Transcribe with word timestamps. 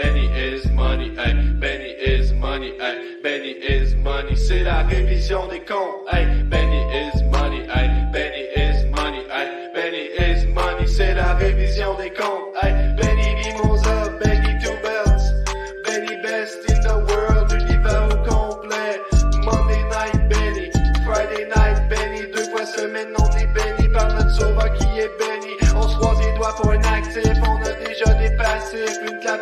Benny 0.00 0.28
is 0.28 0.64
money, 0.70 1.14
hey, 1.14 1.34
Benny 1.60 1.90
is 1.90 2.32
money, 2.32 2.72
hey, 2.78 3.16
Benny 3.22 3.50
is 3.50 3.94
money, 3.96 4.34
c'est 4.34 4.62
la 4.62 4.82
révision 4.84 5.46
des 5.48 5.60
comptes, 5.60 6.08
hey, 6.10 6.42
Benny 6.44 6.80
is 6.90 7.22
money, 7.24 7.66
hey, 7.68 8.08
Benny 8.10 8.39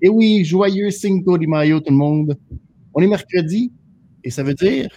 Et 0.00 0.08
oui, 0.08 0.44
joyeux 0.44 0.90
Cinco 0.90 1.38
de 1.38 1.46
Mayo, 1.46 1.80
tout 1.80 1.90
le 1.90 1.96
monde. 1.96 2.38
On 2.94 3.00
est 3.00 3.06
mercredi, 3.06 3.72
et 4.22 4.30
ça 4.30 4.42
veut 4.42 4.54
dire. 4.54 4.88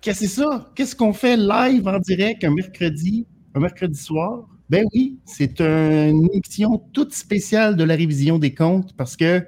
Qu'est-ce 0.00 0.20
que 0.20 0.26
c'est 0.26 0.42
ça? 0.42 0.70
Qu'est-ce 0.74 0.94
qu'on 0.94 1.12
fait 1.12 1.36
live 1.36 1.86
en 1.88 1.98
direct 1.98 2.44
un 2.44 2.54
mercredi, 2.54 3.26
un 3.54 3.60
mercredi 3.60 3.98
soir? 3.98 4.48
Ben 4.70 4.84
oui, 4.94 5.18
c'est 5.24 5.60
une 5.60 6.28
émission 6.32 6.82
toute 6.92 7.14
spéciale 7.14 7.74
de 7.76 7.84
la 7.84 7.96
révision 7.96 8.38
des 8.38 8.54
comptes 8.54 8.94
parce 8.96 9.16
que 9.16 9.44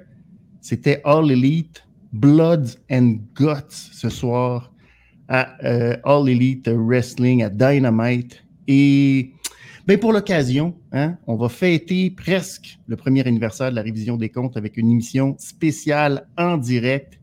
c'était 0.61 1.01
All 1.05 1.31
Elite, 1.31 1.83
Blood 2.11 2.69
and 2.91 3.17
Guts 3.35 3.69
ce 3.69 4.09
soir 4.09 4.73
à 5.27 5.55
euh, 5.63 5.95
All 6.03 6.27
Elite 6.27 6.67
Wrestling 6.67 7.43
à 7.43 7.49
Dynamite. 7.49 8.43
Et 8.67 9.31
ben 9.87 9.99
pour 9.99 10.13
l'occasion, 10.13 10.75
hein, 10.91 11.17
on 11.27 11.35
va 11.35 11.49
fêter 11.49 12.09
presque 12.11 12.79
le 12.87 12.95
premier 12.95 13.25
anniversaire 13.27 13.71
de 13.71 13.75
la 13.75 13.81
révision 13.81 14.15
des 14.17 14.29
comptes 14.29 14.57
avec 14.57 14.77
une 14.77 14.89
émission 14.91 15.35
spéciale 15.39 16.27
en 16.37 16.57
direct. 16.57 17.19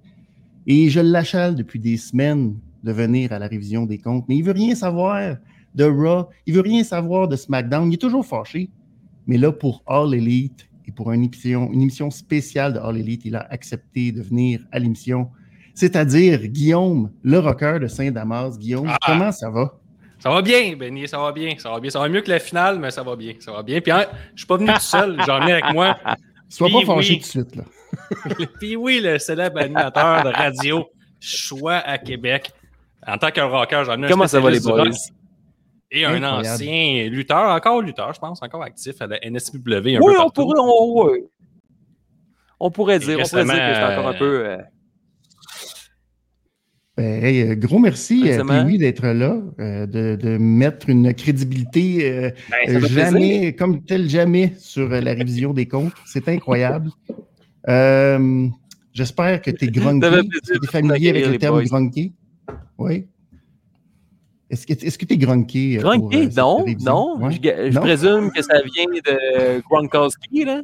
Et 0.67 0.91
je 0.91 1.01
l'achale 1.01 1.55
depuis 1.55 1.79
des 1.79 1.97
semaines 1.97 2.57
de 2.85 2.93
venir 2.93 3.33
à 3.33 3.39
la 3.39 3.47
révision 3.47 3.87
des 3.87 3.99
comptes, 3.99 4.25
mais 4.29 4.37
il 4.37 4.43
veut 4.43 4.53
rien 4.53 4.75
savoir 4.75 5.37
de 5.75 5.85
Raw, 5.85 6.29
il 6.47 6.55
veut 6.55 6.61
rien 6.61 6.85
savoir 6.85 7.29
de 7.29 7.37
SmackDown, 7.37 7.91
il 7.91 7.95
est 7.95 7.99
toujours 7.99 8.27
fâché. 8.27 8.71
Mais 9.27 9.39
là, 9.39 9.53
pour 9.53 9.83
All 9.87 10.13
Elite 10.15 10.69
et 10.87 10.93
pour 10.93 11.13
une 11.13 11.25
émission, 11.25 11.71
une 11.73 11.83
émission 11.83 12.11
spéciale 12.11 12.73
de 12.75 12.79
All 12.79 12.97
Elite, 12.99 13.23
il 13.25 13.37
a 13.37 13.47
accepté 13.51 14.11
de 14.13 14.23
venir 14.23 14.67
à 14.73 14.79
l'émission. 14.79 15.29
C'est-à-dire 15.75 16.47
Guillaume, 16.49 17.11
le 17.23 17.39
rocker 17.39 17.79
de 17.81 17.87
Saint-Damas. 17.87 18.59
Guillaume, 18.59 18.89
Ah. 18.89 18.99
comment 19.07 19.31
ça 19.33 19.49
va? 19.51 19.79
Ça 20.19 20.31
va 20.31 20.43
bien, 20.43 20.75
Benny, 20.77 21.07
ça 21.07 21.19
va 21.19 21.31
bien, 21.33 21.55
ça 21.59 21.71
va 21.71 21.79
bien. 21.81 21.91
Ça 21.91 22.01
va 22.01 22.09
mieux 22.09 22.21
que 22.23 22.31
la 22.31 22.41
finale, 22.41 22.79
mais 22.79 22.91
ça 22.91 23.03
va 23.03 23.15
bien, 23.17 23.35
ça 23.39 23.53
va 23.53 23.63
bien. 23.63 23.81
Puis 23.81 23.93
hein, 23.93 24.07
je 24.35 24.39
suis 24.41 24.47
pas 24.47 24.57
venu 24.57 24.73
tout 24.73 24.81
seul, 24.81 25.17
j'en 25.27 25.47
ai 25.47 25.53
avec 25.53 25.73
moi. 25.73 25.97
Sois 26.49 26.69
pas 26.71 26.81
fâché 26.85 27.15
oui. 27.15 27.19
tout 27.21 27.25
de 27.25 27.45
suite. 27.47 27.57
Là. 27.57 27.65
Puis 28.61 28.75
oui, 28.77 29.01
le 29.03 29.19
célèbre 29.19 29.59
animateur 29.61 30.25
de 30.25 30.29
radio 30.31 30.89
Choix 31.21 31.77
à 31.77 31.99
Québec. 31.99 32.51
En 33.07 33.17
tant 33.17 33.31
que 33.31 33.41
rocker, 33.41 33.83
j'en 33.87 34.03
ai 34.03 34.07
un 34.07 34.09
Comment 34.09 34.27
ça 34.27 34.41
va, 34.41 34.51
les 34.51 34.61
boys? 34.61 34.83
rock 34.85 34.95
Et 35.91 36.05
un 36.05 36.15
Incroyable. 36.15 36.47
ancien 36.49 37.09
lutteur, 37.11 37.51
encore 37.51 37.81
lutteur, 37.81 38.13
je 38.13 38.19
pense, 38.21 38.43
encore 38.43 38.63
actif 38.63 39.01
à 39.01 39.07
la 39.07 39.19
NSPW. 39.23 39.97
Un 39.97 40.01
Oui, 40.01 40.15
peu 40.15 40.21
on 40.21 40.31
pourrait, 40.31 40.59
on, 40.61 41.11
on 42.61 42.71
pourrait 42.71 42.99
dire, 42.99 43.19
on 43.21 43.29
pourrait 43.29 43.45
dire 43.45 43.55
que 43.55 43.75
j'étais 43.75 43.85
encore 43.93 44.09
un 44.09 44.15
peu. 44.15 44.47
euh, 44.47 44.59
hey, 47.03 47.43
euh, 47.43 47.55
gros 47.55 47.79
merci, 47.79 48.25
euh. 48.31 48.43
Pee-wee, 48.45 48.79
d'être 48.79 49.07
là, 49.07 49.41
euh, 49.61 49.87
de, 49.87 50.17
de 50.17 50.37
mettre 50.39 50.89
une 50.91 51.13
crédibilité 51.15 52.11
euh, 52.11 52.31
Ben, 52.67 52.81
jamais, 52.87 53.39
plaisir. 53.39 53.57
comme 53.57 53.83
tel 53.85 54.09
jamais, 54.09 54.53
sur 54.59 54.89
la 54.89 55.15
révision 55.15 55.53
des 55.53 55.67
comptes. 55.67 55.93
C'est 56.07 56.29
incroyable. 56.29 56.91
Euh, 57.69 58.47
J'espère 58.93 59.41
que 59.43 59.51
tu 59.51 59.67
es 59.67 59.69
grunky. 59.69 60.09
Tu 60.45 60.55
es 60.63 60.67
familier 60.67 61.11
avec 61.11 61.27
le 61.27 61.39
terme 61.39 61.61
les 61.61 61.69
boys. 61.69 61.79
grunky? 61.79 62.13
Oui. 62.79 63.07
Est-ce 64.51 64.67
que 64.99 65.05
tu 65.05 65.15
es 65.15 65.19
grunky? 65.19 65.77
pour, 65.81 65.91
Grunky? 65.91 66.17
euh, 66.17 66.31
non, 66.37 66.65
non. 66.81 67.17
Ouais. 67.27 67.33
Je, 67.33 67.71
je 67.71 67.75
Non? 67.75 67.81
présume 67.83 68.31
que 68.33 68.43
ça 68.43 68.55
vient 68.75 68.87
de 68.87 69.61
Gronkowski, 69.61 70.45
là. 70.45 70.63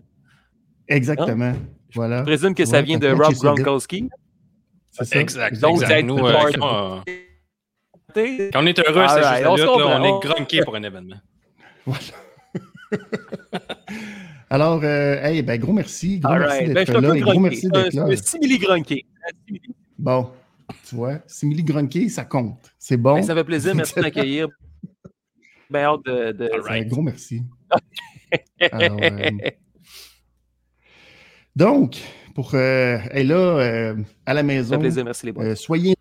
Exactement. 0.89 1.53
Voilà. 1.95 2.19
Je 2.21 2.22
présume 2.25 2.55
que 2.55 2.65
ça 2.65 2.78
Ouais, 2.78 2.83
vient 2.83 2.99
de 2.99 3.09
Rob. 3.09 3.34
Gronkowski. 3.34 4.09
C'est 4.97 5.05
ça. 5.05 5.21
Exact, 5.21 5.60
Donc, 5.60 5.82
exact. 5.82 6.05
Nous, 6.05 6.19
euh, 6.19 6.50
quand, 6.53 7.03
on 8.55 8.66
est 8.66 8.78
heureux, 8.78 9.06
c'est 9.09 9.47
on 9.47 9.56
là, 9.56 10.09
est 10.09 10.21
grunqué 10.27 10.62
pour 10.62 10.77
un 10.77 10.82
événement. 10.84 11.16
Alors, 14.50 14.81
euh, 14.84 15.21
hey, 15.22 15.43
ben, 15.43 15.59
gros 15.59 15.72
merci. 15.72 16.21
Gros 16.21 16.33
all 16.33 16.38
merci 16.41 16.59
right. 16.59 16.69
Ben, 16.69 16.75
d'être 16.75 16.87
je 16.87 16.93
suis 16.93 17.04
un 17.06 17.09
là. 17.09 17.16
Et 17.16 17.21
gros 17.21 17.41
merci 17.41 17.69
d'être 17.69 17.94
là. 17.94 18.16
simili. 18.16 18.60
Bon, 19.99 20.31
tu 20.88 20.94
vois, 20.94 21.19
simili 21.27 21.65
grunky, 21.65 22.09
ça 22.09 22.25
compte. 22.25 22.72
C'est 22.78 22.97
bon. 22.97 23.15
Ben, 23.16 23.22
ça 23.25 23.34
fait 23.34 23.43
plaisir, 23.44 23.75
merci 23.75 23.94
de 23.97 24.00
m'accueillir. 24.03 24.47
Ben, 25.71 25.84
hâte 25.87 26.04
de. 26.04 26.33
de- 26.33 26.50
All 26.53 26.60
Un 26.60 26.62
right. 26.62 26.88
gros 26.88 27.03
merci. 27.03 27.43
Alors, 28.71 28.97
euh, 29.03 29.31
donc, 31.56 31.97
pour 32.34 32.55
euh, 32.55 32.99
et 33.12 33.25
là, 33.25 33.37
euh, 33.37 33.95
à 34.27 34.34
la 34.34 34.41
Ça 34.41 34.47
maison, 34.47 34.75
fait 34.75 34.78
plaisir, 34.81 35.05
merci 35.05 35.27
les 35.27 35.33
boys. 35.33 35.45
euh, 35.45 35.55
soyez 35.55 35.95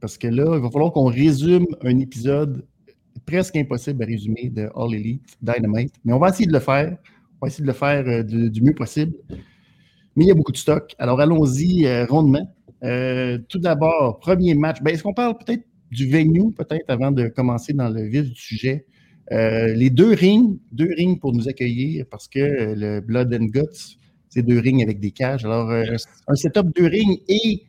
parce 0.00 0.18
que 0.18 0.28
là, 0.28 0.56
il 0.56 0.60
va 0.62 0.70
falloir 0.70 0.92
qu'on 0.92 1.06
résume 1.06 1.66
un 1.82 1.98
épisode 1.98 2.64
presque 3.24 3.56
impossible 3.56 4.02
à 4.02 4.06
résumer 4.06 4.50
de 4.50 4.68
All 4.76 4.94
Elite 4.94 5.36
Dynamite. 5.40 5.94
Mais 6.04 6.12
on 6.12 6.18
va 6.18 6.28
essayer 6.28 6.46
de 6.46 6.52
le 6.52 6.60
faire. 6.60 6.96
On 7.40 7.46
va 7.46 7.48
essayer 7.48 7.62
de 7.62 7.68
le 7.68 7.72
faire 7.74 8.04
euh, 8.06 8.22
du, 8.22 8.50
du 8.50 8.62
mieux 8.62 8.74
possible. 8.74 9.14
Mais 10.14 10.24
il 10.24 10.28
y 10.28 10.30
a 10.30 10.34
beaucoup 10.34 10.52
de 10.52 10.56
stock. 10.56 10.94
Alors 10.98 11.20
allons-y 11.20 11.86
euh, 11.86 12.04
rondement. 12.06 12.46
Euh, 12.84 13.38
tout 13.48 13.58
d'abord, 13.58 14.18
premier 14.20 14.54
match. 14.54 14.82
Ben, 14.82 14.92
Est-ce 14.94 15.02
qu'on 15.02 15.14
parle 15.14 15.36
peut-être 15.38 15.64
du 15.90 16.08
venue, 16.10 16.52
peut-être, 16.52 16.84
avant 16.88 17.10
de 17.10 17.28
commencer 17.28 17.72
dans 17.72 17.88
le 17.88 18.02
vif 18.02 18.24
du 18.24 18.34
sujet? 18.40 18.84
Euh, 19.32 19.74
les 19.74 19.90
deux 19.90 20.12
rings, 20.12 20.58
deux 20.72 20.90
rings 20.96 21.18
pour 21.18 21.32
nous 21.32 21.48
accueillir 21.48 22.04
parce 22.10 22.28
que 22.28 22.38
euh, 22.38 22.74
le 22.76 23.00
Blood 23.00 23.32
and 23.34 23.46
Guts, 23.46 23.98
c'est 24.36 24.42
deux 24.42 24.60
rings 24.60 24.82
avec 24.82 25.00
des 25.00 25.12
cages. 25.12 25.46
Alors, 25.46 25.70
euh, 25.70 25.96
un 26.28 26.34
setup 26.34 26.66
deux 26.76 26.86
rings 26.86 27.20
et 27.26 27.62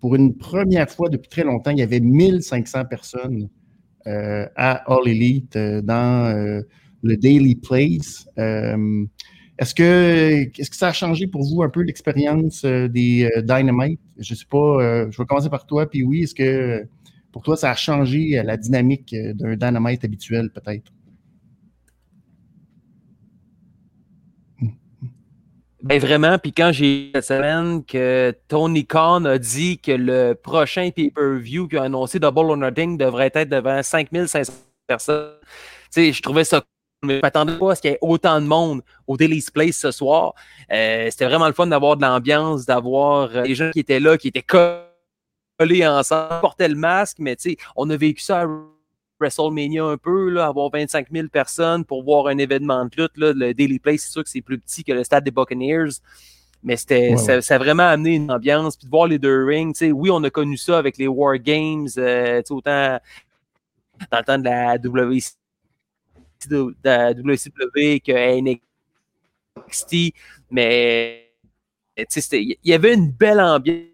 pour 0.00 0.14
une 0.14 0.34
première 0.34 0.88
fois 0.88 1.10
depuis 1.10 1.28
très 1.28 1.44
longtemps, 1.44 1.72
il 1.72 1.78
y 1.78 1.82
avait 1.82 2.00
1500 2.00 2.86
personnes 2.86 3.50
euh, 4.06 4.46
à 4.56 4.90
All 4.90 5.06
Elite 5.06 5.56
euh, 5.56 5.82
dans 5.82 6.64
le 7.02 7.16
Daily 7.18 7.56
Place. 7.56 8.26
Est-ce 9.58 9.74
que, 9.74 10.50
est-ce 10.58 10.70
que 10.70 10.76
ça 10.76 10.88
a 10.88 10.92
changé 10.92 11.26
pour 11.26 11.42
vous 11.42 11.62
un 11.62 11.70
peu 11.70 11.82
l'expérience 11.82 12.64
des 12.64 13.28
Dynamite? 13.42 14.00
Je 14.18 14.34
sais 14.34 14.44
pas, 14.50 15.08
je 15.10 15.16
vais 15.16 15.26
commencer 15.26 15.50
par 15.50 15.66
toi, 15.66 15.88
puis 15.88 16.02
oui, 16.02 16.22
est-ce 16.22 16.34
que 16.34 16.86
pour 17.32 17.42
toi, 17.42 17.56
ça 17.56 17.70
a 17.70 17.74
changé 17.74 18.42
la 18.42 18.56
dynamique 18.56 19.14
d'un 19.14 19.56
Dynamite 19.56 20.04
habituel, 20.04 20.50
peut-être? 20.50 20.92
Ben 25.86 26.00
vraiment, 26.00 26.36
puis 26.36 26.52
quand 26.52 26.72
j'ai 26.72 27.12
cette 27.14 27.26
semaine 27.26 27.84
que 27.84 28.34
Tony 28.48 28.84
Khan 28.84 29.24
a 29.24 29.38
dit 29.38 29.78
que 29.78 29.92
le 29.92 30.34
prochain 30.34 30.90
pay-per-view 30.90 31.68
qu'il 31.68 31.78
a 31.78 31.84
annoncé 31.84 32.18
Double 32.18 32.50
or 32.50 32.56
Nothing 32.56 32.98
devrait 32.98 33.30
être 33.32 33.48
devant 33.48 33.80
5500 33.80 34.52
personnes, 34.88 35.30
tu 35.40 35.46
sais, 35.90 36.12
je 36.12 36.20
trouvais 36.22 36.42
ça 36.42 36.58
cool, 36.58 36.66
mais 37.04 37.16
je 37.18 37.20
m'attendais 37.20 37.56
pas 37.56 37.70
à 37.70 37.74
ce 37.76 37.82
qu'il 37.82 37.92
y 37.92 37.94
ait 37.94 37.98
autant 38.00 38.40
de 38.40 38.46
monde 38.46 38.82
au 39.06 39.16
Daily's 39.16 39.48
Place 39.48 39.76
ce 39.76 39.92
soir. 39.92 40.34
Euh, 40.72 41.06
C'était 41.12 41.26
vraiment 41.26 41.46
le 41.46 41.52
fun 41.52 41.68
d'avoir 41.68 41.96
de 41.96 42.02
l'ambiance, 42.02 42.66
d'avoir 42.66 43.30
euh, 43.36 43.42
les 43.42 43.54
gens 43.54 43.70
qui 43.70 43.78
étaient 43.78 44.00
là, 44.00 44.18
qui 44.18 44.26
étaient 44.26 44.42
collés 44.42 45.86
ensemble, 45.86 46.40
portaient 46.40 46.68
le 46.68 46.74
masque, 46.74 47.18
mais 47.20 47.36
tu 47.36 47.50
sais, 47.50 47.56
on 47.76 47.88
a 47.90 47.96
vécu 47.96 48.24
ça 48.24 48.40
à 48.40 48.46
WrestleMania 49.20 49.84
un 49.84 49.96
peu, 49.96 50.28
là, 50.30 50.46
avoir 50.46 50.70
25 50.70 51.08
000 51.10 51.28
personnes 51.28 51.84
pour 51.84 52.02
voir 52.04 52.26
un 52.28 52.38
événement 52.38 52.84
de 52.84 52.90
lutte. 53.02 53.16
Là, 53.16 53.32
le 53.34 53.54
Daily 53.54 53.78
Place, 53.78 54.02
c'est 54.02 54.10
sûr 54.12 54.24
que 54.24 54.30
c'est 54.30 54.42
plus 54.42 54.58
petit 54.58 54.84
que 54.84 54.92
le 54.92 55.04
stade 55.04 55.24
des 55.24 55.30
Buccaneers. 55.30 55.90
Mais 56.62 56.76
c'était, 56.76 57.10
Ouais, 57.10 57.16
ça, 57.16 57.34
ouais. 57.36 57.42
ça 57.42 57.54
a 57.56 57.58
vraiment 57.58 57.84
amené 57.88 58.16
une 58.16 58.30
ambiance. 58.30 58.76
Puis 58.76 58.86
de 58.86 58.90
voir 58.90 59.06
les 59.06 59.18
deux 59.18 59.44
rings, 59.44 59.72
tu 59.72 59.78
sais, 59.86 59.92
oui, 59.92 60.10
on 60.10 60.22
a 60.24 60.30
connu 60.30 60.56
ça 60.56 60.78
avec 60.78 60.98
les 60.98 61.06
War 61.06 61.38
Games, 61.38 61.88
euh, 61.98 62.42
autant 62.50 62.98
dans 64.10 64.18
le 64.18 64.24
temps 64.24 64.38
de 64.38 64.44
la 64.44 64.78
WC, 64.78 65.32
de 66.50 66.74
la 66.84 67.12
WCW 67.12 68.00
que 68.00 68.12
NXT, 69.66 70.12
mais 70.50 71.32
il 72.32 72.56
y 72.64 72.72
avait 72.72 72.94
une 72.94 73.10
belle 73.10 73.40
ambiance, 73.40 73.86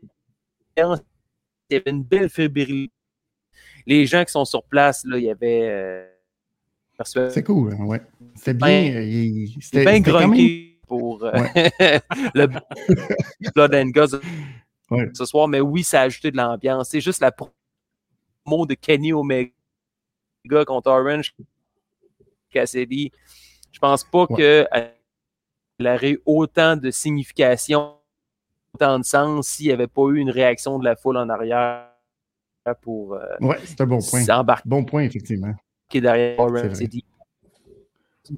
il 0.76 0.92
y 1.70 1.74
avait 1.76 1.90
une 1.90 2.02
belle 2.02 2.28
fébrilité. 2.28 2.92
Les 3.86 4.06
gens 4.06 4.24
qui 4.24 4.32
sont 4.32 4.44
sur 4.44 4.62
place, 4.64 5.04
là, 5.04 5.18
il 5.18 5.24
y 5.24 5.30
avait. 5.30 5.62
Euh, 5.62 6.06
c'est 7.04 7.42
cool, 7.42 7.74
hein, 7.74 7.84
ouais. 7.84 8.00
C'était 8.36 8.54
bien. 8.54 8.94
Euh, 8.94 9.46
c'était 9.60 9.84
bien 9.84 10.00
grunqué 10.00 10.80
pour 10.86 11.24
euh, 11.24 11.32
le 12.34 12.46
Blood 13.54 13.74
and 13.74 13.88
Guts 13.88 14.18
ce 15.14 15.24
soir, 15.24 15.48
mais 15.48 15.60
oui, 15.60 15.82
ça 15.82 16.02
a 16.02 16.04
ajouté 16.04 16.30
de 16.30 16.36
l'ambiance. 16.36 16.90
C'est 16.90 17.00
juste 17.00 17.20
la 17.20 17.32
promo 17.32 18.66
de 18.66 18.74
Kenny 18.74 19.12
Omega 19.12 19.50
contre 20.66 20.90
Orange 20.90 21.34
Cassidy. 22.50 23.10
Je 23.72 23.78
pense 23.78 24.04
pas 24.04 24.26
que 24.26 24.66
qu'elle 24.70 25.86
aurait 25.86 26.18
autant 26.26 26.76
de 26.76 26.90
signification, 26.90 27.94
autant 28.74 28.98
de 28.98 29.04
sens 29.04 29.48
s'il 29.48 29.66
n'y 29.66 29.72
avait 29.72 29.86
pas 29.86 30.08
eu 30.08 30.18
une 30.18 30.30
réaction 30.30 30.78
de 30.78 30.84
la 30.84 30.94
foule 30.94 31.16
en 31.16 31.28
arrière 31.28 31.91
pour. 32.82 33.14
Euh, 33.14 33.20
ouais, 33.40 33.58
c'est 33.64 33.80
un 33.80 33.86
bon 33.86 33.98
point. 34.00 34.22
Bon 34.64 34.84
point, 34.84 35.02
effectivement. 35.02 35.54
Qui 35.88 35.98
est 35.98 36.02
derrière 36.02 36.38
Orange. 36.38 36.78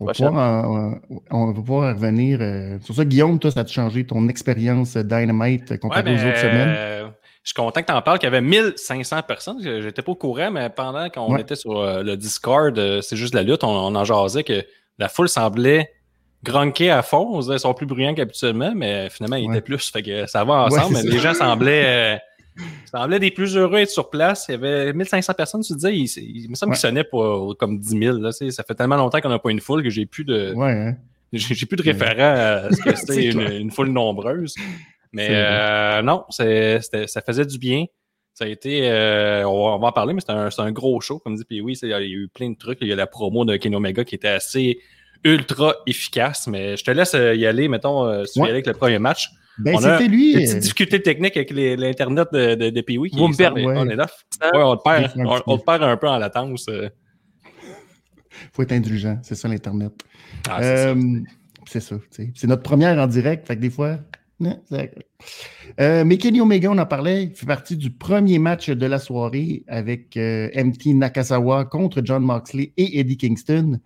On 0.01 0.07
va, 0.07 0.13
pouvoir, 0.13 1.01
on 1.31 1.47
va 1.47 1.53
pouvoir 1.53 1.95
revenir. 1.95 2.39
Euh, 2.41 2.79
sur 2.81 2.95
ça, 2.95 3.05
Guillaume, 3.05 3.39
toi, 3.39 3.51
ça 3.51 3.61
a 3.61 3.67
changé 3.67 4.07
ton 4.07 4.29
expérience 4.29 4.97
Dynamite 4.97 5.79
comparé 5.79 6.15
aux 6.15 6.27
autres 6.27 6.39
semaines? 6.39 6.75
Euh, 6.75 7.09
je 7.43 7.51
suis 7.51 7.55
content 7.55 7.83
que 7.83 7.87
tu 7.87 7.93
en 7.93 8.01
parles, 8.01 8.19
qu'il 8.19 8.27
y 8.27 8.29
avait 8.29 8.41
1500 8.41 9.23
personnes. 9.29 9.59
J'étais 9.61 10.01
pas 10.01 10.13
au 10.13 10.15
courant, 10.15 10.51
mais 10.51 10.71
pendant 10.71 11.11
qu'on 11.11 11.37
était 11.37 11.57
sur 11.57 11.79
euh, 11.79 12.03
le 12.03 12.17
Discord, 12.17 12.75
c'est 13.03 13.17
juste 13.17 13.35
la 13.35 13.43
lutte, 13.43 13.63
on, 13.63 13.95
en 13.95 14.05
jasait 14.05 14.43
que 14.43 14.65
la 14.99 15.11
foule 15.11 15.29
semblait 15.29 15.93
grunker 16.43 16.91
à 16.91 17.03
fond. 17.03 17.29
On 17.33 17.43
se 17.43 17.49
disait, 17.49 17.57
ils 17.57 17.61
sont 17.61 17.75
plus 17.75 17.87
bruyants 17.87 18.15
qu'habituellement, 18.15 18.73
mais 18.75 19.11
finalement, 19.11 19.37
ils 19.37 19.51
étaient 19.51 19.61
plus. 19.61 19.91
Fait 19.91 20.03
que 20.03 20.27
ça 20.27 20.45
va 20.45 20.65
ensemble, 20.65 20.95
mais 20.95 21.03
les 21.03 21.19
gens 21.19 21.35
semblaient 21.35 22.23
ça 22.87 22.99
semblait 22.99 23.19
des 23.19 23.31
plus 23.31 23.57
heureux 23.57 23.79
être 23.79 23.91
sur 23.91 24.11
place. 24.11 24.47
Il 24.49 24.53
y 24.53 24.55
avait 24.55 24.93
1500 24.93 25.35
personnes, 25.35 25.63
tu 25.63 25.75
disais. 25.75 25.97
Il, 25.97 26.49
me 26.49 26.55
semble 26.55 26.73
qu'il 26.73 26.81
sonnait 26.81 27.05
pour 27.05 27.57
comme 27.59 27.79
10 27.79 27.99
000. 27.99 28.19
Là, 28.19 28.33
ça 28.33 28.63
fait 28.63 28.75
tellement 28.75 28.97
longtemps 28.97 29.21
qu'on 29.21 29.29
n'a 29.29 29.39
pas 29.39 29.51
une 29.51 29.61
foule 29.61 29.83
que 29.83 29.91
j'ai 29.91 30.07
plus 30.07 30.25
de. 30.25 30.55
Hein. 30.57 30.95
J'ai 31.33 31.67
plus 31.67 31.77
de 31.77 31.83
référent 31.83 32.67
à 32.67 32.69
ce 32.71 32.81
que 32.81 32.95
c'était 32.97 33.27
une, 33.27 33.71
foule 33.71 33.89
nombreuse. 33.89 34.55
Mais 35.13 35.29
euh, 35.31 36.03
non, 36.03 36.25
ça 36.31 37.23
faisait 37.27 37.47
du 37.47 37.59
bien. 37.59 37.87
Ça 38.35 38.47
a 38.47 38.49
été, 38.49 38.91
euh, 38.91 39.47
on, 39.47 39.79
va, 39.79 39.87
en 39.87 39.93
parler, 39.93 40.13
mais 40.13 40.21
c'est 40.21 40.33
un, 40.33 40.49
un, 40.57 40.73
gros 40.73 41.01
show, 41.01 41.21
comme 41.21 41.37
dit. 41.37 41.45
Puis 41.45 41.61
oui, 41.61 41.79
il 41.83 41.89
y 41.89 41.93
a 41.93 42.03
eu 42.03 42.29
plein 42.29 42.51
de 42.51 42.57
trucs. 42.57 42.79
Il 42.81 42.89
y 42.89 42.93
a 42.93 42.97
la 42.97 43.07
promo 43.07 43.45
de 43.45 43.57
Kenny 43.57 43.77
Omega 43.77 44.05
qui 44.05 44.17
était 44.17 44.29
assez 44.29 44.81
ultra 45.23 45.75
efficace. 45.87 46.49
Mais 46.49 46.77
je 46.77 46.85
te 46.85 46.91
laisse 46.91 47.15
y 47.15 47.47
aller, 47.47 47.69
mettons, 47.69 48.25
si 48.25 48.35
tu 48.35 48.39
y 48.41 48.43
aller 48.43 48.53
avec 48.53 48.67
le 48.67 48.75
premier 48.75 48.99
match. 48.99 49.31
Ben, 49.59 49.77
c'était 49.79 50.09
lui. 50.09 50.33
Une 50.33 50.41
petite 50.41 50.57
euh, 50.57 50.61
difficulté 50.61 51.03
technique 51.03 51.37
avec 51.37 51.51
l'Internet 51.51 52.29
de, 52.33 52.55
de, 52.55 52.71
de 52.71 52.81
Pee-Wee. 52.81 53.11
Vous 53.13 53.29
me 53.29 53.37
perdez. 53.37 53.65
On 53.65 53.89
est 53.89 53.97
là. 53.97 54.07
Ouais, 54.43 54.63
on, 54.63 54.77
te 54.77 54.83
perd, 54.83 55.13
on, 55.47 55.59
perd 55.59 55.83
un 55.83 55.97
peu 55.97 56.09
en 56.09 56.19
latence. 56.19 56.67
Il 56.69 56.75
euh. 56.75 56.89
faut 58.53 58.63
être 58.63 58.73
indulgent. 58.73 59.19
C'est 59.23 59.35
ça, 59.35 59.49
l'Internet. 59.49 59.93
Ah, 60.49 60.61
c'est 61.67 61.81
ça. 61.81 61.95
Euh, 61.95 62.25
c'est 62.35 62.47
notre 62.47 62.63
première 62.63 62.99
en 62.99 63.07
direct. 63.07 63.47
Fait 63.47 63.57
que 63.57 63.61
des 63.61 63.71
fois. 63.71 63.99
Euh, 65.81 66.05
mais 66.05 66.19
Kenny 66.19 66.41
Omega, 66.41 66.69
on 66.71 66.77
en 66.77 66.85
parlait, 66.85 67.25
il 67.25 67.35
fait 67.35 67.47
partie 67.47 67.77
du 67.77 67.91
premier 67.91 68.39
match 68.39 68.69
de 68.69 68.85
la 68.85 68.99
soirée 68.99 69.65
avec 69.69 70.17
MT 70.17 70.87
Nakasawa 70.87 71.65
contre 71.65 72.03
John 72.05 72.23
Moxley 72.25 72.73
et 72.77 72.99
Eddie 72.99 73.17
Kingston. 73.17 73.81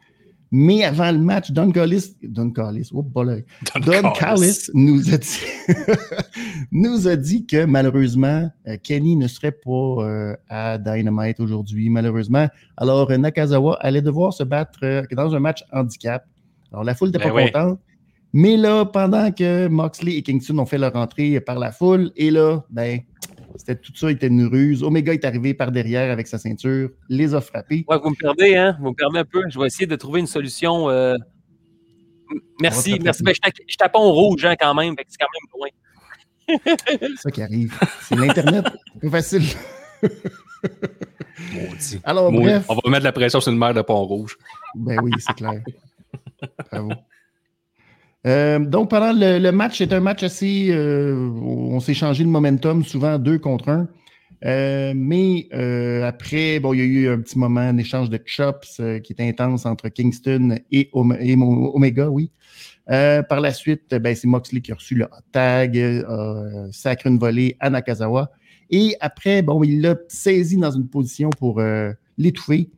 Mais 0.51 0.83
avant 0.85 1.13
le 1.13 1.19
match, 1.19 1.51
Don 1.51 1.71
Callis, 1.71 2.17
Don 2.23 2.51
Callis, 2.51 2.91
oh, 2.93 3.03
Don, 3.03 3.43
Don 3.85 4.13
Callis 4.13 4.71
nous, 4.73 5.13
a 5.13 5.19
dit, 5.19 5.41
nous 6.73 7.07
a 7.07 7.17
dit 7.17 7.47
que 7.47 7.67
malheureusement, 7.67 8.51
euh, 8.67 8.77
Kenny 8.83 9.17
ne 9.17 9.29
serait 9.29 9.53
pas 9.53 9.71
euh, 9.71 10.37
à 10.49 10.79
Dynamite 10.79 11.39
aujourd'hui, 11.41 11.91
malheureusement. 11.91 12.49
Alors, 12.79 13.11
Nakazawa 13.11 13.77
allait 13.81 14.03
devoir 14.03 14.33
se 14.33 14.43
battre 14.43 14.79
euh, 14.85 15.03
dans 15.13 15.35
un 15.35 15.41
match 15.41 15.65
handicap. 15.73 16.25
Alors, 16.73 16.85
la 16.85 16.95
foule 16.95 17.09
n'était 17.09 17.19
ben 17.19 17.35
pas 17.35 17.45
contente. 17.45 17.81
Mais 18.33 18.57
là, 18.57 18.85
pendant 18.85 19.31
que 19.33 19.69
Moxley 19.69 20.17
et 20.17 20.23
Kingston 20.23 20.59
ont 20.59 20.67
fait 20.67 20.79
leur 20.79 20.95
entrée 20.97 21.41
par 21.41 21.59
la 21.59 21.73
foule, 21.73 22.11
et 22.17 22.31
là, 22.31 22.63
ben, 22.71 23.01
c'était 23.59 23.77
tout 23.77 23.93
ça 23.95 24.11
était 24.11 24.29
une 24.29 24.47
ruse. 24.47 24.83
Omega 24.83 25.13
est 25.13 25.25
arrivé 25.25 25.53
par 25.53 25.73
derrière 25.73 26.11
avec 26.11 26.27
sa 26.27 26.39
ceinture, 26.39 26.91
les 27.09 27.35
a 27.35 27.41
frappés. 27.41 27.85
Ouais, 27.89 27.99
vous 28.03 28.11
me 28.11 28.15
perdez, 28.15 28.57
hein? 28.57 28.77
Vous 28.81 28.91
me 28.91 28.95
perdez 28.95 29.19
un 29.19 29.25
peu. 29.25 29.43
Je 29.49 29.59
vais 29.59 29.67
essayer 29.67 29.87
de 29.87 29.97
trouver 29.97 30.21
une 30.21 30.27
solution. 30.27 30.89
Euh, 30.89 31.17
merci, 32.61 32.99
merci. 33.03 33.23
Ben, 33.23 33.35
je, 33.35 33.77
tape 33.77 33.95
en 33.95 34.13
rouge 34.13 34.45
hein, 34.45 34.55
quand 34.59 34.75
même, 34.75 34.95
c'est 35.09 35.19
quand 35.19 35.27
même 35.35 35.43
loin. 35.55 35.69
c'est 36.87 37.17
ça 37.17 37.31
qui 37.31 37.43
arrive. 37.43 37.79
C'est 38.03 38.17
l'Internet, 38.17 38.67
plus 38.99 39.11
facile. 39.11 39.43
Alors, 42.05 42.33
bref. 42.33 42.65
On 42.69 42.75
va 42.75 42.91
mettre 42.91 43.05
la 43.05 43.13
pression 43.13 43.41
sur 43.41 43.53
une 43.53 43.59
mer 43.59 43.75
de 43.75 43.83
pont 43.83 44.05
rouge. 44.05 44.37
Ben 44.75 44.99
oui, 45.03 45.13
c'est 45.19 45.35
clair. 45.35 45.61
Bravo. 46.71 46.91
Euh, 48.27 48.59
donc, 48.59 48.91
pendant 48.91 49.13
le, 49.13 49.51
match, 49.51 49.79
c'est 49.79 49.93
un 49.93 50.01
match 50.01 50.23
assez. 50.23 50.69
Euh, 50.71 51.31
on 51.41 51.81
s'est 51.81 51.95
changé 51.95 52.25
le 52.25 52.31
momentum, 52.31 52.85
souvent 52.85 53.19
deux 53.19 53.39
contre 53.39 53.69
un. 53.69 53.89
Euh, 54.45 54.93
mais 54.95 55.49
après, 56.05 56.61
bon, 56.61 56.73
il 56.73 56.79
y 56.79 56.83
a 56.83 56.85
eu 56.85 57.09
un 57.09 57.21
petit 57.21 57.39
moment, 57.39 57.61
un 57.61 57.79
échange 57.79 58.11
de 58.11 58.21
chops 58.25 58.81
qui 59.03 59.13
était 59.13 59.29
intense 59.29 59.67
entre 59.67 59.89
Kingston 59.89 60.59
et, 60.71 60.91
Omega, 60.93 62.09
oui. 62.11 62.31
par 62.87 63.41
la 63.41 63.53
suite, 63.53 63.95
ben, 63.95 64.15
c'est 64.15 64.29
Moxley 64.29 64.61
qui 64.61 64.73
a 64.73 64.75
reçu 64.75 64.95
le 64.95 65.05
hot 65.05 65.25
tag, 65.33 66.05
sacre 66.73 67.07
une 67.07 67.19
volée 67.19 67.57
à 67.61 67.71
Nakazawa. 67.71 68.31
Et 68.71 68.97
après, 69.01 69.43
bon, 69.43 69.63
il 69.65 69.81
l'a 69.81 69.97
saisi 70.09 70.57
dans 70.57 70.71
une 70.71 70.89
position 70.89 71.31
pour 71.31 71.63
l'étouffer. 72.17 72.71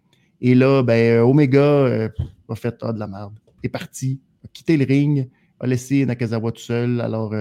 Et 0.43 0.55
là, 0.55 0.83
ben, 0.83 1.21
Omega 1.21 2.09
a 2.49 2.55
fait 2.55 2.77
ah, 2.83 2.93
de 2.93 2.99
la 2.99 3.07
merde. 3.07 3.35
est 3.63 3.69
parti, 3.69 4.21
quitté 4.53 4.77
le 4.77 4.85
ring, 4.85 5.29
a 5.61 5.67
laissé 5.67 6.05
Nakazawa 6.07 6.53
tout 6.53 6.61
seul. 6.61 7.01
Alors, 7.01 7.33
euh, 7.35 7.41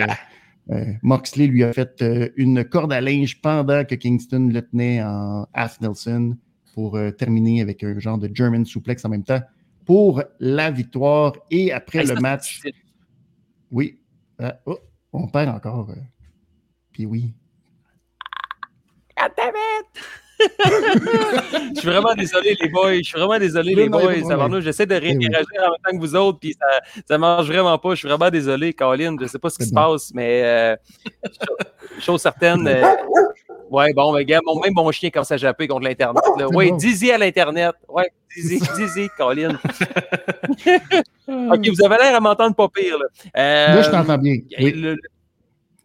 euh, 0.71 0.85
Moxley 1.01 1.47
lui 1.47 1.63
a 1.63 1.73
fait 1.73 2.01
euh, 2.01 2.29
une 2.35 2.63
corde 2.63 2.93
à 2.93 3.01
linge 3.01 3.41
pendant 3.41 3.83
que 3.85 3.95
Kingston 3.95 4.49
le 4.53 4.61
tenait 4.61 5.01
en 5.03 5.47
half 5.53 5.79
Nelson 5.81 6.37
pour 6.73 6.97
terminer 7.17 7.61
avec 7.61 7.83
un 7.83 7.99
genre 7.99 8.17
de 8.17 8.29
German 8.33 8.65
suplex 8.65 9.03
en 9.03 9.09
même 9.09 9.23
temps 9.23 9.41
pour 9.85 10.23
la 10.39 10.71
victoire. 10.71 11.33
Et 11.51 11.71
après 11.73 12.03
le 12.03 12.15
match. 12.15 12.61
Oui. 13.71 13.99
Oh, 14.65 14.79
on 15.11 15.27
perd 15.27 15.49
encore. 15.49 15.93
Puis 16.93 17.05
oui. 17.05 17.33
Je 20.39 21.79
suis 21.79 21.89
vraiment 21.89 22.13
désolé, 22.15 22.57
les 22.59 22.69
boys. 22.69 22.95
Je 22.95 23.03
suis 23.03 23.19
vraiment 23.19 23.39
désolé, 23.39 23.75
les 23.75 23.89
boys. 23.89 24.13
J'essaie 24.61 24.85
de 24.85 24.95
réinteragir 24.95 25.47
en 25.59 25.71
même 25.71 25.81
temps 25.83 25.91
que 25.91 25.99
vous 25.99 26.15
autres, 26.15 26.39
puis 26.39 26.55
ça 27.07 27.15
ne 27.15 27.17
marche 27.17 27.47
vraiment 27.47 27.77
pas. 27.77 27.91
Je 27.91 27.99
suis 27.99 28.07
vraiment 28.07 28.29
désolé, 28.29 28.73
Colin. 28.73 29.15
Je 29.17 29.23
ne 29.23 29.27
sais 29.27 29.39
pas 29.39 29.49
ce 29.49 29.57
qui 29.57 29.65
se 29.65 29.73
passe, 29.73 30.11
mais 30.13 30.41
euh, 30.43 30.75
chose 31.99 32.21
certaine. 32.21 32.67
Euh, 32.67 32.83
ouais, 33.69 33.93
bon, 33.93 34.13
mais 34.13 34.25
gars, 34.25 34.39
même 34.63 34.73
mon 34.73 34.91
chien 34.91 35.09
commence 35.09 35.31
à 35.31 35.37
japper 35.37 35.67
contre 35.67 35.87
l'Internet. 35.87 36.23
Oui, 36.53 36.71
Dizzy 36.73 37.11
à 37.11 37.17
l'Internet. 37.17 37.75
Ouais, 37.87 38.09
Dizzy, 38.35 38.59
Dizzy, 38.77 39.09
Colin. 39.17 39.49
OK, 41.27 41.69
vous 41.69 41.85
avez 41.85 41.97
l'air 41.97 42.15
à 42.15 42.19
m'entendre 42.19 42.55
pas 42.55 42.67
pire. 42.69 42.97
Là, 42.97 43.05
là 43.75 43.81
je 43.81 43.89
t'entends 43.89 44.17
bien. 44.17 44.37
Oui. 44.59 44.73
là, 44.73 44.95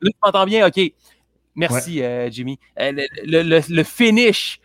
tu 0.00 0.18
m'entends 0.22 0.44
bien? 0.44 0.66
OK. 0.66 0.92
Merci, 1.54 2.02
euh, 2.02 2.30
Jimmy. 2.30 2.58
Euh, 2.78 2.92
le, 3.24 3.82
finish 3.82 4.60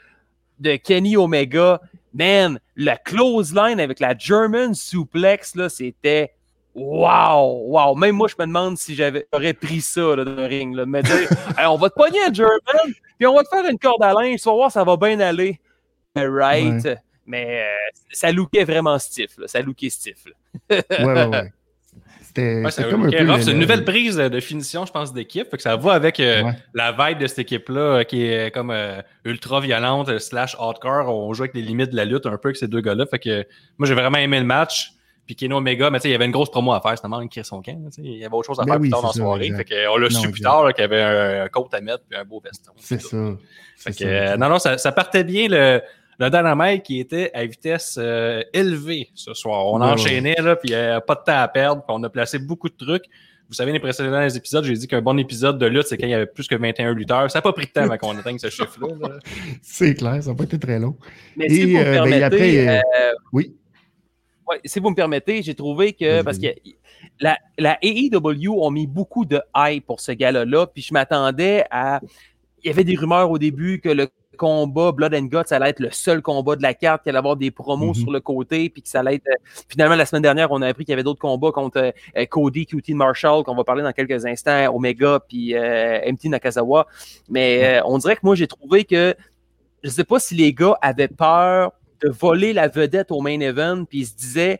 de 0.59 0.75
Kenny 0.75 1.17
Omega, 1.17 1.79
man, 2.13 2.59
la 2.75 2.97
close 2.97 3.53
line 3.53 3.79
avec 3.79 3.99
la 3.99 4.17
German 4.17 4.73
suplex, 4.73 5.55
là, 5.55 5.69
c'était 5.69 6.33
wow, 6.75 7.63
wow. 7.67 7.95
Même 7.95 8.15
moi, 8.15 8.27
je 8.27 8.35
me 8.39 8.47
demande 8.47 8.77
si 8.77 8.95
j'aurais 8.95 9.53
pris 9.53 9.81
ça 9.81 10.01
dans 10.01 10.23
le 10.23 10.45
ring. 10.45 10.75
Là, 10.75 10.85
me 10.85 11.01
dire, 11.01 11.29
on 11.69 11.77
va 11.77 11.89
te 11.89 11.95
pogner 11.95 12.23
un 12.25 12.33
German, 12.33 12.93
puis 13.17 13.27
on 13.27 13.35
va 13.35 13.43
te 13.43 13.49
faire 13.49 13.65
une 13.69 13.79
corde 13.79 14.03
à 14.03 14.13
linge, 14.13 14.41
tu 14.41 14.49
vas 14.49 14.55
voir, 14.55 14.71
ça 14.71 14.83
va 14.83 14.97
bien 14.97 15.19
aller. 15.19 15.59
Right. 16.15 16.87
Mais 17.25 17.61
euh, 17.61 17.99
ça 18.11 18.31
lookait 18.31 18.63
vraiment 18.63 18.97
stiff. 18.97 19.37
Là. 19.37 19.47
Ça 19.47 19.61
lookait 19.61 19.91
stiff. 19.91 20.25
ouais, 20.69 20.83
ouais, 20.89 21.25
ouais. 21.27 21.53
C'est 22.35 23.51
une 23.51 23.59
nouvelle 23.59 23.85
prise 23.85 24.17
de 24.17 24.39
finition, 24.39 24.85
je 24.85 24.91
pense, 24.91 25.13
d'équipe. 25.13 25.47
Ça 25.59 25.75
va 25.75 25.93
avec 25.93 26.19
euh, 26.19 26.43
la 26.73 26.91
vibe 26.91 27.19
de 27.19 27.27
cette 27.27 27.39
équipe-là 27.39 27.81
euh, 27.81 28.03
qui 28.03 28.23
est 28.25 28.51
comme 28.51 28.71
euh, 28.71 29.01
ultra 29.25 29.59
violente, 29.59 30.17
slash 30.19 30.55
hardcore. 30.59 31.13
On 31.13 31.33
joue 31.33 31.43
avec 31.43 31.55
les 31.55 31.61
limites 31.61 31.91
de 31.91 31.95
la 31.95 32.05
lutte 32.05 32.25
un 32.25 32.37
peu 32.37 32.49
avec 32.49 32.57
ces 32.57 32.67
deux 32.67 32.81
gars-là. 32.81 33.05
Fait 33.05 33.19
que 33.19 33.45
moi, 33.77 33.87
j'ai 33.87 33.95
vraiment 33.95 34.17
aimé 34.17 34.39
le 34.39 34.45
match. 34.45 34.93
Puis 35.25 35.35
Keno 35.35 35.57
Omega, 35.57 35.91
mais 35.91 35.99
il 36.03 36.09
y 36.09 36.15
avait 36.15 36.25
une 36.25 36.31
grosse 36.31 36.49
promo 36.49 36.73
à 36.73 36.81
faire, 36.81 36.95
vraiment 36.95 37.27
qui 37.27 37.43
son 37.43 37.61
camp. 37.61 37.79
Il 37.99 38.17
y 38.17 38.25
avait 38.25 38.33
autre 38.33 38.47
chose 38.47 38.59
à 38.59 38.63
ben 38.63 38.71
faire 38.71 38.79
plus 38.79 38.89
tard 38.89 39.01
dans 39.03 39.07
la 39.09 39.13
soirée. 39.13 39.51
Fait 39.55 39.63
que, 39.63 39.87
on 39.87 39.97
l'a 39.97 40.09
su 40.09 40.31
plus 40.31 40.41
tard 40.41 40.73
qu'il 40.73 40.81
y 40.81 40.85
avait 40.85 41.03
un, 41.03 41.47
coat 41.49 41.69
à 41.71 41.81
mettre 41.81 42.03
puis 42.09 42.17
un 42.17 42.25
beau 42.25 42.41
veston. 42.43 42.71
C'est 42.77 42.99
ça. 42.99 43.17
Fait 43.77 43.93
que, 43.93 44.37
non, 44.37 44.49
non, 44.49 44.57
ça, 44.57 44.79
ça 44.79 44.91
partait 44.91 45.23
bien 45.23 45.47
le, 45.47 45.81
le 46.19 46.29
Dynamite 46.29 46.83
qui 46.83 46.99
était 46.99 47.31
à 47.33 47.45
vitesse 47.45 47.97
euh, 47.97 48.43
élevée 48.53 49.09
ce 49.15 49.33
soir. 49.33 49.65
On 49.67 49.81
enchaînait, 49.81 50.35
là, 50.41 50.57
puis 50.57 50.69
il 50.69 50.75
n'y 50.75 50.81
a 50.81 51.01
pas 51.01 51.15
de 51.15 51.23
temps 51.23 51.39
à 51.39 51.47
perdre, 51.47 51.81
puis 51.81 51.95
on 51.97 52.03
a 52.03 52.09
placé 52.09 52.39
beaucoup 52.39 52.67
de 52.67 52.75
trucs. 52.75 53.05
vous 53.47 53.53
savez, 53.53 53.71
les 53.71 53.79
précédents 53.79 54.27
épisodes, 54.27 54.65
j'ai 54.65 54.73
dit 54.73 54.87
qu'un 54.87 55.01
bon 55.01 55.17
épisode 55.17 55.57
de 55.57 55.65
lutte, 55.65 55.87
c'est 55.87 55.97
quand 55.97 56.07
il 56.07 56.11
y 56.11 56.13
avait 56.13 56.25
plus 56.25 56.47
que 56.47 56.55
21 56.55 56.93
lutteurs. 56.93 57.31
Ça 57.31 57.39
n'a 57.39 57.41
pas 57.41 57.53
pris 57.53 57.67
de 57.67 57.71
temps 57.71 57.83
avant 57.83 57.97
qu'on 57.97 58.17
atteigne 58.17 58.37
ce 58.37 58.49
chiffre-là. 58.49 59.19
c'est 59.61 59.95
clair, 59.95 60.21
ça 60.21 60.31
n'a 60.31 60.35
pas 60.35 60.43
été 60.43 60.59
très 60.59 60.77
long. 60.77 60.97
Mais 61.37 61.47
si 61.47 61.63
vous 61.63 61.77
me 61.77 61.83
permettez, 61.83 62.81
oui. 63.31 63.55
si 64.65 64.79
vous 64.81 64.89
me 64.89 64.95
permettez, 64.95 65.41
j'ai 65.41 65.55
trouvé 65.55 65.93
que, 65.93 66.21
parce 66.21 66.37
que 66.37 66.47
la, 67.21 67.37
la 67.57 67.77
AEW 67.81 68.61
ont 68.61 68.71
mis 68.71 68.87
beaucoup 68.87 69.23
de 69.23 69.41
hype 69.55 69.85
pour 69.85 70.01
ce 70.01 70.11
gars-là, 70.11 70.67
puis 70.67 70.83
je 70.83 70.93
m'attendais 70.93 71.63
à. 71.71 72.01
Il 72.61 72.67
y 72.67 72.71
avait 72.71 72.83
des 72.83 72.97
rumeurs 72.97 73.31
au 73.31 73.37
début 73.37 73.79
que 73.79 73.87
le 73.87 74.09
combat 74.39 74.93
Blood 74.93 75.13
and 75.13 75.25
Guts, 75.25 75.47
ça 75.47 75.57
allait 75.57 75.69
être 75.69 75.81
le 75.81 75.91
seul 75.91 76.21
combat 76.21 76.55
de 76.55 76.63
la 76.63 76.73
carte, 76.73 77.03
qu'il 77.03 77.09
allait 77.09 77.19
avoir 77.19 77.35
des 77.35 77.51
promos 77.51 77.91
mm-hmm. 77.91 78.01
sur 78.01 78.11
le 78.11 78.21
côté, 78.21 78.69
puis 78.69 78.81
que 78.81 78.89
ça 78.89 79.01
allait 79.01 79.15
être. 79.15 79.27
Euh, 79.27 79.35
finalement, 79.67 79.95
la 79.95 80.05
semaine 80.05 80.23
dernière, 80.23 80.51
on 80.51 80.61
a 80.61 80.67
appris 80.67 80.85
qu'il 80.85 80.93
y 80.93 80.93
avait 80.93 81.03
d'autres 81.03 81.19
combats 81.19 81.51
contre 81.51 81.93
euh, 82.17 82.25
Cody, 82.25 82.65
QT 82.65 82.93
Marshall, 82.93 83.43
qu'on 83.43 83.55
va 83.55 83.63
parler 83.63 83.83
dans 83.83 83.91
quelques 83.91 84.25
instants, 84.25 84.73
Omega, 84.73 85.19
puis 85.27 85.55
euh, 85.55 85.99
MT 86.11 86.25
Nakazawa. 86.25 86.87
Mais 87.29 87.81
on 87.85 87.97
dirait 87.97 88.15
que 88.15 88.21
moi, 88.23 88.35
j'ai 88.35 88.47
trouvé 88.47 88.85
que. 88.85 89.13
Je 89.83 89.89
sais 89.89 90.03
pas 90.03 90.19
si 90.19 90.35
les 90.35 90.53
gars 90.53 90.77
avaient 90.81 91.07
peur 91.07 91.71
de 92.01 92.09
voler 92.09 92.51
la 92.53 92.67
vedette 92.67 93.11
au 93.11 93.21
main 93.21 93.39
event, 93.39 93.85
puis 93.85 93.99
ils 93.99 94.07
se 94.07 94.15
disaient 94.15 94.59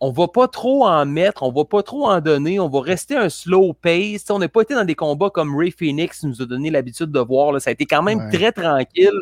on 0.00 0.10
va 0.10 0.28
pas 0.28 0.48
trop 0.48 0.86
en 0.86 1.04
mettre, 1.06 1.42
on 1.42 1.50
va 1.50 1.64
pas 1.64 1.82
trop 1.82 2.08
en 2.08 2.20
donner, 2.20 2.60
on 2.60 2.68
va 2.68 2.80
rester 2.80 3.16
un 3.16 3.28
slow 3.28 3.72
pace. 3.72 4.24
on 4.30 4.38
n'a 4.38 4.48
pas 4.48 4.62
été 4.62 4.74
dans 4.74 4.84
des 4.84 4.94
combats 4.94 5.30
comme 5.30 5.56
Ray 5.56 5.70
Phoenix 5.70 6.22
nous 6.22 6.40
a 6.40 6.46
donné 6.46 6.70
l'habitude 6.70 7.10
de 7.10 7.20
voir. 7.20 7.60
Ça 7.60 7.70
a 7.70 7.72
été 7.72 7.86
quand 7.86 8.02
même 8.02 8.30
très 8.30 8.52
tranquille 8.52 9.20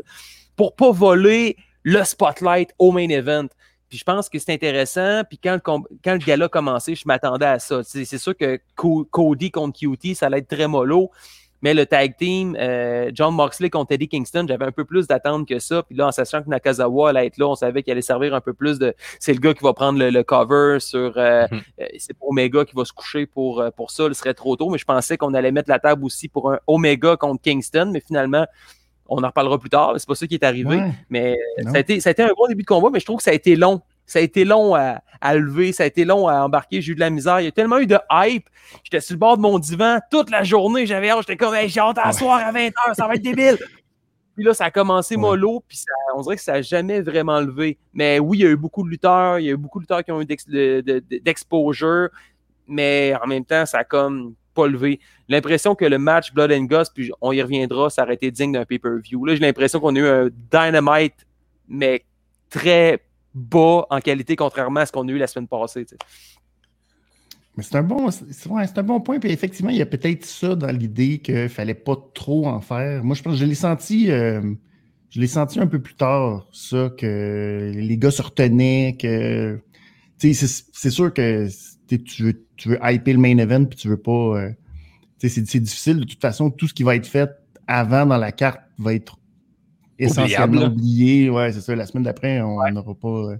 pour 0.54 0.75
pas 0.75 0.90
voler 0.90 1.56
le 1.83 2.02
spotlight 2.04 2.71
au 2.78 2.92
main 2.92 3.09
event. 3.09 3.47
Puis 3.88 3.99
je 3.99 4.04
pense 4.04 4.28
que 4.28 4.38
c'est 4.38 4.52
intéressant. 4.52 5.23
Puis 5.28 5.38
quand, 5.38 5.59
quand 5.62 5.85
le 6.04 6.18
gala 6.18 6.47
a 6.47 6.49
commencé, 6.49 6.95
je 6.95 7.04
m'attendais 7.06 7.47
à 7.47 7.59
ça. 7.59 7.83
C'est 7.85 8.18
sûr 8.18 8.37
que 8.37 8.61
Cody 8.75 9.50
contre 9.50 9.78
QT, 9.78 10.14
ça 10.14 10.26
allait 10.26 10.38
être 10.38 10.49
très 10.49 10.66
mollo. 10.66 11.11
Mais 11.62 11.75
le 11.75 11.86
tag 11.86 12.16
team, 12.16 12.56
euh, 12.58 13.10
John 13.14 13.34
Moxley 13.34 13.70
contre 13.70 13.92
Eddie 13.92 14.08
Kingston, 14.08 14.46
j'avais 14.48 14.64
un 14.64 14.72
peu 14.72 14.84
plus 14.84 15.06
d'attente 15.06 15.48
que 15.48 15.58
ça. 15.58 15.82
Puis 15.82 15.96
là, 15.96 16.08
en 16.08 16.12
sachant 16.12 16.42
que 16.42 16.48
Nakazawa 16.48 17.10
allait 17.10 17.26
être 17.26 17.38
là, 17.38 17.48
on 17.48 17.54
savait 17.54 17.82
qu'il 17.82 17.92
allait 17.92 18.02
servir 18.02 18.34
un 18.34 18.40
peu 18.40 18.52
plus 18.52 18.78
de. 18.78 18.94
C'est 19.20 19.32
le 19.32 19.40
gars 19.40 19.54
qui 19.54 19.64
va 19.64 19.72
prendre 19.72 19.98
le, 19.98 20.22
cover 20.22 20.78
sur. 20.80 21.14
Euh, 21.16 21.46
mhm. 21.50 21.60
euh, 21.80 21.86
c'est 21.98 22.16
pour 22.16 22.30
Omega 22.30 22.64
qui 22.64 22.75
va 22.75 22.84
se 22.84 22.92
coucher 22.92 23.26
pour, 23.26 23.64
pour 23.76 23.90
ça. 23.90 24.04
Ce 24.08 24.14
serait 24.14 24.34
trop 24.34 24.56
tôt. 24.56 24.68
Mais 24.70 24.78
je 24.78 24.84
pensais 24.84 25.16
qu'on 25.16 25.34
allait 25.34 25.52
mettre 25.52 25.70
la 25.70 25.78
table 25.78 26.04
aussi 26.04 26.28
pour 26.28 26.52
un 26.52 26.58
Omega 26.66 27.16
contre 27.16 27.42
Kingston. 27.42 27.90
Mais 27.92 28.02
finalement, 28.06 28.46
on 29.08 29.22
en 29.22 29.26
reparlera 29.28 29.58
plus 29.58 29.70
tard. 29.70 29.94
C'est 29.96 30.08
pas 30.08 30.14
ça 30.14 30.26
qui 30.26 30.34
est 30.34 30.44
arrivé. 30.44 30.80
Mais 31.10 31.36
ça 31.62 31.76
a, 31.76 31.78
été, 31.78 32.00
ça 32.00 32.10
a 32.10 32.12
été 32.12 32.22
un 32.22 32.32
bon 32.36 32.46
début 32.48 32.62
de 32.62 32.68
combat, 32.68 32.90
mais 32.92 33.00
je 33.00 33.04
trouve 33.04 33.18
que 33.18 33.22
ça 33.22 33.30
a 33.30 33.34
été 33.34 33.56
long. 33.56 33.80
Ça 34.06 34.20
a 34.20 34.22
été 34.22 34.44
long 34.44 34.75
à, 34.75 35.02
lever, 35.34 35.72
ça 35.72 35.82
a 35.82 35.86
été 35.86 36.04
long 36.04 36.28
à 36.28 36.44
embarquer. 36.44 36.80
J'ai 36.80 36.92
eu 36.92 36.94
de 36.94 37.00
la 37.00 37.10
misère. 37.10 37.40
Il 37.40 37.44
y 37.44 37.48
a 37.48 37.52
tellement 37.52 37.78
eu 37.78 37.86
de 37.86 37.98
hype. 38.10 38.48
J'étais 38.84 39.00
sur 39.00 39.14
le 39.14 39.18
bord 39.18 39.36
de 39.36 39.42
mon 39.42 39.58
divan 39.58 39.98
toute 40.10 40.30
la 40.30 40.44
journée. 40.44 40.86
J'avais 40.86 41.10
hâte. 41.10 41.25
J'étais 41.26 41.36
comme, 41.36 41.54
j'ai 41.66 41.80
hâte 41.80 41.98
à 41.98 42.12
soir 42.12 42.38
à 42.38 42.52
20h, 42.52 42.94
ça 42.94 43.06
va 43.06 43.14
être 43.14 43.22
débile. 43.22 43.58
Puis 44.36 44.44
là, 44.44 44.52
ça 44.52 44.66
a 44.66 44.70
commencé 44.70 45.16
mollo, 45.16 45.64
puis 45.66 45.82
on 46.14 46.20
dirait 46.20 46.36
que 46.36 46.42
ça 46.42 46.52
n'a 46.52 46.62
jamais 46.62 47.00
vraiment 47.00 47.40
levé. 47.40 47.78
Mais 47.94 48.18
oui, 48.18 48.38
il 48.38 48.42
y 48.42 48.46
a 48.46 48.50
eu 48.50 48.56
beaucoup 48.56 48.84
de 48.84 48.90
lutteurs, 48.90 49.38
il 49.38 49.46
y 49.46 49.48
a 49.48 49.52
eu 49.52 49.56
beaucoup 49.56 49.78
de 49.78 49.84
lutteurs 49.84 50.04
qui 50.04 50.12
ont 50.12 50.20
eu 50.20 50.26
d'exposure, 50.26 52.10
mais 52.68 53.14
en 53.22 53.26
même 53.26 53.46
temps, 53.46 53.64
ça 53.64 53.78
a 53.78 53.84
comme 53.84 54.34
pas 54.52 54.66
levé. 54.66 55.00
L'impression 55.28 55.75
que 55.75 55.86
le 55.86 55.98
match 55.98 56.34
Blood 56.34 56.52
and 56.52 56.64
Ghost, 56.64 56.92
puis 56.94 57.10
on 57.22 57.32
y 57.32 57.40
reviendra, 57.40 57.88
ça 57.88 58.02
aurait 58.02 58.14
été 58.14 58.30
digne 58.30 58.52
d'un 58.52 58.66
pay-per-view. 58.66 59.25
Là, 59.25 59.34
j'ai 59.34 59.40
l'impression 59.40 59.80
qu'on 59.80 59.96
a 59.96 59.98
eu 59.98 60.06
un 60.06 60.28
dynamite, 60.52 61.26
mais 61.66 62.04
très 62.50 63.02
bas 63.37 63.87
en 63.90 64.00
qualité, 64.00 64.35
contrairement 64.35 64.81
à 64.81 64.87
ce 64.87 64.93
qu'on 64.93 65.07
a 65.07 65.12
eu 65.12 65.19
la 65.19 65.26
semaine 65.26 65.47
passée. 65.47 65.87
Mais 67.57 67.62
c'est 67.62 67.76
un 67.76 67.83
bon, 67.83 68.09
un 68.09 68.83
bon 68.83 69.00
point. 69.00 69.19
Puis 69.19 69.31
effectivement, 69.31 69.71
il 69.71 69.76
y 69.76 69.83
a 69.83 69.87
peut-être 69.87 70.25
ça 70.25 70.55
dans 70.55 70.75
l'idée 70.75 71.19
qu'il 71.19 71.35
ne 71.35 71.49
fallait 71.49 71.75
pas 71.75 71.97
trop 72.14 72.47
en 72.47 72.61
faire. 72.61 73.05
Moi, 73.05 73.14
je 73.14 73.23
pense 73.23 73.35
que 73.35 73.40
je 73.40 73.45
l'ai 73.45 73.55
senti. 73.55 74.11
Euh, 74.11 74.55
je 75.11 75.21
l'ai 75.21 75.26
senti 75.26 75.61
un 75.61 75.66
peu 75.66 75.81
plus 75.81 75.95
tard, 75.95 76.47
ça, 76.52 76.90
que 76.99 77.73
les 77.75 77.99
gars 77.99 78.11
se 78.11 78.23
retenaient, 78.23 78.97
que. 78.99 79.61
C'est, 80.19 80.90
sûr 80.90 81.12
que 81.12 81.47
tu 81.87 82.23
veux, 82.23 82.78
hyper 82.83 83.14
le 83.14 83.21
main 83.21 83.37
event, 83.37 83.66
puis 83.66 83.78
tu 83.78 83.88
veux 83.88 84.00
pas. 84.00 84.40
Euh, 84.40 84.50
c'est 85.19 85.61
difficile. 85.61 86.00
De 86.00 86.05
toute 86.05 86.21
façon, 86.21 86.50
tout 86.50 86.69
ce 86.69 86.75
qui 86.75 86.83
va 86.83 86.97
être 86.97 87.07
fait 87.07 87.31
avant 87.66 88.07
dans 88.07 88.16
la 88.16 88.33
carte 88.33 88.61
va 88.78 88.95
être 88.95 89.19
essentiellement 89.98 90.64
oublié. 90.66 91.30
Ouais, 91.30 91.52
c'est 91.52 91.60
ça. 91.60 91.74
La 91.74 91.86
semaine 91.86 92.04
d'après, 92.04 92.40
on 92.40 92.58
n'aura 92.70 92.94
pas 92.94 93.08
euh, 93.08 93.36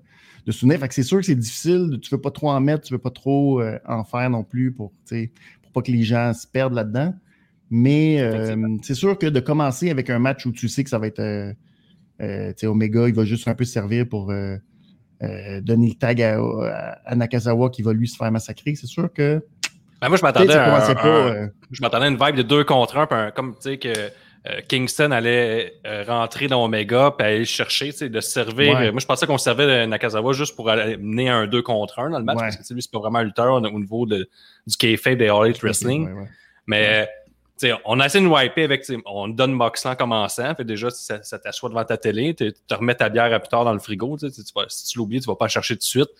de 0.47 0.53
souvenir. 0.53 0.79
Fait 0.79 0.89
que 0.89 0.95
c'est 0.95 1.03
sûr 1.03 1.19
que 1.19 1.27
c'est 1.27 1.35
difficile. 1.35 1.99
Tu 2.03 2.13
ne 2.13 2.17
veux 2.17 2.23
pas 2.23 2.31
trop 2.31 2.51
en 2.51 2.61
mettre, 2.61 2.85
tu 2.85 2.93
ne 2.93 2.99
veux 2.99 3.03
pas 3.03 3.11
trop 3.11 3.61
euh, 3.61 3.79
en 3.87 4.05
faire 4.05 4.31
non 4.31 4.45
plus 4.45 4.73
pour, 4.73 4.93
pour 5.63 5.73
pas 5.73 5.83
que 5.83 5.93
les 5.93 6.03
gens 6.03 6.33
se 6.33 6.47
perdent 6.47 6.75
là-dedans. 6.75 7.15
Mais 7.69 8.21
euh, 8.21 8.57
c'est 8.83 8.95
sûr 8.95 9.19
que 9.19 9.27
de 9.27 9.41
commencer 9.41 9.91
avec 9.91 10.09
un 10.09 10.21
match 10.21 10.47
où 10.47 10.53
tu 10.53 10.69
sais 10.69 10.85
que 10.85 10.91
ça 10.91 10.99
va 10.99 11.09
être 11.09 11.55
Omega, 12.65 13.09
il 13.09 13.15
va 13.15 13.25
juste 13.25 13.49
un 13.49 13.55
peu 13.55 13.65
servir 13.65 14.09
pour 14.09 14.27
donner 14.29 15.89
le 15.89 15.95
tag 15.95 16.23
à, 16.23 17.15
Nakazawa 17.15 17.71
qui 17.71 17.83
va 17.83 17.93
lui 17.93 18.07
se 18.07 18.17
faire 18.17 18.31
massacrer. 18.31 18.77
C'est 18.77 18.87
sûr 18.87 19.13
que. 19.13 19.45
Ben, 20.01 20.09
moi, 20.09 20.19
je 20.19 20.23
m'attendais 20.23 20.55
à, 20.55 21.51
je 21.71 21.83
m'attendais 21.83 22.05
à 22.05 22.09
une 22.09 22.19
vibe 22.19 22.37
de 22.37 22.43
deux 22.43 22.63
contre 22.63 22.99
un, 22.99 23.31
comme 23.33 23.55
tu 23.55 23.63
sais 23.63 23.79
que 23.79 24.11
euh, 24.49 24.61
Kingston 24.69 25.11
allait 25.11 25.75
euh, 25.87 26.05
rentrer 26.07 26.47
dans 26.47 26.65
Omega 26.65 27.15
et 27.19 27.23
aller 27.23 27.45
chercher, 27.45 27.93
de 27.93 28.21
servir. 28.21 28.93
Moi, 28.93 29.01
je 29.01 29.07
pensais 29.07 29.27
qu'on 29.27 29.39
servait 29.39 29.87
Nakazawa 29.87 30.33
juste 30.33 30.55
pour 30.55 30.71
aller 30.71 30.97
mener 30.97 31.29
un 31.29 31.47
2 31.47 31.63
contre 31.63 31.99
1 31.99 32.11
dans 32.11 32.19
le 32.19 32.25
match, 32.25 32.39
parce 32.39 32.57
que 32.57 32.75
lui, 32.75 32.83
c'est 32.83 32.91
pas 32.91 33.01
vraiment 33.01 33.19
un 33.19 33.25
lutteur 33.25 33.55
au 33.55 33.81
niveau 33.81 34.07
de, 34.07 34.29
du 34.67 34.77
kayfabe 34.77 35.19
des 35.19 35.29
All 35.29 35.47
Elite 35.47 35.63
Wrestling. 35.63 36.09
Mais 36.67 37.09
on 37.85 38.01
a 38.01 38.07
essayé 38.07 38.25
de 38.25 38.29
wiper 38.29 38.65
avec, 38.65 38.85
on 39.07 39.29
donne 39.29 39.53
Moxley 39.53 39.91
en 39.91 39.97
commençant, 39.97 40.55
fait 40.55 40.65
déjà, 40.65 40.91
si 40.91 41.05
ça, 41.05 41.39
t'assoit 41.39 41.71
devant 41.71 41.85
ta 41.85 41.97
télé, 41.97 42.35
tu 42.35 42.53
te 42.53 42.75
remets 42.75 42.95
ta 42.95 43.09
bière 43.09 43.33
à 43.33 43.41
plus 43.41 43.49
tard 43.49 43.65
dans 43.65 43.73
le 43.73 43.79
frigo, 43.79 44.17
tu 44.19 44.29
si 44.31 44.85
tu 44.87 44.99
l'oublies, 44.99 45.21
tu 45.21 45.27
vas 45.27 45.37
pas 45.37 45.49
chercher 45.49 45.75
tout 45.75 45.81
de 45.81 45.85
suite. 45.85 46.11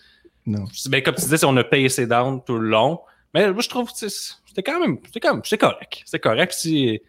Non. 0.45 0.65
Ben, 0.89 1.03
comme 1.03 1.15
tu 1.15 1.21
disais, 1.21 1.45
on 1.45 1.55
a 1.57 1.63
pacé 1.63 2.07
down 2.07 2.41
tout 2.43 2.57
le 2.57 2.69
long. 2.69 3.01
Mais 3.33 3.51
moi, 3.51 3.61
je 3.61 3.69
trouve 3.69 3.91
que 3.91 4.07
c'était 4.07 4.63
quand 4.63 4.79
même, 4.79 4.97
c'était 5.05 5.19
quand 5.19 5.33
même, 5.33 5.43
c'est 5.43 5.57
correct. 5.57 6.01
C'est 6.05 6.19
correct 6.19 6.53
si 6.53 7.01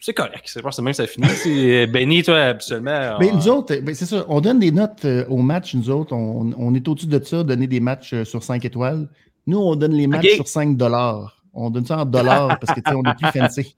c'est 0.00 0.14
correct. 0.14 0.44
C'est 0.44 0.62
pas 0.62 0.70
même 0.80 0.92
ça 0.92 1.06
finit. 1.06 1.28
C'est 1.28 1.86
Benny, 1.86 2.22
toi, 2.22 2.40
absolument. 2.40 3.18
Mais 3.18 3.32
nous 3.32 3.48
autres, 3.48 3.76
ben, 3.80 3.94
c'est 3.94 4.06
ça. 4.06 4.24
On 4.28 4.40
donne 4.40 4.60
des 4.60 4.70
notes 4.70 5.04
euh, 5.04 5.26
aux 5.28 5.42
matchs, 5.42 5.74
nous 5.74 5.90
autres. 5.90 6.14
On, 6.14 6.52
on 6.56 6.74
est 6.74 6.86
au-dessus 6.86 7.06
de 7.06 7.22
ça, 7.22 7.42
donner 7.42 7.66
des 7.66 7.80
matchs 7.80 8.14
euh, 8.14 8.24
sur 8.24 8.42
5 8.42 8.64
étoiles. 8.64 9.08
Nous, 9.46 9.58
on 9.58 9.74
donne 9.74 9.94
les 9.94 10.06
matchs 10.06 10.34
sur 10.34 10.46
5 10.46 10.76
dollars. 10.76 11.42
On 11.52 11.70
donne 11.70 11.84
ça 11.84 11.98
en 11.98 12.04
dollars 12.04 12.58
parce 12.60 12.78
que 12.78 12.94
on 12.94 13.02
est 13.02 13.14
plus 13.14 13.40
fancy. 13.40 13.76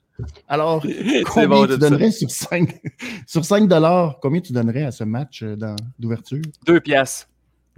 Alors, 0.49 0.85
combien 1.27 1.67
tu 1.67 1.79
donnerais 1.79 2.11
sur 2.11 2.31
5, 2.31 2.81
sur 3.27 3.45
5 3.45 3.67
dollars? 3.67 4.19
Combien 4.21 4.41
tu 4.43 4.53
donnerais 4.53 4.85
à 4.85 4.91
ce 4.91 5.05
match 5.05 5.43
euh, 5.43 5.57
d'ouverture? 5.99 6.43
Deux 6.67 6.81
piastres. 6.81 7.30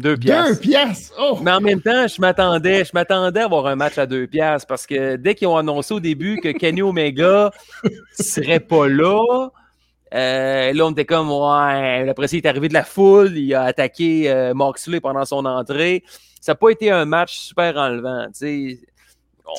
Deux 0.03 0.17
piastres. 0.17 0.55
Deux 0.55 0.59
piastres! 0.59 1.15
Oh! 1.17 1.39
Mais 1.43 1.53
en 1.53 1.61
même 1.61 1.81
temps, 1.81 2.09
je 2.09 2.21
m'attendais, 2.21 2.85
je 2.85 2.91
m'attendais 2.93 3.41
à 3.41 3.45
avoir 3.45 3.67
un 3.67 3.77
match 3.77 3.99
à 3.99 4.07
deux 4.07 4.27
piastres 4.27 4.67
parce 4.67 4.85
que 4.85 5.15
dès 5.15 5.37
qu'ils 5.37 5.47
ont 5.47 5.57
annoncé 5.57 5.95
au 5.95 6.01
début 6.01 6.41
que 6.41 6.49
Kenny 6.49 6.83
Omega 6.83 7.53
serait 8.19 8.59
pas 8.59 8.89
là, 8.89 9.51
euh, 10.13 10.73
là, 10.73 10.87
on 10.87 10.91
était 10.91 11.05
comme, 11.05 11.31
ouais, 11.31 12.09
après 12.09 12.27
il 12.27 12.39
est 12.39 12.47
arrivé 12.47 12.69
de 12.69 12.75
la 12.75 12.83
foule, 12.83 13.37
il 13.37 13.55
a 13.55 13.63
attaqué 13.63 14.29
euh, 14.29 14.55
Moxley 14.55 15.01
pendant 15.01 15.25
son 15.25 15.45
entrée. 15.45 16.03
Ça 16.41 16.53
n'a 16.53 16.57
pas 16.57 16.71
été 16.71 16.91
un 16.91 17.05
match 17.05 17.39
super 17.39 17.77
enlevant. 17.77 18.27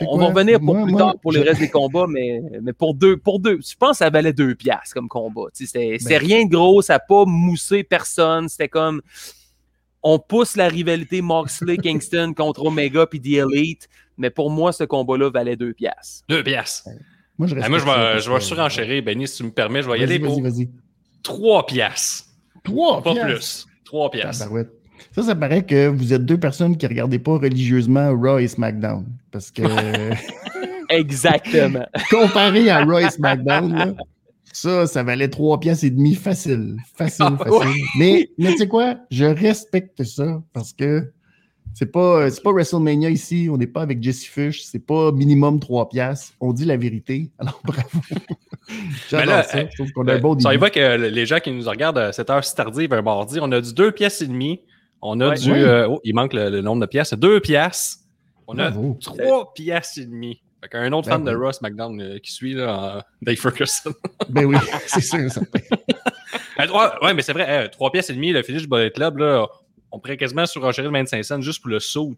On, 0.02 0.18
va 0.18 0.26
revenir 0.26 0.60
pour 0.60 0.84
plus 0.84 0.96
tard 0.96 1.16
pour 1.22 1.32
le 1.32 1.40
reste 1.40 1.62
des 1.62 1.70
combats, 1.70 2.08
mais, 2.10 2.42
mais 2.62 2.74
pour 2.74 2.96
deux, 2.96 3.16
pour 3.16 3.40
deux, 3.40 3.60
je 3.66 3.76
pense 3.80 3.92
que 3.92 3.98
ça 3.98 4.10
valait 4.10 4.34
deux 4.34 4.56
piastres 4.56 4.94
comme 4.94 5.08
combat. 5.08 5.44
C'était 5.54 5.98
ben, 6.04 6.18
rien 6.18 6.46
de 6.46 6.52
gros, 6.52 6.82
ça 6.82 6.94
n'a 6.94 7.00
pas 7.00 7.24
moussé 7.26 7.84
personne. 7.84 8.50
C'était 8.50 8.68
comme 8.68 9.02
on 10.04 10.20
pousse 10.20 10.56
la 10.56 10.68
rivalité 10.68 11.22
Moxley-Kingston 11.22 12.34
contre 12.36 12.66
Omega 12.66 13.08
puis 13.08 13.22
The 13.22 13.46
Elite, 13.50 13.88
mais 14.18 14.30
pour 14.30 14.52
moi, 14.52 14.72
ce 14.72 14.84
combat-là 14.84 15.30
valait 15.30 15.56
deux 15.56 15.74
piastres. 15.74 16.26
Deux 16.30 16.44
piastres. 16.44 16.90
Moi, 17.38 17.48
je, 17.48 17.56
moi, 17.56 17.80
je 17.80 17.86
vais, 17.86 18.22
je 18.22 18.32
vais 18.32 18.40
surenchérir, 18.40 19.04
Benny, 19.04 19.28
si 19.28 19.38
tu 19.38 19.44
me 19.44 19.52
permets. 19.52 19.82
Je 19.82 19.90
vais 19.90 20.00
y 20.00 20.04
aller 20.04 20.20
pour 20.20 20.40
trois 21.24 21.66
piastres. 21.66 22.26
Trois 22.64 23.02
Pas 23.02 23.16
plus. 23.16 23.66
Trois 23.86 24.12
piastres. 24.12 24.48
Ça, 25.12 25.24
ça 25.24 25.36
paraît 25.36 25.66
que 25.66 25.88
vous 25.88 26.14
êtes 26.14 26.26
deux 26.26 26.40
personnes 26.40 26.78
qui 26.78 26.86
ne 26.86 26.90
regardez 26.90 27.20
pas 27.20 27.38
religieusement 27.38 28.16
Raw 28.16 28.40
et 28.40 28.48
SmackDown. 28.48 29.06
Parce 29.32 29.52
que. 29.52 29.64
Exactement. 30.90 31.86
Comparé 32.10 32.70
à 32.70 32.84
Raw 32.86 33.00
et 33.00 33.10
SmackDown, 33.10 33.74
là, 33.74 33.94
ça, 34.54 34.88
ça 34.88 35.04
valait 35.04 35.30
trois 35.30 35.60
pièces 35.60 35.84
et 35.84 35.90
demi 35.90 36.16
facile. 36.16 36.78
Facile, 36.96 37.26
ah, 37.28 37.38
facile. 37.38 37.84
Mais, 37.98 38.30
mais 38.38 38.52
tu 38.52 38.60
sais 38.60 38.68
quoi? 38.68 38.96
Je 39.12 39.26
respecte 39.26 40.04
ça 40.04 40.42
parce 40.54 40.74
que 40.74 41.12
c'est 41.74 41.92
pas, 41.92 42.30
pas 42.44 42.52
WrestleMania 42.52 43.10
ici. 43.10 43.50
On 43.52 43.58
n'est 43.58 43.68
pas 43.68 43.82
avec 43.82 44.02
Jesse 44.02 44.26
Fish. 44.26 44.64
C'est 44.64 44.86
pas 44.86 45.12
minimum 45.12 45.60
trois 45.60 45.90
pièces. 45.90 46.34
On 46.40 46.54
dit 46.54 46.66
la 46.66 46.78
vérité. 46.78 47.32
Alors, 47.40 47.60
bravo. 47.66 48.00
J'adore 49.10 49.44
ça. 49.44 49.66
Je 49.66 49.76
trouve 49.76 49.92
qu'on 49.92 50.08
a 50.08 50.14
un 50.14 50.20
bon 50.20 50.40
Ça 50.40 50.56
va 50.56 50.70
que 50.70 50.98
les 50.98 51.26
gens 51.26 51.40
qui 51.40 51.52
nous 51.52 51.68
regardent 51.68 51.98
à 51.98 52.14
cette 52.14 52.30
heure 52.30 52.44
si 52.44 52.56
tardive 52.56 52.94
un 52.94 53.02
mardi, 53.02 53.40
on 53.42 53.52
a 53.52 53.60
du 53.60 53.74
deux 53.74 53.92
pièces 53.92 54.22
et 54.22 54.28
demi. 54.28 54.62
On 55.02 55.20
a 55.20 55.36
du. 55.36 55.52
Euh, 55.52 55.88
oh, 55.90 56.00
il 56.04 56.14
manque 56.14 56.34
le, 56.34 56.62
nombre 56.62 56.82
de 56.82 56.86
pièces. 56.86 57.14
Deux 57.14 57.40
pièces. 57.40 58.06
On 58.48 58.58
a 58.60 58.72
trois 59.02 59.54
pièces 59.54 59.98
et 59.98 60.06
demi. 60.06 60.42
Fait 60.64 60.70
qu'un 60.70 60.92
autre 60.94 61.10
Ben 61.10 61.16
fan 61.16 61.26
de. 61.26 61.36
Ross 61.36 61.62
McDown 61.62 62.00
euh, 62.02 62.20
qui 62.20 62.32
suit, 62.32 62.54
là, 62.54 63.06
Dave 63.22 63.36
Ferguson. 63.36 63.92
Ben 64.30 64.46
oui, 64.46 64.56
c'est 64.88 65.02
sûr, 65.02 65.30
certain. 65.30 65.60
Euh, 66.60 66.68
ouais, 66.68 66.88
ouais, 67.08 67.14
mais 67.14 67.22
c'est 67.22 67.34
vrai, 67.34 67.46
euh, 67.66 67.68
3 67.68 67.92
pièces 67.92 68.10
et 68.10 68.14
demie, 68.14 68.32
le 68.32 68.42
finish 68.44 68.62
du 68.62 68.68
Bullet 68.70 68.92
Club, 68.92 69.18
là, 69.18 69.46
on 69.92 70.00
pourrait 70.00 70.16
quasiment 70.18 70.46
surenchérir 70.46 70.90
le 70.92 70.98
25 70.98 71.24
cents 71.24 71.42
juste 71.42 71.62
pour 71.62 71.70
le 71.70 71.80
saut 71.80 72.16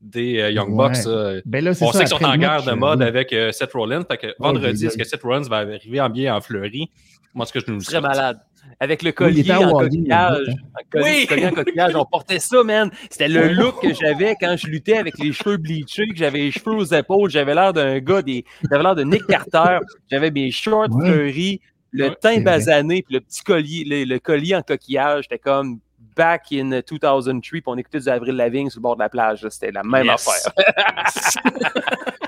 des 0.00 0.40
euh, 0.40 0.50
Young 0.50 0.70
Ouais. 0.70 0.88
Bucks. 0.90 1.42
Ben 1.46 1.64
là, 1.64 1.74
c'est 1.74 1.84
On 1.84 1.92
ça, 1.92 1.98
sait 1.98 2.04
qu'ils 2.06 2.18
sont 2.18 2.24
en 2.24 2.36
guerre 2.36 2.62
de 2.64 2.70
euh, 2.70 2.76
mode 2.76 3.00
oui. 3.00 3.06
avec 3.06 3.32
euh, 3.32 3.52
Seth 3.52 3.72
Rollins. 3.72 4.04
Fait 4.04 4.16
que 4.18 4.34
vendredi, 4.38 4.82
oui, 4.82 4.86
est-ce 4.88 4.96
que 4.98 5.04
Seth 5.04 5.22
Rollins 5.22 5.48
va 5.48 5.58
arriver 5.58 6.00
en 6.00 6.08
bien 6.10 6.34
en 6.34 6.40
fleurie? 6.40 6.90
Moi, 7.34 7.46
ce 7.46 7.52
que 7.52 7.60
je 7.60 7.66
nous 7.68 7.76
le 7.78 7.82
Très 7.82 7.92
souhaite. 7.92 8.02
malade. 8.02 8.38
Avec 8.80 9.02
le 9.02 9.08
Oui, 9.10 9.14
collier 9.14 9.52
en 9.54 9.72
coquillage. 9.72 10.48
hein. 10.48 10.52
En 10.74 10.90
collier, 10.90 11.10
Oui! 11.20 11.26
collier 11.26 11.46
en 11.46 11.52
coquillage, 11.52 11.94
on 11.96 12.04
portait 12.04 12.38
ça, 12.38 12.62
man. 12.62 12.90
C'était 13.10 13.28
le 13.28 13.48
look 13.48 13.80
que 13.82 13.92
j'avais 13.94 14.34
quand 14.40 14.56
je 14.56 14.66
luttais 14.68 14.98
avec 14.98 15.18
les 15.18 15.32
cheveux 15.32 15.56
bleachés, 15.56 16.08
que 16.08 16.16
j'avais 16.16 16.38
les 16.38 16.50
cheveux 16.52 16.74
aux 16.76 16.84
épaules. 16.84 17.30
J'avais 17.30 17.54
l'air 17.54 17.72
d'un 17.72 17.98
gars, 17.98 18.22
des... 18.22 18.44
j'avais 18.70 18.82
l'air 18.82 18.94
de 18.94 19.02
Nick 19.04 19.26
Carter. 19.26 19.78
J'avais 20.10 20.30
mes 20.30 20.50
shorts 20.50 20.88
Ouais. 20.90 21.06
fleuris, 21.08 21.60
le 21.90 22.08
Ouais, 22.08 22.14
teint 22.20 22.40
basané, 22.40 23.02
puis 23.02 23.14
le 23.14 23.20
petit 23.20 23.42
collier, 23.42 23.84
le, 23.84 24.04
le 24.04 24.18
collier 24.18 24.54
en 24.54 24.62
coquillage. 24.62 25.24
J'étais 25.24 25.38
comme 25.38 25.80
back 26.16 26.46
in 26.52 26.68
2003, 26.70 27.22
puis 27.50 27.62
on 27.66 27.76
écoutait 27.78 28.00
du 28.00 28.08
Avril 28.08 28.34
Lavigne 28.36 28.70
sur 28.70 28.78
le 28.80 28.82
bord 28.82 28.96
de 28.96 29.00
la 29.02 29.08
plage. 29.08 29.46
C'était 29.50 29.70
la 29.72 29.82
même 29.82 30.06
Yes. 30.06 30.28
affaire. 30.28 30.52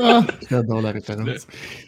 Ah, 0.00 0.26
j'adore 0.50 0.82
la 0.82 0.92
référence. 0.92 1.46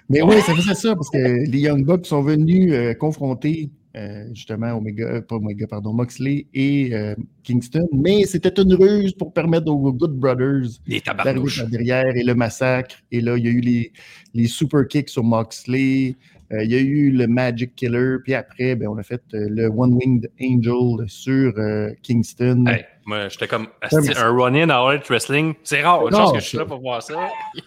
Mais 0.08 0.22
oui, 0.22 0.40
ça 0.42 0.54
faisait 0.54 0.74
ça 0.74 0.94
parce 0.94 1.10
que 1.10 1.50
les 1.50 1.58
Young 1.58 1.84
Bucks 1.84 2.06
sont 2.06 2.22
venus 2.22 2.72
euh, 2.72 2.94
confronter 2.94 3.70
euh, 3.96 4.26
justement 4.32 4.74
Omega, 4.74 5.06
euh, 5.06 5.20
pas 5.20 5.36
Omega, 5.36 5.66
pardon, 5.66 5.92
Moxley 5.92 6.46
et 6.54 6.94
euh, 6.94 7.14
Kingston. 7.42 7.88
Mais 7.92 8.24
c'était 8.26 8.60
une 8.60 8.74
ruse 8.74 9.12
pour 9.12 9.32
permettre 9.32 9.68
aux 9.68 9.92
Good 9.92 10.12
Brothers 10.12 10.78
Les 10.86 11.00
d'arriver 11.00 11.66
derrière 11.70 12.14
et 12.14 12.22
le 12.22 12.34
massacre. 12.34 12.96
Et 13.10 13.20
là, 13.20 13.36
il 13.36 13.44
y 13.44 13.48
a 13.48 13.50
eu 13.50 13.60
les, 13.60 13.92
les 14.34 14.46
super 14.46 14.86
kicks 14.86 15.08
sur 15.08 15.24
Moxley. 15.24 16.16
Euh, 16.52 16.64
il 16.64 16.70
y 16.70 16.76
a 16.76 16.80
eu 16.80 17.10
le 17.10 17.26
Magic 17.26 17.74
Killer. 17.74 18.16
Puis 18.22 18.34
après, 18.34 18.74
ben, 18.74 18.88
on 18.88 18.96
a 18.96 19.02
fait 19.02 19.22
euh, 19.34 19.48
le 19.50 19.66
One 19.66 19.94
Winged 19.94 20.30
Angel 20.40 21.08
sur 21.08 21.52
euh, 21.58 21.90
Kingston. 22.02 22.66
Hey, 22.66 22.84
moi, 23.08 23.28
j'étais 23.30 23.48
comme 23.48 23.68
mais 23.90 24.18
un 24.18 24.36
run-in 24.36 24.68
à 24.68 24.76
All 24.76 24.96
Elite 24.96 25.08
Wrestling? 25.08 25.54
C'est 25.64 25.80
rare. 25.80 26.06
Une 26.06 26.14
chance 26.14 26.32
que 26.32 26.40
je 26.40 26.44
suis 26.44 26.58
là 26.58 26.66
pour 26.66 26.78
voir 26.78 27.02
ça. 27.02 27.14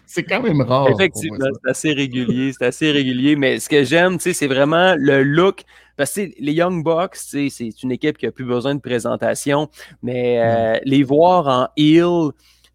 C'est 0.05 0.23
quand 0.23 0.43
même 0.43 0.61
rare. 0.61 0.89
Effectivement, 0.91 1.47
c'est 1.63 1.69
assez 1.71 1.91
régulier, 1.91 2.51
c'est 2.53 2.67
assez 2.67 2.91
régulier, 2.91 3.35
mais 3.35 3.59
ce 3.59 3.67
que 3.67 3.83
j'aime, 3.83 4.17
tu 4.17 4.25
sais, 4.25 4.33
c'est 4.33 4.47
vraiment 4.47 4.93
le 4.95 5.23
look. 5.23 5.63
Parce 5.97 6.13
que 6.13 6.21
les 6.39 6.53
Young 6.53 6.83
Bucks, 6.83 7.15
c'est 7.15 7.47
une 7.81 7.91
équipe 7.91 8.19
qui 8.19 8.27
a 8.27 8.31
plus 8.31 8.45
besoin 8.45 8.75
de 8.75 8.79
présentation, 8.79 9.69
mais 10.03 10.39
euh, 10.39 10.79
les 10.85 11.01
voir 11.01 11.47
en 11.47 11.67
heel, 11.75 12.29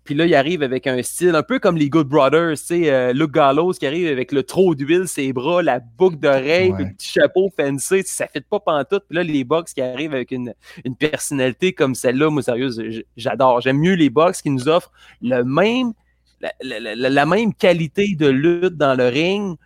puis 0.08 0.14
là, 0.14 0.24
ils 0.24 0.34
arrivent 0.34 0.62
avec 0.62 0.86
un 0.86 1.02
style 1.02 1.34
un 1.34 1.42
peu 1.42 1.58
comme 1.58 1.76
les 1.76 1.90
Good 1.90 2.08
Brothers, 2.08 2.52
tu 2.56 2.64
sais, 2.64 2.90
euh, 2.90 3.12
Luke 3.12 3.32
Gallows 3.32 3.74
qui 3.74 3.86
arrive 3.86 4.08
avec 4.10 4.32
le 4.32 4.42
trop 4.42 4.74
d'huile, 4.74 5.06
ses 5.06 5.34
bras, 5.34 5.62
la 5.62 5.80
boucle 5.80 6.16
d'oreille, 6.16 6.72
Ouais. 6.72 6.84
le 6.84 6.94
petit 6.94 7.10
chapeau 7.10 7.50
fancy, 7.54 8.02
ça 8.06 8.26
fait 8.26 8.40
pas 8.40 8.58
pantoute. 8.58 9.02
Puis 9.06 9.16
là, 9.16 9.22
les 9.22 9.44
Bucks 9.44 9.66
qui 9.74 9.82
arrivent 9.82 10.14
avec 10.14 10.30
une, 10.30 10.54
une 10.86 10.96
personnalité 10.96 11.74
comme 11.74 11.94
celle-là, 11.94 12.30
moi, 12.30 12.40
sérieux, 12.42 12.70
j'adore. 13.18 13.60
J'aime 13.60 13.80
mieux 13.80 13.92
les 13.96 14.08
Bucks 14.08 14.36
qui 14.42 14.48
nous 14.48 14.66
offrent 14.66 14.92
le 15.20 15.42
même 15.44 15.92
la, 16.40 16.52
la- 16.62 16.94
la- 16.94 17.10
la 17.10 17.26
même 17.26 17.52
qualité 17.52 18.14
de 18.18 18.28
lutte 18.28 18.78
dans 18.78 18.94
le 18.96 19.08
ring 19.08 19.58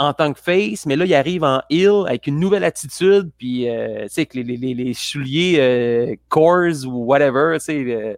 en 0.00 0.14
tant 0.14 0.32
que 0.32 0.40
face, 0.40 0.86
mais 0.86 0.96
là, 0.96 1.04
il 1.04 1.12
arrive 1.14 1.44
en 1.44 1.60
heel 1.68 2.04
avec 2.06 2.26
une 2.26 2.40
nouvelle 2.40 2.64
attitude, 2.64 3.30
puis, 3.36 3.68
euh, 3.68 4.04
tu 4.04 4.08
sais, 4.08 4.20
avec 4.22 4.32
les, 4.34 4.42
les, 4.42 4.56
les, 4.56 4.72
les 4.72 4.94
souliers 4.94 5.56
euh, 5.58 6.16
Coors 6.30 6.86
ou 6.86 7.04
whatever, 7.04 7.58
tu 7.58 7.64
sais. 7.66 7.84
euh, 7.86 8.14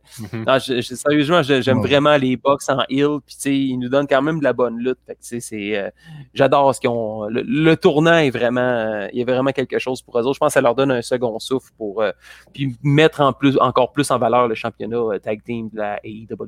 non, 0.46 0.58
je- 0.60 0.80
je- 0.80 0.94
sérieusement, 0.94 1.42
j'aime 1.42 1.78
Ouais. 1.80 1.88
vraiment 1.88 2.16
les 2.16 2.36
box 2.36 2.68
en 2.68 2.82
heel, 2.88 3.18
puis, 3.26 3.34
tu 3.34 3.40
sais, 3.40 3.58
ils 3.58 3.76
nous 3.78 3.88
donnent 3.88 4.06
quand 4.06 4.22
même 4.22 4.38
de 4.38 4.44
la 4.44 4.52
bonne 4.52 4.78
lutte. 4.78 4.98
Fait 5.06 5.14
que, 5.16 5.20
tu 5.22 5.26
sais, 5.26 5.40
c'est... 5.40 5.76
euh, 5.76 5.90
J'adore 6.34 6.72
ce 6.72 6.80
qu'ils 6.80 6.88
ont... 6.90 7.24
Le, 7.28 7.42
le 7.42 7.76
tournant 7.76 8.18
est 8.18 8.30
vraiment... 8.30 8.60
euh, 8.60 9.08
il 9.12 9.18
y 9.18 9.22
a 9.22 9.24
vraiment 9.24 9.50
quelque 9.50 9.80
chose 9.80 10.00
pour 10.02 10.16
eux 10.18 10.22
autres. 10.22 10.34
Je 10.34 10.38
pense 10.38 10.50
que 10.50 10.54
ça 10.54 10.60
leur 10.60 10.76
donne 10.76 10.92
un 10.92 11.02
second 11.02 11.36
souffle 11.40 11.72
pour... 11.76 12.00
euh, 12.00 12.12
puis 12.54 12.76
mettre 12.84 13.20
en 13.22 13.32
plus, 13.32 13.58
encore 13.58 13.90
plus 13.90 14.08
en 14.12 14.18
valeur 14.18 14.46
le 14.46 14.54
championnat 14.54 15.18
tag 15.20 15.42
team 15.42 15.68
de 15.72 15.78
la 15.78 15.98
AEW. 16.04 16.46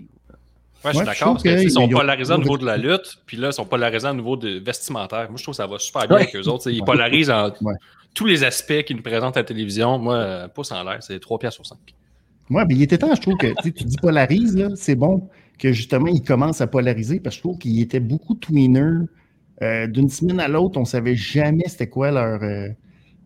Ouais, 0.85 0.91
je 0.93 0.97
suis 0.99 1.07
d'accord. 1.07 1.33
Parce 1.35 1.43
qu'ils 1.43 1.71
sont 1.71 1.83
ont- 1.83 1.89
polarisés 1.89 2.33
au 2.33 2.37
ils 2.37 2.41
niveau 2.43 2.59
de 2.59 2.67
la 2.67 2.77
lutte, 2.77 3.19
puis 3.27 3.37
là, 3.37 3.49
ils 3.49 3.53
sont 3.53 3.65
polarisés 3.65 4.09
au 4.09 4.15
niveau 4.15 4.37
de 4.37 4.59
vestimentaire. 4.59 5.29
Moi, 5.31 5.37
je 5.39 5.43
trouve 5.43 5.53
que 5.53 5.57
ça 5.57 5.67
va 5.67 5.79
super 5.79 6.07
bien 6.09 6.17
avec 6.19 6.35
eux 6.37 6.49
autres. 6.49 6.71
Ils 6.71 6.85
polarisent 6.85 7.31
en 7.31 7.51
tous 8.15 8.27
les 8.27 8.45
aspects 8.45 8.83
qu'ils 8.85 8.97
nous 8.97 9.03
présentent 9.03 9.37
à 9.37 9.41
la 9.41 9.45
télévision. 9.45 9.99
Moi, 9.99 10.15
euh, 10.17 10.49
pouce 10.49 10.71
en 10.73 10.85
l'air, 10.85 10.99
c'est 11.03 11.19
3 11.19 11.39
pièces 11.39 11.55
sur 11.55 11.67
5. 11.67 11.79
Ouais, 12.51 12.65
mais 12.69 12.75
il 12.75 12.83
était 12.83 12.99
temps, 12.99 13.15
je 13.15 13.21
trouve 13.21 13.37
que 13.39 13.49
tu 13.63 13.71
dis 13.85 13.97
polarise, 13.97 14.55
là, 14.57 14.69
c'est 14.77 14.95
bon 14.95 15.29
que 15.59 15.73
justement 15.73 16.09
il 16.09 16.21
commence 16.23 16.61
à 16.61 16.67
polariser 16.67 17.19
parce 17.21 17.37
que 17.37 17.39
je 17.39 17.43
trouve 17.43 17.59
qu'il 17.59 17.81
était 17.81 18.01
beaucoup 18.01 18.35
tweener. 18.35 19.07
Euh, 19.63 19.87
D'une 19.87 20.11
semaine 20.11 20.41
à 20.41 20.49
l'autre, 20.49 20.79
on 20.81 20.85
savait 20.85 21.15
jamais 21.17 21.65
c'était 21.69 21.89
quoi 21.89 22.11
leur, 22.11 22.43
euh, 22.43 22.69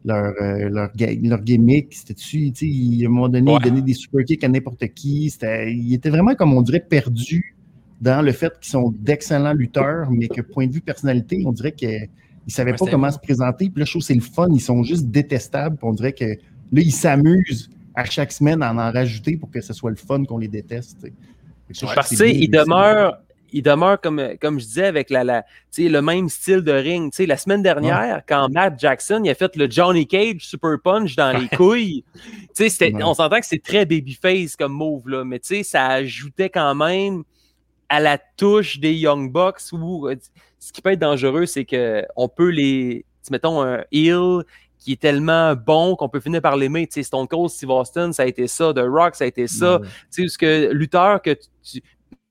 leur, 0.05 0.33
euh, 0.41 0.69
leur, 0.69 0.91
leur 1.23 1.43
gimmick. 1.43 1.93
C'était-tu, 1.95 2.53
tu 2.53 2.55
sais, 2.55 2.67
il- 2.67 3.05
à 3.05 3.09
un 3.09 3.11
moment 3.11 3.29
donné, 3.29 3.51
Ouais. 3.53 3.59
il 3.65 3.69
donnait 3.71 3.83
des 3.83 3.95
super 3.95 4.25
kicks 4.25 4.43
à 4.45 4.49
n'importe 4.49 4.87
qui. 4.95 5.31
C'était- 5.31 5.73
Il 5.73 5.93
était 5.95 6.11
vraiment, 6.11 6.35
comme 6.35 6.53
on 6.55 6.63
dirait, 6.63 6.81
perdu 6.81 7.55
dans 8.01 8.23
le 8.23 8.33
fait 8.33 8.53
qu'ils 8.61 8.71
sont 8.71 8.95
d'excellents 9.01 9.53
lutteurs, 9.55 10.11
mais 10.11 10.29
que 10.29 10.41
point 10.41 10.67
de 10.67 10.73
vue 10.73 10.81
personnalité, 10.81 11.43
on 11.45 11.53
dirait 11.53 11.73
qu'ils 11.73 11.89
ne 12.47 12.51
savaient 12.51 12.71
Ouais, 12.73 12.77
pas 12.79 12.87
comment 12.91 13.11
se 13.11 13.19
présenter. 13.19 13.69
Puis 13.71 13.81
là, 13.81 13.85
je 13.85 13.91
trouve 13.91 14.03
que 14.03 14.07
c'est 14.07 14.15
le 14.15 14.21
fun. 14.21 14.47
Ils 14.53 14.61
sont 14.61 14.83
juste 14.85 15.07
détestables. 15.09 15.77
Puis 15.77 15.87
on 15.87 15.93
dirait 15.93 16.13
que 16.13 16.25
là, 16.25 16.37
ils 16.73 16.93
s'amusent 16.93 17.69
à 17.95 18.05
chaque 18.05 18.31
semaine 18.31 18.63
à 18.63 18.73
en 18.73 18.93
rajouter 18.93 19.37
pour 19.37 19.51
que 19.51 19.61
ce 19.61 19.73
soit 19.73 19.91
le 19.91 19.97
fun 19.97 20.25
qu'on 20.25 20.39
les 20.39 20.47
déteste. 20.49 20.99
Parce 21.67 21.81
que 21.81 21.87
que 22.15 23.28
il 23.53 23.63
demeure, 23.63 23.99
il 23.99 24.01
demeure 24.01 24.01
comme, 24.01 24.23
comme 24.41 24.59
je 24.61 24.65
disais, 24.67 24.87
avec 24.87 25.11
la, 25.11 25.25
la, 25.25 25.45
le 25.77 26.01
même 26.01 26.29
style 26.29 26.63
de 26.63 26.73
ring. 26.73 27.11
Tu 27.13 27.17
sais, 27.17 27.27
la 27.27 27.37
semaine 27.37 27.63
dernière, 27.63 28.23
quand 28.29 28.49
Matt 28.51 28.79
Jackson 28.79 29.21
il 29.25 29.31
a 29.31 29.35
fait 29.35 29.55
le 29.57 29.71
Johnny 29.71 30.07
Cage 30.07 30.41
Super 30.41 30.77
Punch 30.83 31.17
dans 31.17 31.37
les 31.37 31.49
couilles, 31.49 32.05
Ouais. 32.93 33.03
on 33.05 33.15
s'entend 33.15 33.41
que 33.41 33.47
c'est 33.47 33.63
très 33.63 33.87
babyface 33.87 34.57
comme 34.57 34.73
move, 34.73 35.09
là, 35.09 35.25
mais 35.25 35.41
ça 35.63 35.87
ajoutait 35.89 36.51
quand 36.51 36.75
même 36.75 37.23
à 37.89 38.01
la 38.01 38.19
touche 38.37 38.79
des 38.81 38.93
Young 38.95 39.33
Bucks 39.33 39.61
où 39.73 40.09
euh, 40.09 40.17
ce 40.59 40.73
qui 40.73 40.83
peut 40.83 40.91
être 40.93 40.99
dangereux, 41.01 41.47
c'est 41.47 41.65
qu'on 41.65 42.29
peut 42.29 42.51
les. 42.51 43.05
Mettons 43.31 43.63
un 43.63 43.85
heel 43.93 44.43
qui 44.79 44.93
est 44.93 45.01
tellement 45.01 45.55
bon 45.55 45.97
qu'on 45.97 46.09
peut 46.09 46.21
finir 46.21 46.41
par 46.41 46.57
l'aimer. 46.57 46.87
Tu 46.87 46.95
sais, 46.95 47.03
Stone 47.03 47.27
Cold, 47.29 47.51
Steve 47.51 47.71
Austin, 47.71 48.13
ça 48.13 48.23
a 48.23 48.27
été 48.27 48.47
ça. 48.47 48.73
The 48.73 48.81
Rock, 48.87 49.17
ça 49.17 49.25
a 49.25 49.27
été 49.27 49.47
ça. 49.47 49.79
Ouais. 49.81 49.87
Tu 50.13 50.23
sais, 50.23 50.29
ce 50.29 50.39
que 50.39 50.71
lutteur 50.73 51.21
que 51.21 51.31
tu- 51.63 51.81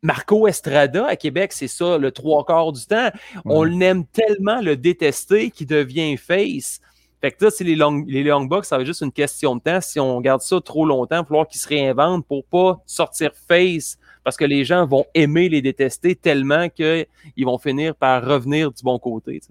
Marco 0.03 0.47
Estrada 0.47 1.05
à 1.07 1.15
Québec, 1.15 1.51
c'est 1.53 1.67
ça 1.67 1.97
le 1.97 2.11
trois 2.11 2.45
quarts 2.45 2.71
du 2.71 2.85
temps. 2.85 3.09
On 3.45 3.63
l'aime 3.63 4.05
tellement 4.05 4.61
le 4.61 4.77
détester 4.77 5.49
qu'il 5.51 5.67
devient 5.67 6.17
face. 6.17 6.79
Fait 7.19 7.31
que 7.31 7.45
là, 7.45 7.51
c'est 7.51 7.63
les 7.63 7.75
long, 7.75 8.03
les 8.07 8.23
long 8.23 8.45
box, 8.45 8.67
ça 8.67 8.77
va 8.77 8.83
être 8.83 8.87
juste 8.87 9.01
une 9.01 9.11
question 9.11 9.55
de 9.55 9.61
temps. 9.61 9.81
Si 9.81 9.99
on 9.99 10.21
garde 10.21 10.41
ça 10.41 10.61
trop 10.61 10.85
longtemps, 10.85 11.15
il 11.15 11.19
va 11.19 11.25
falloir 11.25 11.47
qu'ils 11.47 11.59
se 11.59 11.67
réinventent 11.67 12.27
pour 12.27 12.45
pas 12.45 12.79
sortir 12.85 13.31
face 13.47 13.97
parce 14.23 14.37
que 14.37 14.45
les 14.45 14.65
gens 14.65 14.85
vont 14.85 15.05
aimer 15.15 15.49
les 15.49 15.61
détester 15.61 16.15
tellement 16.15 16.69
qu'ils 16.69 17.07
vont 17.43 17.57
finir 17.57 17.95
par 17.95 18.23
revenir 18.23 18.71
du 18.71 18.83
bon 18.83 18.99
côté. 18.99 19.41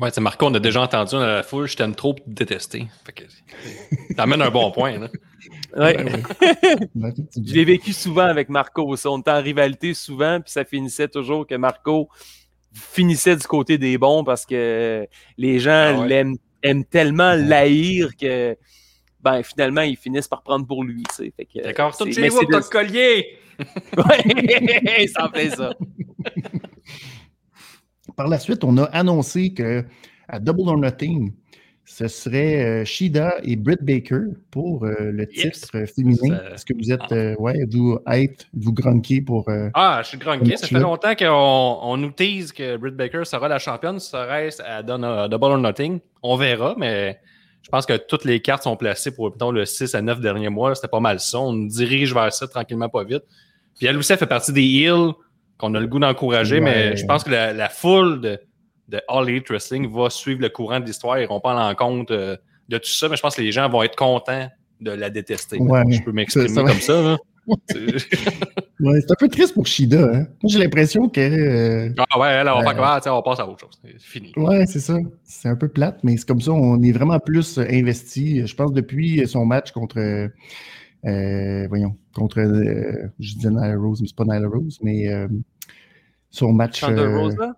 Ouais, 0.00 0.10
c'est 0.12 0.20
Marco, 0.20 0.46
on 0.46 0.54
a 0.54 0.60
déjà 0.60 0.80
entendu 0.82 1.12
dans 1.12 1.26
la 1.26 1.42
foule, 1.42 1.66
je 1.66 1.76
t'aime 1.76 1.94
trop 1.94 2.14
pour 2.14 2.24
te 2.24 2.30
détester. 2.30 2.86
Fait 3.04 3.12
que 3.12 3.24
t'amènes 4.16 4.42
un 4.42 4.50
bon 4.50 4.70
point, 4.70 4.96
là. 4.98 5.08
Ouais. 5.76 5.96
Ouais, 5.96 6.04
ouais. 6.04 6.22
Ouais, 6.94 7.08
effectivement. 7.10 7.48
Je 7.48 7.54
l'ai 7.54 7.64
vécu 7.64 7.92
souvent 7.92 8.24
avec 8.26 8.48
Marco. 8.48 8.94
Ça. 8.96 9.10
On 9.10 9.18
était 9.20 9.30
en 9.32 9.42
rivalité 9.42 9.94
souvent, 9.94 10.40
puis 10.40 10.52
ça 10.52 10.64
finissait 10.64 11.08
toujours 11.08 11.46
que 11.46 11.54
Marco 11.56 12.08
finissait 12.72 13.34
du 13.34 13.46
côté 13.46 13.76
des 13.78 13.98
bons 13.98 14.22
parce 14.24 14.46
que 14.46 15.06
les 15.36 15.58
gens 15.58 15.94
Ah 15.96 16.00
ouais. 16.00 16.08
l'aiment 16.08 16.36
aiment 16.62 16.84
tellement 16.84 17.34
l'haïr 17.34 18.10
que 18.16 18.56
ben 19.20 19.42
finalement 19.42 19.80
ils 19.82 19.96
finissent 19.96 20.28
par 20.28 20.42
prendre 20.42 20.64
pour 20.66 20.84
lui. 20.84 21.02
tu 21.10 21.14
sais. 21.24 21.32
Fait 21.36 21.44
que, 21.44 21.60
D'accord, 21.62 21.94
c'est- 21.94 22.04
tout 22.04 22.12
chez 22.12 22.28
vous, 22.28 22.40
le 22.42 22.70
collier! 22.70 23.38
Ouais, 23.96 25.06
ça 25.08 25.26
en 25.26 25.30
fait 25.32 25.50
ça. 25.50 25.72
Par 28.18 28.26
la 28.28 28.38
suite, 28.40 28.64
on 28.64 28.76
a 28.78 28.82
annoncé 28.84 29.54
que 29.54 29.84
à 30.28 30.40
Double 30.40 30.68
or 30.68 30.76
Nothing, 30.76 31.32
ce 31.84 32.06
serait 32.08 32.64
euh, 32.82 32.84
Shida 32.84 33.36
et 33.44 33.56
Britt 33.56 33.82
Baker 33.82 34.20
pour 34.50 34.84
euh, 34.84 34.94
le 35.12 35.26
titre 35.26 35.68
euh, 35.74 35.86
féminin. 35.86 36.38
Est-ce 36.52 36.66
que 36.66 36.74
vous 36.74 36.92
êtes, 36.92 37.12
euh, 37.12 37.34
ouais, 37.38 37.64
vous 37.70 37.98
hype, 38.08 38.42
vous 38.52 38.72
grunquez 38.74 39.20
pour. 39.22 39.48
euh, 39.48 39.70
Ah, 39.72 40.00
je 40.02 40.08
suis 40.08 40.18
grunqué. 40.18 40.56
Ça 40.58 40.66
fait 40.66 40.74
là. 40.74 40.80
longtemps 40.80 41.14
qu'on 41.14 41.78
on 41.82 41.96
nous 41.96 42.10
tease 42.10 42.52
que 42.52 42.76
Britt 42.76 42.94
Baker 42.96 43.24
sera 43.24 43.48
la 43.48 43.58
championne. 43.58 43.98
Serait-ce 44.00 44.60
à 44.62 44.82
Double 44.82 45.44
or 45.46 45.58
Nothing? 45.58 46.00
On 46.22 46.36
verra, 46.36 46.74
mais 46.76 47.20
je 47.62 47.70
pense 47.70 47.86
que 47.86 47.96
toutes 47.96 48.24
les 48.26 48.40
cartes 48.40 48.64
sont 48.64 48.76
placées 48.76 49.12
pour 49.14 49.30
mettons, 49.30 49.52
le 49.52 49.64
6 49.64 49.94
à 49.94 50.02
9 50.02 50.20
derniers 50.20 50.50
mois. 50.50 50.74
C'était 50.74 50.88
pas 50.88 51.00
mal 51.00 51.20
ça. 51.20 51.38
On 51.40 51.52
nous 51.54 51.68
dirige 51.68 52.12
vers 52.12 52.32
ça 52.34 52.46
tranquillement, 52.48 52.88
pas 52.90 53.04
vite. 53.04 53.22
Puis 53.78 53.86
elle 53.86 53.96
aussi, 53.96 54.12
elle 54.12 54.18
fait 54.18 54.26
partie 54.26 54.52
des 54.52 54.66
heels 54.66 55.12
qu'on 55.58 55.74
a 55.74 55.80
le 55.80 55.86
goût 55.86 55.98
d'encourager, 55.98 56.56
Ouais. 56.56 56.60
mais 56.62 56.96
je 56.96 57.04
pense 57.04 57.24
que 57.24 57.30
la, 57.30 57.52
la 57.52 57.68
foule 57.68 58.20
de, 58.20 58.38
de 58.88 59.00
All 59.08 59.28
Elite 59.28 59.48
Wrestling 59.50 59.92
va 59.92 60.08
suivre 60.10 60.40
le 60.40 60.48
courant 60.48 60.80
de 60.80 60.86
l'histoire. 60.86 61.18
Ils 61.18 61.28
vont 61.28 61.40
pas 61.40 61.54
en 61.54 61.74
compte 61.74 62.10
euh, 62.10 62.36
de 62.68 62.78
tout 62.78 62.88
ça, 62.90 63.08
mais 63.08 63.16
je 63.16 63.22
pense 63.22 63.34
que 63.36 63.42
les 63.42 63.52
gens 63.52 63.68
vont 63.68 63.82
être 63.82 63.96
contents 63.96 64.48
de 64.80 64.90
la 64.92 65.10
détester. 65.10 65.58
Ouais, 65.58 65.82
je 65.90 66.00
peux 66.02 66.12
m'exprimer 66.12 66.54
comme 66.54 66.80
ça. 66.80 67.02
là. 67.02 67.16
Ouais, 68.80 69.00
c'est 69.00 69.10
un 69.10 69.14
peu 69.18 69.26
triste 69.28 69.54
pour 69.54 69.66
Shida. 69.66 69.98
Hein? 70.04 70.26
Moi, 70.42 70.50
j'ai 70.50 70.58
l'impression 70.60 71.08
que. 71.08 71.18
euh, 71.20 71.92
Ah 72.10 72.20
ouais, 72.20 72.44
là, 72.44 72.56
on, 72.56 72.62
va 72.62 72.70
Euh, 72.70 73.00
pas, 73.00 73.12
on 73.12 73.22
passe 73.22 73.40
à 73.40 73.48
autre 73.48 73.58
chose. 73.60 73.80
C'est 73.82 74.00
fini. 74.00 74.32
Ouais, 74.36 74.66
c'est 74.66 74.78
ça. 74.78 74.94
C'est 75.24 75.48
un 75.48 75.56
peu 75.56 75.66
plate, 75.68 75.98
mais 76.04 76.16
c'est 76.16 76.28
comme 76.28 76.40
ça, 76.40 76.52
on 76.52 76.80
est 76.82 76.92
vraiment 76.92 77.18
plus 77.18 77.58
euh, 77.58 77.64
investi. 77.68 78.46
Je 78.46 78.54
pense 78.54 78.72
depuis 78.72 79.26
son 79.26 79.44
match 79.46 79.72
contre. 79.72 79.98
Euh, 81.08 81.66
voyons, 81.68 81.96
contre. 82.14 82.38
euh, 82.40 83.08
je 83.18 83.34
disais 83.34 83.50
Nyla 83.50 83.76
Rose, 83.76 84.00
mais 84.02 84.08
c'est 84.08 84.16
pas 84.16 84.24
Nyla 84.24 84.48
Rose, 84.48 84.78
mais 84.82 85.08
euh, 85.08 85.26
son 86.30 86.52
match. 86.52 86.80
Thunder 86.80 87.06
Rosa? 87.06 87.56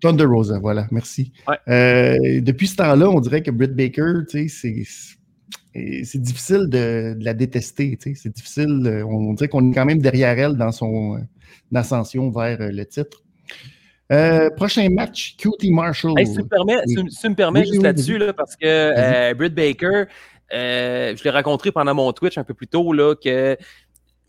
Thunder 0.00 0.24
Rosa, 0.26 0.58
voilà, 0.58 0.86
merci. 0.90 1.32
Ouais. 1.48 2.40
Depuis 2.40 2.66
ce 2.68 2.76
temps-là, 2.76 3.08
on 3.10 3.20
dirait 3.20 3.42
que 3.42 3.50
Britt 3.50 3.74
Baker, 3.74 4.12
tu 4.28 4.48
sais, 4.48 4.84
c'est. 4.84 5.14
C'est 6.04 6.20
difficile 6.20 6.66
de, 6.68 7.14
de 7.14 7.24
la 7.24 7.34
détester. 7.34 7.96
tu 8.02 8.10
sais. 8.10 8.20
C'est 8.20 8.34
difficile. 8.34 9.04
On 9.08 9.32
dirait 9.34 9.46
qu'on 9.48 9.70
est 9.70 9.74
quand 9.74 9.84
même 9.84 10.00
derrière 10.00 10.36
elle 10.36 10.56
dans 10.56 10.72
son 10.72 11.16
euh, 11.16 11.20
ascension 11.78 12.30
vers 12.30 12.60
euh, 12.60 12.70
le 12.72 12.84
titre. 12.84 13.22
Euh, 14.10 14.50
prochain 14.50 14.88
match, 14.90 15.36
QT 15.36 15.70
Marshall. 15.70 16.14
Hey, 16.18 16.26
si 16.26 16.34
tu 16.34 16.42
me 16.42 16.48
permets, 16.48 16.76
Oui. 16.78 16.82
si 16.88 16.94
tu- 17.04 17.10
si 17.10 17.20
tu 17.20 17.28
me 17.28 17.34
permets 17.36 17.60
Oui, 17.60 17.66
juste 17.66 17.78
oui, 17.78 17.84
là-dessus, 17.84 18.18
là, 18.18 18.32
parce 18.32 18.56
que 18.56 19.34
Britt 19.34 19.54
Baker, 19.54 20.04
euh, 20.52 21.14
je 21.16 21.24
l'ai 21.24 21.30
rencontré 21.30 21.72
pendant 21.72 21.94
mon 21.94 22.12
Twitch 22.12 22.38
un 22.38 22.44
peu 22.44 22.54
plus 22.54 22.68
tôt, 22.68 22.92
là, 22.92 23.14
que 23.14 23.56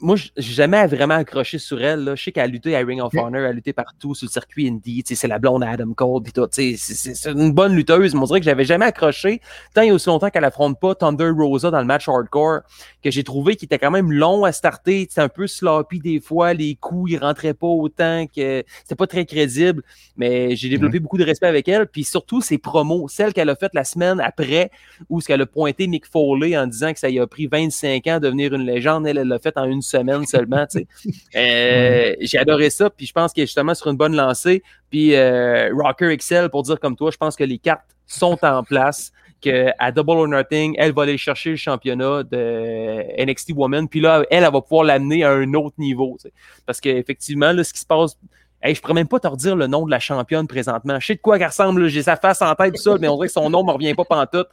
moi, 0.01 0.15
j'ai 0.15 0.53
jamais 0.53 0.85
vraiment 0.87 1.15
accroché 1.15 1.57
sur 1.57 1.81
elle. 1.81 2.03
Là. 2.03 2.15
Je 2.15 2.23
sais 2.23 2.31
qu'elle 2.31 2.43
a 2.43 2.47
lutté 2.47 2.75
à 2.75 2.79
Ring 2.79 3.01
of. 3.01 3.13
Honor, 3.15 3.41
elle 3.41 3.45
a 3.45 3.51
lutté 3.51 3.73
partout 3.73 4.15
sur 4.15 4.27
le 4.27 4.31
circuit 4.31 4.67
indie. 4.67 5.03
C'est 5.05 5.27
la 5.27 5.39
blonde 5.39 5.63
à 5.63 5.71
Adam 5.71 5.93
Cole. 5.93 6.23
C'est 6.51 7.25
une 7.25 7.51
bonne 7.51 7.75
lutteuse, 7.75 8.13
mais 8.13 8.21
on 8.21 8.25
dirait 8.25 8.39
que 8.39 8.45
j'avais 8.45 8.63
jamais 8.63 8.85
accroché 8.85 9.41
tant 9.73 9.81
et 9.81 9.91
aussi 9.91 10.07
longtemps 10.07 10.29
qu'elle 10.29 10.45
affronte 10.45 10.79
pas 10.79 10.95
Thunder 10.95 11.29
Rosa 11.29 11.69
dans 11.71 11.79
le 11.79 11.85
match 11.85 12.07
hardcore, 12.07 12.61
que 13.03 13.11
j'ai 13.11 13.23
trouvé 13.23 13.55
qu'il 13.55 13.65
était 13.65 13.77
quand 13.77 13.91
même 13.91 14.11
long 14.11 14.45
à 14.45 14.51
starter. 14.51 15.07
C'était 15.09 15.21
un 15.21 15.29
peu 15.29 15.47
sloppy 15.47 15.99
des 15.99 16.19
fois. 16.19 16.53
Les 16.53 16.75
coups, 16.75 17.11
ils 17.11 17.17
rentraient 17.17 17.53
pas 17.53 17.67
autant 17.67 18.25
que 18.27 18.63
c'était 18.81 18.95
pas 18.95 19.07
très 19.07 19.25
crédible. 19.25 19.83
Mais 20.15 20.55
j'ai 20.55 20.69
développé 20.69 20.99
beaucoup 20.99 21.17
de 21.17 21.25
respect 21.25 21.47
avec 21.47 21.67
elle. 21.67 21.87
Puis 21.87 22.03
surtout, 22.05 22.41
ses 22.41 22.57
promos, 22.57 23.07
celle 23.09 23.33
qu'elle 23.33 23.49
a 23.49 23.55
faite 23.55 23.73
la 23.73 23.83
semaine 23.83 24.19
après, 24.21 24.71
où 25.09 25.19
ce 25.19 25.27
qu'elle 25.27 25.41
a 25.41 25.45
pointé 25.45 25.87
Mick 25.87 26.05
Foley 26.05 26.57
en 26.57 26.67
disant 26.67 26.93
que 26.93 26.99
ça 26.99 27.09
y 27.09 27.19
a 27.19 27.27
pris 27.27 27.47
25 27.47 28.07
ans 28.07 28.15
de 28.15 28.25
devenir 28.25 28.53
une 28.53 28.65
légende. 28.65 29.05
Elle, 29.05 29.17
elle 29.17 29.27
l'a 29.27 29.39
fait 29.39 29.57
en 29.57 29.65
une 29.65 29.81
semaine 29.89 30.25
seulement. 30.25 30.65
tu 30.67 30.79
sais. 30.79 30.87
Euh, 31.35 32.15
J'ai 32.21 32.37
adoré 32.37 32.69
ça. 32.69 32.89
Puis 32.89 33.05
je 33.05 33.13
pense 33.13 33.33
qu'elle 33.33 33.43
est 33.43 33.47
justement 33.47 33.73
sur 33.75 33.87
une 33.87 33.97
bonne 33.97 34.15
lancée. 34.15 34.63
Puis 34.89 35.15
euh, 35.15 35.69
Rocker 35.73 36.09
Excel, 36.09 36.49
pour 36.49 36.63
dire 36.63 36.79
comme 36.79 36.95
toi, 36.95 37.11
je 37.11 37.17
pense 37.17 37.35
que 37.35 37.43
les 37.43 37.57
cartes 37.57 37.85
sont 38.07 38.37
en 38.43 38.63
place. 38.63 39.11
Que 39.41 39.67
à 39.79 39.91
Double 39.91 40.11
or 40.11 40.27
Nothing, 40.27 40.75
elle 40.77 40.91
va 40.91 41.03
aller 41.03 41.17
chercher 41.17 41.51
le 41.51 41.55
championnat 41.55 42.23
de 42.23 43.23
NXT 43.25 43.51
Woman. 43.55 43.87
Puis 43.87 44.01
là, 44.01 44.25
elle, 44.29 44.43
elle 44.43 44.51
va 44.51 44.61
pouvoir 44.61 44.83
l'amener 44.83 45.23
à 45.23 45.31
un 45.31 45.53
autre 45.53 45.75
niveau. 45.77 46.17
tu 46.19 46.27
sais. 46.27 46.33
Parce 46.65 46.81
qu'effectivement, 46.81 47.51
là, 47.53 47.63
ce 47.63 47.71
qui 47.73 47.79
se 47.79 47.85
passe 47.85 48.17
Hey, 48.61 48.75
je 48.75 48.81
pourrais 48.81 48.93
même 48.93 49.07
pas 49.07 49.21
te 49.21 49.27
redire 49.27 49.55
le 49.55 49.67
nom 49.67 49.85
de 49.85 49.91
la 49.91 49.99
championne 49.99 50.45
présentement. 50.45 50.99
Je 50.99 51.05
sais 51.07 51.15
de 51.15 51.21
quoi 51.21 51.37
elle 51.37 51.45
ressemble, 51.45 51.87
j'ai 51.87 52.03
sa 52.03 52.17
face 52.17 52.41
en 52.41 52.53
tête, 52.55 52.75
tout 52.75 52.81
ça, 52.81 52.97
mais 52.99 53.07
on 53.07 53.15
dirait 53.15 53.27
que 53.27 53.33
son 53.33 53.49
nom 53.49 53.63
me 53.63 53.71
revient 53.71 53.93
pas 53.93 54.03
pantoute. 54.03 54.49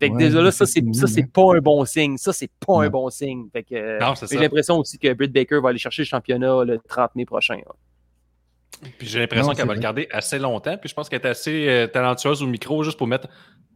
Fait 0.00 0.08
que 0.08 0.14
Ouais, 0.14 0.24
déjà 0.24 0.40
là, 0.40 0.50
ça, 0.50 0.64
c'est, 0.66 0.80
ça, 0.94 1.06
c'est 1.06 1.20
effectivement. 1.20 1.50
pas 1.52 1.56
un 1.58 1.60
bon 1.60 1.84
signe. 1.84 2.16
Ça, 2.16 2.32
c'est 2.32 2.50
pas 2.66 2.84
un 2.84 2.88
bon 2.88 3.10
signe. 3.10 3.48
Fait 3.52 3.62
que, 3.62 3.74
euh, 3.74 3.98
Non, 4.00 4.14
c'est 4.14 4.26
j'ai 4.30 4.36
ça. 4.36 4.40
l'impression 4.42 4.78
aussi 4.78 4.98
que 4.98 5.12
Britt 5.12 5.30
Baker 5.32 5.60
va 5.62 5.68
aller 5.68 5.78
chercher 5.78 6.02
le 6.02 6.06
championnat 6.06 6.64
le 6.64 6.78
30 6.88 7.14
mai 7.16 7.26
prochain. 7.26 7.56
là. 7.56 7.72
Puis 8.98 9.06
j'ai 9.08 9.18
l'impression 9.18 9.48
Non, 9.48 9.54
qu'elle 9.54 9.66
va 9.66 9.74
le 9.74 9.80
garder 9.80 10.08
assez 10.10 10.38
longtemps. 10.38 10.76
Puis 10.78 10.88
je 10.88 10.94
pense 10.94 11.08
qu'elle 11.10 11.20
est 11.20 11.26
assez 11.26 11.68
euh, 11.68 11.86
talentueuse 11.86 12.42
au 12.42 12.46
micro 12.46 12.82
juste 12.82 12.96
pour 12.96 13.06
mettre 13.06 13.28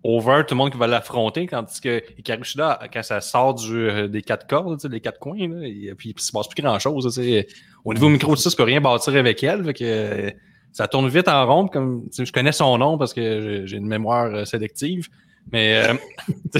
over 0.02 0.42
tout 0.46 0.54
le 0.54 0.58
monde 0.58 0.70
qui 0.72 0.78
va 0.78 0.86
l'affronter. 0.86 1.46
Tandis 1.46 1.78
que 1.80 2.02
Hikaru 2.18 2.42
Shida, 2.44 2.80
quand 2.92 3.02
ça 3.02 3.20
sort 3.20 3.54
du, 3.54 3.74
euh, 3.76 4.08
des 4.08 4.22
quatre 4.22 4.46
cordes, 4.46 4.78
tu 4.78 4.82
sais, 4.82 4.88
les 4.88 5.00
quatre 5.00 5.18
coins, 5.18 5.36
là, 5.48 5.66
et, 5.66 5.94
puis 5.94 6.14
il 6.16 6.20
se 6.22 6.32
passe 6.32 6.48
plus 6.48 6.62
grand 6.62 6.78
chose. 6.78 7.18
Au 7.84 7.92
niveau 7.92 8.08
micro, 8.08 8.34
ça, 8.36 8.48
tu 8.48 8.56
peux 8.56 8.62
rien 8.62 8.80
bâtir 8.80 9.14
avec 9.16 9.42
elle. 9.44 9.62
Fait 9.64 9.74
que, 9.74 9.84
euh, 9.84 10.30
ça 10.72 10.88
tourne 10.88 11.08
vite 11.08 11.28
en 11.28 11.46
rond. 11.46 11.68
Comme, 11.68 12.04
je 12.18 12.32
connais 12.32 12.52
son 12.52 12.78
nom 12.78 12.96
parce 12.96 13.12
que 13.12 13.20
j'ai- 13.42 13.66
j'ai 13.66 13.76
une 13.76 13.86
mémoire 13.86 14.34
euh, 14.34 14.44
sélective. 14.46 15.08
Mais 15.52 15.86
euh, 15.88 15.94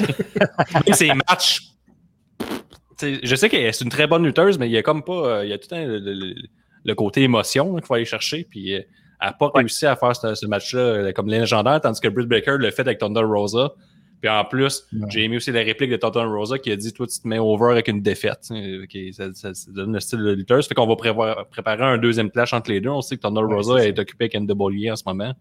même 0.86 0.94
ses 0.94 1.08
matchs. 1.28 1.60
Je 3.00 3.34
sais 3.34 3.48
que 3.48 3.72
c'est 3.72 3.84
une 3.84 3.90
très 3.90 4.06
bonne 4.06 4.24
lutteuse, 4.24 4.58
mais 4.58 4.68
il 4.68 4.72
y 4.72 4.78
a 4.78 4.82
comme 4.82 5.02
pas. 5.02 5.12
euh, 5.40 5.44
Il 5.44 5.50
y 5.50 5.52
a 5.52 5.58
tout 5.58 5.74
un, 5.74 5.84
le, 5.84 5.98
le- 5.98 6.34
le 6.86 6.94
côté 6.94 7.22
émotion 7.22 7.74
là, 7.74 7.80
qu'il 7.80 7.86
faut 7.86 7.94
aller 7.94 8.04
chercher. 8.04 8.46
Puis 8.48 8.74
euh, 8.74 8.80
elle 9.20 9.28
n'a 9.28 9.32
pas 9.32 9.50
réussi 9.54 9.86
à 9.86 9.96
faire 9.96 10.14
ce, 10.14 10.34
ce 10.34 10.46
match-là 10.46 10.80
euh, 10.80 11.12
comme 11.12 11.28
légendaire, 11.28 11.80
tandis 11.80 12.00
que 12.00 12.08
Britt 12.08 12.28
Baker 12.28 12.56
l'a 12.60 12.70
fait 12.70 12.82
avec 12.82 12.98
Thunder 12.98 13.22
Rosa. 13.22 13.72
Puis 14.20 14.30
en 14.30 14.44
plus, 14.44 14.84
Ouais. 14.92 15.06
j'ai 15.10 15.24
aimé 15.24 15.36
aussi 15.36 15.50
la 15.52 15.60
réplique 15.62 15.90
de 15.90 15.96
Thunder 15.96 16.24
Rosa 16.24 16.58
qui 16.58 16.70
a 16.70 16.76
dit 16.76 16.92
Toi, 16.92 17.06
tu 17.06 17.20
te 17.20 17.26
mets 17.28 17.38
over 17.38 17.72
avec 17.72 17.88
une 17.88 18.00
défaite. 18.00 18.44
ça, 18.44 19.32
ça- 19.34 19.54
ça 19.54 19.70
donne 19.72 19.92
le 19.92 20.00
style 20.00 20.20
de 20.20 20.30
lutteuse. 20.32 20.66
Fait 20.68 20.74
qu'on 20.74 20.86
va 20.86 20.96
prévoir- 20.96 21.46
préparer 21.48 21.84
un 21.84 21.98
deuxième 21.98 22.30
clash 22.30 22.52
entre 22.52 22.70
les 22.70 22.80
deux. 22.80 22.90
On 22.90 23.00
sait 23.02 23.16
que 23.16 23.22
Thunder 23.22 23.42
Ouais, 23.42 23.54
Rosa 23.54 23.78
c'est 23.80 23.88
est 23.88 23.98
occupé 23.98 24.24
avec 24.24 24.34
NWA 24.34 24.92
en 24.92 24.96
ce 24.96 25.02
moment. 25.06 25.34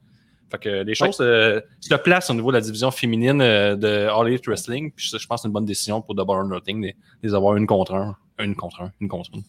Fait 0.51 0.57
que 0.59 0.83
les 0.83 0.93
choses 0.93 1.17
euh, 1.19 1.59
se 1.79 1.95
placent 1.95 2.29
au 2.29 2.33
niveau 2.33 2.51
de 2.51 2.57
la 2.57 2.61
division 2.61 2.91
féminine 2.91 3.41
euh, 3.41 3.75
de 3.75 4.07
All 4.07 4.27
Elite 4.27 4.45
Wrestling. 4.47 4.91
Puis 4.91 5.09
je, 5.11 5.17
je 5.17 5.27
pense 5.27 5.39
que 5.39 5.41
c'est 5.43 5.47
une 5.47 5.53
bonne 5.53 5.65
décision 5.65 6.01
pour 6.01 6.15
Double 6.15 6.31
or 6.31 6.45
Nothing 6.45 6.81
de 6.81 6.93
les 7.23 7.33
avoir 7.33 7.55
une 7.55 7.65
contre 7.65 7.95
un. 7.95 8.15
Une 8.39 8.55
contre 8.55 8.81
un. 8.81 8.91
Une 8.99 9.07
contre 9.07 9.31
une. 9.33 9.43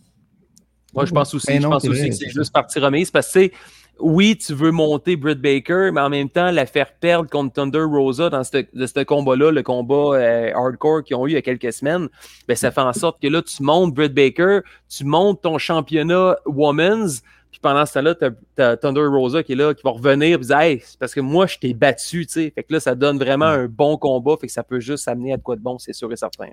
Moi, 0.94 1.07
je 1.07 1.12
pense 1.12 1.35
aussi, 1.35 1.46
Ben 1.48 1.61
non, 1.61 1.68
je 1.68 1.72
pense 1.72 1.85
aussi 1.88 2.00
vrai, 2.00 2.09
que 2.11 2.14
c'est 2.14 2.30
juste 2.30 2.52
partie 2.52 2.78
remise 2.78 3.11
parce 3.11 3.26
que, 3.33 3.40
tu 3.40 3.46
sais, 3.46 3.52
oui, 4.00 4.37
tu 4.37 4.54
veux 4.54 4.70
monter 4.70 5.16
Britt 5.16 5.40
Baker, 5.40 5.90
mais 5.92 6.00
en 6.00 6.09
même 6.09 6.28
temps, 6.28 6.50
la 6.50 6.66
faire 6.66 6.92
perdre 6.94 7.30
contre 7.30 7.52
Thunder 7.52 7.83
Rosa 7.83 8.28
dans 8.28 8.42
ce, 8.42 9.04
combat-là, 9.04 9.50
le 9.50 9.62
combat 9.62 10.16
euh, 10.16 10.52
hardcore 10.54 11.04
qu'ils 11.04 11.16
ont 11.16 11.26
eu 11.26 11.30
il 11.30 11.35
y 11.35 11.37
a 11.37 11.42
quelques 11.42 11.72
semaines, 11.72 12.09
ben, 12.48 12.57
ça 12.57 12.70
fait 12.70 12.80
en 12.80 12.92
sorte 12.92 13.20
que 13.22 13.28
là, 13.28 13.42
tu 13.42 13.62
montes 13.62 13.94
Britt 13.94 14.12
Baker, 14.12 14.61
tu 14.88 15.04
montes 15.04 15.42
ton 15.42 15.59
championnat 15.59 16.37
Women's, 16.46 17.22
pendant 17.64 17.87
ce 17.87 17.94
temps-là, 17.94 18.14
tu 18.14 18.62
as, 18.62 18.77
Thunder 18.77 19.07
Rosa 19.07 19.42
qui 19.42 19.53
est 19.53 19.57
là, 19.57 19.74
qui 19.74 19.83
va 19.83 19.90
revenir 19.90 20.38
Hey, 20.50 20.81
c'est 20.85 20.98
parce 20.98 21.14
que 21.14 21.20
moi, 21.20 21.46
je 21.46 21.59
t'ai 21.59 21.72
battu, 21.74 22.27
tu 22.27 22.33
sais. 22.33 22.53
Fait 22.55 22.62
que 22.62 22.72
là, 22.74 22.79
ça 22.81 22.94
donne 22.94 23.18
vraiment 23.18 23.46
un 23.46 23.66
bon 23.66 23.96
combat, 23.96 24.37
fait 24.40 24.46
que 24.46 24.53
ça 24.53 24.62
peut 24.62 24.81
juste 24.81 25.09
amener 25.09 25.33
à 25.33 25.37
de 25.38 25.42
quoi 25.42 25.57
de 25.57 25.62
bon, 25.62 25.79
c'est 25.79 25.94
sûr 25.94 26.12
et 26.12 26.16
certain. 26.16 26.48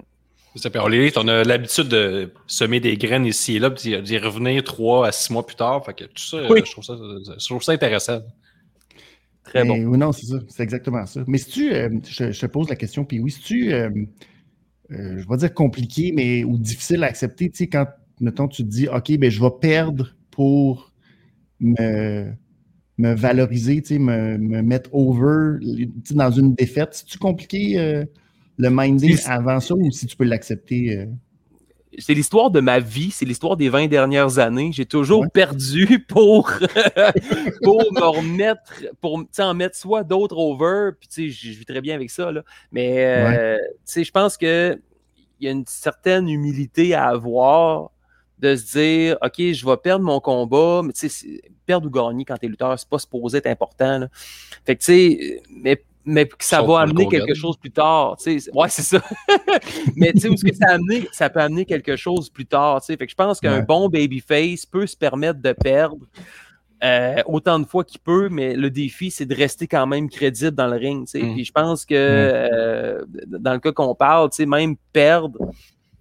Elite, 0.56 1.18
on 1.18 1.28
a 1.28 1.44
l'habitude 1.44 1.88
de 1.88 2.32
semer 2.48 2.80
des 2.80 2.98
graines 2.98 3.26
ici 3.26 3.58
et 3.58 3.60
là, 3.60 3.70
puis 3.70 4.02
d'y- 4.02 4.18
revenir 4.18 4.64
trois 4.64 5.08
à 5.08 5.12
six 5.12 5.32
mois 5.32 5.46
plus 5.46 5.56
tard. 5.56 5.86
Fait 5.86 5.94
que 5.94 6.06
tout 6.06 6.24
ça, 6.24 6.38
Oui. 6.50 6.62
je, 6.66 6.72
trouve 6.72 6.84
ça 6.84 6.96
je 7.38 7.46
trouve 7.46 7.64
ça 7.64 7.72
intéressant. 7.74 8.22
Très 9.44 9.64
bon. 9.66 9.78
Mais 9.78 9.86
oui, 9.86 9.98
non, 9.98 10.12
c'est 10.12 10.26
ça. 10.26 10.40
C'est 10.50 10.64
exactement 10.64 11.06
ça. 11.06 11.24
Mais 11.28 11.38
si 11.38 11.50
tu, 11.50 11.74
euh, 11.74 11.90
je, 12.08 12.32
je 12.32 12.40
te 12.40 12.46
pose 12.46 12.70
la 12.70 12.76
question, 12.76 13.06
puis 13.06 13.20
oui, 13.20 13.32
si 13.32 13.42
tu, 13.42 13.74
euh, 13.74 13.90
euh, 14.92 15.20
je 15.22 15.28
vais 15.28 15.38
dire 15.38 15.54
compliqué, 15.54 16.12
mais 16.14 16.44
ou 16.44 16.58
difficile 16.58 17.04
à 17.04 17.08
accepter, 17.08 17.50
tu 17.50 17.58
sais, 17.58 17.68
quand, 17.68 17.88
mettons, 18.20 18.48
tu 18.48 18.64
te 18.64 18.68
dis, 18.70 18.88
OK, 18.88 19.18
ben, 19.18 19.32
je 19.32 19.42
vais 19.42 19.50
perdre 19.60 20.14
pour 20.32 20.91
me, 21.62 22.32
me 22.98 23.14
valoriser, 23.14 23.82
me, 24.00 24.38
me 24.38 24.62
mettre 24.62 24.90
over 24.94 25.60
dans 26.12 26.32
une 26.32 26.54
défaite. 26.56 26.90
C'est-tu 26.94 27.18
compliqué 27.18 27.80
euh, 27.80 28.04
le 28.58 28.70
minding 28.70 29.18
avant 29.26 29.60
ça 29.60 29.74
ou 29.76 29.92
si 29.92 30.06
tu 30.08 30.16
peux 30.16 30.26
l'accepter? 30.26 30.98
euh? 30.98 31.06
c'est 31.98 32.14
l'histoire 32.14 32.52
de 32.52 32.62
ma 32.62 32.80
vie, 32.80 33.12
c'est 33.12 33.26
l'histoire 33.26 33.58
des 33.58 33.68
20 33.68 33.88
dernières 33.88 34.40
années. 34.40 34.72
J'ai 34.74 34.86
toujours 34.86 35.22
Ouais. 35.22 35.28
perdu 35.34 36.00
pour, 36.08 36.50
pour 37.64 37.84
me 37.94 38.02
remettre, 38.06 38.62
pour 39.02 39.22
en 39.40 39.54
mettre 39.54 39.76
soit 39.76 40.04
d'autres 40.04 40.38
over, 40.38 40.92
puis 41.00 41.32
je 41.32 41.50
vis 41.50 41.66
très 41.66 41.82
bien 41.82 41.96
avec 41.96 42.10
ça, 42.10 42.32
là. 42.32 42.44
mais 42.72 43.06
euh, 43.06 43.58
je 43.94 44.12
pense 44.12 44.38
que 44.38 44.80
il 45.40 45.46
y 45.46 45.48
a 45.48 45.52
une 45.52 45.66
certaine 45.68 46.30
humilité 46.30 46.94
à 46.94 47.08
avoir 47.08 47.92
de 48.42 48.56
se 48.56 48.72
dire, 48.78 49.18
OK, 49.24 49.36
je 49.38 49.66
vais 49.66 49.78
perdre 49.78 50.04
mon 50.04 50.20
combat, 50.20 50.82
mais 50.84 50.94
tu 50.94 51.08
sais, 51.08 51.42
perdre 51.66 51.88
ou 51.88 51.92
gagner 51.92 52.26
quand 52.26 52.38
t'es 52.38 52.48
lutteur, 52.48 52.78
c'est 52.80 52.90
pas 52.90 52.98
supposé 53.00 53.38
être 53.38 53.48
important. 53.48 54.00
là. 54.00 54.08
Fait 54.66 54.76
que 54.76 54.82
tu 54.82 54.86
sais, 54.86 55.42
mais, 55.50 55.84
mais 56.04 56.26
que 56.28 56.44
ça 56.44 56.58
Sauf 56.58 56.68
va 56.68 56.80
amener 56.80 57.08
quelque 57.08 57.36
chose 57.36 57.56
plus 57.58 57.70
tard. 57.72 58.18
tu 58.18 58.40
sais. 58.40 58.50
Ouais, 58.52 58.68
c'est 58.70 58.82
ça. 58.82 59.02
mais 59.96 60.12
tu 60.14 60.22
sais, 60.22 60.30
où 60.30 60.34
est-ce 60.34 60.44
que 60.44 60.56
ça, 60.56 60.66
a 60.70 60.74
amené, 60.74 61.08
ça 61.12 61.30
peut 61.30 61.40
amener 61.40 61.66
quelque 61.66 61.96
chose 61.96 62.30
plus 62.30 62.48
tard. 62.48 62.82
tu 62.82 62.88
sais. 62.88 62.98
Fait 62.98 63.06
que 63.06 63.12
je 63.12 63.16
pense 63.16 63.40
qu'un 63.40 63.58
Ouais. 63.60 63.62
bon 63.66 63.88
babyface 63.90 64.66
peut 64.66 64.88
se 64.88 64.98
permettre 64.98 65.40
de 65.40 65.52
perdre 65.54 66.08
euh, 66.84 67.22
autant 67.28 67.60
de 67.60 67.66
fois 67.68 67.84
qu'il 67.84 68.00
peut, 68.00 68.28
mais 68.32 68.56
le 68.56 68.72
défi, 68.72 69.12
c'est 69.12 69.28
de 69.28 69.36
rester 69.36 69.68
quand 69.68 69.86
même 69.86 70.10
crédible 70.10 70.56
dans 70.56 70.66
le 70.66 70.78
ring. 70.78 71.06
tu 71.06 71.20
sais. 71.20 71.24
Mm. 71.24 71.34
Puis 71.36 71.46
je 71.46 71.52
pense 71.52 71.86
que 71.86 71.94
euh, 71.96 73.04
dans 73.28 73.54
le 73.54 73.60
cas 73.60 73.72
qu'on 73.72 73.94
parle, 73.94 74.32
tu 74.32 74.38
sais, 74.38 74.46
même 74.48 74.76
perdre, 74.92 75.38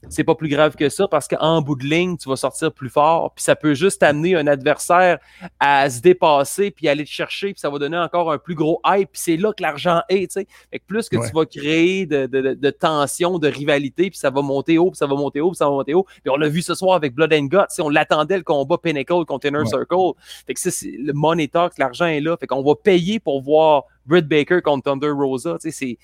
c'est 0.09 0.25
pas 0.25 0.35
plus 0.35 0.49
grave 0.49 0.77
que 0.77 0.89
ça 0.89 1.07
parce 1.09 1.29
qu'en 1.29 1.61
bout 1.63 1.77
de 1.77 1.85
ligne, 1.85 2.17
tu 2.17 2.29
vas 2.29 2.37
sortir 2.37 2.73
plus 2.73 2.89
fort. 2.89 3.33
Puis 3.35 3.45
ça 3.45 3.55
peut 3.55 3.75
juste 3.75 4.03
amener 4.03 4.35
un 4.35 4.47
adversaire 4.47 5.19
à 5.61 5.89
se 5.91 6.01
dépasser 6.01 6.71
puis 6.71 6.89
aller 6.89 7.05
te 7.05 7.11
chercher. 7.11 7.53
Puis 7.53 7.61
ça 7.61 7.69
va 7.71 7.79
donner 7.79 7.99
encore 7.99 8.33
un 8.33 8.39
plus 8.39 8.55
gros 8.55 8.81
hype. 8.87 9.11
Puis 9.13 9.21
c'est 9.23 9.37
là 9.37 9.53
que 9.53 9.63
l'argent 9.63 10.01
est. 10.09 10.31
tu 10.33 10.41
sais. 10.41 10.81
Plus 10.87 11.09
que 11.09 11.17
Ouais. 11.19 11.29
tu 11.29 11.35
vas 11.35 11.45
créer 11.45 12.07
de, 12.07 12.27
de, 12.27 12.55
de, 12.55 12.71
tension, 12.71 13.39
de 13.39 13.49
rivalité, 13.49 14.09
puis 14.11 14.19
ça 14.19 14.31
va 14.31 14.41
monter 14.43 14.79
haut, 14.79 14.91
puis 14.91 14.97
ça 14.97 15.07
va 15.07 15.15
monter 15.15 15.41
haut, 15.41 15.51
puis 15.51 15.57
ça 15.59 15.67
va 15.67 15.73
monter 15.73 15.93
haut. 15.95 16.05
Puis 16.05 16.31
on 16.31 16.37
l'a 16.37 16.49
vu 16.49 16.63
ce 16.63 16.75
soir 16.75 16.97
avec 16.97 17.15
Blood 17.15 17.33
and 17.35 17.45
Guts. 17.45 17.81
On 17.81 17.91
l'attendait 17.91 18.39
le 18.39 18.43
combat 18.43 18.79
Pinnacle 18.79 19.25
contre 19.27 19.47
Inner 19.47 19.59
Ouais. 19.61 19.67
Circle. 19.67 20.13
Fait 20.47 20.55
que 20.55 20.61
c'est 20.61 20.91
le 20.99 21.13
money 21.13 21.49
talk, 21.49 21.77
l'argent 21.79 22.07
est 22.07 22.21
là. 22.21 22.37
Fait 22.39 22.47
qu'on 22.47 22.63
va 22.63 22.75
payer 22.75 23.21
pour 23.21 23.43
voir 23.43 23.85
Britt 24.07 24.27
Baker 24.27 24.61
contre 24.63 24.85
Thunder 24.91 25.11
Rosa. 25.11 25.59
Tu 25.61 25.71
sais, 25.71 25.77
c'est 25.77 25.99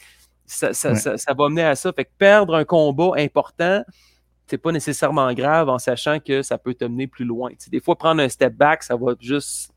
ça, 0.47 0.73
ça, 0.73 0.91
Ouais. 0.91 0.95
ça, 0.97 1.17
ça 1.19 1.35
va 1.35 1.49
mener 1.49 1.65
à 1.65 1.75
ça. 1.75 1.93
Fait 1.93 2.05
que 2.05 2.11
perdre 2.17 2.55
un 2.55 2.65
combat 2.65 3.11
important, 3.19 3.83
c'est 4.47 4.59
pas 4.59 4.73
nécessairement 4.73 5.33
grave 5.35 5.69
en 5.69 5.79
sachant 5.79 6.21
que 6.21 6.43
ça 6.43 6.57
peut 6.59 6.75
te 6.75 6.85
mener 6.85 7.07
plus 7.07 7.25
loin. 7.25 7.51
des 7.71 7.81
fois, 7.81 7.97
prendre 7.97 8.23
un 8.23 8.29
step 8.29 8.55
back, 8.55 8.83
ça 8.83 8.97
va 8.97 9.15
juste 9.21 9.71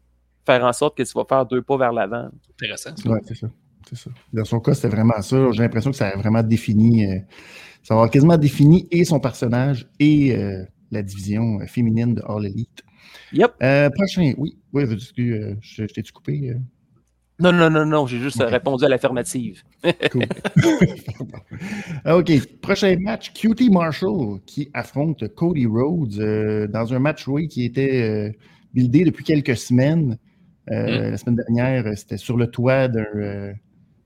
faire 0.46 0.64
en 0.64 0.74
sorte 0.74 0.96
que 0.98 1.04
tu 1.04 1.12
vas 1.16 1.26
faire 1.28 1.46
deux 1.46 1.62
pas 1.62 1.78
vers 1.78 1.92
l'avant. 1.92 2.30
Intéressant. 2.54 2.92
Oui, 3.06 3.20
c'est 3.26 3.36
ça. 3.36 3.48
ça. 3.94 4.12
Dans 4.32 4.46
son 4.46 4.60
cas, 4.60 4.74
c'était 4.76 4.90
vraiment 4.90 5.20
ça. 5.22 5.52
J'ai 5.52 5.62
l'impression 5.64 5.92
que 5.92 5.98
ça 5.98 6.10
a 6.10 6.16
vraiment 6.18 6.44
défini, 6.44 7.06
euh, 7.06 7.20
ça 7.84 7.96
va 7.96 8.08
quasiment 8.10 8.38
défini 8.38 8.88
et 8.92 9.04
son 9.06 9.20
personnage 9.20 9.88
et 10.00 10.36
euh, 10.36 10.64
la 10.92 11.02
division 11.02 11.60
féminine 11.68 12.16
de 12.16 12.22
All 12.28 12.46
Elite. 12.46 12.84
Yep. 13.32 13.54
prochain, 13.96 14.34
oui, 14.38 14.58
oui, 14.74 14.86
je, 14.88 15.56
je 15.62 15.84
t'ai-tu 15.86 16.12
coupé? 16.12 16.56
Non, 17.40 17.54
non, 17.54 17.70
non, 17.70 17.86
non, 17.86 18.06
j'ai 18.06 18.20
juste 18.20 18.44
répondu 18.44 18.84
à 18.84 18.90
l'affirmative. 18.90 19.64
cool. 20.12 20.26
Ah, 22.06 22.18
OK. 22.18 22.32
Prochain 22.62 22.96
match, 23.00 23.34
QT 23.34 23.70
Marshall 23.70 24.40
qui 24.46 24.70
affronte 24.74 25.28
Cody 25.36 25.66
Rhodes 25.66 26.20
euh, 26.20 26.68
dans 26.68 26.94
un 26.94 27.00
match, 27.00 27.28
oui, 27.28 27.48
qui 27.48 27.66
était 27.66 28.02
euh, 28.02 28.32
buildé 28.74 29.04
depuis 29.04 29.24
quelques 29.24 29.58
semaines. 29.58 30.18
Euh, 30.72 31.08
hmm. 31.08 31.12
La 31.12 31.18
semaine 31.18 31.36
dernière, 31.36 31.98
c'était 31.98 32.18
sur 32.18 32.38
le 32.38 32.48
toit 32.48 32.88
d'un. 32.88 33.54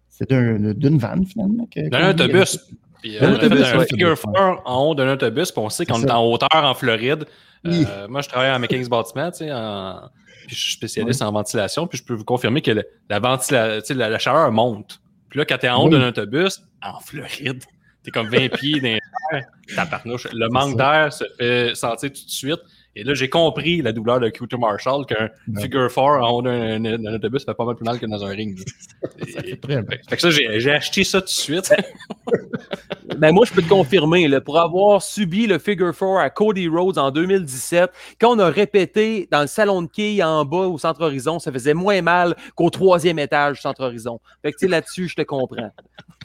c'était 0.09 0.57
d'une 0.73 0.97
vanne, 0.97 1.25
finalement. 1.25 1.67
D'un 1.75 2.11
autobus. 2.11 2.59
Puis, 3.01 3.17
on 3.19 3.33
a 3.33 3.39
fait 3.39 3.75
un 3.75 3.85
figure 3.85 4.17
four 4.17 4.61
en 4.65 4.85
haut 4.85 4.95
d'un 4.95 5.11
autobus, 5.11 5.51
puis 5.51 5.61
on 5.61 5.69
sait 5.69 5.85
qu'on 5.85 6.01
est, 6.01 6.11
en 6.11 6.23
hauteur 6.23 6.63
en 6.63 6.73
Floride. 6.73 7.25
moi, 7.63 8.21
je 8.21 8.29
travaille 8.29 8.51
en 8.51 8.59
mécanique 8.59 8.89
bâtiment, 8.89 9.29
tu 9.31 9.39
sais, 9.39 9.51
en 9.51 10.09
puis 10.47 10.56
je 10.56 10.62
suis 10.62 10.73
spécialiste 10.73 11.21
en 11.21 11.32
ventilation, 11.32 11.88
puis 11.88 11.97
je 11.97 12.03
peux 12.03 12.13
vous 12.13 12.25
confirmer 12.25 12.62
que 12.62 12.71
la, 13.10 13.19
ventilation, 13.19 13.95
la, 13.95 14.19
chaleur 14.19 14.51
monte. 14.51 15.01
Puis 15.29 15.39
là, 15.39 15.45
quand 15.45 15.58
tu 15.58 15.65
es 15.65 15.69
en 15.69 15.84
haut 15.84 15.89
d'un 15.89 16.08
autobus, 16.08 16.62
en 16.82 16.99
Floride, 16.99 17.63
tu 18.03 18.10
es 18.10 18.12
comme 18.12 18.29
20 18.29 18.49
pieds 18.60 18.79
dans 18.79 18.99
l'air, 19.32 20.01
Le 20.34 20.49
manque 20.49 20.77
d'air 20.77 21.12
se 21.12 21.23
fait 21.38 21.75
sentir 21.75 22.10
tout 22.12 22.25
de 22.25 22.29
suite. 22.29 22.60
Et 22.95 23.03
là, 23.03 23.15
j'ai 23.15 23.27
compris 23.27 23.82
la 23.82 23.91
douleur 23.91 24.19
de 24.19 24.29
Cuter 24.29 24.58
Marshall 24.58 25.08
qu'un 25.08 25.29
figure 25.60 25.91
four 25.91 26.12
en 26.12 26.29
haut 26.29 26.41
d'un 26.43 26.84
autobus 27.06 27.43
fait 27.43 27.53
pas 27.56 27.65
mal 27.65 27.75
plus 27.75 27.86
mal 27.86 27.99
que 27.99 28.06
dans 28.06 28.23
un 28.23 28.29
ring. 28.29 28.56
ça 29.34 29.41
fait, 29.41 29.56
très 29.56 29.84
fait 29.84 30.15
que 30.15 30.21
ça, 30.21 30.29
j'ai 30.29 30.71
acheté 30.71 31.03
ça 31.03 31.19
tout 31.19 31.25
de 31.25 31.32
suite. 31.32 31.73
ben 33.17 33.32
moi, 33.32 33.45
je 33.45 33.54
peux 33.54 33.62
te 33.62 33.69
confirmer, 33.69 34.28
là, 34.28 34.41
pour 34.41 34.60
avoir 34.60 35.02
subi 35.02 35.47
le 35.47 35.60
figure 35.60 35.93
four 35.93 36.19
à 36.19 36.30
Cody 36.30 36.67
Rhodes 36.67 36.97
en 36.97 37.12
2017, 37.12 37.91
quand 38.19 38.36
on 38.36 38.39
a 38.39 38.49
répété 38.49 39.28
dans 39.32 39.41
le 39.41 39.47
salon 39.47 39.82
de 39.82 39.88
quilles 39.88 40.23
en 40.23 40.45
bas 40.45 40.67
au 40.67 40.78
Centre 40.78 41.02
Horizon, 41.02 41.39
ça 41.39 41.52
faisait 41.52 41.73
moins 41.73 42.02
mal 42.02 42.36
qu'au 42.56 42.69
troisième 42.69 43.19
étage 43.19 43.58
du 43.58 43.62
Centre 43.62 43.84
Horizon. 43.84 44.19
Fait 44.41 44.52
que 44.52 44.65
là-dessus, 44.65 45.08
je 45.08 45.15
te 45.15 45.21
comprends. 45.21 45.71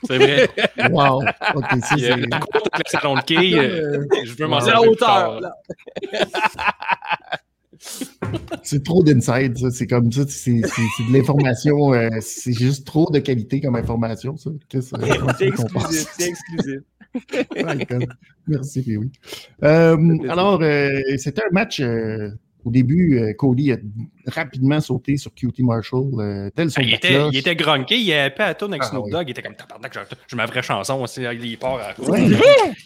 C'est 0.04 0.18
vrai. 0.18 0.48
Wow. 0.90 1.22
OK, 1.54 1.66
c'est. 1.88 2.16
le 2.16 2.28
salon 2.86 3.16
de 3.16 3.20
quilles, 3.22 3.58
euh, 3.58 4.04
je 4.24 4.34
veux 4.34 4.46
m'en 4.46 4.60
servir. 4.60 4.90
hauteur. 4.90 5.40
c'est 8.62 8.84
trop 8.84 9.02
d'inside, 9.02 9.58
ça. 9.58 9.70
C'est 9.70 9.86
comme 9.86 10.12
ça. 10.12 10.22
C'est 10.28 10.52
de 10.52 11.12
l'information. 11.12 11.92
Euh, 11.94 12.08
c'est 12.20 12.52
juste 12.52 12.86
trop 12.86 13.10
de 13.10 13.18
qualité 13.18 13.60
comme 13.60 13.76
information, 13.76 14.36
ça. 14.36 14.50
C'est 14.70 15.46
exclusif. 15.46 16.06
C'est 16.16 16.28
exclusif. 16.28 16.80
Merci, 18.46 18.96
oui. 18.96 19.10
Euh, 19.62 20.18
alors, 20.28 20.60
euh, 20.62 21.00
c'était 21.16 21.42
un 21.42 21.52
match 21.52 21.82
au 22.64 22.70
début, 22.70 23.18
euh, 23.18 23.32
Cody 23.34 23.72
a 23.72 23.76
rapidement 24.26 24.80
sauté 24.80 25.16
sur 25.16 25.32
QT 25.32 25.62
Marshall, 25.62 26.08
euh, 26.18 26.50
tel 26.54 26.70
son 26.70 26.80
ah, 26.80 26.84
il, 26.84 26.94
était, 26.94 27.28
il 27.32 27.36
était 27.36 27.54
grunqué, 27.54 27.96
il 27.96 28.12
avait 28.12 28.34
pas 28.34 28.46
à 28.46 28.54
tourner 28.54 28.74
avec 28.74 28.84
ah, 28.84 28.90
Snoop 28.90 29.10
Dogg, 29.10 29.28
il 29.28 29.30
était 29.30 29.42
comme 29.42 29.54
tabarnak, 29.54 29.96
j'ai 30.28 30.36
ma 30.36 30.46
vraie 30.46 30.62
chanson, 30.62 31.00
aussi, 31.02 31.22
il 31.22 31.58
part 31.58 31.78
à 31.78 31.94
cause. 31.94 32.08
Il, 32.18 32.36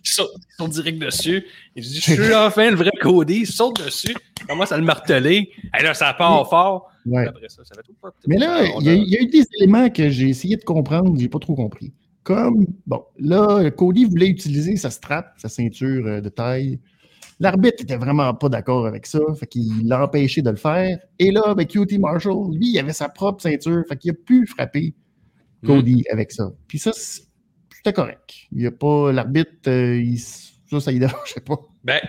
saute, 0.04 0.30
direct 0.70 0.98
dessus. 0.98 1.44
Il 1.74 1.82
dit 1.82 2.00
Je 2.00 2.12
suis 2.12 2.34
enfin 2.34 2.70
le 2.70 2.76
vrai 2.76 2.90
Cody, 3.00 3.40
il 3.40 3.46
saute 3.46 3.84
dessus, 3.84 4.14
il 4.40 4.46
commence 4.46 4.72
à 4.72 4.76
le 4.76 4.84
marteler. 4.84 5.50
Et 5.78 5.82
là, 5.82 5.94
ça 5.94 6.12
part 6.14 6.48
fort. 6.48 6.92
Après 7.16 7.48
ça, 7.48 7.64
ça 7.64 7.74
va 7.74 7.82
tout 7.82 7.94
Mais 8.26 8.36
là, 8.36 8.64
il 8.80 8.86
y, 8.86 9.16
a, 9.16 9.20
eu 9.20 9.26
des 9.26 9.44
éléments 9.58 9.88
que 9.90 10.08
j'ai 10.10 10.28
essayé 10.28 10.56
de 10.56 10.64
comprendre, 10.64 11.18
j'ai 11.18 11.28
pas 11.28 11.40
trop 11.40 11.54
compris. 11.54 11.92
Comme, 12.22 12.66
bon, 12.86 13.02
là, 13.18 13.68
Cody 13.70 14.04
voulait 14.04 14.28
utiliser 14.28 14.76
sa 14.76 14.90
strap, 14.90 15.34
sa 15.38 15.48
ceinture 15.48 16.06
euh, 16.06 16.20
de 16.20 16.28
taille 16.28 16.78
L'arbitre 17.42 17.78
n'était 17.80 17.96
vraiment 17.96 18.32
pas 18.34 18.48
d'accord 18.48 18.86
avec 18.86 19.04
ça, 19.04 19.18
fait 19.36 19.48
qu'il 19.48 19.88
l'a 19.88 20.04
empêché 20.04 20.42
de 20.42 20.50
le 20.50 20.56
faire. 20.56 20.96
Et 21.18 21.32
là, 21.32 21.54
ben, 21.56 21.66
QT 21.66 21.98
Marshall, 21.98 22.54
lui, 22.54 22.68
il 22.68 22.78
avait 22.78 22.92
sa 22.92 23.08
propre 23.08 23.42
ceinture, 23.42 23.82
fait 23.88 23.96
qu'il 23.96 24.12
a 24.12 24.14
pu 24.14 24.46
frapper 24.46 24.94
Cody 25.66 25.96
mm. 25.96 26.12
avec 26.12 26.30
ça. 26.30 26.52
Puis 26.68 26.78
ça, 26.78 26.92
c'était 26.94 27.92
correct. 27.92 28.30
Il 28.52 28.62
y 28.62 28.66
a 28.68 28.70
pas 28.70 29.10
l'arbitre, 29.10 29.50
euh, 29.66 30.00
ça, 30.70 30.78
ça 30.78 30.92
y 30.92 30.98
dérangeait 31.00 31.40
pas. 31.44 31.58
Ben, 31.82 32.00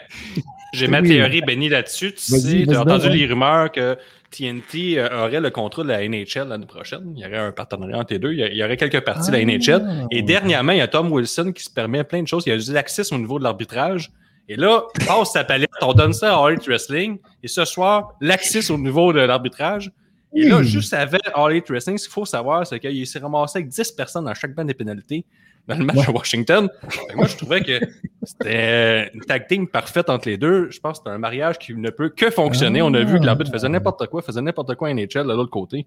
j'ai 0.71 0.87
ma 0.87 1.01
théorie, 1.01 1.41
Benny, 1.41 1.67
là-dessus. 1.67 2.13
Tu 2.13 2.21
sais, 2.21 2.65
tu 2.67 2.75
as 2.75 2.81
entendu 2.81 3.09
les 3.09 3.25
rumeurs 3.25 3.71
que 3.71 3.97
TNT 4.29 4.99
euh, 4.99 5.25
aurait 5.25 5.41
le 5.41 5.49
contrat 5.49 5.81
de 5.81 5.87
la 5.87 6.07
NHL 6.07 6.47
l'année 6.47 6.67
prochaine. 6.67 7.11
Il 7.15 7.23
y 7.23 7.25
aurait 7.25 7.39
un 7.39 7.51
partenariat 7.51 7.97
entre 7.97 8.13
les 8.13 8.19
deux. 8.19 8.33
Il 8.33 8.55
y 8.55 8.63
aurait 8.63 8.77
quelques 8.77 9.03
parties 9.03 9.31
de 9.31 9.35
la 9.35 9.43
NHL. 9.43 10.07
Et 10.11 10.19
ah. 10.19 10.21
dernièrement, 10.21 10.73
il 10.73 10.77
y 10.77 10.81
a 10.81 10.87
Tom 10.87 11.11
Wilson 11.11 11.53
qui 11.53 11.63
se 11.63 11.71
permet 11.71 12.03
plein 12.03 12.21
de 12.21 12.27
choses. 12.27 12.43
Il 12.45 12.49
y 12.49 12.53
a 12.53 12.57
du 12.57 12.77
accès 12.77 13.11
au 13.11 13.17
niveau 13.17 13.39
de 13.39 13.43
l'arbitrage. 13.43 14.11
Et 14.49 14.55
là, 14.55 14.83
passe 15.07 15.33
sa 15.33 15.43
palette, 15.43 15.69
on 15.81 15.93
donne 15.93 16.13
ça 16.13 16.35
à 16.35 16.45
All 16.45 16.57
Wrestling. 16.67 17.17
Et 17.41 17.47
ce 17.47 17.65
soir, 17.65 18.13
l'axis 18.19 18.69
au 18.71 18.77
niveau 18.77 19.13
de 19.13 19.19
l'arbitrage. 19.19 19.91
Et 20.35 20.49
là, 20.49 20.63
juste 20.63 20.93
avant 20.93 21.17
All 21.35 21.51
Elite 21.51 21.69
Wrestling, 21.69 21.97
ce 21.97 22.05
qu'il 22.05 22.13
faut 22.13 22.25
savoir, 22.25 22.65
c'est 22.65 22.79
qu'il 22.79 23.05
s'est 23.05 23.19
ramassé 23.19 23.59
avec 23.59 23.69
10 23.69 23.91
personnes 23.91 24.25
dans 24.25 24.33
chaque 24.33 24.55
bande 24.55 24.67
des 24.67 24.73
pénalités 24.73 25.25
dans 25.67 25.77
le 25.77 25.85
match 25.85 26.07
à 26.07 26.11
Washington. 26.11 26.69
moi, 27.15 27.27
je 27.27 27.37
trouvais 27.37 27.61
que 27.61 27.79
c'était 28.23 29.11
une 29.13 29.21
tag 29.21 29.47
team 29.47 29.67
parfaite 29.67 30.09
entre 30.09 30.27
les 30.27 30.37
deux. 30.37 30.69
Je 30.71 30.79
pense 30.79 30.93
que 30.99 31.03
c'était 31.03 31.15
un 31.15 31.19
mariage 31.19 31.59
qui 31.59 31.73
ne 31.75 31.89
peut 31.89 32.09
que 32.09 32.31
fonctionner. 32.31 32.81
On 32.81 32.93
a 32.93 33.03
vu 33.03 33.19
que 33.19 33.25
l'arbitre 33.25 33.51
faisait 33.51 33.69
n'importe 33.69 34.07
quoi, 34.07 34.21
faisait 34.21 34.41
n'importe 34.41 34.75
quoi 34.75 34.89
à 34.89 34.93
NHL 34.93 35.27
de 35.27 35.33
l'autre 35.33 35.51
côté. 35.51 35.85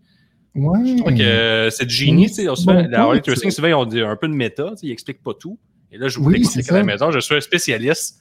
Je 0.55 0.97
trouvais 0.97 1.14
que 1.14 1.69
c'est 1.71 1.85
du 1.85 1.95
génie. 1.95 2.33
Bon, 2.64 2.87
la 2.88 3.05
All 3.05 3.12
Elite 3.12 3.27
Wrestling, 3.27 3.51
souvent, 3.51 3.69
ils 3.69 4.03
ont 4.05 4.09
un 4.09 4.16
peu 4.16 4.29
de 4.29 4.33
méta. 4.33 4.73
Ils 4.83 4.90
n'expliquent 4.90 5.23
pas 5.23 5.35
tout. 5.35 5.59
Et 5.90 5.99
là, 5.99 6.09
je 6.09 6.19
vous 6.19 6.31
oui, 6.31 6.38
expliquer 6.38 6.71
à 6.71 6.75
la 6.75 6.85
maison. 6.85 7.11
Je 7.11 7.19
suis 7.19 7.35
un 7.35 7.40
spécialiste. 7.40 8.21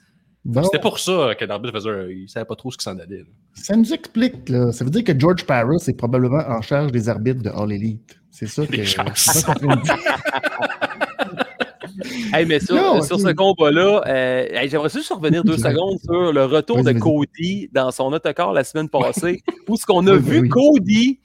C'était 0.64 0.80
pour 0.80 1.00
ça 1.00 1.34
que 1.38 1.46
l'arbitre 1.46 1.74
faisait. 1.74 2.14
Il 2.14 2.24
ne 2.24 2.28
savait 2.28 2.46
pas 2.46 2.56
trop 2.56 2.70
ce 2.72 2.78
qui 2.78 2.84
s'en 2.84 2.98
allait. 3.00 3.26
Ça 3.54 3.76
nous 3.76 3.92
explique. 3.94 4.48
Là. 4.50 4.72
Ça 4.72 4.86
veut 4.86 4.92
dire 4.92 5.04
que 5.04 5.18
George 5.18 5.44
Paris 5.46 5.78
est 5.88 5.98
probablement 5.98 6.44
en 6.48 6.62
charge 6.62 6.92
des 6.92 7.10
arbitres 7.10 7.42
de 7.42 7.50
All 7.50 7.72
Elite. 7.72 8.18
C'est 8.30 8.48
ça 8.48 8.66
que. 8.68 8.84
Ça 8.86 9.06
hey, 12.34 12.46
mais 12.46 12.60
sur, 12.60 13.04
sur 13.04 13.20
ce 13.20 13.32
combat-là, 13.32 14.04
euh, 14.06 14.68
j'aimerais 14.68 14.90
juste 14.90 15.12
revenir 15.12 15.44
deux 15.44 15.58
secondes 15.58 15.98
sur 16.00 16.32
le 16.32 16.46
retour 16.46 16.84
de 16.84 16.92
Cody 16.92 17.70
dans 17.72 17.92
son 17.92 18.14
autocar 18.14 18.54
la 18.54 18.64
semaine 18.64 18.90
passée, 18.90 19.42
où 19.68 19.76
ce 19.78 19.86
qu'on 19.86 20.06
a 20.08 20.16
vu 20.16 20.48
Cody 20.50 21.20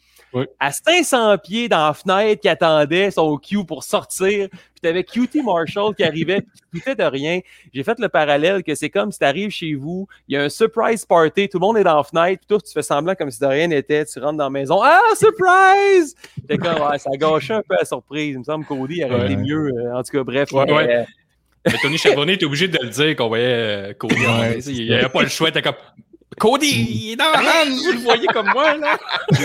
à 0.58 0.72
500 0.72 1.38
pieds 1.38 1.68
dans 1.68 1.86
la 1.86 1.94
fenêtre 1.94 2.40
qui 2.40 2.48
attendait 2.48 3.10
son 3.10 3.36
cue 3.36 3.64
pour 3.64 3.82
sortir. 3.82 4.48
Puis 4.50 4.80
t'avais 4.82 5.04
QT 5.04 5.42
Marshall 5.42 5.94
qui 5.94 6.04
arrivait, 6.04 6.42
qui 6.72 6.80
fait 6.80 6.94
de 6.94 7.02
rien. 7.02 7.40
J'ai 7.72 7.82
fait 7.82 7.98
le 7.98 8.08
parallèle 8.08 8.62
que 8.62 8.74
c'est 8.74 8.90
comme 8.90 9.12
si 9.12 9.18
t'arrives 9.18 9.50
chez 9.50 9.74
vous, 9.74 10.06
il 10.28 10.34
y 10.34 10.36
a 10.36 10.44
un 10.44 10.48
surprise 10.48 11.04
party, 11.04 11.48
tout 11.48 11.58
le 11.58 11.66
monde 11.66 11.78
est 11.78 11.84
dans 11.84 11.96
la 11.96 12.04
fenêtre, 12.04 12.40
puis 12.40 12.46
toi, 12.48 12.58
tu 12.60 12.72
fais 12.72 12.82
semblant 12.82 13.14
comme 13.14 13.30
si 13.30 13.40
de 13.40 13.46
rien 13.46 13.66
n'était, 13.66 14.04
tu 14.04 14.18
rentres 14.18 14.38
dans 14.38 14.44
la 14.44 14.50
maison, 14.50 14.80
ah, 14.82 15.00
surprise! 15.16 16.14
T'es 16.48 16.56
comme, 16.56 16.78
ça 16.98 17.10
gâchait 17.16 17.54
un 17.54 17.62
peu 17.62 17.74
la 17.78 17.84
surprise. 17.84 18.34
Il 18.34 18.38
me 18.38 18.44
semble 18.44 18.64
qu'Audi 18.64 19.04
aurait 19.04 19.26
été 19.26 19.36
mieux. 19.36 19.72
Euh, 19.76 19.96
en 19.96 20.02
tout 20.02 20.12
cas, 20.12 20.24
bref. 20.24 20.52
Ouais, 20.52 20.64
mais, 20.66 21.72
Tony 21.82 21.98
Charbonnet 21.98 22.34
était 22.34 22.46
obligé 22.46 22.68
de 22.68 22.78
le 22.80 22.88
dire 22.88 23.16
qu'on 23.16 23.28
voyait 23.28 23.44
euh, 23.44 23.92
Cody. 23.92 24.14
il 24.66 24.86
n'y 24.86 24.94
avait 24.94 25.08
pas 25.08 25.22
le 25.22 25.28
choix. 25.28 25.50
T'es 25.50 25.60
comme 25.60 25.74
Cody, 26.40 26.66
il 26.66 27.12
est 27.12 27.16
dans 27.16 27.32
la 27.32 27.64
vous 27.68 27.92
le 27.92 27.98
voyez 27.98 28.26
comme 28.28 28.48
moi, 28.54 28.74
là. 28.78 28.98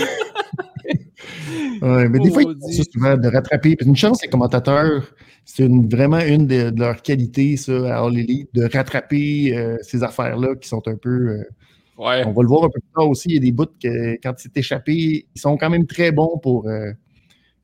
ouais, 1.82 2.08
mais 2.08 2.18
des 2.18 2.30
fois, 2.30 2.42
ils 2.42 2.84
souvent 2.90 3.18
de 3.18 3.28
rattraper. 3.28 3.76
Une 3.84 3.94
chance, 3.94 4.22
les 4.22 4.28
commentateurs, 4.28 5.04
c'est 5.44 5.68
vraiment 5.68 6.20
une 6.20 6.46
de, 6.46 6.72
leurs 6.74 7.02
qualités, 7.02 7.58
ça, 7.58 7.72
à 7.94 8.02
All 8.02 8.18
Elite, 8.18 8.48
de 8.54 8.68
rattraper 8.72 9.54
euh, 9.54 9.76
ces 9.82 10.02
affaires-là 10.02 10.56
qui 10.56 10.68
sont 10.68 10.82
un 10.88 10.96
peu. 10.96 11.10
Euh, 11.10 11.44
ouais. 11.98 12.24
On 12.24 12.32
va 12.32 12.42
le 12.42 12.48
voir 12.48 12.64
un 12.64 12.70
peu 12.70 12.80
plus 12.80 12.92
tard 12.94 13.10
aussi. 13.10 13.28
Il 13.28 13.34
y 13.34 13.38
a 13.38 13.40
des 13.40 13.52
bouts 13.52 13.66
que, 13.80 14.14
quand 14.22 14.32
c'est 14.38 14.56
échappé, 14.56 15.26
ils 15.34 15.40
sont 15.40 15.58
quand 15.58 15.68
même 15.68 15.86
très 15.86 16.12
bons 16.12 16.38
pour. 16.38 16.66
Euh, 16.66 16.92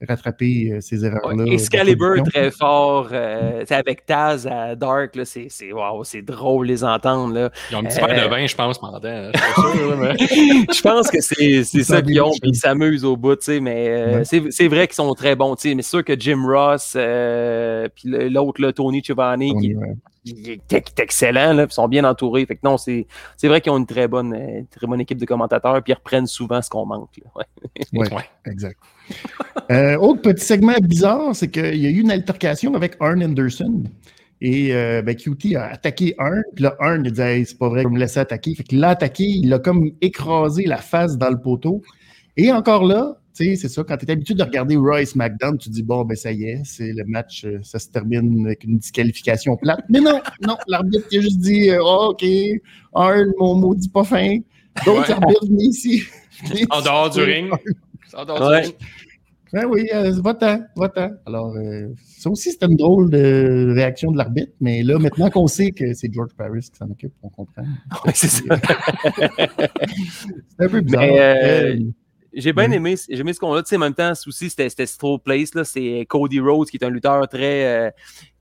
rattraper 0.09 0.73
euh, 0.73 0.81
ces 0.81 1.05
erreurs-là. 1.05 1.45
Excalibur 1.47 2.23
très 2.25 2.51
fort, 2.51 3.09
euh, 3.13 3.65
avec 3.71 4.07
Taz 4.07 4.47
à 4.47 4.75
Dark, 4.75 5.19
c'est 5.25 5.73
wow, 5.73 6.03
drôle 6.23 6.67
les 6.67 6.85
entendre. 6.85 7.35
Là. 7.35 7.51
Ils 7.71 7.77
ont 7.77 7.81
un 7.81 7.85
petit 7.85 7.99
verre 7.99 8.09
de 8.09 8.27
euh, 8.27 8.29
vin, 8.29 8.47
je 8.47 8.55
pense, 8.55 8.79
pendant. 8.79 9.01
je 9.03 10.83
pense 10.83 11.11
que 11.11 11.21
c'est 11.21 11.65
ça 11.83 12.03
qu'ils 12.03 12.21
ont, 12.21 12.33
ils 12.43 12.55
s'amusent 12.55 13.05
au 13.05 13.17
bout, 13.17 13.49
mais 13.61 14.23
c'est 14.25 14.69
vrai 14.69 14.87
qu'ils 14.87 14.97
sont 14.97 15.13
très 15.15 15.37
bons. 15.37 15.55
Mais 15.65 15.83
c'est 15.83 15.83
sûr 15.83 16.05
que 16.05 16.19
Jim 16.19 16.45
Ross, 16.47 16.97
puis 17.95 18.31
l'autre, 18.31 18.71
Tony 18.73 19.03
Giovanni, 19.03 19.55
qui, 19.61 19.75
qui 20.25 20.61
est 20.71 20.99
excellent, 21.01 21.53
là, 21.53 21.67
ils 21.69 21.73
sont 21.73 21.89
bien 21.89 22.05
entourés. 22.05 22.47
Fait 22.47 22.57
que 22.57 22.61
non, 22.65 22.77
c'est 22.79 23.07
vrai 23.43 23.61
qu'ils 23.61 23.73
ont 23.73 23.79
une 23.79 23.87
très 23.87 24.09
bonne, 24.09 24.67
très 24.71 24.87
bonne 24.87 25.01
équipe 25.01 25.19
de 25.19 25.27
commentateurs, 25.27 25.83
puis 25.83 25.93
ils 25.93 25.97
reprennent 25.97 26.27
souvent 26.27 26.63
ce 26.63 26.71
qu'on 26.71 26.87
manque. 26.87 27.21
Oui, 27.37 27.45
ouais, 27.93 28.25
exact. 28.47 28.79
euh, 29.71 29.97
autre 29.97 30.23
petit 30.23 30.45
segment 30.45 30.75
bizarre, 30.81 31.35
c'est 31.35 31.51
qu'il 31.51 31.77
y 31.77 31.87
a 31.87 31.91
eu 31.91 32.01
une 32.01 32.11
altercation 32.11 32.75
avec 32.75 32.97
Arn 33.01 33.23
Anderson. 33.23 33.83
Et 34.45 34.75
euh, 34.75 35.03
ben, 35.03 35.15
QT 35.15 35.55
a 35.55 35.67
attaqué 35.67 36.17
un, 36.19 36.43
puis 36.55 36.65
là, 36.65 36.75
un, 36.81 37.01
il 37.01 37.07
a 37.07 37.11
dit 37.11 37.21
hey, 37.21 37.47
c'est 37.47 37.59
pas 37.59 37.69
vrai, 37.69 37.83
il 37.83 37.89
me 37.89 37.99
laisser 37.99 38.19
attaquer. 38.19 38.57
Fait 38.57 38.65
qu'il 38.65 38.81
l'a 38.81 38.91
attaqué, 38.91 39.23
il 39.25 39.53
a 39.53 39.61
comme 39.61 39.93
écrasé 40.01 40.65
la 40.65 40.79
face 40.79 41.17
dans 41.17 41.31
le 41.31 41.41
poteau. 41.41 41.81
Et 42.37 42.51
encore 42.51 42.85
là, 42.85 43.19
sais, 43.33 43.57
c'est 43.57 43.69
ça, 43.69 43.83
quand 43.85 43.97
tu 43.97 44.07
es 44.07 44.11
habitué 44.11 44.35
de 44.35 44.43
regarder 44.43 44.77
Royce 44.77 45.15
McDonald, 45.17 45.59
tu 45.61 45.71
dis 45.71 45.83
bon, 45.83 46.05
ben 46.05 46.17
ça 46.17 46.33
y 46.33 46.45
est, 46.45 46.61
c'est 46.65 46.93
le 46.93 47.05
match, 47.05 47.45
euh, 47.45 47.59
ça 47.63 47.79
se 47.79 47.89
termine 47.89 48.47
avec 48.47 48.65
une 48.65 48.79
disqualification 48.79 49.57
plate. 49.57 49.85
Mais 49.89 50.01
non, 50.01 50.21
non, 50.47 50.57
l'arbitre 50.69 51.09
qui 51.09 51.19
a 51.19 51.21
juste 51.21 51.39
dit 51.41 51.71
euh, 51.71 51.79
oh, 51.83 52.09
OK, 52.13 52.25
un, 52.95 53.25
mon 53.39 53.55
maudit 53.55 53.89
pas 53.89 54.05
fin. 54.05 54.39
D'autres 54.87 55.09
Ouais. 55.09 55.13
arbitres 55.15 55.47
venus 55.47 55.69
ici. 55.69 56.03
En 56.71 56.81
dehors 56.81 57.11
du 57.11 57.21
ring. 57.23 57.51
En 58.15 58.25
dehors 58.25 58.49
Ouais. 58.51 58.61
du 58.63 58.67
ring. 58.69 58.77
Ben 59.55 59.67
oui, 59.69 59.87
euh, 59.95 60.11
va-t'en, 60.25 60.61
va-t'en. 60.77 61.11
Alors, 61.27 61.55
euh, 61.57 61.89
ça 62.19 62.31
aussi, 62.31 62.53
c'était 62.53 62.65
une 62.65 62.77
drôle 62.77 63.11
de 63.11 63.71
réaction 63.75 64.11
de 64.11 64.17
l'arbitre, 64.17 64.53
mais 64.63 64.83
là, 64.83 64.99
maintenant 64.99 65.29
qu'on 65.29 65.47
sait 65.47 65.73
que 65.73 65.93
c'est 65.93 66.11
George 66.11 66.31
Paris 66.39 66.61
qui 66.73 66.79
s'en 66.79 66.91
occupe, 66.91 67.13
on 67.23 67.29
comprend. 67.29 67.63
C'est 68.15 68.29
ça. 68.29 68.43
C'est 70.57 70.65
un 70.65 70.69
peu 70.69 70.81
bizarre. 70.81 71.03
Mais, 71.03 71.21
euh, 71.21 71.75
Euh, 71.75 71.81
J'ai 72.35 72.53
bien 72.53 72.69
Mhm. 72.69 72.73
aimé, 72.75 72.95
j'ai 73.09 73.19
aimé 73.21 73.33
ce 73.33 73.41
qu'on 73.41 73.53
a. 73.55 73.63
Tu 73.63 73.69
sais, 73.71 73.77
en 73.77 73.81
même 73.81 73.95
temps, 73.95 74.13
aussi, 74.27 74.49
c'était 74.51 74.69
c'était 74.69 74.87
Stro 74.87 75.19
Place. 75.19 75.55
là. 75.55 75.65
C'est 75.65 76.07
Cody 76.09 76.41
Rhodes 76.41 76.69
qui 76.69 76.77
est 76.79 76.85
un 76.85 76.91
lutteur 76.91 77.29
très, 77.29 77.65
euh, 77.89 77.91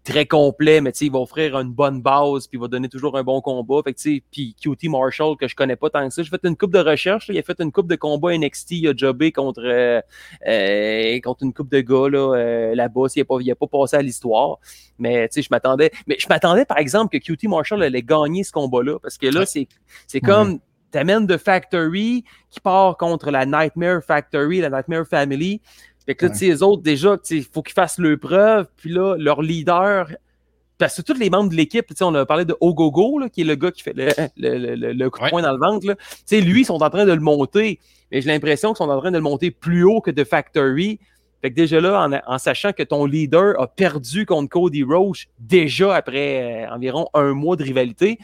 très 0.04 0.26
complet, 0.26 0.82
mais 0.82 0.92
tu 0.92 1.00
sais, 1.00 1.06
il 1.06 1.12
va 1.12 1.20
offrir 1.20 1.56
une 1.60 1.72
bonne 1.74 2.02
base, 2.02 2.48
puis 2.48 2.58
il 2.58 2.60
va 2.62 2.68
donner 2.68 2.90
toujours 2.90 3.16
un 3.18 3.24
bon 3.24 3.40
combat. 3.42 3.82
Fait 3.84 3.94
que, 3.94 4.00
tu 4.00 4.16
sais, 4.16 4.24
puis 4.32 4.56
QT 4.60 4.88
Marshall, 4.90 5.38
que 5.38 5.48
je 5.48 5.56
connais 5.56 5.76
pas 5.76 5.90
tant 5.92 6.08
que 6.08 6.12
ça. 6.14 6.24
J'ai 6.24 6.30
fait 6.30 6.40
une 6.44 6.56
coupe 6.58 6.72
de 6.74 6.80
recherche. 6.80 7.28
là. 7.28 7.36
Il 7.36 7.38
a 7.38 7.44
fait 7.44 7.60
une 7.62 7.72
coupe 7.72 7.88
de 7.88 7.96
combat 7.96 8.34
NXT. 8.36 8.72
Il 8.72 8.88
a 8.88 8.94
jobé 8.96 9.32
contre, 9.32 9.62
euh, 9.64 10.02
euh, 10.48 11.20
contre 11.22 11.44
une 11.44 11.54
coupe 11.54 11.70
de 11.70 11.82
gars 11.82 12.10
là, 12.10 12.34
euh, 12.36 12.76
là-bas. 12.76 13.08
Il 13.16 13.20
n'a 13.20 13.26
pas, 13.26 13.38
il 13.42 13.52
a 13.52 13.56
pas 13.56 13.68
passé 13.68 13.96
à 13.98 14.02
l'histoire. 14.02 14.58
Mais 14.98 15.28
tu 15.28 15.36
sais, 15.36 15.42
je 15.44 15.50
m'attendais. 15.52 15.92
Mais 16.08 16.16
je 16.18 16.28
m'attendais, 16.30 16.66
par 16.66 16.78
exemple, 16.80 17.18
que 17.20 17.24
QT 17.24 17.48
Marshall 17.48 17.84
allait 17.84 18.02
gagner 18.04 18.44
ce 18.44 18.52
combat-là. 18.52 18.98
Parce 19.00 19.18
que 19.18 19.28
là, 19.28 19.46
c'est 19.46 19.68
c'est 20.08 20.20
comme. 20.22 20.60
T'amènes 20.92 21.26
de 21.26 21.38
Factory 21.38 22.24
qui 22.50 22.60
part 22.60 22.98
contre 22.98 23.32
la 23.32 23.46
Nightmare 23.46 24.04
Factory, 24.04 24.60
la 24.60 24.70
Nightmare 24.70 25.06
Family. 25.08 25.62
Fait 26.06 26.16
que 26.16 26.26
là, 26.26 26.32
Ouais. 26.32 26.38
tu 26.38 26.46
sais, 26.46 26.52
les 26.52 26.64
autres, 26.64 26.82
déjà, 26.84 27.18
il 27.30 27.44
faut 27.44 27.62
qu'ils 27.62 27.74
fassent 27.74 27.98
leur 28.00 28.20
preuve. 28.20 28.68
Puis 28.78 28.90
là, 28.92 29.16
leur 29.18 29.42
leader, 29.42 30.08
parce 30.78 30.98
que 30.98 31.02
tous 31.04 31.18
les 31.20 31.30
membres 31.30 31.50
de 31.50 31.56
l'équipe, 31.56 31.86
tu 31.88 31.94
sais, 31.96 32.04
on 32.04 32.14
a 32.16 32.26
parlé 32.26 32.44
de 32.44 32.56
Ogogo, 32.60 33.20
là, 33.20 33.30
qui 33.30 33.42
est 33.42 33.46
le 33.46 33.56
gars 33.56 33.72
qui 33.72 33.84
fait 33.84 33.94
le, 33.96 34.08
le- 34.38 34.76
le- 34.76 34.94
le 34.94 35.10
coup 35.10 35.20
de 35.20 35.24
Ouais. 35.26 35.30
poing 35.30 35.42
dans 35.44 35.54
le 35.54 35.60
ventre. 35.60 35.86
là. 35.88 35.96
Tu 35.96 36.04
sais, 36.26 36.42
lui, 36.42 36.62
ils 36.62 36.66
sont 36.66 36.82
en 36.82 36.90
train 36.90 37.06
de 37.06 37.14
le 37.14 37.20
monter. 37.22 37.80
Mais 38.12 38.22
j'ai 38.22 38.30
l'impression 38.32 38.70
qu'ils 38.74 38.78
sont 38.84 38.90
en 38.90 39.00
train 39.00 39.12
de 39.12 39.18
le 39.18 39.24
monter 39.24 39.52
plus 39.52 39.84
haut 39.84 40.02
que 40.02 40.12
de 40.12 40.24
Factory. 40.24 41.00
Fait 41.42 41.50
que 41.50 41.56
déjà 41.56 41.80
là, 41.80 42.08
en, 42.28 42.34
en 42.34 42.38
sachant 42.38 42.72
que 42.74 42.84
ton 42.84 43.06
leader 43.06 43.60
a 43.62 43.68
perdu 43.68 44.26
contre 44.26 44.50
Cody 44.50 44.84
Roach 44.84 45.28
déjà 45.40 45.96
après 45.96 46.66
euh, 46.68 46.74
environ 46.76 47.08
un 47.14 47.34
mois 47.34 47.56
de 47.56 47.64
rivalité, 47.64 48.20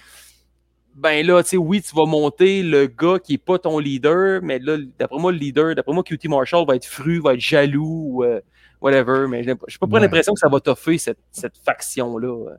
ben 0.98 1.26
là, 1.26 1.44
tu 1.44 1.50
sais, 1.50 1.58
oui, 1.58 1.82
tu 1.82 1.96
vas 1.96 2.06
monter 2.06 2.64
le 2.64 2.88
gars 2.88 3.20
qui 3.24 3.36
est 3.36 3.38
pas 3.38 3.58
ton 3.60 3.80
leader, 3.80 4.42
mais 4.44 4.60
là, 4.60 4.78
d'après 5.00 5.20
moi, 5.20 5.32
le 5.32 5.38
leader, 5.38 5.76
d'après 5.76 5.94
moi, 5.94 6.04
QT 6.04 6.28
Marshall 6.28 6.66
va 6.68 6.76
être 6.76 6.86
fru, 6.86 7.20
va 7.22 7.34
être 7.36 7.40
jaloux, 7.40 8.04
ou 8.10 8.24
euh, 8.24 8.40
whatever, 8.82 9.28
mais 9.30 9.44
j'ai 9.44 9.54
j'ai 9.68 9.78
pas 9.78 9.88
Ouais. 9.88 10.00
l'impression 10.00 10.34
que 10.34 10.40
ça 10.40 10.50
va 10.50 10.60
toffer 10.60 10.98
cette, 10.98 11.20
cette 11.32 11.58
faction-là. 11.64 12.56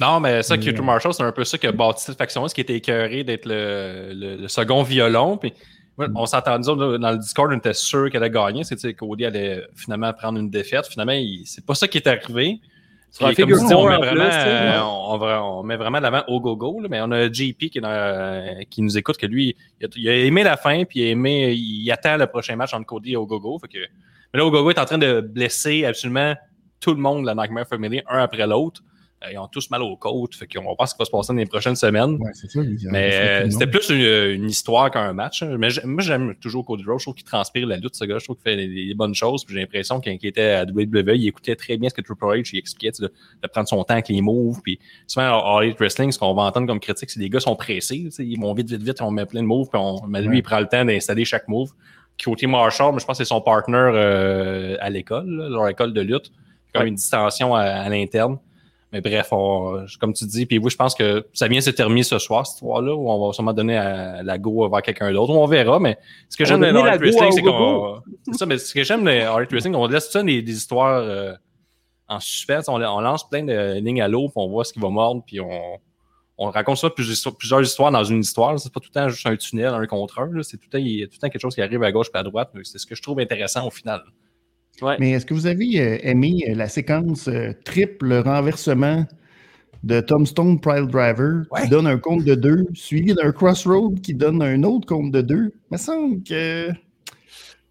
Non, 0.00 0.20
mais 0.20 0.42
ça, 0.42 0.56
Q2 0.56 0.78
euh, 0.78 0.82
Marshall, 0.82 1.14
c'est 1.14 1.22
un 1.22 1.32
peu 1.32 1.44
ça 1.44 1.58
qui 1.58 1.66
a 1.66 1.72
bâti 1.72 2.02
cette 2.04 2.18
faction-là, 2.18 2.48
ce 2.48 2.54
qui 2.54 2.60
était 2.60 2.74
écœuré 2.74 3.24
d'être 3.24 3.46
le, 3.46 4.12
le- 4.14 4.36
le 4.36 4.48
second 4.48 4.82
violon. 4.82 5.36
Puis, 5.38 5.52
ouais, 5.98 6.06
on 6.14 6.26
s'entend, 6.26 6.58
nous 6.58 6.68
autres, 6.68 6.98
dans 6.98 7.10
le 7.12 7.18
Discord, 7.18 7.50
on 7.52 7.56
était 7.56 7.72
sûr 7.74 8.10
qu'elle 8.10 8.22
allait 8.22 8.32
gagner. 8.32 8.64
C'était 8.64 8.94
que 8.94 8.98
Cody 8.98 9.24
allait 9.26 9.64
finalement 9.76 10.12
prendre 10.12 10.38
une 10.40 10.50
défaite. 10.50 10.86
Finalement, 10.86 11.18
c'est 11.44 11.64
pas 11.64 11.74
ça 11.74 11.86
qui 11.88 11.98
est 11.98 12.06
arrivé. 12.08 12.58
Sur 13.16 13.26
un 13.26 13.30
figure 13.42 13.56
on, 13.62 13.88
met 13.88 13.94
en 13.94 13.98
vraiment, 14.00 14.24
plus, 14.24 14.32
euh, 14.46 14.82
on, 14.82 15.18
va- 15.18 15.44
on 15.44 15.62
met 15.62 15.76
vraiment 15.76 15.98
de 15.98 16.02
l'avant 16.02 16.22
au 16.28 16.40
go-go, 16.40 16.80
là, 16.80 16.88
mais 16.90 17.00
on 17.02 17.10
a 17.12 17.32
JP 17.32 17.58
qui, 17.70 17.78
est 17.78 17.80
dans- 17.80 17.88
euh, 17.88 18.60
qui 18.68 18.82
nous 18.82 18.96
écoute, 18.98 19.16
que 19.16 19.26
lui, 19.26 19.56
il 19.80 19.86
a, 19.86 19.88
il 19.96 20.08
a 20.08 20.16
aimé 20.16 20.42
la 20.42 20.56
fin, 20.56 20.84
puis 20.84 21.00
il, 21.00 21.06
a 21.08 21.10
aimé, 21.10 21.52
il 21.54 21.90
attend 21.90 22.16
le 22.16 22.26
prochain 22.26 22.56
match 22.56 22.74
entre 22.74 22.86
Cody 22.86 23.12
et 23.12 23.16
Ogogo. 23.16 23.58
Fait 23.58 23.68
que, 23.68 23.78
mais 23.78 24.38
là, 24.40 24.44
Ogogo 24.46 24.70
est 24.70 24.78
en 24.78 24.84
train 24.84 24.98
de 24.98 25.20
blesser 25.20 25.84
absolument 25.84 26.34
tout 26.80 26.92
le 26.94 27.00
monde, 27.00 27.24
la 27.24 27.34
Nightmare 27.34 27.66
Family, 27.66 28.02
un 28.08 28.18
après 28.18 28.46
l'autre. 28.46 28.82
Euh, 29.26 29.32
Ils 29.32 29.38
ont 29.38 29.48
tous 29.48 29.70
mal 29.70 29.82
aux 29.82 29.96
côtes, 29.96 30.34
fait 30.34 30.46
qu'on 30.46 30.62
va 30.64 30.74
voir 30.76 30.88
ce 30.88 30.94
qui 30.94 30.98
va 30.98 31.04
se 31.04 31.10
passer 31.10 31.32
dans 31.32 31.38
les 31.38 31.46
prochaines 31.46 31.76
semaines. 31.76 32.16
ouais, 32.20 32.30
c'est 32.34 32.50
ça. 32.50 32.60
Mais 32.90 33.10
euh, 33.14 33.50
c'était 33.50 33.66
plus 33.66 33.88
une, 33.90 33.96
une 34.42 34.48
histoire 34.48 34.90
qu'un 34.90 35.12
match. 35.12 35.42
hein. 35.42 35.56
Mais 35.58 35.68
moi, 35.84 36.02
j'aime 36.02 36.34
toujours 36.36 36.64
Cody 36.64 36.84
Rhodes. 36.84 36.98
Je 37.00 37.04
trouve 37.04 37.14
qu'il 37.14 37.24
transpire 37.24 37.66
la 37.66 37.76
lutte, 37.76 37.94
ce 37.94 38.04
gars. 38.04 38.18
Je 38.18 38.24
trouve 38.24 38.36
qu'il 38.36 38.44
fait 38.52 38.56
des, 38.56 38.94
bonnes 38.94 39.14
choses. 39.14 39.44
J'ai 39.48 39.58
l'impression 39.60 40.00
qu'il 40.00 40.18
était 40.24 40.50
à 40.52 40.62
WWE, 40.64 41.14
il 41.16 41.28
écoutait 41.28 41.56
très 41.56 41.76
bien 41.76 41.88
ce 41.88 41.94
que 41.94 42.00
Triple 42.02 42.24
H 42.24 42.50
il 42.52 42.58
expliquait, 42.58 42.90
de, 43.00 43.12
de 43.42 43.48
prendre 43.48 43.68
son 43.68 43.82
temps 43.84 43.94
avec 43.94 44.08
les 44.08 44.20
moves. 44.22 44.60
Puis 44.62 44.78
souvent, 45.06 45.26
à 45.26 45.58
All 45.60 45.74
Wrestling, 45.78 46.12
ce 46.12 46.18
qu'on 46.18 46.34
va 46.34 46.42
entendre 46.42 46.66
comme 46.66 46.80
critique, 46.80 47.10
c'est 47.10 47.16
que 47.18 47.22
les 47.22 47.30
gars 47.30 47.40
sont 47.40 47.56
pressés. 47.56 48.08
Ils 48.18 48.40
vont 48.40 48.54
vite, 48.54 48.70
vite, 48.70 48.82
vite, 48.82 49.02
on 49.02 49.10
met 49.10 49.26
plein 49.26 49.42
de 49.42 49.46
moves. 49.46 49.68
Puis 49.70 49.80
on, 49.82 50.06
mais 50.06 50.20
lui, 50.22 50.28
Ouais. 50.28 50.36
il 50.38 50.42
prend 50.42 50.60
le 50.60 50.66
temps 50.66 50.84
d'installer 50.84 51.24
chaque 51.24 51.48
move. 51.48 51.70
Côté 52.24 52.46
Marshall, 52.46 52.92
mais 52.94 53.00
je 53.00 53.04
pense 53.04 53.18
que 53.18 53.24
c'est 53.24 53.28
son 53.28 53.42
partner 53.42 53.76
euh, 53.76 54.76
à 54.80 54.88
l'école, 54.90 55.26
leur 55.50 55.68
école 55.68 55.92
de 55.92 56.00
lutte. 56.00 56.32
Comme 56.72 56.82
Ouais. 56.82 56.88
une 56.88 56.94
distension 56.94 57.54
à, 57.54 57.62
à 57.62 57.88
l'interne. 57.88 58.38
Mais 58.92 59.00
bref, 59.00 59.28
on- 59.32 59.84
comme 60.00 60.12
tu 60.12 60.24
dis, 60.26 60.46
puis 60.46 60.58
oui, 60.58 60.70
je 60.70 60.76
pense 60.76 60.94
que 60.94 61.26
ça 61.32 61.48
vient 61.48 61.60
se 61.60 61.70
terminer 61.70 62.04
ce 62.04 62.18
soir, 62.18 62.46
cette 62.46 62.54
histoire-là, 62.56 62.94
où 62.94 63.10
on 63.10 63.26
va 63.26 63.32
sûrement 63.32 63.52
donner 63.52 63.76
à, 63.76 64.22
la 64.22 64.38
go 64.38 64.68
vers 64.68 64.82
quelqu'un 64.82 65.12
d'autre. 65.12 65.32
On 65.32 65.46
verra, 65.46 65.80
mais 65.80 65.98
ce 66.28 66.36
que 66.36 66.44
j'aime 66.44 66.60
la 66.60 66.72
go 66.72 66.78
Wrestling, 66.98 67.32
c'est 67.32 67.42
qu'on. 67.42 68.00
C'est 68.26 68.38
ça, 68.38 68.46
mais 68.46 68.58
ce 68.58 68.72
que 68.72 68.84
j'aime 68.84 69.06
Art 69.08 69.46
Wrestling, 69.50 69.74
on 69.74 69.86
laisse 69.86 70.10
ça 70.10 70.22
des, 70.22 70.40
des 70.40 70.56
histoires 70.56 71.02
euh, 71.02 71.34
en 72.08 72.20
suspense. 72.20 72.68
On, 72.68 72.80
on 72.80 73.00
lance 73.00 73.28
plein 73.28 73.42
de 73.42 73.80
lignes 73.80 74.02
à 74.02 74.08
l'eau, 74.08 74.28
puis 74.28 74.34
on 74.36 74.48
voit 74.48 74.64
ce 74.64 74.72
qui 74.72 74.78
va 74.78 74.88
mordre, 74.88 75.22
puis 75.26 75.40
on, 75.40 75.78
on 76.38 76.50
raconte 76.50 76.76
ça 76.76 76.90
plusieurs, 76.90 77.36
plusieurs 77.36 77.62
histoires 77.62 77.90
dans 77.90 78.04
une 78.04 78.20
histoire. 78.20 78.58
C'est 78.60 78.72
pas 78.72 78.80
tout 78.80 78.90
le 78.94 79.00
temps 79.00 79.08
juste 79.08 79.26
un 79.26 79.36
tunnel, 79.36 79.74
un 79.74 79.86
contre 79.86 80.20
un. 80.20 80.42
C'est 80.42 80.58
tout 80.58 80.64
le 80.66 80.70
temps, 80.70 80.78
il 80.78 81.00
y 81.00 81.02
a 81.02 81.06
tout 81.06 81.14
le 81.14 81.18
temps 81.18 81.28
quelque 81.28 81.40
chose 81.42 81.54
qui 81.54 81.62
arrive 81.62 81.82
à 81.82 81.90
gauche 81.90 82.08
et 82.14 82.18
à 82.18 82.22
droite. 82.22 82.50
C'est 82.62 82.78
ce 82.78 82.86
que 82.86 82.94
je 82.94 83.02
trouve 83.02 83.18
intéressant 83.20 83.66
au 83.66 83.70
final. 83.70 84.02
Ouais. 84.82 84.96
Mais 85.00 85.12
est-ce 85.12 85.24
que 85.26 85.34
vous 85.34 85.46
avez 85.46 85.80
euh, 85.80 85.98
aimé 86.02 86.44
euh, 86.48 86.54
la 86.54 86.68
séquence 86.68 87.28
euh, 87.28 87.52
triple 87.64 88.12
renversement 88.24 89.04
de 89.84 90.00
Tom 90.00 90.26
Stone 90.26 90.60
Pride 90.60 90.88
Driver 90.88 91.44
Ouais. 91.50 91.62
qui 91.62 91.68
donne 91.68 91.86
un 91.86 91.98
compte 91.98 92.24
de 92.24 92.34
deux, 92.34 92.66
suivi 92.74 93.14
d'un 93.14 93.32
Crossroad 93.32 94.00
qui 94.00 94.14
donne 94.14 94.42
un 94.42 94.62
autre 94.64 94.86
compte 94.86 95.12
de 95.12 95.20
deux? 95.22 95.52
Il 95.70 95.72
me 95.74 95.76
semble 95.78 96.22
que 96.22 96.70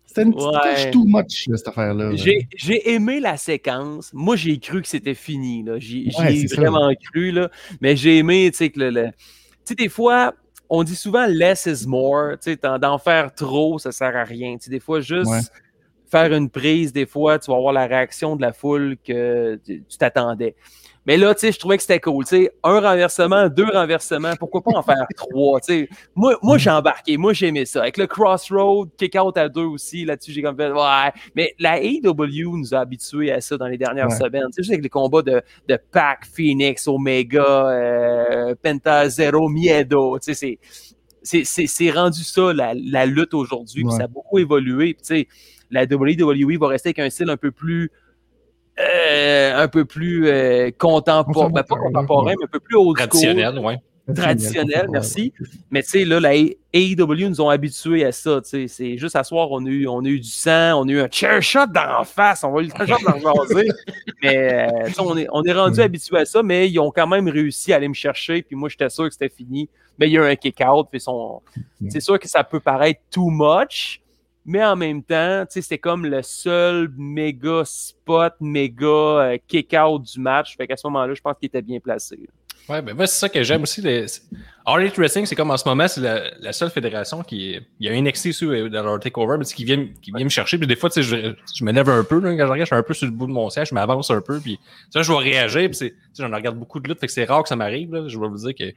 c'était 0.06 0.24
une 0.24 0.34
petite 0.34 0.48
Ouais. 0.48 0.74
touche 0.76 0.92
too 0.92 1.06
much, 1.06 1.46
cette 1.56 1.68
affaire-là. 1.68 2.16
J'ai 2.16 2.48
j'ai 2.56 2.92
aimé 2.94 3.20
la 3.20 3.36
séquence. 3.38 4.12
Moi, 4.14 4.36
j'ai 4.38 4.58
cru 4.60 4.82
que 4.82 4.88
c'était 4.88 5.14
fini. 5.14 5.62
là. 5.64 5.78
J'y 5.78 6.10
j'y 6.10 6.18
Ouais, 6.22 6.34
ai 6.34 6.40
c'est 6.48 6.56
ça. 6.56 6.62
vraiment 6.62 6.90
cru. 7.12 7.32
Là. 7.32 7.50
Mais 7.82 7.96
j'ai 7.96 8.18
aimé, 8.18 8.50
tu 8.52 8.58
sais, 8.58 8.70
que 8.70 8.80
le. 8.80 8.90
le- 8.92 9.08
Tu 9.12 9.12
sais, 9.66 9.76
des 9.76 9.90
fois, 9.90 10.34
on 10.70 10.84
dit 10.84 10.96
souvent 10.96 11.26
less 11.28 11.66
is 11.66 11.86
more. 11.88 12.32
Tu 12.42 12.52
sais, 12.52 12.56
d'en 12.62 12.80
d'en 12.80 12.98
faire 12.98 13.34
trop, 13.36 13.78
ça 13.78 13.92
sert 13.92 14.16
à 14.16 14.24
rien. 14.24 14.54
Tu 14.58 14.66
sais, 14.66 14.70
des 14.72 14.80
fois, 14.80 15.02
juste 15.02 15.30
Ouais. 15.30 15.40
Faire 16.16 16.34
une 16.34 16.50
prise, 16.50 16.94
des 16.94 17.06
fois, 17.06 17.40
tu 17.40 17.52
vas 17.52 17.58
avoir 17.58 17.74
la 17.74 17.88
réaction 17.88 18.36
de 18.36 18.42
la 18.42 18.54
foule 18.54 18.96
que 19.06 19.60
tu 19.66 19.84
t'attendais. 20.00 20.56
Mais 21.08 21.18
là, 21.18 21.36
tu 21.36 21.42
sais, 21.42 21.52
je 21.52 21.60
trouvais 21.60 21.78
que 21.78 21.84
c'était 21.84 22.00
cool. 22.00 22.24
Tu 22.26 22.30
sais, 22.30 22.52
un 22.64 22.80
renversement, 22.80 23.48
deux 23.48 23.70
renversements, 23.72 24.34
pourquoi 24.40 24.62
pas 24.64 24.72
en 24.76 24.82
faire 24.82 25.06
trois? 25.16 25.60
Tu 25.60 25.66
sais, 25.66 25.90
moi, 26.16 26.36
moi 26.42 26.58
j'ai 26.58 26.72
embarqué, 26.72 27.16
moi, 27.18 27.32
j'ai 27.32 27.48
aimé 27.50 27.66
ça. 27.66 27.82
Avec 27.84 27.98
le 27.98 28.08
crossroad, 28.08 28.90
kick-out 28.98 29.38
à 29.38 29.48
deux 29.48 29.66
aussi, 29.66 30.04
là-dessus, 30.04 30.32
j'ai 30.32 30.42
comme 30.42 30.56
fait, 30.58 30.72
ouais. 30.72 31.12
Mais 31.36 31.54
la 31.60 31.80
AEW 31.80 32.58
nous 32.58 32.74
a 32.74 32.80
habitués 32.80 33.32
à 33.32 33.40
ça 33.40 33.56
dans 33.58 33.68
les 33.68 33.78
dernières 33.78 34.08
Ouais. 34.10 34.16
semaines. 34.16 34.46
Tu 34.48 34.54
sais, 34.54 34.62
juste 34.64 34.72
avec 34.72 34.84
les 34.84 34.90
combats 34.90 35.22
de, 35.22 35.44
de 35.68 35.78
Pac, 35.92 36.26
Phoenix, 36.26 36.88
Omega, 36.88 37.68
euh, 37.70 38.56
Penta, 38.64 39.08
Zero, 39.08 39.48
Miedo. 39.48 40.18
Tu 40.18 40.34
sais, 40.34 40.58
c'est 41.26 41.44
c'est- 41.44 41.44
c'est 41.46 41.68
c'est 41.68 41.92
rendu 41.92 42.24
ça, 42.24 42.54
la, 42.54 42.74
la 42.74 43.06
lutte 43.06 43.34
aujourd'hui. 43.34 43.84
puis 43.84 43.92
Ouais. 43.92 43.98
Ça 43.98 44.04
a 44.06 44.08
beaucoup 44.08 44.40
évolué. 44.40 44.94
Puis, 44.94 45.02
tu 45.04 45.16
sais, 45.16 45.28
la 45.72 45.86
WWE 45.86 46.58
va 46.60 46.68
rester 46.70 46.90
avec 46.90 47.00
un 47.00 47.10
style 47.10 47.30
un 47.30 47.38
peu 47.38 47.52
plus. 47.52 47.92
euh, 48.80 49.64
un 49.64 49.68
peu 49.70 49.86
plus 49.86 50.28
euh, 50.28 50.70
contemporain, 50.78 51.50
ben, 51.50 51.64
pas 51.64 51.76
Conservateur, 51.76 51.78
contemporain, 51.80 52.26
ouais. 52.26 52.36
mais 52.38 52.44
un 52.44 52.48
peu 52.48 52.60
plus 52.60 52.76
old 52.76 52.98
school, 52.98 53.08
Traditionnel, 53.08 53.60
ouais. 53.60 53.78
Traditionnel, 54.14 54.88
merci. 54.92 55.34
Mais 55.72 55.82
tu 55.84 55.90
sais, 55.90 56.06
là, 56.06 56.20
la 56.20 56.36
AEW 56.36 57.30
nous 57.30 57.42
ont 57.42 57.50
habitués 57.50 58.06
à 58.06 58.12
ça. 58.12 58.42
C'est 58.44 58.98
juste 58.98 59.16
à 59.16 59.24
soir, 59.24 59.50
on 59.52 59.66
a, 59.66 59.70
eu, 59.70 59.88
on 59.88 60.04
a 60.04 60.08
eu 60.08 60.20
du 60.20 60.30
sang, 60.30 60.80
on 60.80 60.88
a 60.88 60.92
eu 60.92 61.00
un 61.00 61.10
chair 61.10 61.42
shot 61.42 61.68
d'en 61.68 62.04
face, 62.04 62.44
on 62.44 62.52
va 62.52 62.62
eu 62.62 62.66
le 62.66 62.86
chair 62.86 63.00
shot 63.00 63.20
jaser. 63.20 63.70
Mais 64.22 64.70
euh, 64.70 64.90
on 65.00 65.18
est, 65.18 65.28
on 65.32 65.44
est 65.44 65.54
rendu 65.54 65.80
habitués 65.80 66.20
à 66.20 66.26
ça, 66.26 66.44
mais 66.44 66.70
ils 66.70 66.80
ont 66.80 66.92
quand 66.92 67.08
même 67.08 67.28
réussi 67.28 67.74
à 67.74 67.78
aller 67.78 67.88
me 67.88 67.94
chercher. 67.94 68.42
Puis 68.42 68.56
moi, 68.56 68.70
j'étais 68.70 68.90
sûr 68.90 69.06
que 69.06 69.14
c'était 69.14 69.30
fini. 69.30 69.70
Mais 69.98 70.08
il 70.08 70.14
y 70.14 70.18
a 70.18 70.22
eu 70.22 70.32
un 70.32 70.36
kick-out. 70.36 70.88
Puis 70.92 71.00
son... 71.00 71.42
C'est 71.90 72.00
sûr 72.00 72.20
que 72.20 72.28
ça 72.28 72.44
peut 72.44 72.60
paraître 72.60 73.02
too 73.12 73.30
much. 73.30 74.02
Mais 74.46 74.64
en 74.64 74.76
même 74.76 75.02
temps, 75.02 75.44
c'était 75.50 75.80
comme 75.80 76.06
le 76.06 76.22
seul 76.22 76.90
méga 76.96 77.64
spot, 77.66 78.34
méga 78.40 78.86
euh, 78.86 79.38
kick-out 79.48 80.04
du 80.04 80.20
match. 80.20 80.56
Fait 80.56 80.68
qu'à 80.68 80.78
ce 80.78 80.86
moment-là, 80.88 81.16
je 81.16 81.22
pense 81.22 81.36
qu'il 81.40 81.48
était 81.48 81.64
bien 81.64 81.80
placé. 81.80 82.20
Ouais, 82.68 82.82
ben 82.82 82.96
moi, 82.96 83.06
c'est 83.06 83.20
ça 83.20 83.30
que 83.30 83.44
j'aime 83.44 83.62
aussi. 83.64 83.82
les- 83.82 84.06
All 84.66 84.82
Elite 84.82 84.98
Wrestling, 84.98 85.28
c'est 85.28 85.36
comme 85.36 85.52
en 85.52 85.58
ce 85.58 85.68
moment, 85.70 85.88
c'est 85.88 86.02
la, 86.02 86.32
la 86.40 86.52
seule 86.52 86.72
fédération 86.72 87.22
qui. 87.22 87.60
Il 87.80 87.86
y 87.86 87.90
a 87.90 87.94
un 87.94 88.02
NXT 88.02 88.32
sur, 88.32 88.50
euh, 88.50 88.68
dans 88.70 88.82
leur 88.82 89.00
takeover, 89.00 89.38
mais 89.38 89.46
qui 89.46 89.64
vient, 89.64 89.88
qui 90.02 90.12
vient 90.12 90.24
me 90.24 90.30
chercher. 90.30 90.58
Puis 90.58 90.66
des 90.66 90.76
fois, 90.76 90.90
tu 90.90 91.04
sais, 91.04 91.04
je, 91.04 91.34
je 91.56 91.64
me 91.64 91.72
lève 91.72 91.88
un 91.90 92.04
peu 92.04 92.20
là, 92.20 92.32
quand 92.32 92.38
je 92.48 92.52
regarde, 92.52 92.60
je 92.62 92.66
suis 92.66 92.76
un 92.76 92.82
peu 92.82 92.96
sur 92.96 93.06
le 93.06 93.12
bout 93.12 93.28
de 93.28 93.32
mon 93.32 93.50
siège, 93.52 93.70
je 93.70 93.76
m'avance 93.76 94.10
un 94.10 94.22
peu. 94.22 94.40
Puis 94.40 94.58
ça, 94.90 95.04
je 95.04 95.12
vais 95.12 95.20
réagir. 95.20 95.70
Puis 95.70 95.76
c'est- 95.76 95.90
tu 95.92 95.96
sais, 96.14 96.24
j'en 96.28 96.36
regarde 96.36 96.58
beaucoup 96.58 96.80
de 96.80 96.88
luttes, 96.88 97.00
fait 97.00 97.06
que 97.06 97.14
c'est 97.14 97.26
rare 97.26 97.44
que 97.44 97.50
ça 97.50 97.56
m'arrive. 97.56 97.94
là. 97.94 98.08
Je 98.08 98.18
vais 98.20 98.28
vous 98.28 98.38
dire 98.38 98.56
que 98.56 98.74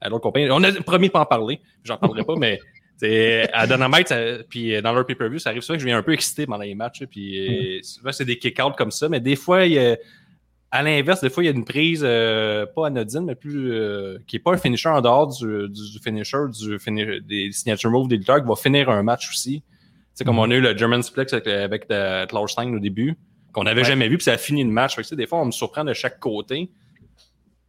à 0.00 0.08
l'autre 0.08 0.22
compagnie. 0.22 0.48
On 0.50 0.62
a 0.62 0.72
promis 0.72 1.08
de 1.08 1.12
pas 1.12 1.20
en 1.20 1.26
parler. 1.26 1.60
J'en 1.84 1.98
parlerai 1.98 2.24
pas, 2.24 2.34
mais 2.38 2.58
c'est 2.96 3.50
à 3.52 3.66
Dynamite, 3.66 4.08
ça- 4.08 4.38
puis 4.48 4.80
dans 4.80 4.92
leur 4.94 5.04
pay-per-view, 5.04 5.38
ça 5.38 5.50
arrive 5.50 5.60
souvent 5.60 5.76
que 5.76 5.80
je 5.82 5.86
viens 5.86 5.98
un 5.98 6.02
peu 6.02 6.14
excité 6.14 6.46
pendant 6.46 6.62
les 6.64 6.74
matchs. 6.74 7.02
Puis 7.10 7.76
euh, 7.78 7.82
souvent, 7.82 8.12
c'est 8.12 8.24
des 8.24 8.38
kick-outs 8.38 8.72
comme 8.78 8.90
ça. 8.90 9.10
Mais 9.10 9.20
des 9.20 9.36
fois, 9.36 9.66
il 9.66 9.72
y 9.74 9.78
a- 9.78 9.96
à 10.70 10.82
l'inverse, 10.82 11.20
des 11.20 11.30
fois, 11.30 11.42
il 11.42 11.46
y 11.46 11.48
a 11.48 11.52
une 11.52 11.64
prise 11.64 12.02
euh, 12.04 12.66
pas 12.66 12.88
anodine, 12.88 13.24
mais 13.24 13.34
plus 13.34 13.72
euh, 13.72 14.18
qui 14.26 14.36
n'est 14.36 14.40
pas 14.40 14.52
un 14.52 14.56
finisher 14.56 14.88
en 14.88 15.00
dehors 15.00 15.28
du, 15.28 15.68
du- 15.68 15.92
du 15.92 15.98
finisher, 16.02 16.38
du 16.50 16.78
fini- 16.78 17.20
des 17.22 17.52
signature 17.52 17.90
moves 17.90 18.08
des 18.08 18.16
lutteurs, 18.16 18.40
qui 18.42 18.48
va 18.48 18.56
finir 18.56 18.90
un 18.90 19.02
match 19.02 19.30
aussi. 19.30 19.62
C'est 20.14 20.24
comme 20.24 20.38
on 20.38 20.50
a 20.50 20.54
eu 20.54 20.60
le 20.60 20.76
German 20.76 21.02
Splex 21.02 21.32
avec, 21.32 21.46
avec 21.46 21.86
Klaus 22.28 22.50
Stein 22.52 22.72
au 22.74 22.78
début, 22.78 23.14
qu'on 23.52 23.64
n'avait 23.64 23.84
jamais 23.84 24.08
vu, 24.08 24.16
puis 24.16 24.24
ça 24.24 24.32
a 24.32 24.38
fini 24.38 24.64
le 24.64 24.70
match. 24.70 24.96
Fait 24.96 25.02
que, 25.02 25.14
des 25.14 25.26
fois, 25.26 25.40
on 25.40 25.46
me 25.46 25.50
surprend 25.52 25.84
de 25.84 25.92
chaque 25.94 26.18
côté. 26.18 26.70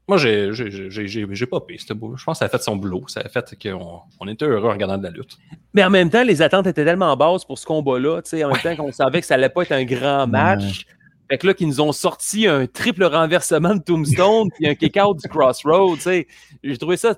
Moi, 0.10 0.18
j'ai 0.18 1.46
pas 1.50 1.60
payé, 1.60 1.78
c'était 1.80 1.94
beau. 1.94 2.16
Je 2.16 2.24
pense 2.24 2.36
que 2.36 2.40
ça 2.40 2.46
a 2.46 2.50
fait 2.50 2.62
son 2.64 2.78
boulot. 2.78 3.04
Ça 3.08 3.20
a 3.20 3.28
fait 3.28 3.58
qu'on 3.62 4.00
on 4.22 4.28
était 4.30 4.46
heureux 4.46 4.70
en 4.70 4.72
regardant 4.74 4.98
de 4.98 5.04
la 5.04 5.10
lutte. 5.10 5.38
Mais 5.74 5.84
en 5.84 5.90
même 5.90 6.10
temps, 6.10 6.24
les 6.24 6.42
attentes 6.42 6.66
étaient 6.68 6.86
tellement 6.86 7.16
basses 7.18 7.44
pour 7.44 7.60
ce 7.60 7.66
combat-là, 7.66 8.22
tu 8.22 8.30
sais, 8.30 8.44
en 8.46 8.50
même 8.52 8.62
temps 8.62 8.76
qu'on 8.78 8.92
savait 8.94 9.20
que 9.20 9.28
ça 9.28 9.34
allait 9.34 9.50
pas 9.50 9.64
être 9.64 9.74
un 9.74 9.84
grand 9.84 10.26
match. 10.26 10.86
Fait 11.30 11.38
que 11.38 11.48
là, 11.48 11.54
qu'ils 11.54 11.68
nous 11.68 11.82
ont 11.82 11.92
sorti 11.92 12.48
un 12.48 12.68
triple 12.68 13.04
renversement 13.04 13.76
de 13.76 13.82
Tombstone 13.82 14.50
puis 14.56 14.68
un 14.68 14.76
kick-out 14.76 15.18
du 15.18 15.28
Crossroad, 15.28 15.98
tu 15.98 16.04
sais. 16.04 16.28
J'ai 16.64 16.78
trouvé 16.78 16.96
ça, 16.96 17.16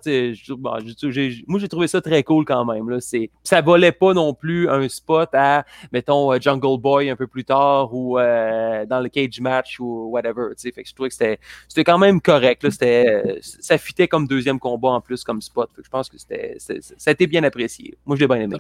moi, 1.48 1.60
j'ai 1.60 1.68
trouvé 1.68 1.88
ça 1.88 2.02
très 2.02 2.24
cool 2.24 2.44
quand 2.46 2.66
même, 2.66 2.90
là. 2.90 3.00
C'est, 3.00 3.30
ça 3.44 3.62
volait 3.62 3.92
pas 3.92 4.14
non 4.14 4.34
plus 4.34 4.68
un 4.70 4.88
spot 4.90 5.30
à, 5.34 5.66
mettons, 5.92 6.34
euh, 6.34 6.40
Jungle 6.40 6.80
Boy 6.82 7.10
un 7.10 7.16
peu 7.16 7.28
plus 7.28 7.44
tard 7.46 7.94
ou 7.94 8.18
euh, 8.18 8.86
dans 8.86 9.00
le 9.00 9.10
cage 9.10 9.40
match 9.42 9.80
ou 9.80 10.10
whatever, 10.12 10.48
tu 10.56 10.64
sais. 10.64 10.72
Fait 10.72 10.84
que 10.84 10.90
je 10.90 10.94
trouvais 10.96 11.10
que 11.10 11.16
c'était, 11.16 11.84
quand 11.84 11.98
même 12.00 12.20
correct, 12.20 12.64
là. 12.64 12.72
C'était, 12.72 13.40
ça 13.42 13.78
fitait 13.78 14.08
comme 14.08 14.28
deuxième 14.28 14.60
combat 14.60 14.90
en 14.90 15.02
plus 15.02 15.24
comme 15.24 15.42
spot. 15.42 15.70
Fait 15.76 15.82
que 15.82 15.86
je 15.86 15.92
pense 15.92 16.10
que 16.10 16.18
c'était, 16.18 16.56
c'était- 16.58 16.82
ça 16.82 17.10
a 17.10 17.12
été 17.12 17.28
bien 17.28 17.44
apprécié. 17.44 17.98
Moi, 18.06 18.16
je 18.16 18.22
l'ai 18.22 18.28
bien 18.28 18.38
aimé. 18.42 18.58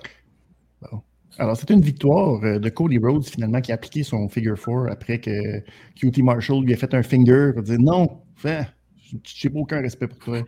Alors, 1.37 1.55
c'était 1.55 1.73
une 1.73 1.81
victoire 1.81 2.43
euh, 2.43 2.59
de 2.59 2.69
Cody 2.69 2.97
Rhodes, 2.97 3.25
finalement, 3.25 3.61
qui 3.61 3.71
a 3.71 3.75
appliqué 3.75 4.03
son 4.03 4.27
figure 4.27 4.55
4 4.61 4.91
après 4.91 5.19
que 5.19 5.59
QT 5.95 6.21
Marshall 6.21 6.63
lui 6.65 6.73
a 6.73 6.77
fait 6.77 6.93
un 6.93 7.03
finger 7.03 7.51
pour 7.53 7.63
dire 7.63 7.79
non, 7.79 8.21
fais, 8.35 8.67
je 9.03 9.47
n'ai 9.47 9.53
pas 9.53 9.59
aucun 9.59 9.81
respect 9.81 10.07
pour 10.07 10.19
toi. 10.19 10.41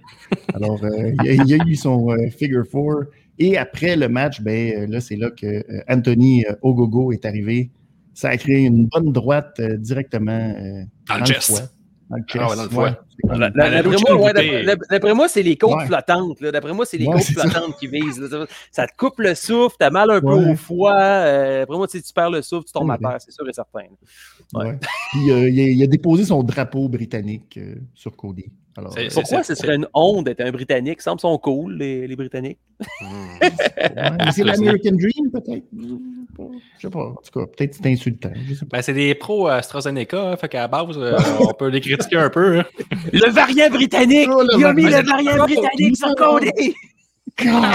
Alors, 0.53 0.83
euh, 0.83 1.11
il, 1.23 1.29
a, 1.29 1.33
il 1.43 1.61
a 1.61 1.65
eu 1.65 1.75
son 1.75 2.11
euh, 2.11 2.29
figure 2.29 2.63
4. 2.69 3.09
Et 3.39 3.57
après 3.57 3.95
le 3.95 4.09
match, 4.09 4.41
ben, 4.41 4.89
là, 4.91 4.99
c'est 5.01 5.15
là 5.15 5.29
que 5.31 5.45
euh, 5.47 5.81
Anthony 5.87 6.43
Ogogo 6.61 7.11
est 7.11 7.25
arrivé. 7.25 7.71
Ça 8.13 8.29
a 8.29 8.37
créé 8.37 8.65
une 8.65 8.87
bonne 8.87 9.13
droite 9.13 9.61
directement 9.79 10.53
euh, 10.57 10.83
Dans 11.07 11.17
le 11.19 11.25
chest. 11.25 11.51
foie. 11.51 11.61
Dans 12.09 12.17
le 12.17 12.23
Ah 12.37 12.49
ouais, 12.49 12.55
dans 12.57 12.63
le 12.63 12.67
chest, 12.67 12.73
foie. 12.73 12.83
ouais. 12.89 12.95
D'après 13.23 13.81
moi, 14.15 14.33
d'après- 14.33 14.65
d'après 14.89 15.27
c'est 15.29 15.43
les 15.43 15.55
côtes 15.57 15.75
Ouais. 15.75 15.85
flottantes. 15.85 16.41
D'après 16.41 16.73
moi, 16.73 16.85
c'est 16.85 16.97
les 16.97 17.05
Ouais, 17.07 17.13
côtes 17.13 17.23
ça. 17.23 17.47
flottantes 17.47 17.77
qui 17.77 17.87
visent. 17.87 18.19
là. 18.19 18.45
Ça, 18.71 18.87
te 18.87 18.91
coupe 18.97 19.19
le 19.19 19.35
souffle, 19.35 19.75
t'as 19.79 19.89
mal 19.89 20.09
un 20.11 20.19
peu 20.21 20.27
au 20.27 20.55
foie. 20.55 20.99
euh, 20.99 21.63
après 21.63 21.77
moi, 21.77 21.87
tu 21.87 21.97
sais, 21.97 22.03
tu 22.03 22.13
perds 22.13 22.29
le 22.31 22.41
souffle, 22.41 22.65
tu 22.65 22.73
tombes 22.73 22.89
Ouais, 22.89 22.95
à 22.95 22.97
terre, 22.97 23.17
c'est 23.19 23.31
sûr 23.31 23.47
et 23.47 23.53
certain. 23.53 23.79
Ouais. 24.53 24.65
Ouais. 24.65 24.79
Puis 25.11 25.31
euh, 25.31 25.49
il, 25.49 25.59
a, 25.59 25.63
il 25.63 25.83
a 25.83 25.87
déposé 25.87 26.25
son 26.25 26.43
drapeau 26.43 26.87
britannique 26.89 27.57
euh, 27.57 27.75
sur 27.95 28.15
Cody. 28.15 28.45
Alors, 28.77 28.97
euh, 28.97 29.07
Pourquoi 29.13 29.43
c'est- 29.43 29.53
ce 29.53 29.61
serait 29.61 29.75
une 29.75 29.87
honte 29.93 30.25
d'être 30.25 30.39
un 30.41 30.51
Britannique? 30.51 30.99
Ils 30.99 31.03
semblent 31.03 31.19
sont 31.19 31.37
cool, 31.37 31.77
les, 31.77 32.07
les 32.07 32.15
Britanniques. 32.15 32.59
Hmm. 33.01 33.05
C'est 34.31 34.43
l'American 34.45 34.93
Dream, 34.95 35.29
peut-être? 35.31 35.65
Je 36.77 36.81
sais 36.81 36.89
pas. 36.89 36.99
En 36.99 37.13
tout 37.15 37.39
cas, 37.39 37.45
peut-être 37.45 37.75
c'est 37.75 37.87
insultant. 37.87 38.31
Ben, 38.71 38.81
c'est 38.81 38.93
des 38.93 39.13
pros 39.15 39.47
AstraZeneca, 39.47 40.31
hein, 40.31 40.37
fait 40.37 40.49
qu'à 40.49 40.59
la 40.61 40.67
base, 40.67 40.97
euh, 40.97 41.17
on 41.39 41.53
peut 41.53 41.67
les 41.67 41.81
critiquer 41.81 42.17
un 42.17 42.29
peu. 42.29 42.59
hein. 42.59 42.65
Le 43.13 43.29
variant 43.31 43.69
britannique! 43.69 44.29
Oh, 44.31 44.41
le 44.43 44.57
Il 44.59 44.65
a 44.65 44.73
mis 44.73 44.83
le 44.83 44.91
variant- 45.03 45.43
britannique 45.45 45.97
sur 45.97 46.13
Cody! 46.15 46.73
Ah, 47.47 47.73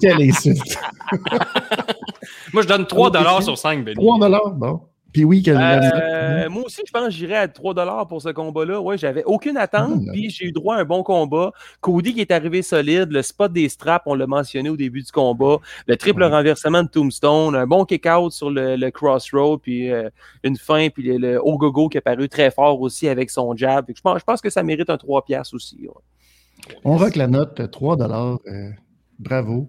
Quelle 0.00 0.22
insulte. 0.22 0.78
Moi, 2.52 2.62
je 2.62 2.68
donne 2.68 2.86
3 2.86 3.10
Ah, 3.14 3.40
sur 3.42 3.56
5, 3.56 3.84
Benny. 3.84 3.94
3 3.94 4.18
dollars, 4.18 4.50
bon. 4.50 4.80
Puis 5.18 5.24
oui, 5.24 5.42
que 5.42 5.50
Euh, 5.50 6.48
moi 6.48 6.62
aussi, 6.66 6.80
je 6.86 6.92
pense 6.92 7.06
que 7.06 7.10
j'irais 7.10 7.34
à 7.38 7.48
3 7.48 8.06
pour 8.06 8.22
ce 8.22 8.28
combat-là. 8.28 8.80
Ouais, 8.80 8.96
j'avais 8.96 9.24
aucune 9.24 9.56
attente, 9.56 10.00
Ah, 10.06 10.12
puis 10.12 10.30
j'ai 10.30 10.44
eu 10.46 10.52
droit 10.52 10.76
à 10.76 10.78
un 10.80 10.84
bon 10.84 11.02
combat. 11.02 11.50
Cody 11.80 12.14
qui 12.14 12.20
est 12.20 12.30
arrivé 12.30 12.62
solide, 12.62 13.10
le 13.10 13.22
spot 13.22 13.52
des 13.52 13.68
straps, 13.68 14.04
on 14.06 14.14
l'a 14.14 14.28
mentionné 14.28 14.68
au 14.70 14.76
début 14.76 15.02
du 15.02 15.10
combat, 15.10 15.56
le 15.88 15.96
triple 15.96 16.22
Ouais. 16.22 16.28
renversement 16.28 16.84
de 16.84 16.88
Tombstone, 16.88 17.56
un 17.56 17.66
bon 17.66 17.84
kick-out 17.84 18.30
sur 18.30 18.48
le, 18.48 18.76
le 18.76 18.90
crossroad, 18.92 19.58
puis 19.60 19.90
euh, 19.90 20.08
une 20.44 20.56
fin, 20.56 20.88
puis 20.88 21.02
le, 21.02 21.16
le 21.16 21.40
Ogogo 21.42 21.88
qui 21.88 21.96
est 21.96 22.06
apparu 22.06 22.28
très 22.28 22.52
fort 22.52 22.80
aussi 22.80 23.08
avec 23.08 23.28
son 23.30 23.56
jab. 23.56 23.86
Je 23.92 24.00
pense, 24.00 24.20
je 24.20 24.24
pense 24.24 24.40
que 24.40 24.50
ça 24.50 24.62
mérite 24.62 24.88
un 24.88 24.98
3 24.98 25.24
piastres 25.24 25.54
aussi. 25.56 25.78
ouais. 25.82 26.74
on 26.84 26.96
rock 26.96 27.16
la 27.16 27.26
note, 27.26 27.68
3 27.72 27.96
dollars. 27.96 28.38
euh, 28.46 28.70
bravo. 29.18 29.68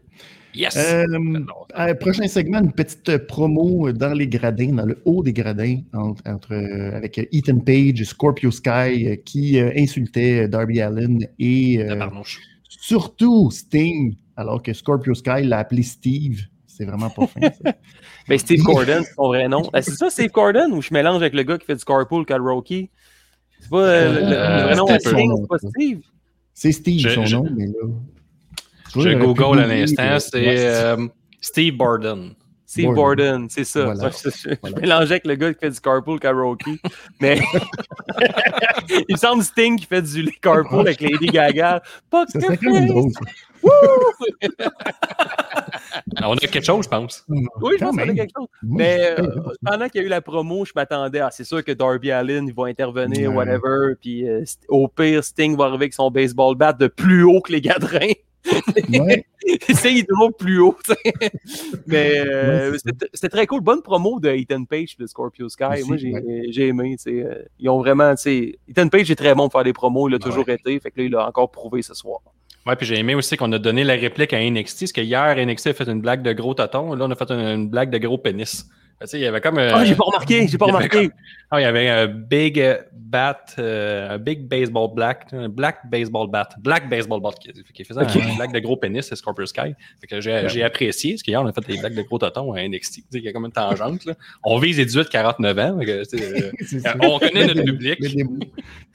Yes! 0.56 0.76
Euh, 0.78 1.06
euh, 1.78 1.94
prochain 1.96 2.28
segment, 2.28 2.60
une 2.60 2.72
petite 2.72 3.18
promo 3.28 3.92
dans 3.92 4.14
les 4.14 4.28
gradins, 4.28 4.74
dans 4.74 4.86
le 4.86 4.98
haut 5.06 5.22
des 5.24 5.34
gradins, 5.34 5.78
entre, 5.94 6.24
entre, 6.28 6.54
euh, 6.54 6.96
avec 6.98 7.18
Ethan 7.32 7.60
Page, 7.60 8.04
Scorpio 8.04 8.50
Sky, 8.52 9.20
qui 9.26 9.60
euh, 9.60 9.72
insultait 9.78 10.48
Darby 10.48 10.82
Allen 10.82 11.28
et 11.38 11.80
euh, 11.84 12.06
surtout 12.68 13.52
Sting, 13.52 14.16
alors 14.36 14.64
que 14.64 14.74
Scorpio 14.74 15.14
Sky 15.14 15.44
l'a 15.44 15.60
appelé 15.60 15.84
Steve. 15.84 16.42
C'est 16.66 16.86
vraiment 16.86 17.10
pas 17.10 17.28
fin, 17.28 17.42
ça. 17.42 17.74
Ben, 18.28 18.38
Steve 18.38 18.62
Gordon, 18.64 19.02
c'est 19.04 19.14
son 19.16 19.28
vrai 19.28 19.48
nom. 19.50 19.70
Ah, 19.74 19.82
c'est 19.82 19.92
ça, 19.96 20.10
Steve 20.10 20.32
Gordon, 20.32 20.72
ou 20.72 20.82
je 20.82 20.94
mélange 20.94 21.18
avec 21.22 21.34
le 21.34 21.44
gars 21.44 21.58
qui 21.58 21.66
fait 21.66 21.76
du 21.76 21.84
carpool 21.84 22.26
karaoke? 22.26 22.90
C'est 23.60 23.70
pas 23.70 23.78
euh, 23.78 24.14
le, 24.14 24.20
le- 24.22 24.30
le 24.30 24.64
vrai 24.64 24.76
nom 24.76 24.86
Sting, 25.00 25.32
c'est 25.42 25.48
pas. 25.48 25.58
Steve? 25.58 26.00
C'est 26.54 26.72
Steve, 26.72 27.00
Je- 27.02 27.10
son 27.10 27.26
je- 27.26 27.36
nom, 27.36 27.48
mais 27.56 27.66
là. 27.68 27.74
Je 28.96 29.14
Google 29.18 29.60
à 29.60 29.68
l'instant, 29.68 30.04
euh, 30.04 30.20
c'est 30.20 30.66
euh, 30.68 31.08
Steve 31.42 31.76
Borden. 31.78 32.34
Steve 32.66 32.94
Borden. 32.94 33.48
C'est 33.50 33.64
ça. 33.64 33.86
Voilà. 33.86 34.12
Je, 34.12 34.30
je 34.30 34.56
Voilà. 34.62 34.80
mélangeais 34.80 35.12
avec 35.14 35.26
le 35.26 35.34
gars 35.36 35.52
qui 35.54 35.60
fait 35.60 35.72
du 35.72 35.80
carpool 35.82 36.20
karaoke. 36.20 36.80
Mais 37.20 37.40
il 38.90 39.06
me 39.14 39.18
semble 39.18 39.42
Sting 39.44 39.80
qui 39.80 39.88
fait 39.88 40.04
du 40.04 40.26
carpool 40.40 40.82
avec 40.82 41.02
Lady 41.02 41.28
Gaga. 41.28 41.82
Pas 42.12 42.26
que 42.28 42.38
quand 42.38 42.72
même 42.72 42.88
drôle, 42.88 43.12
ça. 43.12 43.22
On 46.24 46.34
a 46.34 46.38
quelque 46.38 46.64
chose, 46.64 46.86
je 46.86 46.90
pense. 46.90 47.26
Oui, 47.28 47.74
je 47.80 47.86
pense 47.86 47.96
qu'on 47.96 48.04
a 48.10 48.14
quelque 48.14 48.32
chose. 48.38 48.48
Mais 48.62 49.16
euh, 49.20 49.28
pendant 49.66 49.88
qu'il 49.90 50.02
y 50.02 50.04
a 50.04 50.08
eu 50.08 50.10
la 50.10 50.22
promo, 50.22 50.64
je 50.64 50.72
m'attendais 50.76 51.20
à 51.20 51.32
c'est 51.32 51.44
sûr 51.44 51.64
que 51.64 51.72
Darby 51.72 52.12
Allin 52.12 52.46
il 52.46 52.54
va 52.54 52.66
intervenir, 52.66 53.32
Ouais. 53.32 53.36
whatever. 53.38 53.96
Puis 54.00 54.30
euh, 54.30 54.44
au 54.68 54.88
pire, 54.88 55.24
Sting 55.24 55.58
va 55.58 55.66
arriver 55.66 55.86
avec 55.86 55.94
son 55.94 56.12
baseball 56.12 56.56
bat 56.56 56.74
de 56.74 56.88
plus 56.88 57.24
haut 57.24 57.42
que 57.42 57.52
les 57.52 57.62
gadrins. 57.62 58.14
Ouais. 58.90 59.26
est 59.48 60.08
toujours 60.08 60.34
plus 60.38 60.60
haut. 60.60 60.78
Mais 61.88 62.20
euh, 62.20 62.72
Ouais, 62.72 62.78
c'était 62.78 63.08
c'était 63.14 63.30
très 63.30 63.48
cool. 63.48 63.62
Bonne 63.62 63.82
promo 63.82 64.20
de 64.20 64.30
Ethan 64.30 64.66
Page 64.66 64.98
de 64.98 65.08
Scorpio 65.08 65.50
Sky. 65.50 65.64
Aussi, 65.64 65.88
Moi, 65.88 65.98
j'ai 65.98 66.14
ouais. 66.14 66.68
aimé. 66.68 66.96
euh, 67.08 67.44
ils 67.60 67.70
ont 67.70 67.80
vraiment. 67.80 68.14
Ethan 68.26 68.90
Page 68.90 69.12
est 69.12 69.16
très 69.16 69.36
bon 69.36 69.44
pour 69.50 69.54
faire 69.60 69.64
des 69.64 69.74
promos. 69.74 70.10
Il 70.10 70.16
a 70.16 70.20
toujours 70.20 70.48
été. 70.50 70.80
Fait 70.80 70.92
que 70.92 71.00
là, 71.00 71.06
il 71.06 71.16
a 71.16 71.28
encore 71.28 71.52
prouvé 71.52 71.82
ce 71.82 71.94
soir. 71.94 72.20
Ouais, 72.66 72.76
puis 72.76 72.86
j'ai 72.86 73.00
aimé 73.00 73.16
aussi 73.16 73.38
qu'on 73.38 73.52
a 73.54 73.60
donné 73.60 73.84
la 73.84 73.96
réplique 73.96 74.34
à 74.34 74.40
NXT, 74.40 74.80
parce 74.82 74.92
que 74.92 75.02
hier, 75.02 75.36
NXT 75.44 75.68
a 75.68 75.74
fait 75.74 75.88
une 75.90 76.02
blague 76.02 76.22
de 76.22 76.34
gros 76.34 76.54
tonton, 76.54 76.94
là, 76.94 77.06
on 77.08 77.12
a 77.12 77.16
fait 77.16 77.32
une, 77.32 77.40
une 77.40 77.70
blague 77.70 77.90
de 77.90 77.98
gros 77.98 78.18
pénis. 78.18 78.66
Il 79.14 79.20
y 79.20 79.26
avait 79.26 79.40
comme. 79.40 79.58
euh, 79.58 79.72
Ah, 79.74 79.86
j'ai 79.86 79.96
pas 79.96 80.04
remarqué. 80.04 80.48
J'ai 80.48 80.58
pas 80.58 80.66
remarqué. 80.66 81.10
Ah, 81.52 81.60
il 81.60 81.64
y 81.64 81.66
avait 81.66 81.90
un 81.90 82.06
big 82.08 82.60
euh, 82.60 82.78
bat, 82.94 83.44
euh, 83.58 84.12
un 84.12 84.18
big 84.20 84.48
baseball 84.48 84.94
black, 84.94 85.28
un 85.32 85.50
black 85.50 85.90
baseball 85.90 86.30
bat, 86.30 86.50
black 86.60 86.90
baseball 86.90 87.22
bat 87.22 87.32
qui, 87.40 87.52
qui 87.74 87.84
faisait 87.84 88.02
un 88.02 88.36
blague 88.36 88.54
de 88.54 88.60
gros 88.60 88.78
pénis, 88.78 89.08
c'est 89.08 89.16
Scorpio 89.16 89.46
Sky. 89.46 89.74
Fait 90.02 90.08
que 90.08 90.22
j'ai 90.22 90.48
j'ai 90.50 90.64
apprécié, 90.64 91.14
parce 91.14 91.24
qu'hier, 91.24 91.42
on 91.42 91.48
a 91.48 91.54
fait 91.54 91.66
des 91.66 91.78
blagues 91.78 91.96
de 91.96 92.02
gros 92.04 92.20
totons 92.20 92.54
à 92.54 92.62
NXT. 92.68 93.04
Il 93.14 93.24
y 93.24 93.28
a 93.30 93.34
comme 93.34 93.46
une 93.46 93.52
tangente, 93.52 94.06
là. 94.06 94.14
On 94.44 94.60
vise 94.60 94.78
les 94.78 94.86
18-49 94.86 95.60
ans. 95.60 95.80
que, 95.80 95.92
euh, 96.16 96.94
on 97.02 97.20
connaît 97.20 97.48
notre 97.48 97.64
public. 97.64 98.00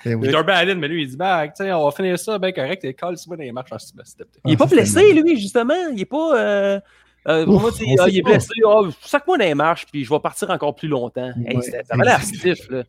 Ben 0.04 0.20
Darby 0.20 0.52
Allin, 0.52 0.74
mais 0.74 0.88
lui, 0.88 1.02
il 1.04 1.08
dit, 1.08 1.16
bah, 1.16 1.46
on 1.58 1.84
va 1.86 1.90
finir 1.90 2.18
ça, 2.18 2.38
ben 2.38 2.52
correct, 2.52 2.84
et 2.84 2.92
colle, 2.92 3.16
c'est 3.16 3.26
moi 3.26 3.38
dans 3.38 3.42
les 3.42 3.52
matchs 3.52 3.72
en 3.72 3.78
style. 3.78 4.02
Il 4.44 4.52
est 4.52 4.56
pas 4.58 4.66
blessé, 4.70 5.14
lui, 5.14 5.40
justement. 5.40 5.72
Il 5.94 6.00
est 6.00 6.04
pas. 6.04 6.38
Euh, 6.38 6.80
euh, 7.28 7.46
Ouf, 7.46 7.62
moi, 7.62 7.70
tu 7.72 7.78
sais, 7.78 7.84
on 7.98 8.02
ah, 8.02 8.08
il 8.08 8.18
est 8.18 8.22
blessé. 8.22 8.48
Ah, 8.66 8.80
Sac-moi 9.02 9.38
dans 9.38 9.44
les 9.44 9.54
marches, 9.54 9.86
puis 9.90 10.04
je 10.04 10.10
vais 10.10 10.18
partir 10.20 10.50
encore 10.50 10.74
plus 10.74 10.88
longtemps. 10.88 11.30
Hey, 11.46 11.56
Ouais. 11.56 11.62
ça 11.62 11.78
ça 11.84 11.96
m'a 11.96 12.04
l'air 12.04 12.22
stiff, 12.22 12.68
là. 12.70 12.82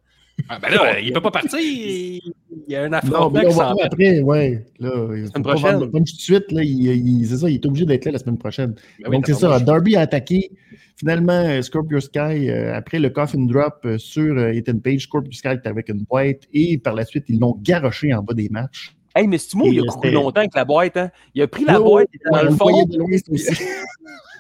Ah, 0.50 0.60
ben 0.62 0.70
là, 0.70 1.00
il 1.00 1.14
peut 1.14 1.22
pas 1.22 1.32
partir, 1.32 1.58
il 1.58 2.22
y 2.68 2.76
a 2.76 2.84
un 2.84 2.90
Non, 2.90 2.98
affrontement 2.98 3.40
qui 3.40 3.46
va 3.46 3.52
s'en 3.52 3.56
voir 3.58 3.76
vient. 3.76 3.86
après, 3.86 4.20
ouais. 4.20 4.66
Là, 4.82 4.92
faut 5.34 5.42
pas 5.42 5.52
prochaine. 5.54 5.72
vendre 5.80 5.92
tout 5.92 6.00
de 6.00 6.08
suite. 6.10 6.52
Là, 6.52 6.62
il, 6.62 6.84
il- 7.22 7.26
c'est 7.28 7.38
ça, 7.38 7.50
il 7.50 7.56
est 7.56 7.66
obligé 7.66 7.86
d'être 7.86 8.04
là 8.04 8.12
la 8.12 8.18
semaine 8.20 8.38
prochaine. 8.38 8.74
Ben 9.00 9.08
oui, 9.10 9.16
Donc, 9.16 9.28
c'est 9.28 9.34
ça. 9.34 9.60
Darby 9.62 9.96
a 9.96 10.02
attaqué. 10.02 10.52
Finalement, 10.98 11.32
euh, 11.34 11.62
Scorpio 11.62 12.00
Sky, 12.02 12.50
euh, 12.50 12.74
après 12.76 13.00
le 13.00 13.10
coffin 13.10 13.46
drop 13.46 13.86
sur 13.98 14.38
euh, 14.38 14.52
Ethan 14.54 14.80
Page, 14.80 15.02
Scorpio 15.04 15.32
Sky 15.32 15.48
est 15.50 15.68
avec 15.68 15.88
une 15.90 16.04
boîte 16.04 16.42
et 16.54 16.78
par 16.78 16.96
la 16.96 17.06
suite, 17.06 17.26
ils 17.30 17.40
l'ont 17.40 17.58
garoché 17.62 18.14
en 18.14 18.22
bas 18.22 18.34
des 18.34 18.48
matchs. 18.50 18.95
Hey, 19.16 19.28
mais 19.28 19.38
Stumo, 19.38 19.66
il 19.68 19.80
a 19.80 19.84
couru 19.84 19.93
c'était- 20.03 20.11
longtemps 20.11 20.41
avec 20.41 20.53
la 20.55 20.66
boîte. 20.66 20.97
Hein? 20.97 21.09
Il 21.34 21.41
a 21.41 21.47
pris 21.47 21.63
la 21.63 21.80
Ouais, 21.82 21.88
boîte, 21.89 22.07
il 22.13 22.18
était 22.18 22.30
ouais, 22.30 22.43
dans 22.43 22.49
le 22.49 22.55
fond. 22.55 22.86
de 22.86 22.97
loin, 22.97 23.07
aussi. 23.32 23.63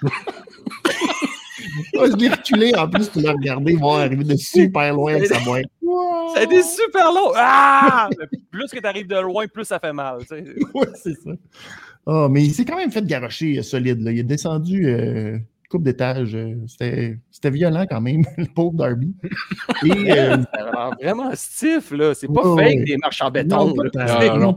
Ah, 1.99 2.05
je 2.09 2.15
l'ai 2.17 2.29
reculé, 2.29 2.73
en 2.77 2.87
plus, 2.89 3.11
tu 3.11 3.19
l'as 3.21 3.31
regardé 3.31 3.73
voir 3.75 3.99
arriver 4.01 4.23
de 4.23 4.35
super 4.35 4.93
loin 4.93 5.15
avec 5.15 5.25
sa 5.27 5.39
boîte. 5.39 5.65
Ça 6.33 6.39
a 6.41 6.43
été 6.43 6.61
super 6.61 7.11
long. 7.11 7.31
Ah! 7.35 8.09
Plus 8.51 8.67
que 8.71 8.79
tu 8.79 8.85
arrives 8.85 9.07
de 9.07 9.19
loin, 9.19 9.45
plus 9.47 9.65
ça 9.65 9.79
fait 9.79 9.91
mal. 9.93 10.19
tu 10.21 10.27
sais. 10.27 10.43
Ouais, 10.73 10.87
c'est 11.01 11.13
ça. 11.15 11.31
Ah, 12.05 12.27
mais 12.29 12.43
il 12.43 12.53
s'est 12.53 12.65
quand 12.65 12.77
même 12.77 12.91
fait 12.91 13.05
garocher 13.05 13.57
euh, 13.57 13.63
solide. 13.63 14.01
Là. 14.01 14.11
Il 14.11 14.19
est 14.19 14.23
descendu 14.23 14.87
euh, 14.87 15.37
coupe 15.69 15.83
d'étage. 15.83 16.35
euh, 16.35 16.55
C'était 16.67 17.17
c'était 17.31 17.49
violent 17.51 17.85
quand 17.89 18.01
même, 18.01 18.23
le 18.37 18.45
pauvre 18.45 18.73
Darby. 18.75 19.13
Et, 19.85 20.11
euh, 20.11 20.37
vraiment 21.01 21.31
stiff, 21.33 21.91
là. 21.91 22.13
C'est 22.13 22.27
pas 22.27 22.47
Ouais, 22.47 22.63
fake 22.63 22.77
ouais. 22.79 22.83
des 22.85 22.97
marches 22.97 23.21
en 23.21 23.31
béton. 23.31 23.67
non, 23.67 23.75
là. 23.83 24.53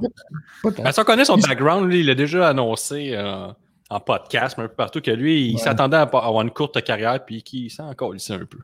pas. 0.63 0.71
Pas. 0.71 0.83
Ben, 0.83 0.93
si 0.93 1.01
on 1.01 1.05
connaît 1.05 1.25
son 1.25 1.37
background, 1.39 1.91
lui, 1.91 2.01
il 2.01 2.11
a 2.11 2.15
déjà 2.15 2.49
annoncé 2.49 3.11
euh, 3.15 3.49
en 3.91 4.01
podcast, 4.01 4.57
mais 4.59 4.65
un 4.65 4.69
peu 4.69 4.75
partout, 4.75 5.01
que 5.01 5.11
lui, 5.11 5.49
il 5.49 5.55
Ouais. 5.57 5.61
s'attendait 5.63 5.97
à 5.97 6.03
avoir 6.03 6.43
une 6.43 6.51
courte 6.51 6.83
carrière, 6.83 7.25
puis 7.25 7.43
qu'il 7.43 7.71
s'en 7.71 7.89
encore 7.89 8.13
un 8.15 8.39
peu. 8.39 8.59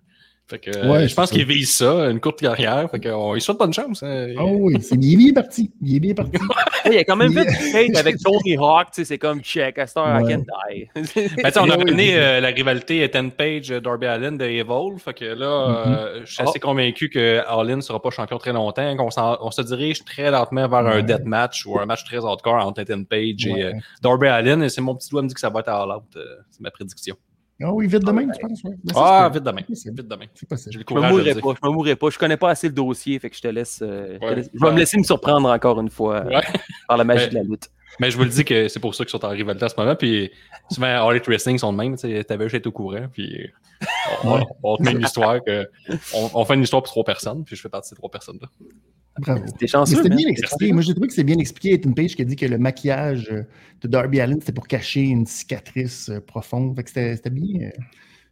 Fait 0.47 0.59
que, 0.59 0.71
euh, 0.77 0.93
Ouais, 0.93 1.09
je 1.09 1.15
pense 1.15 1.31
qu'il 1.31 1.47
vise 1.47 1.75
ça, 1.75 2.11
une 2.11 2.21
courte 2.21 2.39
carrière. 2.41 2.91
Fait 2.91 3.01
que, 3.01 3.09
on- 3.09 3.35
il 3.35 3.41
souhaite 3.41 3.57
bonne 3.57 3.73
chance. 3.73 4.03
hein. 4.03 4.27
Ah 4.39 4.45
oui, 4.45 4.77
c'est- 4.83 4.95
il 4.97 5.15
est 5.15 5.17
bien 5.17 5.33
parti. 5.33 5.71
Il 5.81 5.97
est 5.97 6.01
bien 6.01 6.13
parti. 6.15 6.33
Ouais, 6.85 6.97
il 6.97 6.99
a 6.99 7.05
quand 7.05 7.17
même 7.17 7.33
fait 7.33 7.47
du 7.47 7.77
hate 7.93 7.97
avec 7.97 8.17
Tony 8.23 8.59
Hawk. 8.59 8.89
tu 8.89 8.97
sais, 8.97 9.05
C'est 9.07 9.17
comme 9.19 9.41
check, 9.41 9.79
à 9.79 9.85
I 9.87 10.23
Ouais. 10.23 10.35
can 10.35 10.41
die. 10.41 10.89
Ben, 10.95 11.03
tu 11.03 11.11
sais, 11.51 11.59
on 11.61 11.71
a 11.71 11.77
ramené 11.77 12.09
oui. 12.11 12.15
euh, 12.15 12.41
la 12.41 12.49
rivalité 12.49 13.03
Ethan 13.03 13.31
Page, 13.31 13.71
euh, 13.71 13.81
Darby 13.81 14.05
Allen 14.05 14.37
de 14.37 14.45
Evolve. 14.45 14.99
Fait 15.01 15.15
que 15.15 15.25
là, 15.25 15.47
euh, 15.87 16.21
je 16.27 16.35
suis 16.35 16.43
assez 16.43 16.61
convaincu 16.61 17.09
que 17.09 17.41
Allin 17.49 17.77
ne 17.77 17.81
sera 17.81 18.03
pas 18.03 18.11
champion 18.11 18.37
très 18.37 18.53
longtemps, 18.53 18.95
qu'on 18.99 19.11
s'en- 19.11 19.39
on 19.41 19.51
se 19.51 19.63
dirige 19.63 20.05
très 20.05 20.31
lentement 20.31 20.69
vers 20.69 20.87
un 20.87 21.03
death 21.03 21.25
match 21.25 21.65
ou 21.65 21.79
un 21.79 21.87
match 21.87 22.05
très 22.05 22.19
hardcore 22.23 22.67
entre 22.67 22.83
Ethan 22.83 23.05
Page 23.05 23.47
et 23.47 23.63
euh, 23.65 23.73
Darby 24.03 24.27
Allen. 24.27 24.63
Et 24.63 24.69
c'est 24.69 24.83
mon 24.83 24.95
petit 24.95 25.09
doigt 25.09 25.23
me 25.23 25.29
dit 25.29 25.33
que 25.35 25.41
ça 25.41 25.49
va 25.49 25.61
être 25.61 25.69
All 25.71 25.89
Out. 25.91 26.03
euh, 26.17 26.23
c'est 26.51 26.61
ma 26.61 26.71
prédiction. 26.71 27.17
Ah 27.63 27.73
oui, 27.73 27.87
vite 27.87 28.05
de 28.05 28.11
même, 28.11 28.33
tu 28.33 28.41
penses? 28.47 28.63
Ouais. 28.65 28.75
Ben, 28.83 28.93
Ah, 28.97 29.31
vite 29.33 29.45
demain. 29.45 29.63
Vite 29.69 30.09
demain. 30.09 30.25
Je 30.35 30.79
me 30.79 31.01
le 31.01 31.09
mourrai 31.09 31.35
pas, 31.35 31.55
je 31.63 31.69
me 31.69 31.73
mourrai 31.73 31.97
pas. 31.97 32.11
Je 32.11 32.19
connais 32.19 32.37
pas 32.37 32.51
assez 32.51 32.67
le 32.69 32.75
dossier, 32.75 33.19
fait 33.21 33.31
que 33.31 33.37
je 33.37 33.43
te 33.43 33.49
laisse. 33.49 33.81
euh, 33.83 34.15
je 34.15 34.19
te 34.19 34.25
Ouais. 34.25 34.35
laisse- 34.35 34.51
je 34.53 34.61
vais 34.65 34.73
me 34.73 34.79
laisser 34.79 34.99
me 34.99 35.05
surprendre 35.05 35.49
encore 35.49 35.81
une 35.81 35.89
fois 35.91 36.17
euh, 36.25 36.29
Ouais. 36.31 36.43
par 36.89 36.97
la 36.97 37.05
magie 37.05 37.29
de 37.29 37.35
la 37.35 37.43
lutte. 37.43 37.69
Mais 38.01 38.11
je 38.11 38.17
vous 38.17 38.25
le 38.25 38.29
dis 38.31 38.45
que 38.45 38.67
c'est 38.67 38.81
pour 38.81 38.93
ça 38.97 39.05
qu'ils 39.05 39.13
sont 39.13 39.25
en 39.25 39.29
rivalité 39.29 39.65
à 39.67 39.69
ce 39.69 39.77
moment. 39.79 39.95
Puis 39.95 40.33
souvent, 40.73 40.89
All 41.07 41.13
Elite 41.15 41.27
Wrestling 41.29 41.59
sont 41.59 41.73
de 41.73 41.79
même. 41.79 41.97
T'avais 42.25 42.45
juste 42.47 42.57
été 42.57 42.69
au 42.69 42.73
courant. 42.73 43.07
Puis 43.13 43.49
on, 44.25 44.35
Ouais. 44.35 44.43
on 44.65 44.77
te 44.77 44.83
met 44.83 44.91
une 44.93 45.03
histoire 45.03 45.37
que. 45.45 45.69
On, 46.13 46.31
on 46.35 46.45
fait 46.45 46.55
une 46.55 46.63
histoire 46.65 46.83
pour 46.83 46.91
trois 46.91 47.05
personnes. 47.05 47.45
Puis 47.45 47.55
je 47.55 47.61
fais 47.63 47.69
partie 47.69 47.91
de 47.91 47.95
ces 47.95 47.97
trois 47.97 48.11
personnes-là. 48.11 48.49
Bravo. 49.19 49.45
Chanceux. 49.67 49.97
c'était 49.97 50.09
bien 50.15 50.29
expliqué. 50.29 50.73
Moi, 50.73 50.83
j'ai 50.83 50.93
trouvé 50.93 51.09
que 51.09 51.15
c'est 51.15 51.25
bien 51.25 51.39
expliqué. 51.39 51.75
Ethan 51.75 51.93
Page 51.93 52.17
qui 52.17 52.23
a 52.23 52.25
dit 52.25 52.37
que 52.37 52.47
le 52.47 52.59
maquillage 52.59 53.29
euh, 53.31 53.43
de 53.83 53.89
Darby 53.89 54.21
Allen, 54.21 54.39
c'était 54.41 54.53
pour 54.53 54.67
cacher 54.67 55.03
une 55.03 55.27
cicatrice 55.27 56.09
euh, 56.09 56.21
profonde. 56.21 56.75
Fait 56.77 56.83
que 56.83 56.89
c'était 56.91 57.17
c'était 57.17 57.31
bien, 57.31 57.69
euh, 57.69 57.71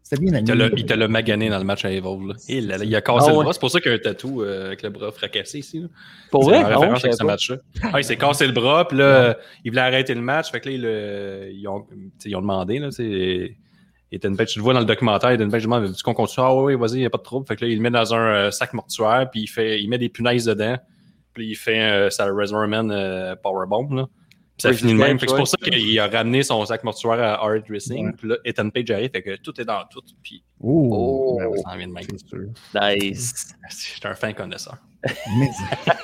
c'était 0.03 0.21
bien 0.21 0.37
Il 0.39 0.45
te 0.45 0.51
l'a- 0.53 0.65
animé. 0.65 0.81
il 0.81 0.87
te 0.87 0.95
l'a 0.95 1.07
magané 1.07 1.49
dans 1.51 1.59
le 1.59 1.65
match 1.65 1.85
à 1.85 1.93
Evolve. 1.93 2.27
Là, 2.29 2.35
il 2.49 2.95
a 2.97 3.01
cassé 3.01 3.27
Ah 3.29 3.31
le 3.31 3.37
ouais. 3.39 3.45
bras. 3.45 3.53
C'est 3.53 3.61
pour 3.61 3.71
ça 3.71 3.81
qu'il 3.81 3.93
y 3.93 3.95
a 3.95 3.97
un 3.97 4.01
tatou 4.01 4.43
euh, 4.43 4.67
avec 4.67 4.83
le 4.83 4.91
bras 4.91 5.13
fracassé 5.13 5.61
ici. 5.61 5.79
là. 5.81 5.87
Pour 6.33 6.45
C'est 6.45 6.51
vrai? 6.51 6.59
en 6.59 6.67
Ah 6.67 6.79
référence 6.91 7.17
ce 7.19 7.25
match-là. 7.25 7.57
Ah, 7.93 8.01
il 8.01 8.05
s'est 8.05 8.17
cassé 8.17 8.47
le 8.47 8.53
bras, 8.53 8.89
puis 8.89 8.99
là, 8.99 9.05
euh, 9.05 9.35
il 9.65 9.71
voulait 9.71 9.83
arrêter 9.83 10.15
le 10.15 10.21
match. 10.21 10.51
Fait 10.51 10.59
que 10.61 10.69
là, 10.69 10.75
il, 10.75 10.83
euh, 10.85 11.51
ils, 11.55 11.69
ont, 11.69 11.87
ils 12.25 12.35
ont 12.35 12.41
demandé, 12.41 12.81
là, 12.81 12.91
Ethan 14.13 14.35
Page, 14.35 14.53
tu 14.53 14.59
le 14.59 14.63
vois 14.63 14.75
dans 14.75 14.81
le 14.81 14.87
documentaire, 14.87 15.37
Page 15.51 15.63
demande, 15.63 15.85
est-ce 15.85 16.03
qu'on 16.05 16.13
continue? 16.13 16.47
Ah 16.47 16.55
oui, 16.55 16.75
vas-y, 16.77 16.97
il 16.97 17.01
n'y 17.01 17.07
a 17.07 17.11
pas 17.11 17.19
de 17.19 17.23
trouble. 17.23 17.47
Fait 17.47 17.57
que 17.57 17.65
là, 17.65 17.71
il 17.71 17.77
le 17.77 17.83
met 17.83 17.91
dans 17.91 18.15
un 18.15 18.35
euh, 18.35 18.51
sac 18.51 18.75
mortuaire, 18.75 19.29
puis 19.31 19.41
il, 19.43 19.47
fait, 19.47 19.81
il 19.83 19.89
met 19.89 19.99
des 19.99 20.11
punaises 20.11 20.45
dedans, 20.45 20.77
puis 21.33 21.49
il 21.49 21.55
fait 21.55 21.81
euh, 21.81 22.11
sa 22.11 22.27
Reservoir 22.27 22.69
euh, 22.91 23.35
Powerbomb, 23.43 23.95
là. 23.95 24.07
Puis 24.59 24.63
ça 24.63 24.69
Oui, 24.71 24.77
finit 24.77 24.93
de 24.93 24.99
même. 24.99 25.17
vrai, 25.17 25.19
Fait 25.19 25.27
que 25.27 25.33
c'est 25.33 25.39
pour 25.39 25.49
ça 25.49 25.57
qu'il 25.57 25.99
a 25.99 26.07
ramené 26.09 26.43
son 26.43 26.65
sac 26.67 26.85
mortuaire 26.85 27.21
à 27.23 27.43
Hard 27.43 27.65
Racing, 27.71 28.07
Ouais. 28.07 28.13
puis 28.17 28.29
là, 28.29 28.37
Ethan 28.45 28.69
Page 28.71 28.91
arrive, 28.91 29.11
fait 29.11 29.23
que 29.23 29.37
tout 29.37 29.59
est 29.61 29.65
dans 29.65 29.83
tout, 29.91 30.03
puis 30.23 30.43
Oh, 30.65 30.89
Oh. 30.93 31.39
ben 31.41 31.61
ça 31.63 31.71
en 31.73 31.77
vient 31.77 31.89
de 31.89 31.93
même. 31.93 32.05
Nice. 33.03 33.55
J'étais 33.95 34.07
un 34.09 34.15
fin 34.15 34.33
connaisseur. 34.33 34.77
Mais, 35.37 35.51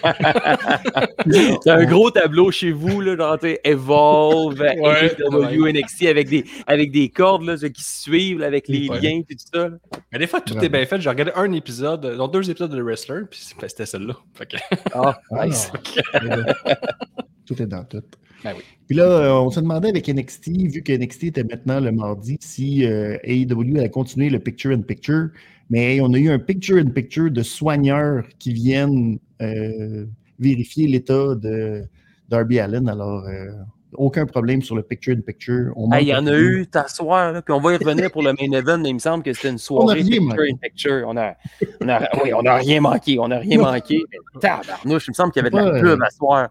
T'as 1.64 1.74
un 1.76 1.84
gros 1.84 2.10
tableau 2.10 2.50
chez 2.50 2.72
vous, 2.72 3.00
là, 3.00 3.14
dans 3.14 3.36
tes 3.38 3.60
Evolve, 3.62 4.58
Ouais. 4.60 5.14
AEW, 5.16 5.68
NXT, 5.68 6.06
avec 6.06 6.28
des, 6.28 6.44
avec 6.66 6.90
des 6.90 7.08
cordes 7.08 7.44
là, 7.44 7.56
qui 7.56 7.82
se 7.82 8.02
suivent, 8.02 8.38
là, 8.40 8.46
avec 8.46 8.66
les 8.66 8.88
Ouais. 8.88 9.00
liens 9.00 9.20
et 9.28 9.34
tout 9.36 9.44
ça. 9.54 9.68
là. 9.68 9.76
Mais 10.10 10.18
des 10.18 10.26
fois, 10.26 10.40
tout 10.40 10.58
est 10.58 10.68
bien 10.68 10.84
fait. 10.86 11.00
J'ai 11.00 11.08
regardé 11.10 11.32
un 11.36 11.52
épisode, 11.52 12.04
euh, 12.06 12.16
non, 12.16 12.26
deux 12.26 12.50
épisodes 12.50 12.72
de 12.72 12.78
The 12.78 12.82
Wrestler, 12.82 13.20
puis 13.30 13.38
c'est- 13.40 13.54
c'était 13.68 13.86
celle-là. 13.86 14.14
Fait 14.34 14.46
que, 14.46 14.56
Ah, 14.92 15.16
Ah, 15.30 15.46
nice. 15.46 15.70
tout 17.48 17.60
est 17.62 17.66
dans 17.66 17.84
tout. 17.84 18.02
Ben 18.44 18.52
oui. 18.56 18.62
Puis 18.86 18.96
là, 18.96 19.04
euh, 19.04 19.32
on 19.32 19.50
se 19.50 19.58
demandait 19.58 19.88
avec 19.88 20.08
NXT, 20.08 20.48
vu 20.72 20.82
que 20.82 20.92
NXT 20.92 21.24
était 21.24 21.44
maintenant 21.44 21.80
le 21.80 21.90
mardi, 21.90 22.38
si 22.40 22.84
euh, 22.84 23.16
AEW 23.24 23.78
allait 23.78 23.90
continuer 23.90 24.30
le 24.30 24.38
picture-in-picture. 24.38 25.30
Mais 25.70 25.94
hey, 25.94 26.00
on 26.00 26.12
a 26.12 26.18
eu 26.18 26.30
un 26.30 26.38
picture-in-picture 26.38 27.30
de 27.30 27.42
soigneurs 27.42 28.24
qui 28.38 28.52
viennent 28.52 29.18
euh, 29.42 30.06
vérifier 30.38 30.86
l'état 30.86 31.34
de 31.34 31.84
Darby 32.28 32.60
Allen. 32.60 32.88
Alors, 32.88 33.24
euh, 33.26 33.50
aucun 33.94 34.26
problème 34.26 34.62
sur 34.62 34.76
le 34.76 34.82
picture-in-picture. 34.82 35.72
On 35.76 35.90
Ah, 35.90 36.00
Il 36.00 36.08
y 36.08 36.14
en 36.14 36.26
a 36.26 36.38
eu 36.38 36.66
t'asseoir, 36.66 37.32
là, 37.32 37.42
puis 37.42 37.52
on 37.52 37.60
va 37.60 37.72
y 37.72 37.76
revenir 37.76 38.10
pour 38.10 38.22
le 38.22 38.32
main 38.32 38.56
event, 38.56 38.78
mais 38.78 38.90
il 38.90 38.94
me 38.94 38.98
semble 38.98 39.24
que 39.24 39.32
c'était 39.32 39.50
une 39.50 39.58
soirée 39.58 40.02
picture 40.04 40.44
in 40.50 40.56
picture. 40.56 41.04
On 41.06 41.16
a, 41.16 41.34
on 41.80 41.88
a, 41.88 42.08
oui, 42.22 42.32
on 42.34 42.44
a 42.44 42.54
rien 42.56 42.80
manqué, 42.80 43.18
on 43.18 43.30
a 43.30 43.38
rien 43.38 43.58
manqué. 43.58 44.02
Mais 44.10 44.40
tabarnouche, 44.40 45.06
il 45.08 45.10
me 45.10 45.14
semble 45.14 45.32
qu'il 45.32 45.42
y 45.42 45.46
avait 45.46 45.50
de 45.50 45.70
la 45.72 45.80
pub 45.80 46.02
à 46.02 46.10
soir. 46.10 46.48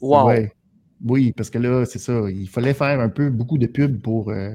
Wow. 0.00 0.26
Ouais. 0.28 0.52
Oui, 1.04 1.32
parce 1.36 1.50
que 1.50 1.58
là, 1.58 1.84
c'est 1.84 1.98
ça. 1.98 2.22
Il 2.30 2.48
fallait 2.48 2.74
faire 2.74 3.00
un 3.00 3.08
peu 3.08 3.30
beaucoup 3.30 3.56
de 3.58 3.66
pubs 3.66 4.00
pour 4.00 4.30
euh, 4.30 4.50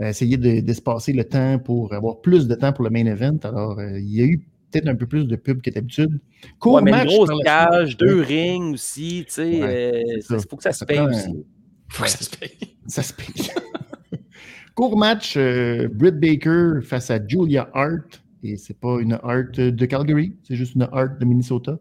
essayer 0.00 0.36
de- 0.36 0.60
d'espacer 0.60 1.12
le 1.12 1.24
temps 1.24 1.58
pour 1.58 1.92
avoir 1.94 2.20
plus 2.20 2.48
de 2.48 2.54
temps 2.54 2.72
pour 2.72 2.84
le 2.84 2.90
main 2.90 3.06
event. 3.06 3.38
Alors, 3.44 3.78
euh, 3.78 3.98
il 4.00 4.10
y 4.14 4.22
a 4.22 4.24
eu 4.24 4.38
peut-être 4.72 4.88
un 4.88 4.96
peu 4.96 5.06
plus 5.06 5.26
de 5.26 5.36
pubs 5.36 5.60
que 5.62 5.70
d'habitude. 5.70 6.18
Court 6.58 6.74
Ouais, 6.74 6.82
mais 6.82 6.90
une 6.90 6.96
match 6.96 7.06
grosse 7.08 7.30
cage, 7.44 7.96
deux 7.96 8.20
rings 8.22 8.74
aussi, 8.74 9.24
tu 9.26 9.32
sais. 9.34 9.62
Ouais, 9.62 10.04
euh, 10.32 10.38
faut 10.48 10.56
que 10.56 10.62
ça 10.64 10.72
se 10.72 10.84
paye 10.84 10.96
prend 10.96 11.06
un- 11.06 11.10
aussi. 11.10 11.44
faut 11.88 12.02
que 12.02 12.10
ça 12.10 12.18
se 12.18 12.30
paye. 12.36 12.50
Ça 12.88 13.02
se 13.04 13.12
paye. 13.12 13.26
Court 14.74 14.96
match, 14.98 15.34
euh, 15.36 15.88
Britt 15.88 16.18
Baker 16.18 16.80
face 16.82 17.10
à 17.10 17.24
Julia 17.24 17.68
Hart. 17.74 18.20
Et 18.42 18.56
c'est 18.56 18.76
pas 18.78 18.98
une 19.00 19.12
Hart 19.22 19.52
de 19.58 19.86
Calgary, 19.86 20.34
c'est 20.42 20.56
juste 20.56 20.74
une 20.74 20.88
Hart 20.92 21.18
de 21.20 21.24
Minnesota. 21.24 21.78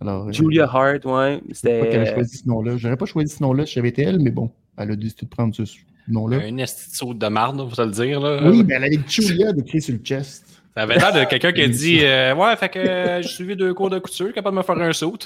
Alors, 0.00 0.28
euh, 0.28 0.32
Julia 0.32 0.64
Hart, 0.64 1.04
ouais. 1.04 1.40
je 1.48 1.54
sais 1.54 1.80
pas 1.80 1.86
qu'elle 1.86 2.00
a 2.00 2.04
C'était. 2.04 2.14
choisi 2.14 2.36
ce 2.38 2.48
nom-là. 2.48 2.76
J'aurais 2.76 2.96
pas 2.96 3.06
choisi 3.06 3.34
ce 3.34 3.42
nom-là 3.42 3.66
si 3.66 3.74
j'avais 3.74 3.88
été 3.88 4.02
elle, 4.02 4.20
mais 4.20 4.30
bon, 4.30 4.50
elle 4.76 4.90
a 4.90 4.96
décidé 4.96 5.24
de 5.24 5.30
prendre 5.30 5.54
ce 5.54 5.62
nom-là. 6.08 6.38
Un 6.38 6.58
esti 6.58 7.04
de 7.06 7.12
de 7.14 7.26
marde, 7.28 7.68
faut 7.68 7.76
te 7.76 7.82
le 7.82 7.90
dire. 7.90 8.20
Là. 8.20 8.40
Oui, 8.48 8.62
mais 8.64 8.74
elle 8.74 8.84
avait 8.84 9.00
Julia 9.08 9.52
décrit 9.52 9.80
sur 9.80 9.94
le 9.94 10.00
chest. 10.00 10.44
Ça 10.74 10.82
avait 10.82 10.96
l'air 10.96 11.12
de 11.12 11.24
quelqu'un 11.24 11.52
qui 11.52 11.62
a 11.62 11.68
dit 11.68 12.00
euh, 12.02 12.34
Ouais, 12.34 12.54
fait 12.56 12.68
que 12.68 12.78
euh, 12.78 13.22
j'ai 13.22 13.28
suivi 13.28 13.56
deux 13.56 13.72
cours 13.72 13.90
de 13.90 13.98
couture, 13.98 14.32
capable 14.32 14.56
de 14.56 14.58
me 14.60 14.64
faire 14.64 14.78
un 14.78 14.92
saut. 14.92 15.16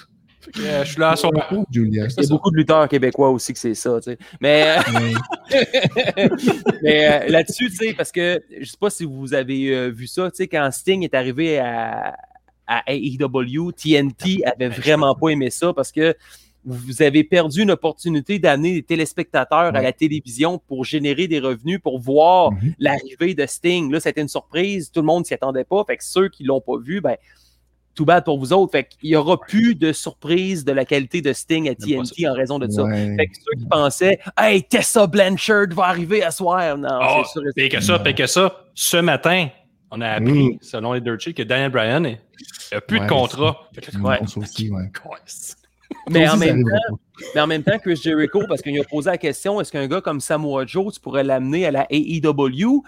Fait 0.41 0.53
que 0.53 0.61
euh, 0.63 0.85
je 0.85 0.93
suis 0.93 1.01
là 1.01 1.11
à 1.11 1.17
son. 1.17 1.31
Julia. 1.71 2.07
Il 2.17 2.23
y 2.23 2.27
a 2.27 2.29
beaucoup 2.29 2.51
de 2.51 2.57
lutteurs 2.57 2.89
québécois 2.89 3.29
aussi 3.29 3.53
que 3.53 3.59
c'est 3.59 3.75
ça, 3.75 4.01
tu 4.01 4.13
sais. 4.13 4.19
Mais, 4.41 4.79
mais 6.83 7.25
euh, 7.25 7.29
là-dessus, 7.29 7.69
tu 7.69 7.77
sais, 7.77 7.93
parce 7.93 8.11
que 8.11 8.43
je 8.59 8.65
sais 8.65 8.77
pas 8.81 8.89
si 8.89 9.05
vous 9.05 9.35
avez 9.35 9.69
euh, 9.69 9.89
vu 9.89 10.07
ça, 10.07 10.31
tu 10.31 10.39
sais, 10.39 10.49
quand 10.49 10.71
Sting 10.71 11.05
est 11.05 11.13
arrivé 11.13 11.59
à, 11.59 12.17
à 12.79 12.83
AEW, 12.93 13.73
TNT 13.73 14.45
avait 14.47 14.69
vraiment 14.69 15.15
pas 15.15 15.29
aimé 15.31 15.51
ça 15.51 15.73
parce 15.75 15.91
que 15.91 16.15
vous 16.65 17.01
avez 17.03 17.25
perdu 17.25 17.63
une 17.63 17.71
opportunité 17.71 18.39
d'amener 18.39 18.75
des 18.75 18.83
téléspectateurs 18.83 19.75
à 19.75 19.81
la 19.83 19.93
télévision 19.93 20.59
pour 20.69 20.85
générer 20.85 21.27
des 21.27 21.41
revenus, 21.41 21.81
pour 21.83 21.99
voir 21.99 22.53
Mhm. 22.53 22.75
l'arrivée 22.79 23.35
de 23.35 23.47
Sting. 23.47 23.91
Là, 23.91 23.99
c'était 23.99 24.21
une 24.21 24.29
surprise, 24.29 24.91
tout 24.93 25.01
le 25.01 25.07
monde 25.07 25.25
s'y 25.27 25.33
attendait 25.35 25.65
pas. 25.65 25.83
Fait 25.87 25.97
que 25.97 26.05
ceux 26.05 26.29
qui 26.29 26.45
l'ont 26.45 26.61
pas 26.61 26.77
vu, 26.79 27.01
ben, 27.01 27.17
tout 27.95 28.05
bad 28.05 28.25
pour 28.25 28.39
vous 28.39 28.53
autres. 28.53 28.73
Fait 28.73 28.85
qu'il 28.87 29.09
y 29.11 29.17
aura 29.17 29.39
plus 29.41 29.75
de 29.75 29.93
surprise 29.93 30.65
de 30.65 30.73
la 30.73 30.85
qualité 30.85 31.23
de 31.23 31.33
Sting 31.33 31.69
à 31.69 31.75
TNT 31.75 32.29
en 32.29 32.35
raison 32.35 32.59
de 32.59 32.69
ça. 32.71 32.85
Fait 33.17 33.27
que 33.27 33.35
ceux 33.37 33.59
qui 33.59 33.67
pensaient, 33.67 34.19
hey, 34.39 34.63
Tessa 34.63 35.07
Blanchard 35.07 35.67
va 35.71 35.85
arriver 35.87 36.23
à 36.23 36.31
soir. 36.31 36.77
Non, 36.79 36.89
Oh, 37.03 37.23
c'est 37.25 37.41
sûr. 37.41 37.43
et 37.57 37.69
que 37.71 37.81
ça, 37.81 37.99
pire 37.99 38.15
que 38.15 38.27
ça. 38.27 38.65
Ce 38.75 38.97
matin, 38.99 39.49
on 39.91 40.01
a 40.01 40.09
appris, 40.09 40.55
Mm. 40.55 40.59
selon 40.63 40.93
les 40.93 41.01
Dirt 41.01 41.19
Sheets, 41.21 41.35
que 41.35 41.43
Daniel 41.43 41.71
Bryan 41.71 42.01
n'a 42.01 42.81
plus 42.81 42.99
Ouais, 42.99 43.05
de 43.05 43.09
contrat. 43.11 43.69
Ouais, 44.03 44.19
aussi, 44.37 44.71
ouais. 44.71 44.91
Mais 46.09 46.29
en, 46.29 46.37
même 46.37 46.63
temps, 46.65 46.99
mais 47.35 47.41
en 47.41 47.47
même 47.47 47.63
temps, 47.65 47.79
Chris 47.79 47.97
Jericho, 47.97 48.43
parce 48.49 48.63
qu'il 48.63 48.79
a 48.81 48.85
posé 48.85 49.11
la 49.11 49.19
question, 49.19 49.61
est-ce 49.61 49.73
qu'un 49.73 49.87
gars 49.89 50.01
comme 50.01 50.21
Samoa 50.21 50.65
Joe, 50.67 50.95
tu 50.95 51.01
pourrais 51.01 51.25
l'amener 51.25 51.67
à 51.67 51.71
la 51.73 51.87
AEW? 51.91 52.83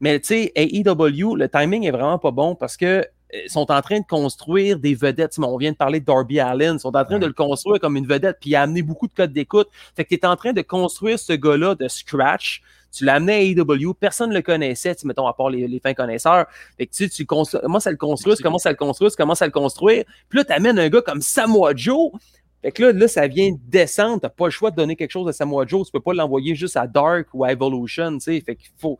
Mais 0.00 0.18
tu 0.20 0.28
sais, 0.28 0.52
AEW, 0.54 1.36
le 1.36 1.48
timing 1.48 1.84
est 1.84 1.90
vraiment 1.90 2.18
pas 2.18 2.30
bon 2.30 2.54
parce 2.54 2.76
que 2.76 3.04
euh, 3.34 3.38
sont 3.48 3.70
en 3.70 3.80
train 3.82 4.00
de 4.00 4.06
construire 4.06 4.78
des 4.78 4.94
vedettes. 4.94 5.36
On 5.38 5.56
vient 5.56 5.72
de 5.72 5.76
parler 5.76 6.00
de 6.00 6.04
Darby 6.04 6.40
Allen. 6.40 6.74
Ils 6.76 6.80
sont 6.80 6.88
en 6.96 7.04
train 7.04 7.14
Ouais. 7.14 7.20
de 7.20 7.26
le 7.26 7.32
construire 7.32 7.78
comme 7.80 7.96
une 7.96 8.06
vedette, 8.06 8.38
puis 8.40 8.50
il 8.50 8.56
a 8.56 8.62
amené 8.62 8.82
beaucoup 8.82 9.06
de 9.06 9.12
codes 9.12 9.32
d'écoute. 9.32 9.68
Fait 9.96 10.04
que 10.04 10.08
tu 10.10 10.14
es 10.14 10.26
en 10.26 10.34
train 10.36 10.52
de 10.52 10.62
construire 10.62 11.18
ce 11.18 11.32
gars-là 11.34 11.74
de 11.74 11.88
scratch. 11.88 12.62
Tu 12.90 13.04
l'as 13.04 13.14
amené 13.14 13.32
à 13.32 13.40
AEW, 13.42 13.94
personne 13.94 14.30
ne 14.30 14.34
le 14.34 14.42
connaissait, 14.42 14.94
tu 14.94 15.06
mettons, 15.06 15.26
à 15.26 15.34
part 15.34 15.50
les, 15.50 15.68
les 15.68 15.80
fins 15.80 15.94
connaisseurs. 15.94 16.46
Fait 16.76 16.86
que 16.86 16.92
tu 16.92 17.08
tu 17.08 17.26
commences 17.26 17.54
à 17.54 17.90
le 17.90 17.96
construire, 17.96 18.36
tu 18.36 18.42
commences 18.42 18.66
à 18.66 18.70
le 18.70 18.76
construire, 18.76 19.10
tu 19.10 19.16
commences 19.16 19.42
à 19.42 19.46
le 19.46 19.52
construire. 19.52 20.04
Puis 20.28 20.38
là, 20.38 20.44
tu 20.44 20.52
amènes 20.52 20.78
un 20.78 20.88
gars 20.88 21.02
comme 21.02 21.20
Samoa 21.20 21.72
Joe. 21.74 22.12
Fait 22.62 22.72
que 22.72 22.82
là, 22.82 22.92
là, 22.92 23.08
ça 23.08 23.26
vient 23.28 23.54
descendre. 23.68 24.20
T'as 24.20 24.30
pas 24.30 24.46
le 24.46 24.50
choix 24.50 24.70
de 24.70 24.76
donner 24.76 24.96
quelque 24.96 25.12
chose 25.12 25.28
à 25.28 25.32
Samoa 25.32 25.64
Joe. 25.66 25.86
Tu 25.86 25.92
peux 25.92 26.00
pas 26.00 26.12
l'envoyer 26.12 26.54
juste 26.54 26.76
à 26.76 26.86
Dark 26.86 27.28
ou 27.32 27.44
à 27.44 27.52
Evolution, 27.52 28.14
tu 28.14 28.20
sais. 28.20 28.40
Fait 28.40 28.56
qu'il 28.56 28.70
faut. 28.78 28.98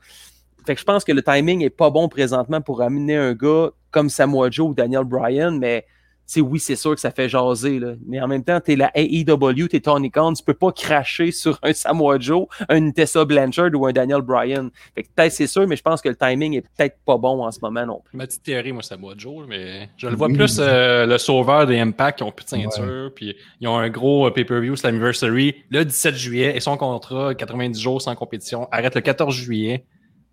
Fait 0.66 0.74
que 0.74 0.80
je 0.80 0.84
pense 0.84 1.02
que 1.02 1.12
le 1.12 1.22
timing 1.22 1.62
est 1.62 1.70
pas 1.70 1.90
bon 1.90 2.08
présentement 2.08 2.60
pour 2.60 2.82
amener 2.82 3.16
un 3.16 3.32
gars 3.32 3.70
comme 3.90 4.10
Samoa 4.10 4.50
Joe 4.50 4.70
ou 4.70 4.74
Daniel 4.74 5.04
Bryan, 5.04 5.58
mais 5.58 5.86
sais, 6.28 6.40
oui, 6.40 6.60
c'est 6.60 6.76
sûr 6.76 6.94
que 6.94 7.00
ça 7.00 7.10
fait 7.10 7.28
jaser, 7.28 7.78
là. 7.78 7.94
mais 8.06 8.20
en 8.20 8.28
même 8.28 8.44
temps, 8.44 8.60
tu 8.60 8.72
es 8.72 8.76
la 8.76 8.90
AEW, 8.94 9.68
tu 9.68 9.76
es 9.76 9.80
Tony 9.80 10.10
Khan, 10.10 10.32
tu 10.34 10.42
peux 10.44 10.54
pas 10.54 10.72
cracher 10.72 11.32
sur 11.32 11.58
un 11.62 11.72
Samoa 11.72 12.18
Joe, 12.18 12.46
un 12.68 12.90
Tessa 12.90 13.24
Blanchard 13.24 13.70
ou 13.74 13.86
un 13.86 13.92
Daniel 13.92 14.20
Bryan. 14.20 14.70
Fait 14.94 15.04
que 15.04 15.08
peut-être 15.14 15.32
c'est 15.32 15.46
sûr, 15.46 15.66
mais 15.66 15.76
je 15.76 15.82
pense 15.82 16.02
que 16.02 16.08
le 16.08 16.16
timing 16.16 16.54
est 16.54 16.62
peut-être 16.62 16.98
pas 17.04 17.16
bon 17.16 17.44
en 17.44 17.50
ce 17.50 17.58
moment 17.62 17.86
non 17.86 18.02
plus. 18.04 18.16
Ma 18.16 18.26
petite 18.26 18.42
théorie, 18.42 18.72
moi, 18.72 18.82
Samoa 18.82 19.14
Joe, 19.16 19.46
mais 19.48 19.88
je 19.96 20.06
le 20.06 20.16
vois 20.16 20.28
plus 20.28 20.58
euh, 20.60 21.06
le 21.06 21.18
sauveur 21.18 21.66
des 21.66 21.78
Impact 21.78 22.18
qui 22.18 22.22
ont 22.24 22.32
plus 22.32 22.44
de 22.44 22.50
ceinture, 22.50 23.10
puis 23.14 23.34
ils 23.60 23.68
ont 23.68 23.78
un 23.78 23.88
gros 23.88 24.26
euh, 24.26 24.30
pay-per-view, 24.30 24.76
c'est 24.76 24.86
l'anniversary, 24.86 25.56
le 25.70 25.84
17 25.84 26.14
juillet, 26.14 26.56
et 26.56 26.60
son 26.60 26.76
contrat, 26.76 27.34
90 27.34 27.80
jours 27.80 28.02
sans 28.02 28.14
compétition, 28.14 28.68
arrête 28.70 28.94
le 28.94 29.00
14 29.00 29.34
juillet. 29.34 29.84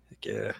Fait 0.08 0.30
que, 0.30 0.52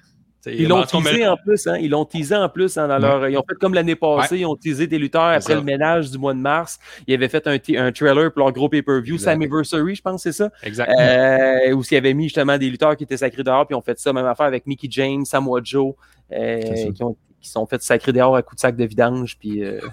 ils 0.46 0.68
l'ont 0.68 0.82
teasé 0.84 1.26
en 1.26 1.36
plus, 1.36 1.66
hein? 1.66 1.76
Ils 1.80 1.90
l'ont 1.90 2.04
teasé 2.04 2.34
en 2.34 2.48
plus 2.48 2.76
hein, 2.76 2.88
dans 2.88 2.98
leur. 2.98 3.28
Ils 3.28 3.36
ont 3.36 3.44
fait 3.48 3.56
comme 3.56 3.74
l'année 3.74 3.96
passée, 3.96 4.38
ils 4.38 4.46
ont 4.46 4.56
teasé 4.56 4.86
des 4.86 4.98
lutteurs 4.98 5.22
après 5.22 5.54
le 5.54 5.62
ménage 5.62 6.10
du 6.10 6.18
mois 6.18 6.34
de 6.34 6.38
mars. 6.38 6.78
Ils 7.06 7.14
avaient 7.14 7.28
fait 7.28 7.46
un, 7.46 7.58
un 7.78 7.92
trailer 7.92 8.32
pour 8.32 8.42
leur 8.44 8.52
gros 8.52 8.68
pay-per-view, 8.68 9.18
Samiversary, 9.18 9.94
je 9.94 10.02
pense, 10.02 10.22
c'est 10.22 10.32
ça? 10.32 10.50
Exactement. 10.62 10.98
Euh, 11.00 11.72
où 11.72 11.82
ils 11.90 11.96
avaient 11.96 12.14
mis 12.14 12.24
justement 12.24 12.58
des 12.58 12.70
lutteurs 12.70 12.96
qui 12.96 13.04
étaient 13.04 13.16
sacrés 13.16 13.42
dehors, 13.42 13.66
puis 13.66 13.74
ils 13.74 13.78
ont 13.78 13.82
fait 13.82 13.98
ça, 13.98 14.12
même 14.12 14.26
affaire 14.26 14.46
avec 14.46 14.66
Mickey 14.66 14.88
James, 14.90 15.24
Samoa 15.24 15.60
Joe, 15.62 15.94
euh, 16.32 16.92
qui, 16.92 17.02
ont, 17.02 17.16
qui 17.40 17.48
sont 17.50 17.66
fait 17.66 17.82
sacrés 17.82 18.12
dehors 18.12 18.36
à 18.36 18.42
coups 18.42 18.56
de 18.56 18.60
sac 18.60 18.76
de 18.76 18.84
vidange, 18.84 19.36
puis. 19.38 19.64
Euh... 19.64 19.80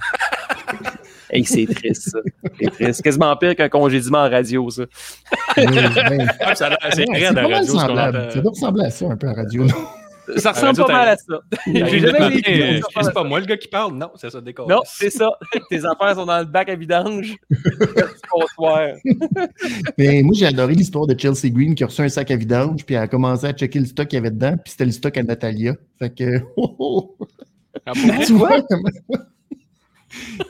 Hey, 1.33 1.43
c'est 1.45 1.65
triste, 1.65 2.11
ça. 2.11 2.19
C'est 2.59 2.69
triste. 2.69 3.01
Quasiment 3.01 3.35
pire 3.35 3.55
qu'un 3.55 3.69
congédiement 3.69 4.19
en 4.19 4.29
radio, 4.29 4.69
ça. 4.69 4.83
Oui, 5.57 5.65
oui. 5.65 6.25
Ah, 6.39 6.53
c'est 6.55 7.05
très 7.05 7.31
la 7.31 7.47
radio. 7.47 7.79
Ça 7.79 8.41
doit 8.41 8.51
ressembler 8.51 8.85
à 8.85 8.89
ça 8.89 9.05
un 9.05 9.17
peu 9.17 9.27
à 9.27 9.33
radio. 9.33 9.65
Ça 10.37 10.51
ressemble 10.51 10.77
pas 10.77 10.87
mal 10.87 11.09
à 11.09 11.17
ça. 11.17 11.41
J'ai 11.67 11.99
jamais 11.99 12.41
C'est 13.01 13.13
pas 13.13 13.23
moi 13.23 13.39
le 13.39 13.45
gars 13.45 13.57
qui 13.57 13.67
parle. 13.67 13.95
Non, 13.95 14.11
c'est 14.15 14.29
ça, 14.29 14.41
décor. 14.41 14.67
Non, 14.69 14.81
c'est 14.85 15.09
ça. 15.09 15.31
Tes 15.69 15.85
affaires 15.85 16.15
sont 16.15 16.25
dans 16.25 16.39
le 16.39 16.45
bac 16.45 16.69
à 16.69 16.75
vidange. 16.75 17.35
Mais 19.97 20.21
moi, 20.23 20.33
j'ai 20.35 20.45
adoré 20.45 20.75
l'histoire 20.75 21.07
de 21.07 21.19
Chelsea 21.19 21.49
Green 21.49 21.75
qui 21.75 21.83
a 21.83 21.87
reçu 21.87 22.01
un 22.01 22.09
sac 22.09 22.31
à 22.31 22.35
vidange, 22.35 22.85
puis 22.85 22.95
elle 22.95 23.03
a 23.03 23.07
commencé 23.07 23.45
à 23.47 23.53
checker 23.53 23.79
le 23.79 23.85
stock 23.85 24.07
qu'il 24.07 24.17
y 24.17 24.19
avait 24.19 24.31
dedans, 24.31 24.55
puis 24.63 24.71
c'était 24.71 24.85
le 24.85 24.91
stock 24.91 25.17
à 25.17 25.23
Natalia. 25.23 25.75
Fait 25.99 26.09
que. 26.09 26.41
Oh, 26.55 26.75
oh. 26.79 27.17
Ah, 27.85 27.91
tu 28.25 28.33
vois 28.33 28.61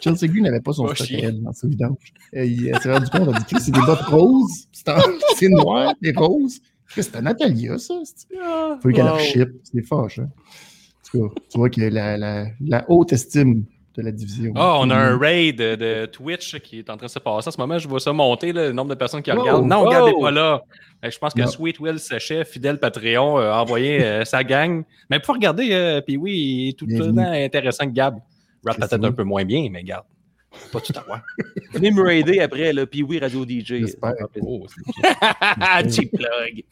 Chelsea 0.02 0.28
Green 0.28 0.44
n'avait 0.44 0.60
pas 0.60 0.74
son 0.74 0.88
stock 0.94 1.10
à 1.12 1.14
elle 1.14 1.42
dans 1.42 1.54
sa 1.54 1.68
vidange. 1.68 2.14
Il 2.34 2.78
s'est 2.82 2.92
rendu 2.92 3.10
compte, 3.10 3.30
elle 3.30 3.36
a 3.36 3.40
dit 3.40 3.56
c'est 3.60 3.72
des 3.72 3.82
bottes 3.82 4.02
roses, 4.02 4.68
c'est 4.72 5.50
noir, 5.50 5.94
des 6.02 6.12
roses. 6.12 6.60
C'était 6.96 7.22
Natalia, 7.22 7.78
ça. 7.78 7.96
Ah, 8.42 8.78
Faut 8.82 8.90
qu'elle 8.90 9.06
wow. 9.06 9.20
ship. 9.20 9.50
C'est 9.64 9.82
fâche. 9.82 10.20
Hein? 10.20 10.30
En 10.30 11.20
tout 11.20 11.30
cas, 11.30 11.42
tu 11.50 11.58
vois 11.58 11.70
qu'il 11.70 11.84
y 11.84 11.86
a 11.86 12.18
la, 12.18 12.48
la, 12.60 12.86
haute 12.90 13.14
estime 13.14 13.66
de 13.96 14.02
la 14.02 14.12
division. 14.12 14.54
Ah, 14.56 14.78
on 14.80 14.90
a 14.90 14.96
un 14.96 15.18
raid 15.18 15.58
de, 15.58 16.06
Twitch 16.08 16.60
qui 16.60 16.80
est 16.80 16.90
en 16.90 16.98
train 16.98 17.06
de 17.06 17.12
se 17.12 17.20
passer. 17.20 17.48
En 17.50 17.52
ce 17.52 17.60
moment, 17.60 17.78
je 17.78 17.88
vois 17.88 18.00
ça 18.00 18.14
monter, 18.14 18.54
le 18.54 18.72
nombre 18.72 18.90
de 18.90 18.96
personnes 18.96 19.22
qui 19.22 19.32
regardent. 19.32 19.68
Non, 19.68 19.84
regardez 19.84 20.14
pas 20.20 20.32
là. 20.32 20.62
Je 21.04 21.18
pense 21.18 21.34
que 21.34 21.46
Sweet 21.46 21.80
Will 21.80 22.00
Sachet, 22.00 22.46
fidèle 22.46 22.80
Patreon, 22.80 23.38
a 23.38 23.62
envoyé 23.62 24.04
euh, 24.04 24.24
sa 24.26 24.44
gang. 24.44 24.84
Mais 25.10 25.20
pour 25.20 25.36
regarder, 25.36 25.70
euh, 25.72 26.02
puis 26.02 26.18
oui, 26.18 26.34
il 26.34 26.70
est 26.70 26.74
tout 26.80 26.86
le 26.88 27.14
temps 27.14 27.18
intéressant 27.18 27.86
que 27.86 27.92
Gab. 27.92 28.16
Rap 28.66 28.78
peut-être 28.78 29.04
un 29.04 29.12
peu 29.12 29.24
moins 29.24 29.44
bien, 29.44 29.68
mais 29.70 29.84
garde. 29.84 30.06
Pas 30.72 30.82
tout 30.82 30.94
à 30.96 31.02
voir. 31.02 31.22
Venez 31.74 31.92
me 31.92 32.02
raider 32.02 32.40
après, 32.40 32.74
là, 32.74 32.86
puis 32.86 33.04
oui, 33.04 33.20
Radio 33.20 33.44
DJ. 33.44 33.86
Oh, 34.42 34.66
Cheap 35.90 36.12
plug. 36.12 36.64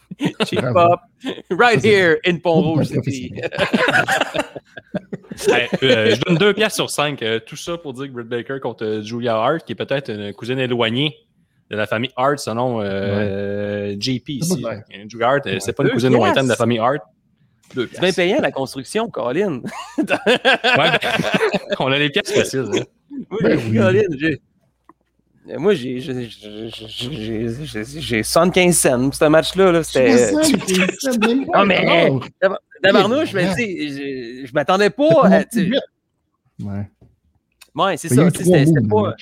Cheap 0.46 0.62
pop. 0.74 1.00
Right 1.50 1.84
here 1.84 2.18
in 2.26 2.38
Pont-Rouge 2.38 2.88
City. 2.88 3.34
euh, 5.84 6.16
je 6.16 6.22
donne 6.22 6.38
deux 6.38 6.54
pièces 6.54 6.76
sur 6.76 6.90
cinq. 6.90 7.22
Euh, 7.22 7.40
tout 7.40 7.56
ça 7.56 7.78
pour 7.78 7.94
dire 7.94 8.08
que 8.08 8.12
Britt 8.12 8.28
Baker 8.28 8.60
contre 8.62 8.86
euh, 8.86 9.02
Julia 9.02 9.36
Hart, 9.36 9.64
qui 9.66 9.74
est 9.74 9.76
peut-être 9.76 10.10
une 10.12 10.34
cousine 10.34 10.60
éloignée 10.60 11.16
de 11.70 11.76
la 11.76 11.88
famille 11.88 12.12
Hart, 12.16 12.40
selon 12.40 12.82
euh, 12.82 13.96
JP 14.00 14.30
ici. 14.30 14.64
Julia 15.08 15.30
Hart, 15.30 15.48
c'est 15.60 15.74
pas 15.74 15.84
une 15.84 15.92
cousine 15.92 16.14
lointaine 16.14 16.46
de 16.46 16.50
la 16.50 16.56
famille 16.56 16.80
Hart. 16.80 17.02
C'est 17.74 18.00
bien 18.02 18.12
payant 18.12 18.42
la 18.42 18.52
construction, 18.52 19.10
Colin. 19.10 19.62
ouais, 19.98 20.04
ben, 20.06 20.98
on 21.80 21.90
a 21.92 21.98
les 21.98 22.10
pièces 22.10 22.32
faciles. 22.32 22.68
Hein. 22.74 22.84
Ben 23.40 23.60
oui. 23.70 24.40
Moi, 25.58 25.74
j'ai 25.74 26.00
75 28.24 28.78
cents 28.78 29.04
pour 29.06 29.16
ce 29.16 29.26
match-là. 29.26 29.72
Là, 29.72 29.84
c'était. 29.84 30.32
Non, 30.34 31.66
mais. 31.66 32.12
Tabarnouche, 32.84 33.34
mais 33.34 33.54
tu 33.56 34.46
je 34.46 34.54
m'attendais 34.54 34.90
pas 34.90 35.26
à. 35.26 35.44
Ouais. 36.60 36.90
Ouais, 37.74 37.98
c'est 37.98 38.10
ça. 38.10 38.30
C'était 38.30 38.88
pas. 38.88 39.16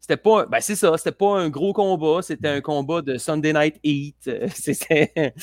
C'était 0.00 0.16
pas. 0.16 0.46
Ben, 0.46 0.60
c'est 0.60 0.76
ça. 0.76 0.96
C'était 0.96 1.12
pas 1.12 1.38
un 1.38 1.48
gros 1.48 1.72
combat. 1.72 2.22
C'était 2.22 2.48
un 2.48 2.60
combat 2.60 3.02
de 3.02 3.18
Sunday 3.18 3.52
Night 3.52 3.76
Heat. 3.82 4.30
C'était. 4.54 5.34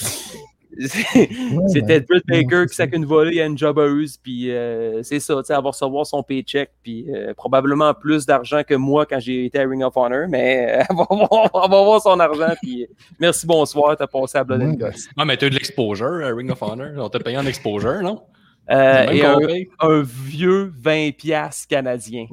C'était 0.78 2.01
Britt 2.01 2.26
Baker 2.28 2.65
qui 2.67 2.76
sac 2.76 2.95
une 2.95 3.05
volée 3.05 3.41
à 3.41 3.45
une 3.45 3.57
jobbeuse, 3.57 4.17
puis 4.17 4.51
euh, 4.51 5.01
c'est 5.03 5.20
ça, 5.20 5.36
tu 5.38 5.45
sais, 5.45 5.53
elle 5.53 5.63
va 5.63 5.70
recevoir 5.70 6.05
son 6.05 6.22
paycheck, 6.22 6.70
puis 6.84 7.07
euh, 7.09 7.34
probablement 7.34 7.93
plus 7.93 8.26
d'argent 8.26 8.61
que 8.63 8.76
moi 8.76 9.05
quand 9.05 9.20
j'ai 9.20 9.45
été 9.45 9.59
à 9.59 9.67
Ring 9.67 9.84
of 9.84 9.97
Honor, 9.97 10.28
mais 10.30 10.86
elle, 10.89 10.95
va 10.95 11.74
avoir, 11.74 12.01
son 12.01 12.20
argent, 12.20 12.53
puis 12.61 12.88
merci, 13.20 13.47
bonsoir, 13.47 13.97
t'as 13.97 14.07
passé 14.07 14.38
à 14.38 14.43
Blood 14.43 14.61
and 14.61 14.74
Guts. 14.74 15.09
Ah, 15.17 15.26
mais 15.26 15.38
t'as 15.38 15.47
eu 15.47 15.49
de 15.49 15.55
l'exposure 15.55 16.24
à 16.24 16.34
Ring 16.34 16.51
of 16.51 16.61
Honor, 16.61 16.91
on 16.97 17.09
t'a 17.09 17.20
payé 17.20 17.38
en 17.38 17.45
exposure, 17.45 18.01
non? 18.01 18.22
Euh, 18.70 19.09
et 19.09 19.26
un, 19.26 19.38
un, 19.80 20.03
vieux 20.03 20.72
20$ 20.80 21.67
canadien. 21.67 22.28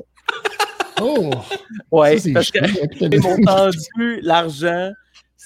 Oh! 1.01 1.30
Ouais, 1.91 2.16
parce 2.34 2.51
qu'ils 2.51 3.20
m'ont 3.22 3.39
tendu 3.43 4.20
l'argent 4.20 4.93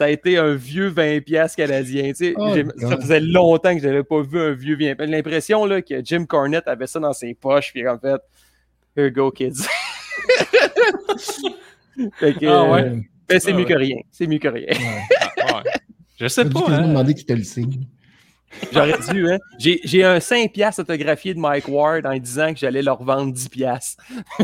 ça 0.01 0.07
a 0.07 0.09
été 0.09 0.38
un 0.38 0.55
vieux 0.55 0.90
20$ 0.90 1.55
canadien. 1.55 2.12
Oh, 2.36 2.55
ça 2.78 2.96
faisait 2.96 3.20
longtemps 3.20 3.74
que 3.76 3.82
je 3.82 3.86
n'avais 3.86 4.03
pas 4.03 4.22
vu 4.22 4.40
un 4.40 4.53
vieux 4.53 4.74
20$. 4.74 4.96
J'ai 4.98 5.07
l'impression 5.09 5.68
que 5.68 6.03
Jim 6.03 6.24
Cornette 6.24 6.66
avait 6.68 6.86
ça 6.86 6.98
dans 7.01 7.12
ses 7.12 7.34
poches, 7.34 7.70
puis 7.70 7.86
en 7.86 7.98
fait, 7.98 8.18
here 8.96 9.09
you 9.09 9.12
go, 9.12 9.30
kids. 9.30 9.59
fait 12.18 12.32
que, 12.32 12.46
ah 12.46 12.64
ouais. 12.70 13.03
Ben, 13.28 13.38
c'est 13.38 13.53
ah 13.53 13.55
mieux 13.55 13.66
que 13.66 13.74
rien. 13.74 13.98
C'est 14.11 14.26
mieux 14.26 14.38
que 14.38 14.48
rien. 14.48 14.68
Ah, 15.53 15.62
je 16.18 16.28
sais 16.28 16.46
pas. 16.46 16.64
Je 16.66 16.72
hein. 16.72 16.88
demander 16.88 17.12
qui 17.12 17.26
te 17.26 17.32
le 17.34 17.44
signe. 17.44 17.86
J'aurais 18.72 18.98
dû, 19.12 19.30
hein. 19.30 19.38
J'ai 19.59 20.05
un 20.05 20.16
5$ 20.18 20.80
autographié 20.80 21.34
de 21.34 21.38
Mike 21.38 21.68
Ward 21.68 22.07
en 22.07 22.16
disant 22.16 22.55
que 22.55 22.59
j'allais 22.59 22.82
leur 22.82 23.03
vendre 23.03 23.34
10$. 23.34 23.96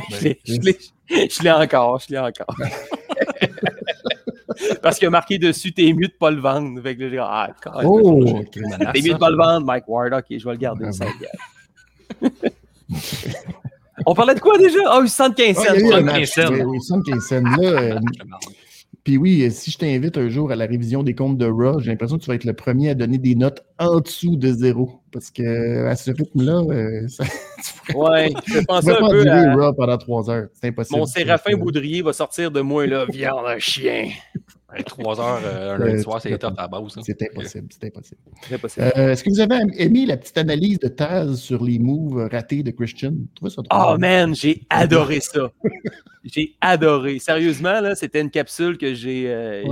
Ben, 0.20 0.34
je 1.30 1.42
l'ai 1.42 1.50
encore, 1.50 2.00
je 2.00 2.12
l'ai 2.12 2.18
encore. 2.18 2.54
Parce 4.82 4.98
qu'il 4.98 5.08
a 5.08 5.10
marqué 5.10 5.38
dessus, 5.38 5.72
t'es 5.72 5.92
mieux 5.92 6.08
de 6.08 6.16
pas 6.18 6.30
le 6.30 6.40
vendre. 6.40 6.80
Fait 6.82 6.96
que 6.96 7.16
ah, 7.18 7.52
oh, 7.84 8.40
t'es 8.52 9.02
mieux 9.02 9.14
de 9.14 9.18
pas 9.18 9.30
le 9.30 9.36
vendre, 9.36 9.66
Mike 9.66 9.84
Ward. 9.88 10.12
Ok, 10.12 10.26
je 10.30 10.44
vais 10.44 10.52
le 10.52 10.58
garder. 10.58 10.92
ça. 10.92 11.06
On 14.04 14.14
parlait 14.14 14.34
de 14.34 14.40
quoi 14.40 14.58
déjà? 14.58 14.78
Ah, 14.86 14.98
oh, 15.02 15.06
75 15.06 15.56
cents. 15.56 15.62
75 15.62 16.28
cents. 16.28 16.52
Oui, 16.66 16.80
75 16.80 17.22
cents. 17.24 17.42
Là, 17.42 17.68
euh, 17.68 17.98
puis 19.06 19.18
oui, 19.18 19.48
si 19.52 19.70
je 19.70 19.78
t'invite 19.78 20.18
un 20.18 20.28
jour 20.28 20.50
à 20.50 20.56
la 20.56 20.66
révision 20.66 21.04
des 21.04 21.14
comptes 21.14 21.38
de 21.38 21.46
Raw, 21.46 21.78
j'ai 21.78 21.92
l'impression 21.92 22.18
que 22.18 22.24
tu 22.24 22.28
vas 22.28 22.34
être 22.34 22.44
le 22.44 22.54
premier 22.54 22.90
à 22.90 22.94
donner 22.94 23.18
des 23.18 23.36
notes 23.36 23.64
en 23.78 24.00
dessous 24.00 24.36
de 24.36 24.52
zéro. 24.52 25.00
Parce 25.12 25.30
que 25.30 25.86
à 25.86 25.94
ce 25.94 26.10
rythme-là, 26.10 26.62
euh, 26.68 27.06
ça, 27.08 27.24
tu 27.88 27.96
ouais, 27.96 28.32
je 28.46 28.58
pense 28.64 28.88
un 28.88 28.94
pas 28.94 29.08
peu 29.08 29.24
à... 29.28 29.54
Raw 29.54 29.72
pendant 29.74 29.96
trois 29.96 30.28
heures. 30.28 30.48
C'est 30.54 30.66
impossible. 30.66 30.98
Mon 30.98 31.06
Séraphin 31.06 31.56
Boudrier 31.56 32.02
va 32.02 32.12
sortir 32.12 32.50
de 32.50 32.60
moi, 32.60 32.84
là, 32.88 33.06
viande 33.08 33.46
un 33.46 33.60
chien. 33.60 34.08
Trois 34.84 35.20
heures 35.20 35.40
euh, 35.44 35.74
un 35.74 35.78
lundi 35.78 36.02
soir, 36.02 36.20
c'est 36.20 36.36
top 36.38 36.54
à 36.58 36.68
base. 36.68 36.98
C'est 37.02 37.22
impossible, 37.22 37.68
c'est 37.70 37.86
impossible. 37.86 38.20
Euh, 38.96 39.12
Est-ce 39.12 39.24
que 39.24 39.30
vous 39.30 39.40
avez 39.40 39.56
aimé 39.78 40.06
la 40.06 40.16
petite 40.16 40.38
analyse 40.38 40.78
de 40.78 40.88
Taz 40.88 41.38
sur 41.38 41.62
les 41.64 41.78
moves 41.78 42.28
ratés 42.30 42.62
de 42.62 42.70
Christian? 42.70 43.14
Oh 43.72 43.96
man, 43.98 44.34
j'ai 44.34 44.62
adoré 44.70 45.20
ça. 45.20 45.50
j'ai 46.32 46.54
adoré. 46.60 47.18
Sérieusement, 47.18 47.80
là, 47.80 47.94
c'était 47.94 48.20
une 48.20 48.30
capsule 48.30 48.76
que 48.78 48.94
j'ai 48.94 49.24
euh, 49.28 49.62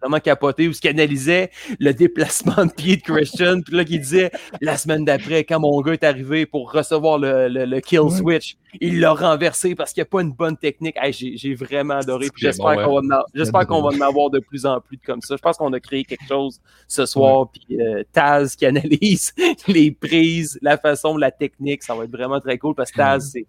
vraiment 0.00 0.20
capoté 0.20 0.68
où 0.68 0.72
ce 0.72 0.86
analysait 0.88 1.50
le 1.78 1.92
déplacement 1.92 2.66
de 2.66 2.72
pied 2.72 2.96
de 2.96 3.02
Christian, 3.02 3.60
puis 3.60 3.76
là, 3.76 3.84
qui 3.84 3.98
disait 3.98 4.30
la 4.60 4.76
semaine 4.76 5.04
d'après, 5.04 5.44
quand 5.44 5.60
mon 5.60 5.80
gars 5.80 5.92
est 5.92 6.04
arrivé 6.04 6.46
pour 6.46 6.72
recevoir 6.72 7.18
le, 7.18 7.48
le, 7.48 7.80
kill 7.80 8.10
switch, 8.10 8.56
il 8.80 9.00
l'a 9.00 9.12
renversé 9.12 9.74
parce 9.74 9.92
qu'il 9.92 10.02
n'y 10.02 10.06
a 10.06 10.10
pas 10.10 10.22
une 10.22 10.32
bonne 10.32 10.56
technique. 10.56 10.96
j'ai 11.10 11.54
vraiment 11.54 11.94
adoré. 11.94 12.28
J'espère 12.36 13.66
qu'on 13.66 13.82
va, 13.82 13.88
en 13.88 14.00
avoir 14.00 14.30
de 14.30 14.40
plus 14.40 14.66
en 14.66 14.80
plus 14.80 14.98
comme 14.98 15.20
ça. 15.20 15.36
Je 15.36 15.42
pense 15.42 15.56
qu'on 15.56 15.72
a 15.72 15.80
créé 15.80 16.04
quelque 16.04 16.26
chose 16.28 16.60
ce 16.86 17.06
soir. 17.06 17.50
Puis 17.50 17.80
euh, 17.80 18.02
Taz 18.12 18.56
qui 18.56 18.66
analyse 18.66 19.32
les 19.68 19.90
prises, 19.90 20.58
la 20.62 20.78
façon, 20.78 21.16
la 21.16 21.30
technique, 21.30 21.82
ça 21.82 21.94
va 21.94 22.04
être 22.04 22.10
vraiment 22.10 22.40
très 22.40 22.58
cool 22.58 22.74
parce 22.74 22.90
que 22.90 22.96
Taz, 22.96 23.30
c'est 23.32 23.46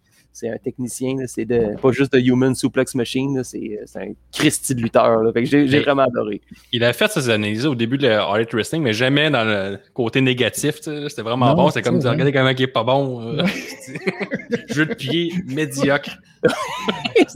un 0.49 0.57
technicien, 0.57 1.15
c'est 1.27 1.45
de, 1.45 1.75
pas 1.81 1.91
juste 1.91 2.13
de 2.13 2.19
Human 2.19 2.55
Suplex 2.55 2.95
Machine, 2.95 3.37
là, 3.37 3.43
c'est 3.43 3.79
c'est 3.85 3.99
un 3.99 4.11
Christy 4.31 4.75
de 4.75 4.81
lutteur. 4.81 5.21
que 5.33 5.43
j'ai 5.45 5.79
vraiment 5.81 6.03
adoré. 6.03 6.41
Il 6.71 6.83
a 6.83 6.93
fait 6.93 7.09
ses 7.11 7.29
analyses 7.29 7.65
au 7.65 7.75
début 7.75 7.97
de 7.97 8.07
All 8.07 8.45
Wrestling, 8.53 8.81
mais 8.83 8.93
jamais 8.93 9.29
dans 9.29 9.43
le 9.43 9.79
côté 9.93 10.21
négatif. 10.21 10.75
C'était 10.81 11.21
vraiment 11.21 11.47
Non, 11.47 11.55
bon. 11.55 11.67
c'est 11.69 11.79
C'était 11.79 11.89
comme 11.89 11.99
ça, 12.01 12.09
dire, 12.15 12.25
regardez 12.25 12.31
comment 12.31 12.49
il 12.49 12.61
est 12.61 12.67
pas 12.67 12.83
bon. 12.83 13.21
euh, 13.39 13.43
Jeu 14.69 14.85
de 14.85 14.93
pied 14.93 15.33
médiocre. 15.47 16.17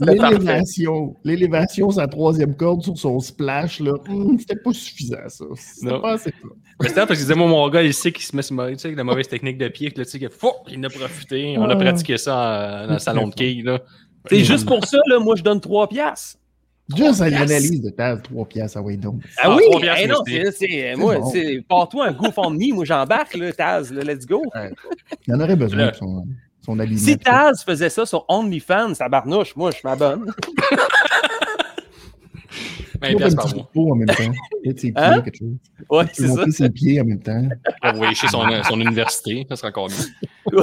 L'élévation, 0.00 1.16
l'élévation 1.24 1.90
la 1.96 2.06
troisième 2.08 2.54
corde 2.54 2.82
sur 2.82 2.96
son 2.96 3.20
splash, 3.20 3.80
là, 3.80 3.92
hum, 4.08 4.38
c'était 4.38 4.56
pas 4.56 4.72
suffisant, 4.72 5.16
ça. 5.28 5.44
C'était 5.56 5.86
Non. 5.92 6.00
pas 6.00 6.12
assez 6.14 6.32
fort. 6.32 6.52
Mais 6.82 6.88
c'était 6.88 7.00
parce 7.02 7.10
qu'il 7.18 7.18
disait, 7.28 7.34
moi, 7.34 7.46
mon 7.46 7.68
gars, 7.68 7.82
il 7.82 7.94
sait 7.94 8.10
qu'il 8.10 8.24
se 8.24 8.34
met 8.34 8.42
sur 8.42 8.56
tu 8.72 8.78
sais, 8.78 8.88
avec 8.88 8.96
la 8.98 9.04
mauvaise 9.04 9.28
technique 9.28 9.58
de 9.58 9.68
pied. 9.68 9.90
que 9.90 9.98
Là, 9.98 10.04
tu 10.04 10.12
sais, 10.12 10.18
que, 10.18 10.64
il 10.70 10.78
en 10.78 10.82
a 10.84 10.88
profité. 10.88 11.54
On 11.58 11.68
a 11.68 11.76
pratiqué 11.76 12.16
ça 12.16 12.83
en- 12.83 12.83
dans 12.86 12.92
le 12.94 12.98
salon 12.98 13.28
de 13.28 13.34
quilles. 13.34 13.62
Là. 13.62 13.80
C'est 14.28 14.44
juste 14.44 14.66
pour 14.66 14.84
ça, 14.86 14.98
là, 15.08 15.18
moi, 15.18 15.36
je 15.36 15.42
donne 15.42 15.60
3 15.60 15.88
piastres. 15.88 16.38
Juste 16.96 17.20
à 17.22 17.30
l'analyse 17.30 17.80
de 17.82 17.88
Taz, 17.90 18.20
3 18.22 18.44
piastres, 18.46 18.76
ah 18.78 18.82
oui, 18.82 18.98
donc. 18.98 19.22
Ah, 19.38 19.42
Ah, 19.44 19.56
oui, 19.56 19.62
trois 19.70 19.80
piastres, 19.80 20.02
hey, 20.02 20.08
non, 20.08 20.22
c'est, 20.26 20.50
c'est- 20.52 20.96
moi, 20.96 21.18
bon. 21.18 21.30
c'est, 21.30 21.64
pars-toi 21.66 22.08
un 22.08 22.12
GoFundMe, 22.12 22.74
moi 22.74 22.84
j'embarque, 22.84 23.34
là, 23.36 23.52
Taz, 23.54 23.90
là, 23.90 24.02
let's 24.02 24.26
go. 24.26 24.42
Il 25.26 25.34
en 25.34 25.40
aurait 25.40 25.56
besoin 25.56 25.90
de 25.90 25.94
son, 25.94 26.26
son 26.62 26.78
aliment. 26.78 27.00
Si 27.00 27.16
Taz 27.18 27.64
faisait 27.64 27.88
ça 27.88 28.04
sur 28.04 28.26
OnlyFans, 28.28 28.92
ça 28.94 29.08
barnouche, 29.08 29.56
moi 29.56 29.70
je 29.70 29.78
m'abonne. 29.82 30.30
20 33.02 33.16
piastres 33.16 33.36
par 33.42 33.54
mois. 33.74 33.92
en 33.92 33.96
même 33.96 34.06
temps. 34.08 34.32
Ses 34.64 34.72
pieds, 34.72 34.92
Hein? 34.96 35.20
quelque 35.22 35.38
chose. 35.38 35.56
Ouais, 35.90 36.04
c'est 36.12 36.22
ça. 36.28 36.34
monter 36.34 36.50
ses 36.52 36.70
pieds 36.70 37.00
en 37.00 37.04
même 37.04 37.20
temps. 37.20 37.42
Pour 37.82 37.92
voyager 37.94 38.14
chez 38.16 38.28
son, 38.28 38.42
son 38.68 38.80
université. 38.80 39.44
Ça 39.48 39.56
sera 39.56 39.68
encore 39.68 39.88
mieux. 39.88 40.62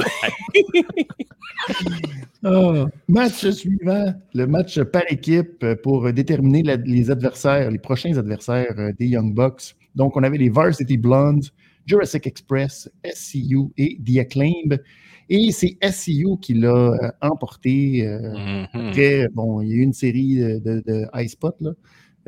Ah, 2.44 2.86
match 3.08 3.48
suivant, 3.50 4.12
le 4.34 4.46
match 4.46 4.80
par 4.82 5.02
équipe 5.08 5.64
pour 5.82 6.12
déterminer 6.12 6.62
la- 6.64 6.74
les 6.76 7.08
adversaires, 7.08 7.70
les 7.70 7.78
prochains 7.78 8.16
adversaires 8.18 8.74
euh, 8.78 8.90
des 8.98 9.06
Young 9.06 9.32
Bucks. 9.32 9.76
Donc, 9.94 10.16
on 10.16 10.22
avait 10.24 10.38
les 10.38 10.48
Varsity 10.48 10.96
Blondes, 10.96 11.44
Jurassic 11.86 12.26
Express, 12.26 12.90
SCU 13.04 13.66
et 13.76 13.96
The 14.04 14.18
Acclaimed. 14.18 14.82
Et 15.28 15.52
c'est 15.52 15.76
SCU 15.80 16.36
qui 16.40 16.54
l'a 16.54 16.74
euh, 16.74 17.10
emporté. 17.20 18.04
euh, 18.08 18.32
Mhm. 18.74 18.88
Après, 18.88 19.28
bon, 19.32 19.60
il 19.60 19.68
y 19.68 19.72
a 19.74 19.76
eu 19.76 19.82
une 19.82 19.92
série 19.92 20.36
de, 20.40 20.58
de, 20.58 20.82
de 20.84 21.06
high 21.14 21.28
spot, 21.28 21.54
là. 21.60 21.70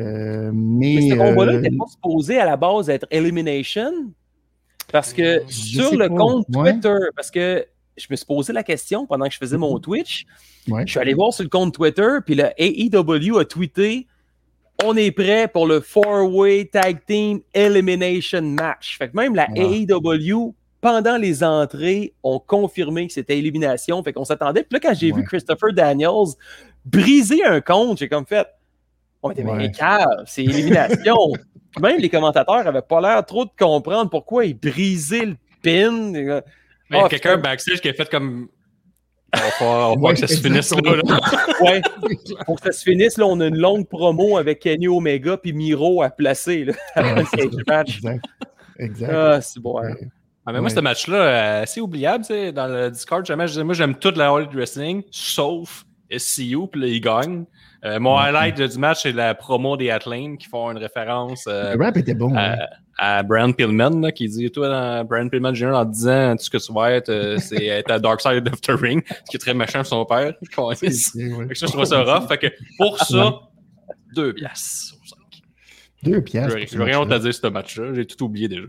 Euh, 0.01 0.53
mais. 0.55 0.95
Mais 0.97 1.11
ce 1.11 1.15
combat-là 1.17 1.53
euh, 1.55 1.61
n'était 1.61 1.77
pas 1.77 1.87
supposé 1.89 2.39
à 2.39 2.45
la 2.45 2.57
base 2.57 2.89
être 2.89 3.07
Elimination? 3.11 3.91
Parce 4.93 5.13
que 5.13 5.43
sur 5.49 5.97
le 5.97 6.09
pas, 6.09 6.15
compte 6.15 6.47
ouais. 6.55 6.73
Twitter, 6.75 6.95
parce 7.17 7.31
que 7.33 7.65
je 7.97 8.07
me 8.11 8.17
suis 8.17 8.27
posé 8.27 8.53
la 8.53 8.63
question 8.63 9.07
pendant 9.07 9.27
que 9.27 9.33
je 9.33 9.39
faisais 9.39 9.57
mon 9.57 9.79
Twitch, 9.79 10.27
ouais. 10.69 10.83
je 10.87 10.91
suis 10.91 11.01
allé 11.01 11.15
voir 11.15 11.33
sur 11.33 11.43
le 11.45 11.49
compte 11.51 11.75
Twitter, 11.75 12.09
puis 12.25 12.35
le 12.35 12.47
AEW 12.59 13.39
a 13.39 13.45
tweeté 13.45 14.07
On 14.83 14.97
est 14.97 15.13
prêt 15.13 15.47
pour 15.47 15.67
le 15.69 15.81
four-way 15.81 16.65
tag 16.67 17.05
team 17.07 17.41
elimination 17.55 18.43
match. 18.43 18.99
Fait 18.99 19.09
que 19.09 19.17
même 19.17 19.35
la. 19.37 19.47
AEW, 19.55 20.53
pendant 20.81 21.17
les 21.17 21.45
entrées, 21.45 22.13
ont 22.25 22.41
confirmé 22.41 23.07
que 23.07 23.13
c'était 23.13 23.39
élimination. 23.39 24.03
Fait 24.03 24.13
qu'on 24.13 24.25
s'attendait. 24.25 24.65
Puis 24.65 24.71
là, 24.73 24.81
quand 24.81 24.95
j'ai 24.95 25.13
Ouais. 25.13 25.21
vu 25.21 25.25
Christopher 25.27 25.73
Daniels 25.73 26.35
briser 26.85 27.45
un 27.45 27.61
compte, 27.61 27.99
j'ai 27.99 28.09
comme 28.09 28.27
fait 28.27 28.47
On 29.23 29.31
était 29.31 29.45
Ouais. 29.45 29.57
mais 29.57 29.71
cave, 29.71 30.25
c'est 30.27 30.43
élimination. 30.45 31.17
Même 31.81 32.01
les 32.01 32.09
commentateurs 32.11 32.67
avaient 32.67 32.83
pas 32.83 33.01
l'air 33.01 33.25
trop 33.25 33.45
de 33.45 33.51
comprendre 33.59 34.11
pourquoi 34.11 34.45
ils 34.45 34.55
brisaient 34.59 35.25
le 35.27 35.37
pin. 35.63 36.43
Mais 36.91 36.99
il 36.99 37.01
y 37.01 37.03
a 37.03 37.07
Ah, 37.07 37.09
quelqu'un 37.09 37.37
backstage 37.39 37.81
qui 37.81 37.89
a 37.89 37.93
fait 37.95 38.09
comme. 38.11 38.49
On 39.35 39.39
va 39.39 39.45
pas, 39.59 39.65
on 39.65 39.89
va 39.91 39.95
pas 39.95 40.01
Ouais, 40.01 40.13
que 40.15 40.21
ça 40.21 40.27
se 40.29 40.41
finisse 40.41 40.71
on 40.73 40.79
là. 40.79 40.97
là. 40.97 41.21
Ouais, 41.61 41.83
pour 42.47 42.57
que 42.61 42.67
ça 42.67 42.73
se 42.73 42.83
finisse, 42.85 43.17
là, 43.19 43.27
on 43.27 43.41
a 43.41 43.47
une 43.47 43.59
longue 43.59 43.89
promo 43.89 44.37
avec 44.37 44.61
Kenny 44.61 44.87
Omega 44.87 45.37
puis 45.37 45.53
Miro 45.53 46.03
à 46.03 46.11
placer 46.11 46.65
là, 46.67 46.73
avant 46.95 47.15
le 47.17 47.25
cage 47.25 47.51
match. 47.67 47.97
Exact. 47.97 48.25
Exact. 48.79 49.13
Ah, 49.13 49.41
c'est 49.41 49.61
bon. 49.61 49.79
hein. 49.79 49.91
Ouais. 49.91 50.09
Ah, 50.47 50.53
mais 50.53 50.61
moi, 50.61 50.69
ce 50.71 50.79
match-là, 50.81 51.17
euh, 51.17 51.63
assez 51.63 51.81
oubliable. 51.81 52.23
tu 52.25 52.35
sais, 52.35 52.53
Dans 52.53 52.67
le 52.69 52.91
Discord, 52.91 53.25
jamais, 53.25 53.47
je 53.47 53.53
disais, 53.53 53.65
moi, 53.65 53.75
j'aime 53.75 53.95
toute 53.97 54.17
la 54.19 54.29
All 54.31 54.47
Wrestling, 54.53 55.03
sauf 55.11 55.85
SCU, 56.11 56.69
puis 56.71 56.81
là, 56.83 56.87
ils 56.87 57.01
gagnent. 57.01 57.45
Euh, 57.85 57.99
mon 57.99 58.17
highlight 58.17 58.57
de- 58.57 58.67
du 58.67 58.79
match, 58.79 59.03
c'est 59.03 59.13
la 59.13 59.35
promo 59.35 59.77
des 59.77 59.91
Atlane 59.91 60.37
qui 60.39 60.47
font 60.49 60.71
une 60.71 60.79
référence 60.79 61.45
euh, 61.49 61.75
Le 61.75 61.83
rap 61.85 61.97
était 61.97 62.15
bon. 62.15 62.35
À 62.99 63.23
Brian 63.23 63.53
Pillman, 63.53 64.01
là, 64.01 64.13
qui 64.13 64.29
dit 64.29 64.51
Toi, 64.51 64.69
dans 64.69 65.05
Brian 65.05 65.29
Pillman 65.29 65.55
Jr., 65.55 65.67
en 65.75 65.85
disant 65.85 66.37
tout 66.37 66.45
ce 66.45 66.51
que 66.51 66.59
tu 66.59 66.73
vas 66.73 66.93
être, 66.93 67.09
euh, 67.09 67.39
c'est 67.39 67.65
être 67.67 67.91
à 67.91 67.99
Dark 67.99 68.21
Side 68.21 68.49
of 68.53 68.61
the 68.61 68.71
Ring, 68.71 69.03
ce 69.09 69.31
qui 69.31 69.37
est 69.37 69.41
très 69.41 69.55
méchant 69.55 69.79
pour 69.81 69.87
son 69.87 70.05
père. 70.05 70.35
C'est- 70.75 71.33
ouais. 71.33 71.49
que 71.49 71.55
ça, 71.55 71.67
je 71.67 71.73
trouve 71.73 71.85
ça 71.85 72.03
rough. 72.03 72.29
Fait 72.29 72.39
que 72.39 72.47
pour 72.79 72.99
ça, 72.99 73.35
deux 74.15 74.33
piastres. 74.33 74.95
sur 74.95 74.97
cinq. 75.09 75.43
Deux 76.03 76.21
piastres. 76.23 76.59
Je 76.71 76.79
n'ai 76.79 76.85
rien 76.85 77.01
honte 77.01 77.13
à 77.13 77.19
dire 77.19 77.35
ce 77.35 77.47
match-là. 77.47 77.95
J'ai 77.95 78.07
tout 78.07 78.23
oublié 78.25 78.49
déjà. 78.49 78.67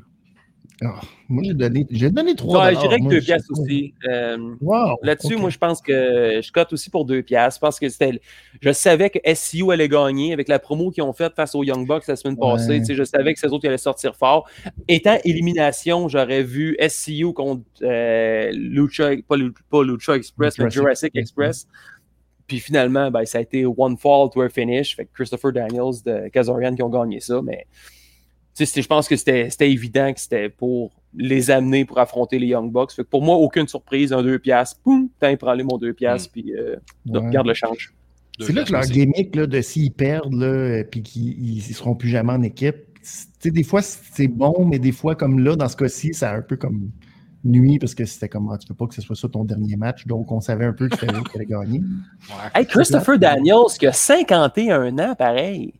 Ah, 0.83 0.99
moi, 1.29 1.41
j'ai 1.45 1.53
donné, 1.53 1.87
j'ai 1.89 2.09
donné 2.09 2.35
trois. 2.35 2.65
Ouais, 2.65 2.69
je 2.71 2.75
dollars, 2.75 2.81
dirais 2.89 2.97
que 2.97 3.03
moi, 3.03 3.11
deux 3.11 3.19
je 3.19 3.25
sais 3.25 3.31
piastres 3.33 3.53
pas. 3.53 3.61
aussi. 3.61 3.93
Euh, 4.09 4.55
Wow, 4.61 4.97
Là-dessus, 5.03 5.35
moi, 5.37 5.49
je 5.49 5.57
pense 5.57 5.81
que 5.81 6.41
je 6.43 6.51
cote 6.51 6.73
aussi 6.73 6.89
pour 6.89 7.05
deux 7.05 7.21
piastres. 7.23 7.61
Parce 7.61 7.79
que 7.79 7.87
c'était. 7.87 8.19
Je 8.61 8.71
savais 8.73 9.09
que 9.09 9.19
SCU 9.33 9.71
allait 9.71 9.87
gagner 9.87 10.33
avec 10.33 10.49
la 10.49 10.59
promo 10.59 10.91
qu'ils 10.91 11.03
ont 11.03 11.13
faite 11.13 11.33
face 11.35 11.55
aux 11.55 11.63
Young 11.63 11.87
Bucks 11.87 12.05
la 12.07 12.17
semaine 12.17 12.37
passée. 12.37 12.67
Ouais. 12.71 12.79
Tu 12.79 12.85
sais, 12.87 12.95
Je 12.95 13.03
savais 13.05 13.33
que 13.33 13.39
ces 13.39 13.47
autres 13.47 13.65
allaient 13.67 13.77
sortir 13.77 14.15
fort. 14.17 14.49
Étant 14.89 15.17
élimination, 15.23 16.09
j'aurais 16.09 16.43
vu 16.43 16.75
SCU 16.89 17.31
contre 17.31 17.63
euh, 17.81 18.51
Lucha, 18.53 19.11
pas, 19.27 19.37
Lu- 19.37 19.53
pas 19.69 19.81
Lucha 19.83 20.15
Express, 20.17 20.59
mais 20.59 20.69
Jurassic 20.69 21.15
Express. 21.15 21.67
Puis 22.47 22.59
finalement, 22.59 23.09
ben, 23.09 23.25
ça 23.25 23.37
a 23.39 23.41
été 23.41 23.65
one 23.65 23.97
fall 23.97 24.29
to 24.31 24.41
a 24.41 24.49
finish. 24.49 24.95
Fait 24.95 25.05
que 25.05 25.09
Christopher 25.13 25.51
Daniels 25.53 26.03
de 26.05 26.27
Kazarian 26.29 26.75
qui 26.75 26.83
ont 26.83 26.89
gagné 26.89 27.19
ça. 27.21 27.41
Mais 27.41 27.65
je 28.57 28.87
pense 28.87 29.07
que 29.07 29.15
c'était 29.15 29.49
c'était 29.49 29.71
évident 29.71 30.13
que 30.13 30.19
c'était 30.19 30.49
pour 30.49 30.91
les 31.17 31.49
amener 31.51 31.85
pour 31.85 31.99
affronter 31.99 32.39
les 32.39 32.47
Young 32.47 32.71
Bucks. 32.71 32.91
Fait 32.91 33.03
que 33.03 33.07
pour 33.09 33.21
moi, 33.21 33.35
aucune 33.37 33.67
surprise, 33.67 34.11
un 34.13 34.21
2 34.21 34.39
piastres. 34.39 34.79
Poum, 34.83 35.09
tiens, 35.19 35.35
prends-les 35.37 35.63
mon 35.63 35.77
2 35.77 35.93
piastres, 35.93 36.31
puis 36.31 36.53
euh, 36.53 36.75
Ouais. 37.07 37.29
garde 37.31 37.47
le 37.47 37.53
change. 37.53 37.93
Deux 38.39 38.47
C'est 38.47 38.53
là 38.53 38.63
que 38.65 38.71
leur 38.73 38.81
gimmick 38.83 39.33
là, 39.35 39.47
de 39.47 39.61
s'ils 39.61 39.93
perdent 39.93 40.33
là, 40.33 40.45
euh, 40.47 40.83
puis 40.83 41.01
qu'ils 41.01 41.55
ne 41.55 41.61
seront 41.73 41.95
plus 41.95 42.09
jamais 42.09 42.33
en 42.33 42.41
équipe. 42.41 42.75
c'est- 43.01 43.27
tu 43.27 43.33
sais, 43.39 43.51
des 43.51 43.63
fois, 43.63 43.81
c'est 43.83 44.27
bon, 44.27 44.65
mais 44.65 44.79
des 44.79 44.91
fois, 44.91 45.15
comme 45.15 45.39
là, 45.39 45.55
dans 45.55 45.69
ce 45.69 45.77
cas-ci, 45.77 46.13
ça 46.15 46.31
a 46.31 46.37
un 46.37 46.41
peu 46.41 46.57
comme 46.57 46.89
nuit 47.43 47.77
parce 47.77 47.93
que 47.93 48.03
c'était 48.03 48.27
comme 48.27 48.49
ah, 48.51 48.57
tu 48.57 48.67
peux 48.67 48.73
pas 48.73 48.87
que 48.87 48.95
ce 48.95 49.01
soit 49.01 49.15
ça 49.15 49.29
ton 49.29 49.43
dernier 49.45 49.75
match. 49.75 50.07
Donc, 50.07 50.31
on 50.31 50.41
savait 50.41 50.65
un 50.65 50.73
peu 50.73 50.89
que 50.89 50.97
c'était 50.97 51.13
eux 51.13 51.21
qui 51.31 51.35
allait 51.37 51.45
gagner. 51.45 51.79
Ouais. 51.81 52.35
Hey, 52.61 52.65
Christopher 52.65 53.19
Daniels, 53.19 53.67
qui 53.77 53.85
a 53.85 53.93
51 53.93 54.97
ans, 54.97 55.13
pareil. 55.15 55.73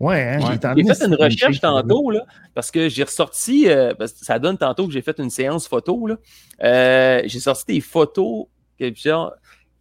Ouais, 0.00 0.22
hein, 0.22 0.38
Ouais. 0.40 0.58
j'ai 0.76 0.94
fait 0.94 1.04
une 1.06 1.14
recherche 1.14 1.60
tantôt, 1.60 2.10
là, 2.10 2.24
parce 2.54 2.70
que 2.70 2.88
j'ai 2.88 3.02
ressorti, 3.04 3.68
euh, 3.68 3.92
parce 3.94 4.12
que 4.14 4.24
ça 4.24 4.38
donne 4.38 4.56
tantôt 4.56 4.86
que 4.86 4.92
j'ai 4.92 5.02
fait 5.02 5.18
une 5.18 5.28
séance 5.30 5.68
photo, 5.68 6.06
là. 6.06 6.16
Euh, 6.64 7.20
j'ai 7.26 7.38
sorti 7.40 7.66
des 7.74 7.80
photos, 7.82 8.46
que, 8.78 8.94
genre, 8.94 9.34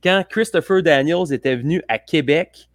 quand 0.04 0.24
Christopher 0.30 0.84
Daniels 0.84 1.32
était 1.32 1.56
venu 1.56 1.82
à 1.88 1.98
Québec, 2.00 2.70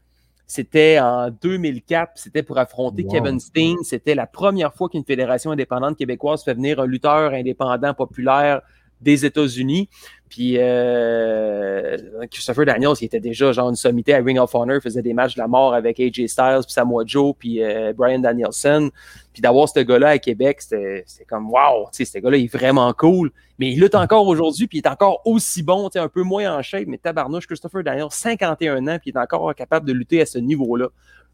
c'était 0.47 0.99
en 1.01 1.31
2004, 1.31 2.13
c'était 2.17 2.43
pour 2.43 2.59
affronter 2.59 3.03
Wow. 3.03 3.13
Kevin 3.13 3.41
Steen. 3.41 3.77
C'était 3.83 4.15
la 4.15 4.27
première 4.27 4.75
fois 4.75 4.89
qu'une 4.89 5.05
fédération 5.05 5.51
indépendante 5.51 5.97
québécoise 5.97 6.45
fait 6.45 6.55
venir 6.55 6.81
un 6.81 6.87
lutteur 6.87 7.33
indépendant 7.33 7.95
populaire 7.95 8.61
des 9.05 9.25
États-Unis. 9.25 9.89
Puis 10.35 10.57
euh, 10.59 11.97
Christopher 12.29 12.67
Daniels, 12.67 12.95
il 13.01 13.05
était 13.05 13.21
déjà 13.21 13.53
genre 13.53 13.69
une 13.69 13.77
sommité 13.77 14.15
à 14.15 14.19
Ring 14.19 14.37
of 14.41 14.53
Honor, 14.53 14.81
faisait 14.83 15.01
des 15.01 15.15
matchs 15.15 15.37
de 15.37 15.41
la 15.41 15.47
mort 15.47 15.75
avec 15.75 16.01
AJ 16.01 16.27
Styles, 16.27 16.63
puis 16.65 16.73
Samoa 16.73 17.05
Joe, 17.07 17.35
puis 17.39 17.63
euh, 17.63 17.93
Brian 17.93 18.19
Danielson. 18.19 18.91
Puis 19.33 19.41
d'avoir 19.41 19.69
ce 19.69 19.79
gars-là 19.79 20.09
à 20.09 20.19
Québec, 20.19 20.61
c'était 20.61 21.05
comme 21.29 21.51
wow, 21.51 21.89
ce 21.93 22.19
gars-là 22.19 22.39
est 22.39 22.53
vraiment 22.53 22.93
cool. 22.95 23.31
Mais 23.61 23.71
il 23.71 23.81
lutte 23.81 23.95
encore 23.95 24.27
aujourd'hui, 24.27 24.67
puis 24.67 24.79
il 24.79 24.81
est 24.85 24.91
encore 24.91 25.23
aussi 25.25 25.63
bon, 25.63 25.89
un 25.95 26.09
peu 26.09 26.23
moins 26.23 26.59
en 26.59 26.63
shape, 26.63 26.89
mais 26.89 26.99
tabarnouche, 26.99 27.47
Christopher 27.47 27.85
Daniels, 27.85 28.09
51 28.11 28.89
ans, 28.89 28.99
puis 29.01 29.11
il 29.11 29.17
est 29.17 29.21
encore 29.21 29.55
capable 29.55 29.87
de 29.87 29.93
lutter 29.93 30.21
à 30.21 30.27
ce 30.27 30.39
niveau-là. 30.39 30.89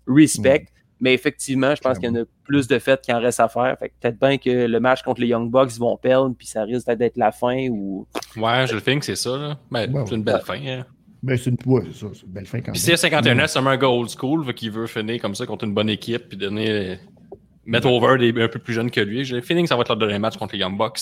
Respect. 0.07 0.67
Mais 1.01 1.15
effectivement, 1.15 1.75
je 1.75 1.81
pense 1.81 1.99
qu'il 1.99 2.09
y 2.09 2.13
en 2.13 2.23
a 2.23 2.25
plus 2.45 2.69
de 2.69 2.79
fêtes 2.79 3.01
qu'il 3.01 3.15
en 3.15 3.21
reste 3.21 3.41
à 3.41 3.49
faire. 3.49 3.77
Fait 3.79 3.89
que 3.89 3.95
peut-être 4.01 4.19
bien 4.21 4.37
que 4.39 4.67
le 4.67 4.81
match 4.81 5.03
contre 5.03 5.21
les 5.23 5.29
Young 5.29 5.51
Bucks 5.51 5.71
ils 5.75 5.81
vont 5.81 5.97
perdre, 5.97 6.35
puis 6.37 6.47
ça 6.47 6.63
risque 6.65 6.91
d'être 6.93 7.17
la 7.17 7.33
fin 7.33 7.69
ou. 7.71 8.07
Ouais, 8.37 8.67
je 8.69 8.75
le 8.75 8.81
think, 8.83 9.03
c'est 9.05 9.17
ça. 9.17 9.37
Là. 9.37 9.59
Ben, 9.71 9.91
Ouais, 9.93 10.05
c'est 10.07 10.15
une 10.15 10.23
belle 10.25 10.41
fin. 10.45 10.55
hein. 10.67 10.85
Ben, 11.23 11.37
c'est 11.37 11.51
une, 11.51 11.57
ouais, 11.67 11.83
c'est 11.93 12.01
ça, 12.01 12.07
c'est 12.15 12.23
une 12.27 12.33
belle 12.33 12.47
fin 12.47 12.59
quand 12.59 12.73
Puis 12.73 12.81
même. 12.81 12.87
si 12.87 12.93
à 12.93 12.97
51 12.97 13.39
ans, 13.39 13.45
c'est 13.47 13.59
un 13.59 13.77
gars 13.77 13.89
old 13.91 14.09
school 14.11 14.55
qu'il 14.55 14.71
veut 14.71 14.87
finir 14.87 15.21
comme 15.21 15.35
ça 15.35 15.45
contre 15.47 15.65
une 15.65 15.75
bonne 15.75 15.89
équipe 15.91 16.29
puis 16.31 16.37
donner. 16.39 16.99
mettre 17.67 17.89
over 17.89 18.17
des 18.19 18.43
un 18.43 18.49
peu 18.49 18.59
plus 18.59 18.73
jeunes 18.75 18.91
que 18.91 19.01
lui. 19.01 19.25
J'ai 19.25 19.37
le 19.37 19.43
feeling 19.43 19.65
que 19.65 19.69
ça 19.69 19.77
va 19.77 19.83
être 19.83 19.89
leur 19.89 19.99
dernier 19.99 20.19
match 20.19 20.37
contre 20.37 20.55
les 20.55 20.61
Young 20.61 20.77
Bucks. 20.79 21.01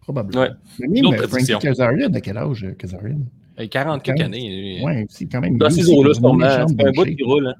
Probablement. 0.00 0.42
Ouais. 0.42 0.50
Mais 0.88 1.00
euh, 1.04 1.28
Frankie. 1.28 1.54
Kazarian, 1.60 2.12
à 2.12 2.20
quel 2.20 2.36
âge, 2.38 2.64
euh, 2.64 2.72
Kazarian? 2.72 3.18
Il 3.58 3.64
a 3.64 3.68
40 3.68 4.02
quelques 4.02 4.20
années. 4.20 4.80
Ouais, 4.84 5.04
aussi, 5.08 5.28
quand 5.28 5.40
même. 5.40 5.58
Dans 5.58 5.70
ces 5.70 5.88
eaux-là, 5.90 6.10
méchante 6.34 6.70
C'est 6.78 6.86
un 6.86 6.92
bout 6.92 7.04
qui 7.04 7.22
roule. 7.22 7.46
Hein. 7.48 7.54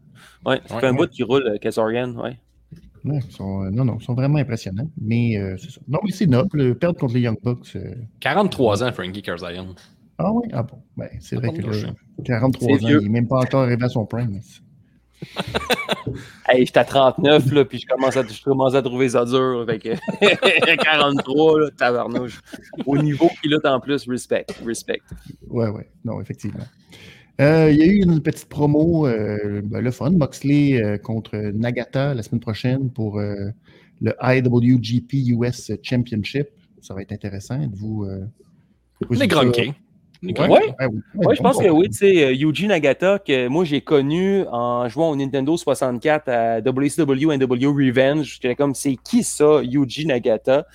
Ouais, 0.47 0.61
c'est 0.67 0.85
un 0.85 0.95
bout 0.95 1.09
qui 1.09 1.23
roule, 1.23 1.47
euh, 1.47 1.59
Kazarian. 1.59 2.13
Ouais. 2.17 2.39
Ouais, 3.05 3.19
ils 3.27 3.33
sont, 3.33 3.63
euh, 3.65 3.71
non, 3.71 3.85
non, 3.85 3.97
ils 4.01 4.05
sont 4.05 4.15
vraiment 4.15 4.39
impressionnants. 4.39 4.91
Mais 5.01 5.37
euh, 5.39 5.57
c'est 5.59 5.71
ça. 5.71 5.81
Non, 5.89 5.99
mais 6.05 6.13
c'est 6.13 6.27
noble. 6.27 6.61
euh, 6.61 6.75
Perdre 6.75 6.99
contre 6.99 7.15
les 7.15 7.21
Young 7.21 7.37
Bucks. 7.43 7.73
euh, 7.77 7.95
43 8.21 8.85
ans, 8.85 8.93
Frankie 8.93 9.23
Kazarian. 9.23 9.69
Ah 10.19 10.33
oui? 10.33 10.49
Ah 10.53 10.63
bon. 10.63 10.79
Ben, 10.97 11.09
c'est 11.21 11.37
vrai 11.37 11.51
que 11.53 11.63
prochain. 11.63 11.87
là, 11.89 12.25
43 12.25 12.69
C'est 12.79 12.85
ans, 12.85 12.89
vieux. 12.89 12.99
il 13.01 13.05
n'est 13.05 13.09
même 13.21 13.27
pas 13.29 13.39
encore 13.41 13.63
arrivé 13.63 13.83
à 13.85 13.89
son 13.89 14.05
prime. 14.05 14.39
Hey, 16.49 16.67
j'étais 16.67 16.81
à 16.81 16.85
39, 16.85 17.53
là, 17.53 17.65
puis 17.65 17.79
je 17.79 17.87
commence 17.87 18.17
à, 18.17 18.27
je 18.27 18.43
commence 18.43 18.75
à 18.75 18.83
trouver 18.83 19.11
ça 19.11 19.25
dur. 19.25 19.65
Fait 19.67 19.79
que 19.79 20.77
43, 20.83 21.61
là, 21.61 21.71
tabarnouche. 21.77 22.41
Au 22.87 22.99
niveau 22.99 23.31
qu'il 23.41 23.55
a 23.55 23.75
en 23.75 23.79
plus, 23.79 24.09
respect. 24.09 24.47
Respect. 24.65 25.01
Ouais, 25.49 25.69
ouais. 25.69 25.89
Non, 26.05 26.21
effectivement. 26.21 26.65
Euh, 27.41 27.71
il 27.71 27.79
y 27.79 27.83
a 27.83 27.87
eu 27.87 28.03
une 28.03 28.21
petite 28.21 28.49
promo, 28.49 29.07
euh, 29.07 29.63
ben, 29.65 29.81
le 29.81 29.91
fun, 29.91 30.11
Moxley 30.11 30.83
euh, 30.83 30.99
contre 30.99 31.37
Nagata 31.37 32.15
la 32.15 32.23
semaine 32.23 32.41
prochaine 32.41 32.91
pour 32.91 33.19
euh, 33.19 33.51
le 34.03 34.15
IWGP 34.21 35.29
US 35.29 35.73
Championship. 35.83 36.49
Ça 36.83 36.95
va 36.95 37.03
être 37.03 37.13
intéressant. 37.13 37.61
Êtes-vous. 37.61 38.05
Euh, 38.05 38.27
Les 39.11 39.29
Ouais. 40.23 40.33
Ouais. 40.49 40.49
ouais, 40.49 40.87
oui. 40.91 41.01
Oui, 41.15 41.35
je 41.37 41.43
pense 41.43 41.57
que 41.59 41.69
oui. 41.69 41.89
Tu 41.91 41.99
sais, 41.99 42.25
euh, 42.25 42.33
Yuji 42.33 42.67
Nagata, 42.67 43.19
que 43.19 43.49
moi 43.49 43.65
j'ai 43.65 43.81
connu 43.81 44.45
en 44.53 44.89
jouant 44.89 45.11
au 45.11 45.17
Nintendo 45.17 45.57
64 45.57 46.29
à 46.29 46.61
WCW 46.61 47.37
NW 47.37 47.67
Revenge. 47.69 48.39
J'étais 48.41 48.55
comme, 48.55 48.75
c'est 48.75 48.97
qui 49.03 49.23
ça, 49.23 49.61
Yuji 49.63 50.07
Nagata? 50.07 50.67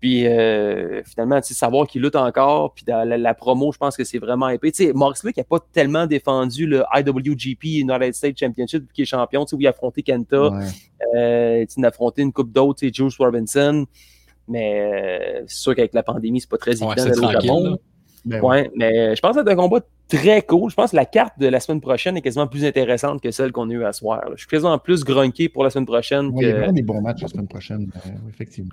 Puis 0.00 0.26
euh, 0.28 1.02
finalement, 1.02 1.40
tu 1.40 1.48
sais, 1.48 1.54
savoir 1.54 1.86
qu'il 1.88 2.02
lutte 2.02 2.14
encore, 2.14 2.72
puis 2.72 2.84
dans 2.84 3.02
la, 3.06 3.18
la 3.18 3.34
promo, 3.34 3.72
je 3.72 3.78
pense 3.78 3.96
que 3.96 4.04
c'est 4.04 4.18
vraiment 4.18 4.48
épais. 4.48 4.70
Tu 4.70 4.86
sais, 4.86 4.92
Moxley 4.92 5.32
qui 5.32 5.40
n'a 5.40 5.44
pas 5.44 5.58
tellement 5.72 6.06
défendu 6.06 6.66
le 6.66 6.84
IWGP 6.94 7.64
United 7.80 8.14
States 8.14 8.38
Championship, 8.38 8.84
qui 8.92 9.02
est 9.02 9.04
champion, 9.06 9.44
tu 9.44 9.50
sais, 9.50 9.56
où 9.56 9.60
il 9.60 9.66
a 9.66 9.70
affronté 9.70 10.02
Kenta, 10.02 10.50
Ouais. 10.50 10.64
euh, 11.16 11.60
tu 11.62 11.66
sais, 11.68 11.80
il 11.80 11.84
a 11.84 11.88
affronté 11.88 12.22
une 12.22 12.32
coupe 12.32 12.52
d'autres, 12.52 12.78
tu 12.78 12.86
sais, 12.86 12.94
Juice 12.94 13.16
Robinson. 13.18 13.86
Mais 14.46 14.80
euh, 14.80 15.44
c'est 15.48 15.58
sûr 15.58 15.74
qu'avec 15.74 15.92
la 15.94 16.04
pandémie, 16.04 16.40
c'est 16.40 16.48
pas 16.48 16.56
très 16.58 16.72
évident 16.72 16.94
c'est 16.96 17.10
d'aller 17.10 17.26
au 17.26 17.30
Japon. 17.32 17.78
Ben 18.24 18.40
ouais. 18.40 18.46
Ouais, 18.46 18.70
mais 18.76 19.16
je 19.16 19.20
pense 19.20 19.36
que 19.36 19.42
c'est 19.42 19.50
un 19.50 19.56
combat 19.56 19.80
très 20.08 20.42
cool. 20.42 20.70
Je 20.70 20.74
pense 20.74 20.90
que 20.90 20.96
la 20.96 21.04
carte 21.04 21.38
de 21.38 21.46
la 21.46 21.60
semaine 21.60 21.80
prochaine 21.80 22.16
est 22.16 22.22
quasiment 22.22 22.46
plus 22.46 22.64
intéressante 22.64 23.22
que 23.22 23.30
celle 23.30 23.52
qu'on 23.52 23.68
a 23.70 23.72
eue 23.72 23.84
à 23.84 23.92
soir. 23.92 24.24
là. 24.24 24.32
Je 24.34 24.40
suis 24.40 24.48
quasiment 24.48 24.78
plus 24.78 25.04
grunqué 25.04 25.48
pour 25.48 25.64
la 25.64 25.70
semaine 25.70 25.86
prochaine 25.86 26.26
Ouais, 26.28 26.44
il 26.44 26.48
y 26.48 26.50
a 26.50 26.56
vraiment 26.56 26.72
des 26.72 26.82
bons 26.82 27.00
matchs 27.00 27.22
la 27.22 27.28
semaine 27.28 27.48
prochaine, 27.48 27.90
euh, 27.94 28.10
effectivement. 28.28 28.70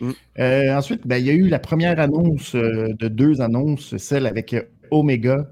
Mm. 0.00 0.10
Euh, 0.40 0.76
ensuite, 0.76 1.06
ben, 1.06 1.16
il 1.16 1.26
y 1.26 1.30
a 1.30 1.34
eu 1.34 1.48
la 1.48 1.60
première 1.60 1.98
annonce 2.00 2.54
euh, 2.54 2.92
de 2.98 3.08
deux 3.08 3.40
annonces, 3.40 3.96
celle 3.96 4.26
avec 4.26 4.54
Omega 4.90 5.48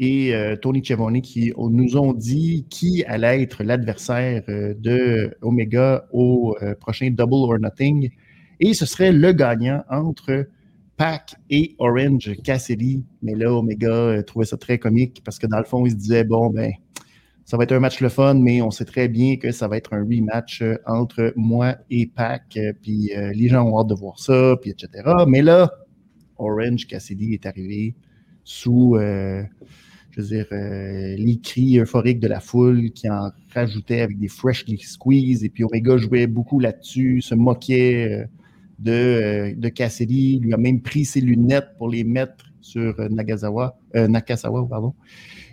et 0.00 0.34
Tony 0.60 0.84
Schiavone 0.84 1.22
qui 1.22 1.52
nous 1.56 1.96
ont 1.96 2.12
dit 2.12 2.66
qui 2.68 3.04
allait 3.06 3.42
être 3.42 3.62
l'adversaire 3.62 4.42
de 4.48 5.36
Omega 5.40 6.08
au 6.12 6.56
prochain 6.80 7.10
Double 7.12 7.34
or 7.34 7.60
Nothing. 7.60 8.10
Et 8.58 8.74
ce 8.74 8.86
serait 8.86 9.12
le 9.12 9.30
gagnant 9.30 9.84
entre 9.88 10.48
Pac 10.96 11.34
et 11.50 11.74
Orange 11.78 12.32
Cassidy. 12.42 13.04
Mais 13.22 13.34
là, 13.34 13.52
Omega 13.52 13.88
euh, 13.92 14.22
trouvait 14.22 14.44
ça 14.46 14.56
très 14.56 14.78
comique 14.78 15.22
parce 15.24 15.38
que 15.38 15.46
dans 15.46 15.58
le 15.58 15.64
fond, 15.64 15.84
il 15.86 15.90
se 15.90 15.96
disait 15.96 16.24
bon, 16.24 16.50
ben, 16.50 16.72
ça 17.44 17.56
va 17.56 17.64
être 17.64 17.72
un 17.72 17.80
match 17.80 18.00
le 18.00 18.08
fun, 18.08 18.34
mais 18.34 18.62
on 18.62 18.70
sait 18.70 18.84
très 18.86 19.08
bien 19.08 19.36
que 19.36 19.52
ça 19.52 19.68
va 19.68 19.76
être 19.76 19.92
un 19.92 20.02
rematch 20.02 20.62
euh, 20.62 20.76
entre 20.86 21.32
moi 21.36 21.76
et 21.90 22.06
Pac. 22.06 22.56
euh, 22.56 22.72
Puis 22.80 23.10
les 23.34 23.48
gens 23.48 23.64
ont 23.64 23.78
hâte 23.78 23.88
de 23.88 23.94
voir 23.94 24.18
ça, 24.18 24.56
puis 24.60 24.70
etc. 24.70 24.88
Mais 25.28 25.42
là, 25.42 25.70
Orange 26.38 26.86
Cassidy 26.86 27.34
est 27.34 27.46
arrivé 27.46 27.94
sous, 28.44 28.96
euh, 28.96 29.42
je 30.10 30.20
veux 30.20 30.26
dire, 30.28 30.46
les 30.50 31.38
cris 31.42 31.78
euphoriques 31.80 32.20
de 32.20 32.28
la 32.28 32.40
foule 32.40 32.90
qui 32.92 33.08
en 33.10 33.30
rajoutait 33.52 34.00
avec 34.00 34.18
des 34.18 34.28
freshly 34.28 34.78
squeeze. 34.78 35.44
Et 35.44 35.48
puis 35.48 35.64
Omega 35.64 35.96
jouait 35.96 36.26
beaucoup 36.26 36.60
là-dessus, 36.60 37.20
se 37.20 37.34
moquait 37.34 38.26
de, 38.84 38.92
euh, 38.92 39.54
de 39.56 39.68
Cassidy, 39.70 40.38
lui 40.40 40.52
a 40.52 40.58
même 40.58 40.82
pris 40.82 41.04
ses 41.06 41.20
lunettes 41.20 41.70
pour 41.78 41.88
les 41.88 42.04
mettre 42.04 42.44
sur 42.60 42.98
euh, 43.00 43.08
Nagasawa, 43.08 43.78
euh, 43.96 44.08
Nakasawa, 44.08 44.66
pardon. 44.68 44.94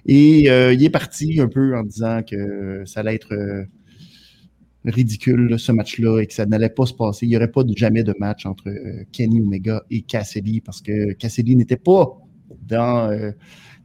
Et 0.05 0.43
il 0.45 0.83
est 0.83 0.89
parti 0.89 1.39
un 1.39 1.47
peu 1.47 1.77
en 1.77 1.83
disant 1.83 2.21
que 2.23 2.83
ça 2.85 3.01
allait 3.01 3.13
être 3.13 3.67
ridicule 4.83 5.59
ce 5.59 5.71
match-là 5.71 6.21
et 6.21 6.25
que 6.25 6.33
ça 6.33 6.47
n'allait 6.47 6.69
pas 6.69 6.87
se 6.87 6.93
passer. 6.95 7.27
Il 7.27 7.29
n'y 7.29 7.37
aurait 7.37 7.51
pas 7.51 7.61
jamais 7.75 8.03
de 8.03 8.15
match 8.19 8.47
entre 8.47 8.73
Kenny 9.11 9.41
Omega 9.41 9.83
et 9.91 10.01
Cassidy 10.01 10.59
parce 10.59 10.81
que 10.81 11.13
Cassidy 11.13 11.55
n'était 11.55 11.77
pas 11.77 12.17
dans 12.63 13.11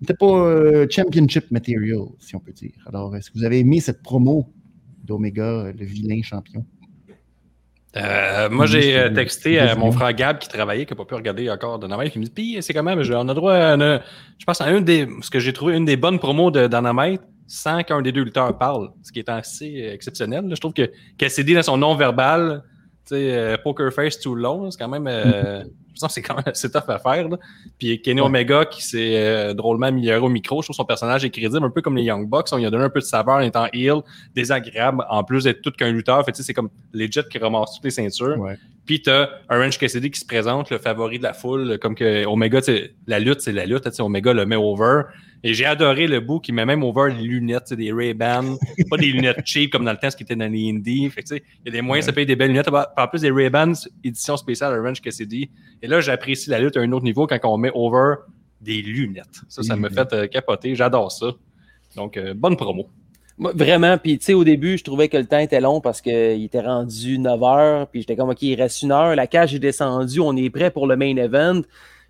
n'était 0.00 0.14
pas 0.14 0.86
championship 0.88 1.50
material, 1.50 2.06
si 2.18 2.34
on 2.34 2.40
peut 2.40 2.52
dire. 2.52 2.82
Alors, 2.86 3.14
est-ce 3.14 3.30
que 3.30 3.36
vous 3.36 3.44
avez 3.44 3.58
aimé 3.58 3.80
cette 3.80 4.00
promo 4.00 4.50
d'Omega, 5.04 5.70
le 5.78 5.84
vilain 5.84 6.22
champion? 6.22 6.64
Euh, 7.96 8.50
moi, 8.50 8.66
j'ai 8.66 8.96
euh, 8.98 9.08
texté 9.14 9.58
à 9.58 9.74
mon 9.74 9.90
frère 9.92 10.12
Gab 10.12 10.38
qui 10.38 10.48
travaillait, 10.48 10.84
qui 10.84 10.92
n'a 10.92 10.96
pas 10.96 11.04
pu 11.04 11.14
regarder 11.14 11.48
encore 11.50 11.78
Dynamite, 11.78 12.12
qui 12.12 12.18
me 12.18 12.24
dit 12.24 12.30
Puis, 12.30 12.56
c'est 12.60 12.74
quand 12.74 12.82
même, 12.82 13.02
je- 13.02 13.14
on 13.14 13.28
a 13.28 13.34
droit 13.34 13.54
à 13.54 13.74
une- 13.74 14.00
je 14.38 14.44
pense 14.44 14.60
à 14.60 14.70
une 14.70 14.84
des, 14.84 15.08
ce 15.22 15.30
que 15.30 15.38
j'ai 15.38 15.52
trouvé 15.52 15.76
une 15.76 15.84
des 15.86 15.96
bonnes 15.96 16.18
promos 16.18 16.50
de 16.50 16.66
Dynamite 16.66 17.22
sans 17.46 17.82
qu'un 17.84 18.02
des 18.02 18.12
deux 18.12 18.22
lutteurs 18.24 18.56
parle, 18.58 18.90
ce 19.02 19.12
qui 19.12 19.20
est 19.20 19.28
assez 19.28 19.82
euh, 19.88 19.92
exceptionnel. 19.94 20.44
là. 20.46 20.54
Je 20.54 20.60
trouve 20.60 20.72
que 20.74 20.90
Cassidy, 21.16 21.54
dans 21.54 21.62
son 21.62 21.78
non-verbal, 21.78 22.62
tu 23.08 23.14
sais, 23.14 23.34
euh, 23.34 23.56
Poker 23.62 23.92
Face 23.92 24.18
tout 24.20 24.34
long, 24.34 24.70
c'est 24.70 24.78
quand 24.78 24.88
même. 24.88 25.06
euh, 25.08 25.62
c'est 26.08 26.22
quand 26.22 26.34
même 26.36 26.44
assez 26.46 26.70
tough 26.70 26.88
à 26.88 26.98
faire. 26.98 27.28
là. 27.28 27.36
Puis 27.78 28.00
Kenny 28.02 28.20
Ouais. 28.20 28.26
Omega 28.26 28.64
qui 28.64 28.82
s'est 28.82 29.16
euh, 29.16 29.54
drôlement 29.54 29.86
amélioré 29.86 30.18
au 30.18 30.28
micro, 30.28 30.62
je 30.62 30.66
trouve 30.66 30.76
son 30.76 30.84
personnage 30.84 31.24
est 31.24 31.30
crédible, 31.30 31.64
un 31.64 31.70
peu 31.70 31.82
comme 31.82 31.96
les 31.96 32.04
Young 32.04 32.28
Bucks. 32.28 32.48
On 32.52 32.56
lui 32.56 32.66
a 32.66 32.70
donné 32.70 32.84
un 32.84 32.90
peu 32.90 33.00
de 33.00 33.04
saveur 33.04 33.36
en 33.36 33.40
étant 33.40 33.66
heel, 33.72 33.96
désagréable, 34.34 35.04
en 35.08 35.24
plus 35.24 35.44
d'être 35.44 35.62
tout 35.62 35.70
qu'un 35.72 35.90
lutteur. 35.90 36.24
Fait, 36.24 36.32
tu 36.32 36.38
sais, 36.38 36.42
c'est 36.42 36.54
comme 36.54 36.70
legit 36.92 37.20
qui 37.30 37.38
ramasse 37.38 37.74
toutes 37.74 37.84
les 37.84 37.90
ceintures. 37.90 38.38
Ouais. 38.38 38.56
Puis 38.84 39.02
t'as 39.02 39.28
Orange 39.50 39.78
Cassidy 39.78 40.10
qui 40.10 40.20
se 40.20 40.26
présente, 40.26 40.70
le 40.70 40.78
favori 40.78 41.18
de 41.18 41.24
la 41.24 41.32
foule, 41.32 41.78
comme 41.80 41.94
que 41.94 42.24
Omega, 42.26 42.60
la 43.06 43.18
lutte, 43.18 43.40
c'est 43.40 43.52
la 43.52 43.66
lutte, 43.66 43.82
tu 43.84 43.90
sais, 43.92 44.02
Omega 44.02 44.32
le 44.32 44.46
met 44.46 44.56
over. 44.56 45.02
Et 45.42 45.54
j'ai 45.54 45.64
adoré 45.64 46.06
le 46.06 46.20
bout 46.20 46.40
qui 46.40 46.52
met 46.52 46.64
même 46.64 46.82
over 46.82 47.12
les 47.14 47.22
lunettes, 47.22 47.72
des 47.72 47.92
Ray-Ban, 47.92 48.56
pas 48.90 48.96
des 48.96 49.06
lunettes 49.06 49.40
cheap 49.44 49.70
comme 49.70 49.84
dans 49.84 49.92
le 49.92 49.98
temps, 49.98 50.10
ce 50.10 50.16
qui 50.16 50.22
était 50.22 50.36
dans 50.36 50.50
les 50.50 50.70
Indies. 50.70 51.08
Fait 51.10 51.24
il 51.30 51.42
y 51.64 51.68
a 51.68 51.72
des 51.72 51.82
moyens 51.82 52.06
de 52.06 52.10
se 52.10 52.14
payer 52.14 52.26
des 52.26 52.36
belles 52.36 52.50
lunettes. 52.50 52.68
En 52.68 53.08
plus 53.08 53.20
des 53.20 53.30
Ray-Ban 53.30 53.72
édition 54.02 54.36
spéciale 54.36 54.78
Orange 54.78 55.00
Cassidy. 55.00 55.50
Et 55.82 55.86
là, 55.86 56.00
j'apprécie 56.00 56.50
la 56.50 56.58
lutte 56.58 56.76
à 56.76 56.80
un 56.80 56.92
autre 56.92 57.04
niveau 57.04 57.26
quand 57.26 57.38
on 57.44 57.58
met 57.58 57.70
over 57.74 58.16
des 58.60 58.82
lunettes. 58.82 59.40
Ça, 59.48 59.62
ça 59.62 59.76
me 59.76 59.88
fait 59.88 60.12
euh, 60.12 60.26
capoter. 60.26 60.74
J'adore 60.74 61.12
ça. 61.12 61.32
Donc, 61.94 62.16
euh, 62.16 62.34
bonne 62.34 62.56
promo. 62.56 62.88
Vraiment, 63.38 63.98
puis 63.98 64.18
tu 64.18 64.24
sais, 64.24 64.34
au 64.34 64.44
début, 64.44 64.78
je 64.78 64.84
trouvais 64.84 65.08
que 65.08 65.16
le 65.18 65.26
temps 65.26 65.38
était 65.38 65.60
long 65.60 65.82
parce 65.82 66.00
qu'il 66.00 66.42
était 66.42 66.62
rendu 66.62 67.18
9 67.18 67.42
heures, 67.42 67.86
puis 67.88 68.00
j'étais 68.00 68.16
comme, 68.16 68.30
OK, 68.30 68.40
il 68.40 68.54
reste 68.54 68.80
une 68.80 68.92
heure, 68.92 69.14
la 69.14 69.26
cage 69.26 69.54
est 69.54 69.58
descendue, 69.58 70.20
on 70.20 70.34
est 70.36 70.48
prêt 70.48 70.70
pour 70.70 70.86
le 70.86 70.96
main 70.96 71.14
event. 71.16 71.60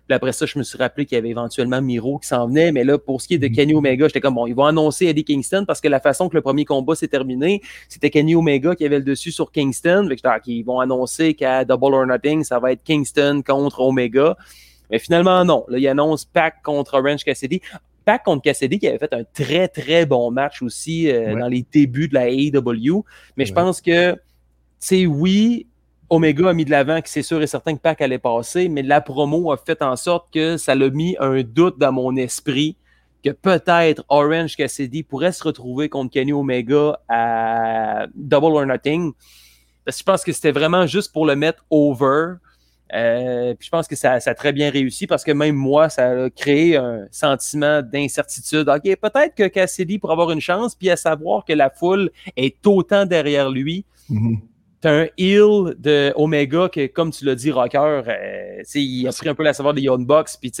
Puis 0.07 0.15
après 0.15 0.31
ça, 0.31 0.45
je 0.45 0.57
me 0.57 0.63
suis 0.63 0.77
rappelé 0.77 1.05
qu'il 1.05 1.15
y 1.17 1.19
avait 1.19 1.29
éventuellement 1.29 1.81
Miro 1.81 2.17
qui 2.19 2.27
s'en 2.29 2.47
venait, 2.47 2.71
mais 2.71 2.83
là, 2.85 2.97
pour 2.97 3.21
ce 3.21 3.27
qui 3.27 3.33
est 3.33 3.37
de 3.39 3.47
Kenny 3.47 3.75
Omega, 3.75 4.07
j'étais 4.07 4.21
comme, 4.21 4.35
bon, 4.35 4.47
ils 4.47 4.55
vont 4.55 4.65
annoncer 4.65 5.07
Eddie 5.07 5.25
Kingston 5.25 5.65
parce 5.67 5.81
que 5.81 5.87
la 5.89 5.99
façon 5.99 6.29
que 6.29 6.35
le 6.35 6.41
premier 6.41 6.63
combat 6.63 6.95
s'est 6.95 7.09
terminé, 7.09 7.61
c'était 7.89 8.09
Kenny 8.09 8.33
Omega 8.35 8.73
qui 8.75 8.85
avait 8.85 8.99
le 8.99 9.03
dessus 9.03 9.31
sur 9.31 9.51
Kingston. 9.51 10.07
Fait 10.09 10.15
que 10.15 10.49
ils 10.49 10.63
vont 10.63 10.79
annoncer 10.79 11.33
qu'à 11.33 11.65
Double 11.65 11.93
or 11.93 12.05
Nothing, 12.07 12.43
ça 12.43 12.59
va 12.59 12.71
être 12.71 12.83
Kingston 12.83 13.41
contre 13.45 13.81
Omega. 13.81 14.37
Mais 14.89 14.99
finalement, 14.99 15.43
non. 15.43 15.65
Là, 15.67 15.77
ils 15.77 15.87
annoncent 15.89 16.25
Pac 16.31 16.61
contre 16.63 16.93
Orange 16.93 17.25
Cassidy. 17.25 17.61
Pac 18.05 18.23
contre 18.23 18.43
Cassidy 18.43 18.79
qui 18.79 18.87
avait 18.87 18.99
fait 18.99 19.11
un 19.13 19.25
très, 19.25 19.67
très 19.67 20.05
bon 20.05 20.31
match 20.31 20.61
aussi 20.61 21.11
euh, 21.11 21.33
Ouais. 21.33 21.39
dans 21.41 21.49
les 21.49 21.65
débuts 21.69 22.07
de 22.07 22.13
la 22.13 22.29
AEW. 22.29 23.03
Mais 23.35 23.45
je 23.45 23.51
pense 23.53 23.81
que, 23.81 24.13
tu 24.13 24.19
sais, 24.79 25.05
oui, 25.05 25.67
Omega 26.09 26.49
a 26.49 26.53
mis 26.53 26.65
de 26.65 26.71
l'avant 26.71 27.01
que 27.01 27.09
c'est 27.09 27.23
sûr 27.23 27.41
et 27.41 27.47
certain 27.47 27.75
que 27.75 27.81
Pac 27.81 28.01
allait 28.01 28.17
passer, 28.17 28.69
mais 28.69 28.81
la 28.81 29.01
promo 29.01 29.51
a 29.51 29.57
fait 29.57 29.81
en 29.81 29.95
sorte 29.95 30.33
que 30.33 30.57
ça 30.57 30.73
l'a 30.73 30.89
mis 30.89 31.17
un 31.19 31.43
doute 31.43 31.77
dans 31.77 31.91
mon 31.91 32.15
esprit 32.15 32.77
que 33.23 33.31
peut-être 33.31 34.05
Orange 34.09 34.55
Cassidy 34.55 35.03
pourrait 35.03 35.31
se 35.31 35.43
retrouver 35.43 35.89
contre 35.89 36.11
Kenny 36.11 36.31
Omega 36.31 36.99
à 37.09 38.07
Double 38.15 38.55
or 38.55 38.65
Nothing. 38.65 39.11
Parce 39.83 39.97
que 39.97 39.99
je 39.99 40.03
pense 40.03 40.23
que 40.23 40.31
c'était 40.31 40.51
vraiment 40.51 40.85
juste 40.85 41.11
pour 41.11 41.25
le 41.25 41.35
mettre 41.35 41.65
over. 41.69 42.35
Euh, 42.93 43.53
puis 43.55 43.65
je 43.65 43.69
pense 43.69 43.87
que 43.87 43.95
ça, 43.97 44.13
a 44.13 44.35
très 44.35 44.53
bien 44.53 44.69
réussi 44.69 45.07
parce 45.07 45.25
que 45.25 45.31
même 45.31 45.55
moi, 45.55 45.89
ça 45.89 46.09
a 46.09 46.29
créé 46.29 46.77
un 46.77 47.05
sentiment 47.11 47.81
d'incertitude. 47.81 48.69
OK, 48.69 48.83
peut-être 48.95 49.35
que 49.35 49.47
Cassidy 49.47 49.99
pourrait 49.99 50.13
avoir 50.13 50.31
une 50.31 50.39
chance, 50.39 50.73
puis 50.73 50.89
à 50.89 50.95
savoir 50.95 51.43
que 51.43 51.53
la 51.53 51.69
foule 51.69 52.11
est 52.37 52.65
autant 52.65 53.05
derrière 53.05 53.49
lui. 53.49 53.83
Mhm. 54.09 54.39
T'as 54.79 54.91
un 54.91 55.07
heel 55.17 55.75
de 55.79 56.13
Omega 56.15 56.69
que, 56.69 56.85
comme 56.85 57.09
tu 57.09 57.25
l'as 57.25 57.33
dit, 57.33 57.49
Rocker, 57.49 58.03
euh, 58.07 58.63
il 58.75 59.07
a 59.07 59.11
pris 59.11 59.27
un 59.27 59.33
peu 59.33 59.41
la 59.41 59.53
saveur 59.53 59.73
des 59.73 59.81
Young 59.81 60.05
Bucks, 60.05 60.29
puis 60.39 60.51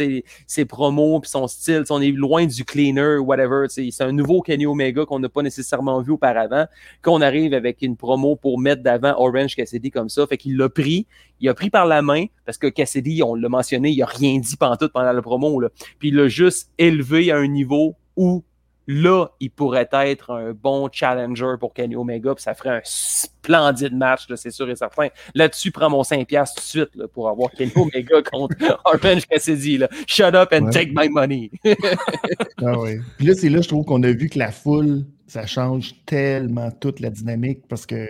ses 0.47 0.65
promos, 0.65 1.19
puis 1.19 1.29
son 1.29 1.47
style, 1.47 1.83
on 1.91 2.01
est 2.01 2.11
loin 2.11 2.47
du 2.47 2.65
cleaner, 2.65 3.19
whatever. 3.19 3.67
C'est 3.69 4.01
un 4.01 4.11
nouveau 4.11 4.41
Kenny 4.41 4.65
Omega 4.65 5.05
qu'on 5.05 5.19
n'a 5.19 5.29
pas 5.29 5.43
nécessairement 5.43 6.01
vu 6.01 6.13
auparavant. 6.13 6.65
Qu'on 7.03 7.21
arrive 7.21 7.53
avec 7.53 7.83
une 7.83 7.95
promo 7.95 8.35
pour 8.35 8.59
mettre 8.59 8.81
d'avant 8.81 9.13
Orange 9.17 9.55
Cassidy 9.55 9.91
comme 9.91 10.09
ça, 10.09 10.25
fait 10.25 10.37
qu'il 10.37 10.57
l'a 10.57 10.69
pris, 10.69 11.05
il 11.39 11.47
a 11.47 11.53
pris 11.53 11.69
par 11.69 11.85
la 11.85 12.01
main, 12.01 12.25
parce 12.43 12.57
que 12.57 12.67
Cassidy, 12.67 13.21
on 13.21 13.35
l'a 13.35 13.49
mentionné, 13.49 13.91
il 13.91 14.01
a 14.01 14.07
rien 14.07 14.39
dit 14.39 14.57
pantoute 14.57 14.93
pendant 14.93 15.11
la 15.11 15.21
promo, 15.21 15.59
là. 15.59 15.69
puis 15.99 16.09
il 16.09 16.15
l'a 16.15 16.27
juste 16.27 16.71
élevé 16.79 17.31
à 17.31 17.37
un 17.37 17.47
niveau 17.47 17.95
où 18.15 18.43
là, 18.87 19.27
il 19.39 19.51
pourrait 19.51 19.89
être 19.91 20.31
un 20.31 20.53
bon 20.53 20.89
challenger 20.91 21.55
pour 21.59 21.73
Kenny 21.73 21.95
Omega, 21.95 22.33
puis 22.33 22.43
ça 22.43 22.53
ferait 22.53 22.77
un 22.77 22.81
splendide 22.83 23.93
match, 23.93 24.27
c'est 24.35 24.51
sûr 24.51 24.69
et 24.69 24.75
certain. 24.75 25.07
Là-dessus, 25.35 25.71
prends 25.71 25.89
mon 25.89 26.01
5$ 26.01 26.25
tout 26.25 26.55
de 26.55 26.61
suite 26.61 26.95
là, 26.95 27.07
pour 27.07 27.29
avoir 27.29 27.51
Kenny 27.51 27.71
Omega 27.75 28.21
contre 28.23 28.55
Orange 28.85 29.27
Cassidy. 29.27 29.77
Là. 29.77 29.89
Shut 30.07 30.33
up 30.33 30.53
and 30.53 30.69
take 30.69 30.91
my 30.93 31.09
money. 31.09 31.51
ah. 31.65 32.73
Puis 33.17 33.27
là, 33.27 33.33
c'est 33.35 33.49
là, 33.49 33.61
je 33.61 33.67
trouve 33.67 33.85
qu'on 33.85 34.01
a 34.03 34.11
vu 34.11 34.29
que 34.29 34.39
la 34.39 34.51
foule, 34.51 35.05
ça 35.27 35.45
change 35.45 35.93
tellement 36.05 36.71
toute 36.71 37.01
la 37.01 37.09
dynamique 37.09 37.67
parce 37.67 37.85
que 37.85 38.07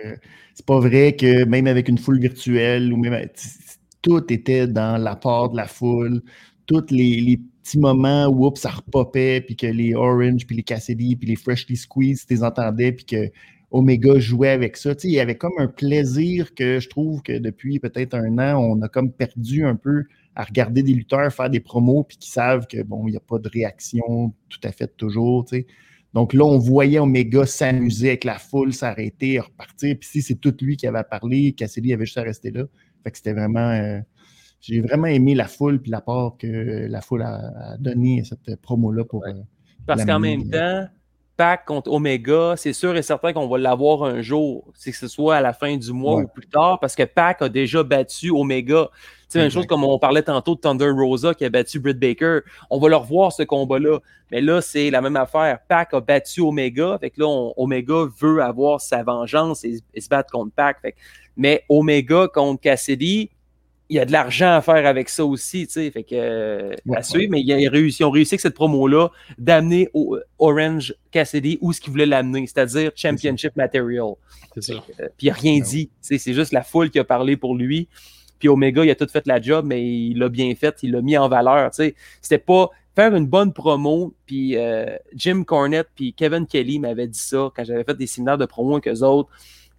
c'est 0.54 0.66
pas 0.66 0.78
vrai 0.78 1.16
que 1.16 1.44
même 1.44 1.66
avec 1.66 1.88
une 1.88 1.98
foule 1.98 2.20
virtuelle 2.20 2.92
ou 2.92 2.96
même 2.96 3.28
tout 4.02 4.32
était 4.32 4.68
dans 4.68 4.96
la 4.96 5.16
part 5.16 5.50
de 5.50 5.56
la 5.56 5.66
foule, 5.66 6.22
tous 6.66 6.86
les, 6.90 7.40
petits 7.68 7.78
moments 7.78 8.28
où 8.28 8.50
ça 8.56 8.70
repopait, 8.70 9.42
puis 9.42 9.56
que 9.56 9.66
les 9.66 9.94
Orange, 9.94 10.46
puis 10.46 10.56
les 10.56 10.62
Cassidy, 10.62 11.16
puis 11.16 11.28
les 11.28 11.36
Freshly 11.36 11.76
Squeezed, 11.76 12.26
tu 12.26 12.34
les 12.34 12.42
entendais, 12.42 12.92
puis 12.92 13.04
que 13.04 13.30
Omega 13.70 14.18
jouait 14.18 14.48
avec 14.48 14.78
ça. 14.78 14.94
il 15.04 15.10
y 15.10 15.20
avait 15.20 15.36
comme 15.36 15.52
un 15.58 15.66
plaisir 15.66 16.54
que 16.54 16.80
je 16.80 16.88
trouve 16.88 17.20
que 17.22 17.36
depuis 17.36 17.78
peut-être 17.78 18.14
un 18.14 18.38
an, 18.38 18.58
on 18.58 18.80
a 18.80 18.88
comme 18.88 19.12
perdu 19.12 19.66
un 19.66 19.76
peu 19.76 20.04
à 20.34 20.44
regarder 20.44 20.82
des 20.82 20.94
lutteurs 20.94 21.30
faire 21.32 21.50
des 21.50 21.60
promos, 21.60 22.04
puis 22.04 22.16
qui 22.16 22.30
savent 22.30 22.66
que 22.66 22.82
bon, 22.82 23.06
il 23.06 23.10
n'y 23.10 23.16
a 23.16 23.20
pas 23.20 23.38
de 23.38 23.48
réaction 23.48 24.32
tout 24.48 24.60
à 24.64 24.72
fait 24.72 24.96
toujours. 24.96 25.44
Donc 26.14 26.32
là, 26.32 26.44
on 26.44 26.58
voyait 26.58 27.00
Omega 27.00 27.44
s'amuser 27.44 28.08
avec 28.08 28.24
la 28.24 28.38
foule, 28.38 28.72
s'arrêter, 28.72 29.40
repartir. 29.40 29.96
Puis 29.98 30.08
si 30.08 30.22
c'est 30.22 30.36
tout 30.36 30.54
lui 30.62 30.78
qui 30.78 30.86
avait 30.86 31.02
parlé, 31.02 31.52
Cassidy 31.52 31.92
avait 31.92 32.06
juste 32.06 32.18
à 32.18 32.22
rester 32.22 32.50
là. 32.50 32.64
Fait 33.04 33.10
que 33.10 33.18
c'était 33.18 33.34
vraiment. 33.34 33.70
Euh, 33.70 34.00
j'ai 34.60 34.80
vraiment 34.80 35.06
aimé 35.06 35.34
la 35.34 35.46
foule 35.46 35.80
puis 35.80 35.90
l'apport 35.90 36.36
que 36.36 36.86
la 36.88 37.00
foule 37.00 37.22
a, 37.22 37.76
donné 37.78 38.20
à 38.20 38.24
cette 38.24 38.60
promo-là 38.60 39.04
pour. 39.04 39.24
Euh, 39.24 39.32
Parce 39.86 40.04
qu'en 40.04 40.18
même 40.18 40.48
temps, 40.50 40.86
Pac 41.36 41.64
contre 41.66 41.92
Omega, 41.92 42.54
c'est 42.56 42.72
sûr 42.72 42.96
et 42.96 43.02
certain 43.02 43.32
qu'on 43.32 43.46
va 43.46 43.58
l'avoir 43.58 44.02
un 44.02 44.22
jour, 44.22 44.72
c'est 44.74 44.90
que 44.90 44.96
ce 44.96 45.06
soit 45.06 45.36
à 45.36 45.40
la 45.40 45.52
fin 45.52 45.76
du 45.76 45.92
mois 45.92 46.16
ou 46.16 46.26
plus 46.26 46.48
tard, 46.48 46.80
parce 46.80 46.96
que 46.96 47.04
Pac 47.04 47.42
a 47.42 47.48
déjà 47.48 47.84
battu 47.84 48.30
Omega. 48.30 48.88
C'est 49.28 49.38
même 49.38 49.50
chose 49.50 49.66
comme 49.66 49.84
on 49.84 49.98
parlait 50.00 50.22
tantôt 50.22 50.56
de 50.56 50.60
Thunder 50.60 50.90
Rosa 50.90 51.34
qui 51.34 51.44
a 51.44 51.50
battu 51.50 51.78
Britt 51.78 51.98
Baker. 51.98 52.40
On 52.70 52.80
va 52.80 52.88
leur 52.88 53.04
voir 53.04 53.30
ce 53.30 53.44
combat-là. 53.44 54.00
Mais 54.32 54.40
là, 54.40 54.60
c'est 54.60 54.90
la 54.90 55.00
même 55.00 55.16
affaire. 55.16 55.58
Pac 55.68 55.94
a 55.94 56.00
battu 56.00 56.40
Omega. 56.40 56.96
Fait 56.98 57.10
que 57.10 57.20
là, 57.20 57.26
Omega 57.56 58.06
veut 58.18 58.42
avoir 58.42 58.80
sa 58.80 59.02
vengeance 59.02 59.64
et, 59.64 59.80
se 60.00 60.08
battre 60.08 60.32
contre 60.32 60.52
Pac. 60.54 60.78
mais 61.36 61.62
Omega 61.68 62.26
contre 62.26 62.62
Cassidy, 62.62 63.30
il 63.90 63.96
y 63.96 63.98
a 63.98 64.04
de 64.04 64.12
l'argent 64.12 64.52
à 64.52 64.60
faire 64.60 64.86
avec 64.86 65.08
ça 65.08 65.24
aussi, 65.24 65.66
tu 65.66 65.72
sais, 65.74 65.90
fait 65.90 66.02
que 66.02 66.14
euh, 66.14 66.74
à 66.94 67.02
suivre, 67.02 67.30
mais 67.30 67.40
ils, 67.40 67.68
réussi, 67.68 68.04
ont 68.04 68.10
réussi 68.10 68.34
avec 68.34 68.40
cette 68.40 68.54
promo-là 68.54 69.08
d'amener 69.38 69.88
Orange 70.38 70.94
Cassidy 71.10 71.58
où 71.62 71.72
ce 71.72 71.80
qu'ils 71.80 71.92
voulaient 71.92 72.06
l'amener, 72.06 72.46
c'est-à-dire 72.46 72.90
Championship 72.94 73.56
Material. 73.56 74.14
C'est 74.54 74.62
ça. 74.62 74.74
Euh, 75.00 75.08
puis 75.16 75.28
il 75.28 75.30
n'a 75.30 75.34
rien 75.34 75.60
dit, 75.60 75.90
c'est 76.00 76.18
juste 76.32 76.52
la 76.52 76.62
foule 76.62 76.90
qui 76.90 76.98
a 76.98 77.04
parlé 77.04 77.36
pour 77.36 77.56
lui. 77.56 77.88
Puis 78.38 78.48
Omega, 78.48 78.84
il 78.84 78.90
a 78.90 78.94
tout 78.94 79.08
fait 79.10 79.26
la 79.26 79.40
job, 79.40 79.64
mais 79.66 79.84
il 79.84 80.18
l'a 80.18 80.28
bien 80.28 80.54
fait, 80.54 80.76
il 80.82 80.92
l'a 80.92 81.00
mis 81.00 81.16
en 81.16 81.28
valeur, 81.28 81.70
tu 81.70 81.76
sais. 81.76 81.94
C'était 82.20 82.38
pas 82.38 82.70
faire 82.94 83.14
une 83.14 83.26
bonne 83.26 83.52
promo, 83.52 84.12
puis 84.26 84.56
euh, 84.56 84.96
Jim 85.14 85.44
Cornette 85.44 85.88
puis 85.94 86.12
Kevin 86.12 86.46
Kelly 86.46 86.78
m'avaient 86.78 87.06
dit 87.06 87.18
ça 87.18 87.50
quand 87.54 87.64
j'avais 87.64 87.84
fait 87.84 87.94
des 87.94 88.06
séminaires 88.06 88.38
de 88.38 88.46
promo 88.46 88.72
avec 88.72 88.88
eux 88.88 89.02
autres 89.02 89.30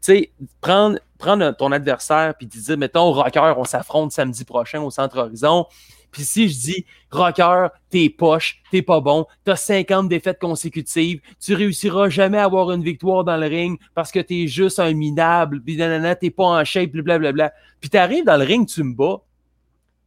sais, 0.01 0.31
prendre, 0.61 0.99
prendre 1.17 1.51
ton 1.51 1.71
adversaire 1.71 2.33
puis 2.37 2.47
dire, 2.47 2.77
mettons, 2.77 3.11
Rocker, 3.11 3.53
on 3.57 3.63
s'affronte 3.65 4.11
samedi 4.11 4.45
prochain 4.45 4.81
au 4.81 4.91
Centre 4.91 5.17
Horizon. 5.17 5.65
Puis 6.11 6.23
si 6.23 6.49
je 6.49 6.57
dis, 6.57 6.85
Rocker, 7.11 7.67
t'es 7.89 8.09
poche, 8.09 8.61
t'es 8.71 8.81
pas 8.81 8.99
bon, 8.99 9.25
t'as 9.43 9.55
50 9.55 10.09
défaites 10.09 10.39
consécutives, 10.39 11.21
tu 11.39 11.53
réussiras 11.53 12.09
jamais 12.09 12.39
à 12.39 12.45
avoir 12.45 12.71
une 12.71 12.83
victoire 12.83 13.23
dans 13.23 13.37
le 13.37 13.45
ring 13.45 13.79
parce 13.93 14.11
que 14.11 14.19
t'es 14.19 14.47
juste 14.47 14.79
un 14.79 14.93
minable, 14.93 15.61
puis 15.61 15.77
nanana, 15.77 16.15
t'es 16.15 16.31
pas 16.31 16.45
en 16.45 16.65
shape, 16.65 16.91
blablabla. 16.91 17.53
Puis 17.79 17.89
t'arrives 17.89 18.25
dans 18.25 18.37
le 18.37 18.45
ring, 18.45 18.67
tu 18.67 18.83
me 18.83 18.93
bats, 18.93 19.21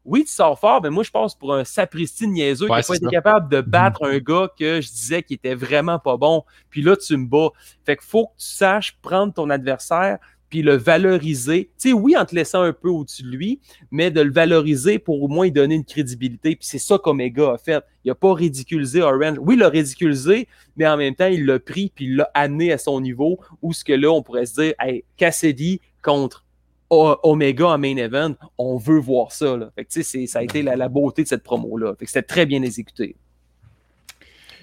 oui, 0.04 0.24
tu 0.24 0.32
sors 0.32 0.58
fort, 0.58 0.82
mais 0.82 0.90
moi, 0.90 1.04
je 1.04 1.10
pense 1.10 1.34
pour 1.34 1.54
un 1.54 1.64
sapristi 1.64 2.26
niaiseux 2.26 2.66
qui 2.66 2.72
n'a 2.72 2.82
pas 2.82 2.96
été 2.96 3.06
capable 3.06 3.50
de 3.50 3.60
battre 3.60 4.04
un 4.04 4.18
gars 4.18 4.48
que 4.58 4.80
je 4.80 4.88
disais 4.88 5.22
qui 5.22 5.34
était 5.34 5.54
vraiment 5.54 5.98
pas 5.98 6.16
bon. 6.16 6.44
Puis 6.70 6.82
là, 6.82 6.96
tu 6.96 7.16
me 7.16 7.26
bats. 7.26 7.50
Fait 7.84 7.96
qu'il 7.96 8.06
faut 8.06 8.26
que 8.26 8.38
tu 8.38 8.46
saches 8.46 8.98
prendre 9.00 9.32
ton 9.32 9.48
adversaire 9.50 10.18
puis 10.52 10.60
le 10.60 10.76
valoriser. 10.76 11.70
Tu 11.78 11.88
sais, 11.88 11.92
oui, 11.94 12.14
en 12.14 12.26
te 12.26 12.34
laissant 12.34 12.60
un 12.60 12.74
peu 12.74 12.90
au-dessus 12.90 13.22
de 13.22 13.28
lui, 13.28 13.58
mais 13.90 14.10
de 14.10 14.20
le 14.20 14.30
valoriser 14.30 14.98
pour 14.98 15.22
au 15.22 15.28
moins 15.28 15.46
lui 15.46 15.52
donner 15.52 15.76
une 15.76 15.84
crédibilité. 15.84 16.56
Puis 16.56 16.66
c'est 16.66 16.78
ça 16.78 16.98
qu'Omega 16.98 17.52
a 17.52 17.58
fait. 17.58 17.82
Il 18.04 18.08
n'a 18.08 18.14
pas 18.14 18.34
ridiculisé 18.34 19.00
Orange. 19.00 19.38
Oui, 19.40 19.54
il 19.54 19.60
l'a 19.60 19.70
ridiculisé, 19.70 20.48
mais 20.76 20.86
en 20.86 20.98
même 20.98 21.14
temps, 21.14 21.28
il 21.28 21.46
l'a 21.46 21.58
pris 21.58 21.90
puis 21.94 22.04
il 22.04 22.16
l'a 22.16 22.30
amené 22.34 22.70
à 22.70 22.76
son 22.76 23.00
niveau 23.00 23.38
où 23.62 23.72
ce 23.72 23.82
que 23.82 23.94
là, 23.94 24.10
on 24.10 24.22
pourrait 24.22 24.44
se 24.44 24.60
dire, 24.60 24.74
hey, 24.78 25.04
Cassidy 25.16 25.80
contre 26.02 26.44
Omega 26.92 27.68
en 27.68 27.78
main 27.78 27.96
event, 27.96 28.34
on 28.58 28.76
veut 28.76 28.98
voir 28.98 29.32
ça. 29.32 29.56
Là. 29.56 29.70
Fait 29.74 29.86
ça 30.26 30.38
a 30.38 30.42
été 30.42 30.62
la, 30.62 30.88
beauté 30.88 31.22
de 31.22 31.28
cette 31.28 31.42
promo-là. 31.42 31.94
C'était 32.02 32.22
très 32.22 32.46
bien 32.46 32.62
exécuté. 32.62 33.16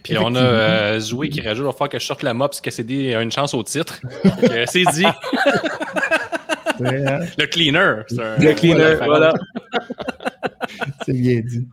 Puis 0.03 0.17
on 0.17 0.35
a 0.35 0.39
euh, 0.39 0.99
Zoé 0.99 1.29
qui 1.29 1.41
rajoute, 1.41 1.63
il 1.63 1.65
va 1.65 1.71
falloir 1.73 1.89
que 1.89 1.99
je 1.99 2.05
sorte 2.05 2.23
la 2.23 2.33
mop 2.33 2.51
parce 2.51 2.61
que 2.61 2.71
c'est 2.71 2.85
a 3.15 3.21
une 3.21 3.31
chance 3.31 3.53
au 3.53 3.63
titre. 3.63 3.99
c'est 4.67 4.83
dit. 4.93 5.05
le 6.79 7.45
cleaner. 7.47 8.03
le 8.11 8.53
cleaner, 8.53 8.95
voilà. 9.05 9.33
c'est 11.05 11.13
bien 11.13 11.41
dit. 11.41 11.67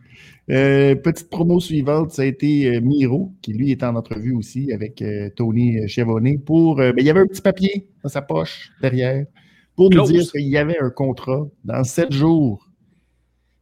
Euh, 0.49 0.95
petite 0.95 1.29
promo 1.29 1.59
suivante, 1.59 2.11
ça 2.11 2.21
a 2.23 2.25
été 2.25 2.75
euh, 2.75 2.81
Miro, 2.81 3.33
qui 3.41 3.53
lui 3.53 3.71
est 3.71 3.83
en 3.83 3.95
entrevue 3.95 4.33
aussi 4.33 4.71
avec 4.73 5.03
Tony 5.35 5.87
Chevonnet 5.87 6.37
pour. 6.37 6.77
Ben, 6.77 6.95
il 6.97 7.05
y 7.05 7.09
avait 7.09 7.21
un 7.21 7.27
petit 7.27 7.41
papier 7.41 7.87
dans 8.03 8.09
sa 8.09 8.21
poche 8.21 8.71
derrière 8.81 9.25
pour 9.77 9.91
nous 9.91 10.03
dire 10.07 10.29
qu'il 10.31 10.47
y 10.47 10.57
avait 10.57 10.79
un 10.79 10.89
contrat 10.89 11.47
dans 11.63 11.83
sept 11.83 12.11
jours. 12.11 12.67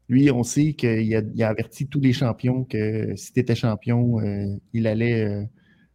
Lui, 0.08 0.32
on 0.32 0.44
sait 0.44 0.74
qu'il 0.74 1.14
a, 1.44 1.48
averti 1.48 1.88
tous 1.88 2.00
les 2.00 2.14
champions 2.14 2.64
que 2.64 3.16
si 3.18 3.34
tu 3.34 3.40
étais 3.42 3.54
champion, 3.54 4.22
euh, 4.22 4.56
il 4.72 4.88
allait 4.88 5.26
euh, 5.26 5.44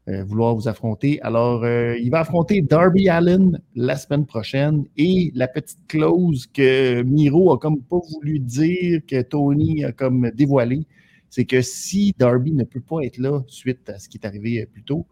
euh, 0.08 0.24
vouloir 0.24 0.54
vous 0.54 0.68
affronter. 0.68 1.22
Alors, 1.22 1.66
il 1.66 2.10
va 2.10 2.20
affronter 2.20 2.60
Darby 2.60 3.08
Allen 3.08 3.62
la 3.74 3.96
semaine 3.96 4.26
prochaine 4.26 4.84
et 4.98 5.32
la 5.34 5.48
petite 5.48 5.86
clause 5.88 6.46
que 6.52 7.02
Miro 7.02 7.52
a 7.52 7.58
comme 7.58 7.80
pas 7.80 8.00
voulu 8.12 8.40
dire, 8.40 9.00
que 9.06 9.22
Tony 9.22 9.84
a 9.84 9.92
comme 9.92 10.30
dévoilé, 10.34 10.86
c'est 11.30 11.46
que 11.46 11.62
si 11.62 12.14
Darby 12.18 12.52
ne 12.52 12.64
peut 12.64 12.82
pas 12.82 13.00
être 13.04 13.16
là 13.16 13.40
suite 13.46 13.88
à 13.88 13.98
ce 13.98 14.08
qui 14.10 14.18
est 14.18 14.26
arrivé 14.26 14.66
plus 14.66 14.82
tôt, 14.82 15.06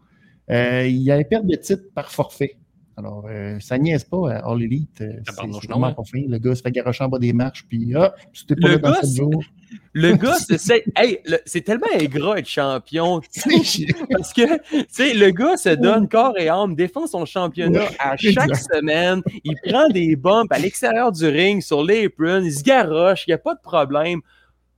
il 0.49 1.01
y 1.01 1.09
a 1.09 1.15
un 1.15 1.23
perte 1.23 1.47
de 1.47 1.55
titre 1.55 1.85
par 1.95 2.11
forfait. 2.11 2.57
Alors, 2.99 3.25
euh, 3.29 3.57
ça 3.61 3.77
niaise 3.77 4.03
pas 4.03 4.33
à 4.33 4.51
All 4.51 4.61
Elite. 4.61 4.97
C'est 4.97 5.69
vraiment 5.69 5.93
pas 5.93 6.03
fin. 6.03 6.21
Le 6.27 6.37
gars 6.37 6.53
se 6.53 6.61
fait 6.61 6.71
garocher 6.71 7.05
en 7.05 7.07
bas 7.07 7.17
des 7.17 7.31
marches, 7.31 7.65
puis 7.65 7.93
ah, 7.95 8.13
c'était 8.33 8.57
pas 8.57 8.67
le 8.67 8.73
là 8.75 9.01
dans 9.01 9.07
jours. 9.07 9.43
Le 9.93 10.13
gars, 10.13 10.35
c'est 10.35 10.83
hey, 10.95 11.19
tellement 11.63 11.87
ingrat 11.93 12.39
être 12.39 12.47
champion. 12.47 13.21
parce 14.11 14.33
que 14.33 14.41
le 14.41 15.29
gars 15.29 15.57
se 15.57 15.69
donne 15.69 16.07
corps 16.07 16.37
et 16.39 16.49
âme, 16.49 16.75
défend 16.75 17.05
son 17.05 17.25
championnat 17.25 17.85
à 17.99 18.17
chaque 18.17 18.55
semaine. 18.55 19.21
Il 19.43 19.55
prend 19.63 19.87
des 19.89 20.15
bumps 20.15 20.51
à 20.51 20.57
l'extérieur 20.57 21.11
du 21.11 21.27
ring, 21.27 21.61
sur 21.61 21.83
l'apron, 21.83 22.41
il 22.43 22.51
se 22.51 22.63
garoche, 22.63 23.25
il 23.27 23.29
n'y 23.29 23.35
a 23.35 23.37
pas 23.37 23.53
de 23.53 23.61
problème. 23.61 24.21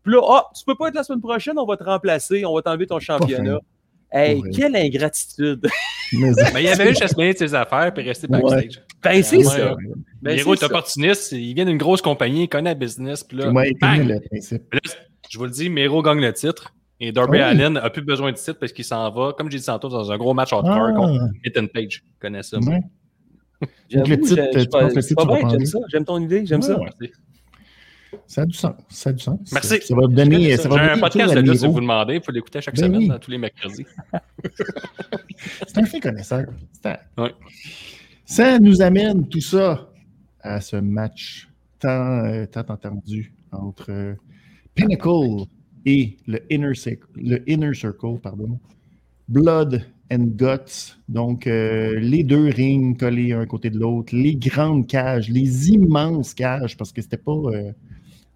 Puis 0.03 0.13
là, 0.13 0.19
oh, 0.21 0.41
tu 0.57 0.65
peux 0.65 0.75
pas 0.75 0.89
être 0.89 0.95
la 0.95 1.03
semaine 1.03 1.21
prochaine, 1.21 1.57
on 1.57 1.65
va 1.65 1.77
te 1.77 1.83
remplacer, 1.83 2.45
on 2.45 2.53
va 2.53 2.61
t'enlever 2.61 2.87
ton 2.87 2.99
championnat. 2.99 3.59
Hey, 4.11 4.41
quelle 4.53 4.75
ingratitude! 4.75 5.67
mais, 6.13 6.31
il 6.61 6.67
avait 6.67 6.89
juste 6.89 7.03
à 7.03 7.07
se 7.07 7.15
de 7.15 7.37
ses 7.37 7.55
affaires 7.55 7.93
et 7.95 8.01
rester 8.01 8.27
backstage. 8.27 8.81
Ben, 9.01 9.23
c'est 9.23 9.43
ça. 9.43 9.75
Ben, 10.21 10.35
Miro 10.35 10.53
est 10.53 10.63
opportuniste, 10.63 11.31
il 11.31 11.53
vient 11.53 11.65
d'une 11.65 11.77
grosse 11.77 12.01
compagnie, 12.01 12.43
il 12.43 12.49
connaît 12.49 12.71
la 12.71 12.75
business. 12.75 13.23
Puis 13.23 13.37
là, 13.37 13.51
je 15.29 15.37
vous 15.37 15.45
le 15.45 15.51
dis, 15.51 15.69
Miro 15.69 16.01
gagne 16.01 16.19
le 16.19 16.33
titre. 16.33 16.73
Et 17.03 17.11
Darby 17.11 17.39
Allen 17.39 17.73
n'a 17.73 17.89
plus 17.89 18.03
besoin 18.03 18.31
de 18.31 18.37
titre 18.37 18.59
parce 18.59 18.71
qu'il 18.71 18.85
s'en 18.85 19.09
va, 19.09 19.33
comme 19.35 19.49
j'ai 19.49 19.57
dit 19.57 19.65
tantôt, 19.65 19.89
dans 19.89 20.11
un 20.11 20.17
gros 20.17 20.35
match 20.35 20.53
hardcore 20.53 20.89
ah. 20.89 20.93
contre 20.93 21.23
Ethan 21.43 21.65
Page. 21.65 22.03
Je 22.05 22.19
connais 22.19 22.43
ça. 22.43 22.59
J'aime 23.89 24.07
le 24.07 24.19
titre, 24.19 24.43
j'aime 24.53 25.65
ça. 25.65 25.79
J'aime 25.89 26.05
ton 26.05 26.19
idée, 26.19 26.45
j'aime 26.45 26.61
ça. 26.61 26.77
Ça 28.27 28.41
a 28.41 28.45
du 28.45 28.53
sens. 28.53 28.75
Ça 28.89 29.09
a 29.09 29.13
du 29.13 29.23
sens. 29.23 29.51
Merci. 29.51 29.81
Ça 29.81 29.95
va 29.95 30.07
donner. 30.07 30.55
J'ai 30.57 30.65
un 30.65 30.97
podcast 30.97 31.33
de 31.35 31.53
si 31.53 31.65
vous 31.65 31.79
demandez. 31.79 32.15
Il 32.15 32.23
faut 32.23 32.31
l'écouter 32.31 32.61
chaque 32.61 32.75
ben 32.75 32.93
semaine, 32.93 33.19
tous 33.19 33.31
les 33.31 33.37
mercredis. 33.37 33.85
C'est 35.67 35.77
un 35.77 35.85
fait 35.85 35.99
connaisseur. 35.99 36.45
Ça 38.25 38.59
nous 38.59 38.81
amène 38.81 39.27
tout 39.27 39.41
ça 39.41 39.89
à 40.41 40.61
ce 40.61 40.77
match 40.77 41.49
tant, 41.79 42.25
euh, 42.25 42.45
tant 42.45 42.65
entendu 42.69 43.33
entre 43.51 43.91
euh, 43.91 44.13
Pinnacle 44.75 45.45
et 45.85 46.17
le 46.27 46.41
Inner, 46.51 46.75
Circle, 46.75 47.07
le 47.15 47.49
Inner 47.49 47.73
Circle. 47.73 48.19
Pardon. 48.21 48.59
Blood 49.27 49.85
and 50.11 50.35
Guts. 50.35 50.97
Donc, 51.07 51.47
euh, 51.47 51.99
les 51.99 52.23
deux 52.23 52.49
rings 52.49 52.97
collés 52.97 53.33
un 53.33 53.45
côté 53.45 53.69
de 53.69 53.79
l'autre, 53.79 54.15
les 54.15 54.35
grandes 54.35 54.87
cages, 54.87 55.29
les 55.29 55.69
immenses 55.69 56.33
cages, 56.33 56.75
parce 56.77 56.91
que 56.91 57.01
c'était 57.01 57.17
pas 57.17 57.35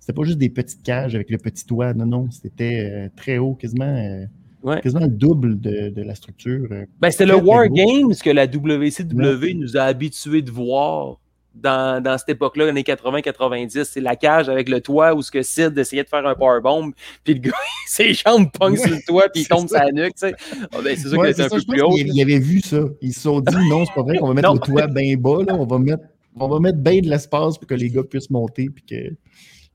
c'était 0.06 0.14
pas 0.14 0.24
juste 0.24 0.38
des 0.38 0.50
petites 0.50 0.84
cages 0.84 1.16
avec 1.16 1.32
le 1.32 1.40
petit 1.40 1.66
toit. 1.66 1.96
Non, 1.96 2.06
non, 2.06 2.28
c'était 2.30 2.92
euh, 2.94 3.10
très 3.16 3.40
haut, 3.40 3.56
quasiment. 3.56 3.86
Euh, 3.86 4.26
Ouais. 4.64 4.82
quasiment 4.82 5.02
le 5.02 5.10
double 5.10 5.60
de, 5.62 5.90
de 5.90 6.02
la 6.02 6.16
structure. 6.16 6.68
euh. 6.72 6.86
Ben, 7.00 7.12
c'était 7.12 7.28
le 7.28 7.36
War. 7.36 7.70
Games 7.70 8.14
que 8.16 8.32
la 8.32 8.48
WCW 8.48 9.54
nous 9.56 9.78
a 9.78 9.82
habitués 9.84 10.42
de 10.42 10.50
voir 10.50 11.20
dans, 11.54 12.02
dans 12.04 12.18
cette 12.18 12.30
époque-là, 12.30 12.68
années 12.70 12.82
80-90. 12.82 13.84
C'est 13.84 14.02
la 14.02 14.16
cage 14.16 14.50
avec 14.50 14.68
le 14.70 14.82
toit 14.82 15.14
où 15.14 15.22
ce 15.22 15.30
que 15.30 15.44
Sid 15.44 15.78
essayait 15.78 16.04
de 16.04 16.10
faire 16.10 16.26
un 16.26 16.34
powerbomb, 16.34 16.92
puis 17.24 17.36
le 17.36 17.40
gars, 17.42 17.52
ses 17.88 18.14
jambes 18.16 18.50
pognent 18.52 18.76
sur 18.78 18.90
le 18.90 19.06
toit, 19.06 19.30
puis 19.32 19.44
il 19.44 19.48
tombe 19.50 19.68
ça. 19.68 19.86
sa 19.86 19.92
nuque. 19.92 20.16
tu 20.16 20.30
sais. 20.30 20.36
Ah, 20.72 20.78
ben, 20.84 20.96
c'est 20.98 21.10
sûr 21.10 21.22
qu'il 21.22 21.30
était 21.30 21.34
c'est 21.48 21.54
un 21.54 21.58
peu 21.58 21.64
plus 21.68 21.82
haut. 21.84 21.96
Ils 21.98 22.22
avaient 22.22 22.40
vu 22.40 22.60
ça. 22.62 22.80
Ils 23.02 23.14
se 23.14 23.20
sont 23.22 23.42
dit 23.42 23.56
non, 23.70 23.86
c'est 23.86 23.94
pas 23.94 24.02
vrai 24.04 24.18
qu'on 24.18 24.30
va 24.30 24.34
mettre 24.34 24.52
le 24.54 24.60
toit 24.60 24.88
bien 24.88 25.16
bas, 25.16 25.44
là. 25.48 25.54
On 25.56 25.66
va 25.68 25.78
mettre, 25.78 26.04
on 26.40 26.48
va 26.48 26.60
mettre 26.60 26.80
bien 26.80 27.02
de 27.02 27.08
l'espace 27.10 27.58
pour 27.60 27.68
que 27.68 27.76
les 27.76 27.90
gars 27.92 28.04
puissent 28.04 28.32
monter 28.32 28.70
puis 28.74 28.84
que. 28.84 29.16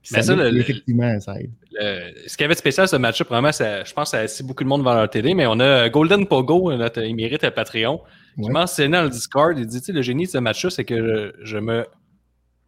Puis 0.02 0.16
Mais 0.16 0.22
ça, 0.22 0.34
le- 0.34 0.58
effectivement, 0.58 1.20
ça 1.20 1.38
aide. 1.40 1.50
Le- 1.72 2.28
ce 2.28 2.36
qu'il 2.36 2.44
y 2.44 2.46
avait 2.46 2.54
de 2.54 2.58
spécial, 2.58 2.88
ce 2.88 2.96
match-up, 2.96 3.28
vraiment, 3.28 3.52
ça- 3.52 3.84
je 3.84 3.92
pense 3.92 4.04
que 4.08 4.10
ça 4.12 4.18
a 4.18 4.22
assis 4.22 4.42
beaucoup 4.42 4.64
de 4.64 4.68
monde 4.68 4.80
devant 4.80 4.94
leur 4.94 5.08
télé, 5.10 5.34
mais 5.34 5.46
on 5.46 5.60
a 5.60 5.88
Golden 5.88 6.26
Pogo, 6.26 6.74
notre 6.76 7.00
émérite 7.02 7.44
à 7.44 7.50
Patreon, 7.50 8.00
qui 8.36 8.42
Ouais. 8.46 8.52
mentionnait 8.52 8.96
dans 8.96 9.04
le 9.04 9.10
Discord, 9.10 9.58
il 9.58 9.66
dit, 9.66 9.78
tu 9.80 9.86
sais, 9.86 9.92
le 9.92 10.02
génie 10.02 10.24
de 10.24 10.30
ce 10.30 10.38
match-là, 10.38 10.70
c'est 10.70 10.84
que 10.84 10.96
je, 11.40 11.44
je 11.44 11.58
me 11.58 11.86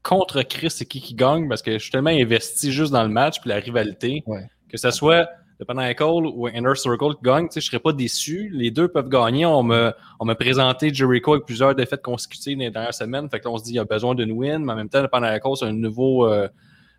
contre 0.03 0.43
Chris 0.43 0.71
c'est 0.71 0.85
qui 0.85 1.01
qui 1.01 1.15
gagne 1.15 1.49
parce 1.49 1.63
que 1.63 1.73
je 1.75 1.79
suis 1.79 1.93
tellement 1.93 2.11
investi 2.11 2.73
juste 2.73 2.93
dans 2.93 3.05
le 3.05 3.09
match 3.09 3.41
puis 3.41 3.49
la 3.51 3.57
rivalité 3.61 4.25
Ouais. 4.27 4.45
que 4.69 4.77
ce 4.77 4.91
soit 4.91 5.29
le 5.61 5.65
Pinnacle 5.65 6.03
ou 6.03 6.49
Inner 6.49 6.75
Circle 6.75 7.15
qui 7.15 7.23
gagne, 7.23 7.47
tu 7.47 7.53
sais, 7.55 7.61
je 7.61 7.67
serais 7.67 7.79
pas 7.79 7.93
déçu. 7.93 8.51
Les 8.53 8.73
deux 8.73 8.89
peuvent 8.89 9.09
gagner. 9.09 9.47
On 9.47 9.63
m'a 9.63 9.95
on 10.19 10.25
m'a 10.25 10.35
présenté 10.35 10.93
Jericho 10.93 11.35
avec 11.35 11.45
plusieurs 11.47 11.73
défaites 11.77 12.03
consécutives 12.03 12.59
dans 12.59 12.65
les 12.65 12.71
dernières 12.73 12.95
semaines. 12.95 13.29
Fait 13.31 13.39
que 13.39 13.45
là, 13.45 13.53
on 13.53 13.59
se 13.59 13.63
dit 13.65 13.71
il 13.71 13.77
y 13.77 13.79
a 13.79 13.85
besoin 13.85 14.17
d'une 14.17 14.33
win, 14.33 14.59
mais 14.65 14.73
en 14.73 14.77
même 14.77 14.89
temps, 14.89 15.03
le 15.03 15.07
Pinnacle, 15.07 15.47
c'est 15.55 15.67
un 15.67 15.73
nouveau 15.73 16.27
euh, 16.27 16.49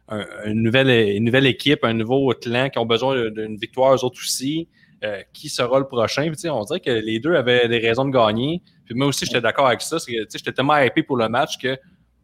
un- 0.09 0.25
une, 0.45 0.61
nouvelle, 0.61 0.89
une 1.15 1.23
nouvelle 1.25 1.45
équipe, 1.47 1.83
un 1.83 1.93
nouveau 1.93 2.33
clan 2.41 2.69
qui 2.69 2.77
ont 2.79 2.85
besoin 2.85 3.29
d'une 3.29 3.57
victoire, 3.57 3.93
eux 3.95 4.03
autres 4.03 4.19
aussi. 4.21 4.67
Euh, 5.03 5.21
qui 5.33 5.49
sera 5.49 5.79
le 5.79 5.85
prochain? 5.85 6.31
Puis, 6.31 6.49
on 6.49 6.63
dirait 6.63 6.79
que 6.79 6.89
les 6.89 7.19
deux 7.19 7.35
avaient 7.35 7.67
des 7.67 7.79
raisons 7.79 8.05
de 8.05 8.11
gagner. 8.11 8.61
Puis 8.85 8.95
moi 8.95 9.07
aussi, 9.07 9.25
j'étais 9.25 9.41
d'accord 9.41 9.67
avec 9.67 9.81
ça. 9.81 9.97
J'étais 10.07 10.53
tellement 10.53 10.77
hypé 10.77 11.03
pour 11.03 11.17
le 11.17 11.27
match 11.27 11.57
que 11.57 11.77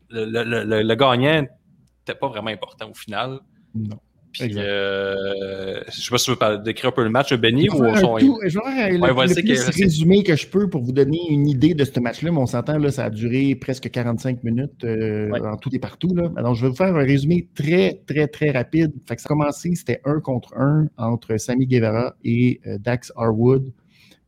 le, 0.10 0.24
le, 0.26 0.64
le, 0.64 0.82
le 0.84 0.96
gagnant 0.96 1.42
n'était 1.42 2.18
pas 2.18 2.30
vraiment 2.30 2.50
important 2.52 2.90
au 2.90 2.94
final. 2.94 3.40
Non. 3.76 4.00
Puis, 4.32 4.52
euh, 4.58 5.82
je 5.92 6.02
sais 6.02 6.10
pas 6.12 6.18
si 6.20 6.26
tu 6.26 6.32
veux 6.32 6.58
décrire 6.64 6.90
un 6.90 6.94
peu 6.94 7.04
le 7.04 7.10
match, 7.10 7.34
Benny, 7.34 7.66
Je 7.66 7.72
ou 7.76 7.82
vais 7.82 7.92
faire 7.94 8.00
son- 8.00 8.16
un 8.16 8.20
tout- 8.20 8.40
je 8.46 8.60
vais 8.60 8.64
faire 8.66 8.90
le, 8.94 9.00
Ouais, 9.00 9.12
vas-y, 9.14 9.30
le 9.30 9.34
plus 9.42 9.66
que- 9.66 9.82
résumé 9.84 10.24
que 10.24 10.36
je 10.36 10.48
peux 10.48 10.70
pour 10.70 10.84
vous 10.84 10.92
donner 10.92 11.20
une 11.30 11.48
idée 11.48 11.74
de 11.74 11.84
ce 11.84 12.00
match-là. 12.00 12.32
Mais 12.32 12.38
on 12.38 12.46
s'entend, 12.46 12.78
là, 12.78 12.92
ça 12.92 13.06
a 13.06 13.10
duré 13.10 13.56
presque 13.56 13.90
45 13.90 14.44
minutes 14.44 14.84
euh, 14.84 15.30
Ouais. 15.32 15.42
en 15.42 15.58
tout 15.58 15.70
et 15.74 15.80
partout. 15.80 16.14
Là. 16.16 16.32
Alors, 16.36 16.54
je 16.54 16.64
vais 16.64 16.70
vous 16.70 16.76
faire 16.76 16.96
un 16.96 17.04
résumé 17.04 17.48
très, 17.56 18.02
très, 18.06 18.28
très 18.28 18.52
rapide. 18.52 18.92
Fait 19.08 19.16
que 19.16 19.22
ça 19.22 19.28
a 19.28 19.30
commencé, 19.30 19.74
c'était 19.76 20.00
un 20.06 20.20
contre 20.20 20.56
un 20.58 20.88
entre 20.98 21.38
Sammy 21.38 21.66
Guevara 21.66 22.16
et 22.24 22.62
euh, 22.68 22.78
Dax 22.80 23.12
Harwood. 23.16 23.72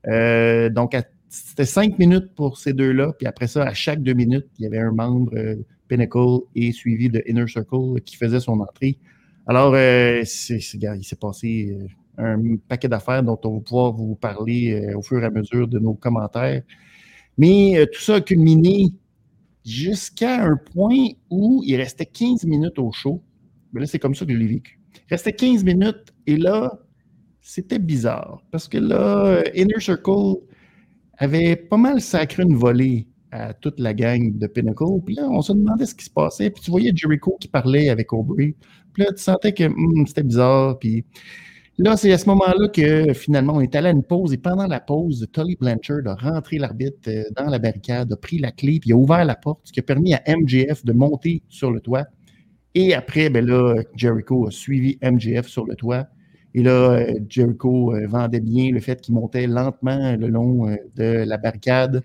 Euh, 0.08 0.70
donc, 0.70 0.96
c'était 1.30 1.66
cinq 1.66 2.00
minutes 2.00 2.34
pour 2.36 2.58
ces 2.58 2.74
deux-là. 2.74 3.14
Puis 3.18 3.28
après 3.28 3.48
ça, 3.48 3.64
à 3.64 3.74
chaque 3.74 4.02
deux 4.02 4.14
minutes, 4.14 4.48
il 4.58 4.64
y 4.64 4.66
avait 4.66 4.80
un 4.80 4.92
membre 4.92 5.32
Pinnacle 5.88 6.40
et 6.56 6.72
suivi 6.72 7.10
de 7.10 7.22
Inner 7.28 7.48
Circle 7.48 8.02
qui 8.04 8.16
faisait 8.16 8.40
son 8.40 8.60
entrée. 8.62 8.98
Alors, 9.48 9.74
euh, 9.74 10.22
il 10.22 11.04
s'est 11.04 11.16
passé 11.20 11.78
euh, 12.20 12.36
un 12.36 12.56
paquet 12.68 12.88
d'affaires 12.88 13.24
dont 13.24 13.40
on 13.44 13.56
va 13.56 13.62
pouvoir 13.62 13.94
vous 13.94 14.16
parler 14.16 14.74
euh, 14.74 14.98
au 14.98 15.02
fur 15.02 15.22
et 15.22 15.26
à 15.26 15.32
mesure 15.32 15.68
de 15.68 15.80
nos 15.80 15.94
commentaires. 15.94 16.62
Mais 17.38 17.88
tout 17.92 18.02
ça 18.02 18.16
a 18.16 18.22
culminé 18.22 18.94
jusqu'à 19.66 20.44
un 20.44 20.58
point 20.58 21.08
où 21.30 21.64
il 21.66 21.76
restait 21.78 22.06
15 22.06 22.46
minutes 22.46 22.78
au 22.78 22.92
show. 22.92 23.24
Mais 23.74 23.82
là, 23.82 23.88
c'est 23.88 24.00
comme 24.00 24.14
ça 24.14 24.26
que 24.26 24.34
je 24.34 24.38
l'ai 24.38 24.48
vécu. 24.48 24.80
Il 24.96 25.14
restait 25.14 25.34
15 25.34 25.64
minutes 25.64 26.14
et 26.28 26.38
là, 26.38 26.80
c'était 27.42 27.80
bizarre. 27.80 28.44
Parce 28.52 28.68
que 28.68 28.78
là, 28.78 29.44
Inner 29.56 29.80
Circle 29.80 30.36
avait 31.18 31.56
pas 31.56 31.78
mal 31.78 32.02
sacré 32.02 32.44
une 32.44 32.56
volée 32.56 33.08
à 33.32 33.54
toute 33.54 33.80
la 33.80 33.94
gang 33.94 34.38
de 34.38 34.48
Pinnacle. 34.48 35.02
Puis 35.06 35.16
là, 35.16 35.28
on 35.30 35.42
se 35.42 35.54
demandait 35.54 35.86
ce 35.86 35.96
qui 35.96 36.06
se 36.06 36.10
passait. 36.10 36.50
Puis 36.50 36.64
tu 36.64 36.72
voyais 36.72 36.92
Jericho 36.94 37.38
qui 37.40 37.48
parlait 37.48 37.90
avec 37.90 38.12
Aubrey. 38.14 38.56
Puis 38.94 39.04
là, 39.04 39.12
tu 39.14 39.24
sentais 39.24 39.54
que 39.54 39.64
hum, 39.64 40.06
c'était 40.06 40.24
bizarre. 40.24 40.78
Puis 40.80 41.06
là, 41.78 41.96
c'est 41.96 42.12
à 42.12 42.18
ce 42.18 42.28
moment-là 42.30 42.68
que 42.68 43.14
finalement, 43.14 43.54
on 43.56 43.62
est 43.62 43.74
allé 43.76 43.88
à 43.88 43.92
une 43.92 44.04
pause. 44.04 44.34
Et 44.34 44.38
pendant 44.38 44.68
la 44.68 44.80
pause, 44.80 45.28
Tully 45.32 45.56
Blanchard 45.56 46.06
a 46.06 46.16
rentré 46.16 46.58
l'arbitre 46.58 46.98
euh, 47.08 47.24
dans 47.36 47.50
la 47.50 47.60
barricade, 47.60 48.12
a 48.12 48.18
pris 48.18 48.38
la 48.38 48.52
clé, 48.52 48.80
puis 48.80 48.92
a 48.92 48.96
ouvert 48.96 49.24
la 49.24 49.36
porte, 49.36 49.62
ce 49.64 49.72
qui 49.72 49.80
a 49.80 49.84
permis 49.84 50.14
à 50.14 50.22
MJF 50.28 50.84
de 50.86 50.94
monter 50.94 51.42
sur 51.48 51.72
le 51.72 51.80
toit. 51.80 52.06
Et 52.76 52.94
après, 52.94 53.30
ben 53.30 53.46
là, 53.46 53.82
Jericho 53.96 54.48
a 54.48 54.52
suivi 54.52 54.98
MJF 55.02 55.48
sur 55.48 55.66
le 55.66 55.76
toit. 55.76 56.08
Et 56.54 56.64
là, 56.64 56.92
euh, 56.92 57.20
Jericho 57.30 57.94
euh, 57.94 58.08
vendait 58.08 58.42
bien 58.42 58.72
le 58.72 58.82
fait 58.82 59.00
qu'il 59.00 59.16
montait 59.16 59.48
lentement 59.48 60.18
le 60.18 60.28
long 60.28 60.76
de 60.98 61.24
la 61.24 61.38
barricade. 61.38 62.04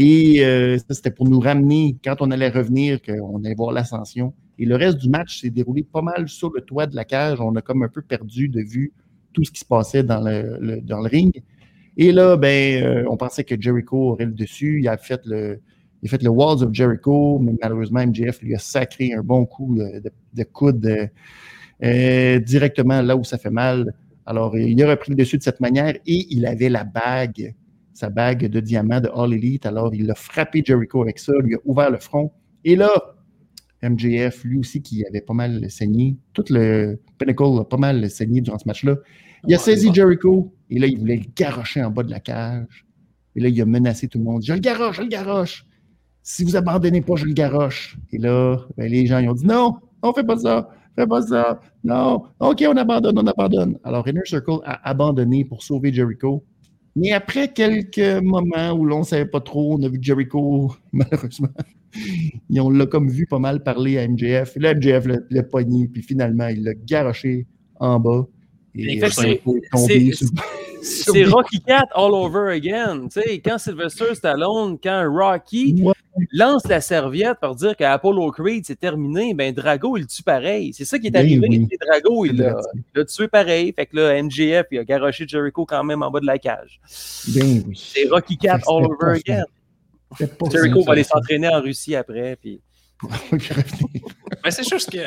Et 0.00 0.44
euh, 0.44 0.78
ça, 0.78 0.94
c'était 0.94 1.10
pour 1.10 1.28
nous 1.28 1.40
ramener, 1.40 1.96
quand 2.04 2.14
on 2.20 2.30
allait 2.30 2.50
revenir, 2.50 3.02
qu'on 3.02 3.42
allait 3.44 3.56
voir 3.56 3.72
l'ascension. 3.72 4.32
Et 4.56 4.64
le 4.64 4.76
reste 4.76 4.98
du 4.98 5.08
match 5.10 5.40
s'est 5.40 5.50
déroulé 5.50 5.82
pas 5.82 6.02
mal 6.02 6.28
sur 6.28 6.52
le 6.54 6.60
toit 6.60 6.86
de 6.86 6.94
la 6.94 7.04
cage. 7.04 7.40
On 7.40 7.56
a 7.56 7.62
comme 7.62 7.82
un 7.82 7.88
peu 7.88 8.00
perdu 8.00 8.48
de 8.48 8.60
vue 8.60 8.92
tout 9.32 9.42
ce 9.42 9.50
qui 9.50 9.58
se 9.58 9.64
passait 9.64 10.04
dans 10.04 10.20
le, 10.20 11.08
ring. 11.08 11.42
Et 11.96 12.12
là, 12.12 12.36
ben, 12.36 12.84
euh, 12.84 13.04
on 13.10 13.16
pensait 13.16 13.42
que 13.42 13.60
Jericho 13.60 14.12
aurait 14.12 14.26
le 14.26 14.32
dessus. 14.32 14.78
Il 14.80 14.86
a 14.88 14.96
fait 14.96 15.20
le, 15.26 15.60
il 16.02 16.08
a 16.08 16.10
fait 16.10 16.22
le 16.22 16.30
Walls 16.30 16.62
of 16.62 16.72
Jericho, 16.72 17.40
mais 17.40 17.54
malheureusement, 17.60 18.06
MJF 18.06 18.40
lui 18.42 18.54
a 18.54 18.58
sacré 18.60 19.12
un 19.12 19.22
bon 19.24 19.46
coup 19.46 19.74
de, 19.76 19.98
de- 19.98 20.12
de 20.32 20.44
coude 20.44 21.10
euh, 21.82 22.38
directement 22.38 23.02
là 23.02 23.16
où 23.16 23.24
ça 23.24 23.36
fait 23.36 23.50
mal. 23.50 23.92
Alors, 24.26 24.56
il 24.56 24.80
a 24.80 24.90
repris 24.90 25.10
le 25.10 25.16
dessus 25.16 25.38
de 25.38 25.42
cette 25.42 25.58
manière 25.60 25.94
et 26.06 26.26
il 26.30 26.46
avait 26.46 26.68
la 26.68 26.84
bague, 26.84 27.54
sa 27.98 28.10
bague 28.10 28.46
de 28.46 28.60
diamant 28.60 29.00
de 29.00 29.10
All 29.12 29.34
Elite. 29.34 29.66
Alors, 29.66 29.92
il 29.92 30.08
a 30.08 30.14
frappé 30.14 30.62
Jericho 30.64 31.02
avec 31.02 31.18
ça, 31.18 31.32
lui 31.42 31.56
a 31.56 31.58
ouvert 31.64 31.90
le 31.90 31.98
front. 31.98 32.30
Et 32.64 32.76
là, 32.76 32.90
MJF, 33.82 34.44
lui 34.44 34.58
aussi, 34.58 34.82
qui 34.82 35.04
avait 35.04 35.20
pas 35.20 35.34
mal 35.34 35.68
saigné, 35.68 36.16
tout 36.32 36.44
le 36.50 37.00
Pinnacle 37.18 37.58
a 37.58 37.64
pas 37.64 37.76
mal 37.76 38.08
saigné 38.08 38.40
durant 38.40 38.58
ce 38.58 38.68
match-là. 38.68 38.94
Il 39.48 39.54
a 39.54 39.58
saisi. 39.58 39.92
Jericho 39.92 40.54
et 40.70 40.78
là, 40.78 40.86
il 40.86 40.96
voulait 40.96 41.16
le 41.16 41.26
garrocher 41.34 41.82
en 41.82 41.90
bas 41.90 42.04
de 42.04 42.10
la 42.10 42.20
cage. 42.20 42.86
Et 43.34 43.40
là, 43.40 43.48
il 43.48 43.60
a 43.60 43.66
menacé 43.66 44.06
tout 44.06 44.18
le 44.18 44.24
monde. 44.24 44.42
Je 44.44 44.52
le 44.52 44.60
garoche, 44.60 44.98
je 44.98 45.02
le 45.02 45.08
garoche. 45.08 45.66
Si 46.22 46.44
vous 46.44 46.54
abandonnez 46.54 47.00
pas, 47.00 47.16
je 47.16 47.24
le 47.24 47.32
garoche. 47.32 47.98
Et 48.12 48.18
là, 48.18 48.58
ben, 48.76 48.88
les 48.88 49.06
gens 49.06 49.18
ils 49.18 49.28
ont 49.28 49.34
dit 49.34 49.46
non, 49.46 49.76
on 50.02 50.12
fait 50.12 50.24
pas 50.24 50.38
ça, 50.38 50.68
fais 50.94 51.06
pas 51.06 51.22
ça. 51.22 51.60
Non, 51.82 52.22
OK, 52.38 52.64
on 52.68 52.76
abandonne, 52.76 53.18
on 53.18 53.26
abandonne. 53.26 53.76
Alors, 53.82 54.06
Inner 54.06 54.20
Circle 54.24 54.60
a 54.64 54.88
abandonné 54.88 55.44
pour 55.44 55.64
sauver 55.64 55.92
Jericho. 55.92 56.44
Mais 56.96 57.12
après 57.12 57.52
quelques 57.52 58.22
moments 58.22 58.72
où 58.72 58.84
l'on 58.84 59.00
ne 59.00 59.04
savait 59.04 59.26
pas 59.26 59.40
trop, 59.40 59.74
on 59.78 59.82
a 59.82 59.88
vu 59.88 59.98
Jericho, 60.00 60.74
malheureusement, 60.92 61.48
et 62.54 62.60
on 62.60 62.70
l'a 62.70 62.86
comme 62.86 63.08
vu 63.08 63.26
pas 63.26 63.38
mal 63.38 63.62
parler 63.62 63.98
à 63.98 64.06
MJF. 64.08 64.56
Et 64.56 64.60
là, 64.60 64.74
MJF 64.74 65.06
l'a- 65.30 65.42
pogné, 65.42 65.88
puis 65.88 66.02
finalement, 66.02 66.48
il 66.48 66.64
l'a 66.64 66.74
garoché 66.74 67.46
en 67.78 68.00
bas. 68.00 68.26
Et 68.74 68.98
Fait 69.00 69.06
que 69.08 69.12
c'est- 69.14 69.40
tombé 69.72 70.12
sur 70.12 70.28
C'est 70.82 71.24
Rocky 71.24 71.60
Cat 71.60 71.86
all 71.94 72.12
over 72.12 72.52
again. 72.52 73.08
Tu 73.08 73.20
sais, 73.20 73.38
quand 73.40 73.58
Sylvester 73.58 74.14
Stallone, 74.14 74.78
quand 74.82 75.04
Rocky 75.10 75.74
Ouais. 75.82 75.92
lance 76.32 76.66
la 76.66 76.80
serviette 76.80 77.38
pour 77.40 77.54
dire 77.54 77.76
qu'Apollo 77.76 78.30
Creed 78.32 78.64
c'est 78.66 78.78
terminé, 78.78 79.34
ben 79.34 79.52
Drago 79.54 79.96
il 79.96 80.00
le 80.00 80.06
tue 80.06 80.22
pareil. 80.22 80.72
C'est 80.74 80.84
ça 80.84 80.98
qui 80.98 81.08
est 81.08 81.10
Ben 81.10 81.20
arrivé. 81.20 81.46
oui. 81.48 81.68
Et 81.70 81.76
Drago 81.76 82.24
il 82.26 82.36
l'a 82.94 83.04
tué 83.04 83.28
pareil. 83.28 83.72
Fait 83.74 83.86
que 83.86 83.96
là, 83.96 84.22
MJF 84.22 84.66
il 84.70 84.78
a 84.78 84.84
garoché 84.84 85.26
Jericho 85.28 85.64
quand 85.66 85.84
même 85.84 86.02
en 86.02 86.10
bas 86.10 86.20
de 86.20 86.26
la 86.26 86.38
cage. 86.38 86.80
Ben 87.28 87.62
oui. 87.66 87.80
C'est 87.92 88.08
Rocky 88.08 88.36
Cat 88.36 88.58
C'était 88.60 88.70
all 88.72 88.88
pas 88.88 89.06
over 89.06 89.16
again. 89.18 89.44
Jericho 90.50 90.82
va 90.82 90.92
aller 90.92 91.04
s'entraîner 91.04 91.48
en 91.48 91.60
Russie 91.60 91.94
après. 91.94 92.36
Puis... 92.36 92.60
C'est 94.50 94.68
juste 94.68 94.90
que. 94.90 94.98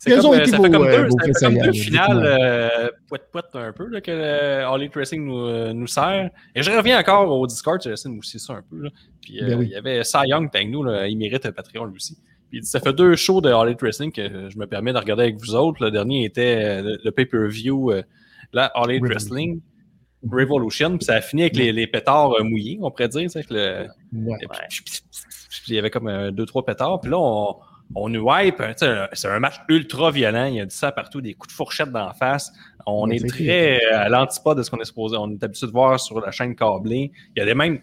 C'est 0.00 0.10
Quels 0.10 0.20
comme, 0.20 0.30
ont 0.30 0.34
euh, 0.34 0.38
été 0.38 0.50
ça 0.50 0.56
vos, 0.56 0.64
fait 0.64 0.70
comme 0.70 0.86
euh, 0.86 1.02
deux, 1.04 1.10
ça 1.10 1.24
fait 1.26 1.44
comme 1.46 1.58
deux 1.58 1.72
finales 1.72 2.22
euh, 2.24 2.88
poète-poète 3.08 3.46
un 3.54 3.72
peu 3.72 3.86
là, 3.88 4.00
que 4.00 4.10
le 4.10 4.64
All 4.66 4.80
Elite 4.82 4.94
Racing 4.94 5.24
nous, 5.24 5.38
euh, 5.46 5.72
nous 5.72 5.86
sert. 5.86 6.30
Et 6.54 6.62
je 6.62 6.70
reviens 6.70 6.98
encore 6.98 7.30
au 7.30 7.46
Discord, 7.46 7.80
j'essaie 7.82 8.08
de 8.08 8.14
nous 8.14 8.20
aussi 8.20 8.38
ça 8.38 8.54
un 8.54 8.62
peu. 8.68 8.80
Là. 8.82 8.90
Puis 9.22 9.42
euh, 9.42 9.46
Ben 9.48 9.58
oui. 9.58 9.66
il 9.66 9.72
y 9.72 9.76
avait 9.76 10.02
Cy 10.04 10.18
Young 10.26 10.48
avec 10.52 10.68
nous, 10.70 10.82
là, 10.82 11.06
il 11.06 11.16
mérite 11.16 11.46
un 11.46 11.52
Patreon 11.52 11.84
lui 11.86 11.96
aussi. 11.96 12.16
Puis 12.50 12.62
ça 12.64 12.80
fait 12.80 12.92
deux 12.92 13.16
shows 13.16 13.40
de 13.40 13.50
All 13.50 13.74
Wrestling 13.80 14.12
que 14.12 14.48
je 14.50 14.58
me 14.58 14.66
permets 14.66 14.92
de 14.92 14.98
regarder 14.98 15.24
avec 15.24 15.36
vous 15.40 15.54
autres. 15.54 15.84
Le 15.84 15.90
dernier 15.90 16.24
était 16.24 16.62
euh, 16.64 16.82
le, 16.82 16.98
le 17.04 17.10
pay-per-view, 17.10 17.90
euh, 17.92 18.02
là, 18.52 18.70
All 18.74 18.90
Elite. 18.90 19.04
Wrestling. 19.04 19.60
Revolution, 20.28 20.96
puis 20.96 21.04
ça 21.04 21.14
a 21.14 21.20
fini 21.20 21.42
avec 21.42 21.56
les, 21.56 21.72
les 21.72 21.86
pétards 21.86 22.32
euh, 22.32 22.42
mouillés, 22.42 22.78
on 22.82 22.90
pourrait 22.90 23.08
dire. 23.08 23.22
tu 23.22 23.28
sais, 23.28 23.44
le, 23.50 23.86
Ouais. 24.12 24.36
et 24.42 24.46
puis, 24.48 24.58
puis- 24.68 24.82
puis- 24.84 25.00
puis 25.50 25.62
il 25.68 25.74
y 25.74 25.78
avait 25.78 25.90
comme 25.90 26.08
euh, 26.08 26.30
deux, 26.32 26.46
trois 26.46 26.64
pétards. 26.64 27.00
Puis 27.00 27.10
là, 27.10 27.18
on, 27.18 27.54
on 27.94 28.08
nous 28.08 28.26
hype. 28.28 28.60
hein, 28.60 28.74
C'est 29.12 29.28
un 29.28 29.38
match 29.38 29.60
ultra 29.68 30.10
violent. 30.10 30.46
Il 30.46 30.54
y 30.56 30.60
a 30.60 30.66
du 30.66 30.74
sang 30.74 30.90
partout, 30.94 31.20
des 31.20 31.34
coups 31.34 31.52
de 31.52 31.56
fourchette 31.56 31.90
d'en 31.90 32.12
face. 32.12 32.52
On 32.86 33.10
est 33.10 33.26
très 33.28 33.76
euh, 33.92 33.98
à 33.98 34.08
l'antipode 34.08 34.58
de 34.58 34.62
ce 34.62 34.70
qu'on 34.70 34.78
est 34.78 34.84
supposé. 34.84 35.16
On 35.16 35.30
est 35.30 35.42
habitué 35.42 35.66
de 35.66 35.72
voir 35.72 35.98
sur 35.98 36.20
la 36.20 36.30
chaîne 36.30 36.54
câblée. 36.54 37.10
Il 37.34 37.40
y 37.40 37.42
a 37.42 37.44
des, 37.44 37.54
même 37.54 37.80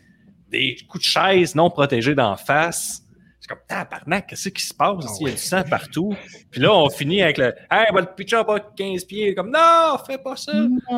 des 0.49 0.77
coups 0.88 1.03
de 1.03 1.07
chaise 1.09 1.55
non 1.55 1.69
protégés 1.69 2.15
d'en 2.15 2.35
face. 2.35 3.01
C'est 3.45 3.49
comme, 3.49 3.60
tabarnak, 3.68 4.28
qu'est-ce 4.28 4.48
qui 4.48 4.64
se 4.65 4.74
passe? 4.74 5.03
Il 5.20 5.28
y 5.28 5.30
a 5.30 5.34
du 5.34 5.38
sang 5.38 5.64
partout. 5.70 6.15
Puis 6.49 6.61
là, 6.61 6.74
on 6.74 6.90
finit 6.90 7.22
avec 7.22 7.38
le, 7.38 7.48
hey, 7.70 7.88
on 7.91 7.95
va 7.95 7.99
le 7.99 8.07
pitcher 8.15 8.41
pas 8.48 8.57
15 8.61 9.03
pieds. 9.03 9.36
Comme, 9.36 9.52
non, 9.52 9.98
fais 10.07 10.18
pas 10.18 10.38
ça. 10.38 10.53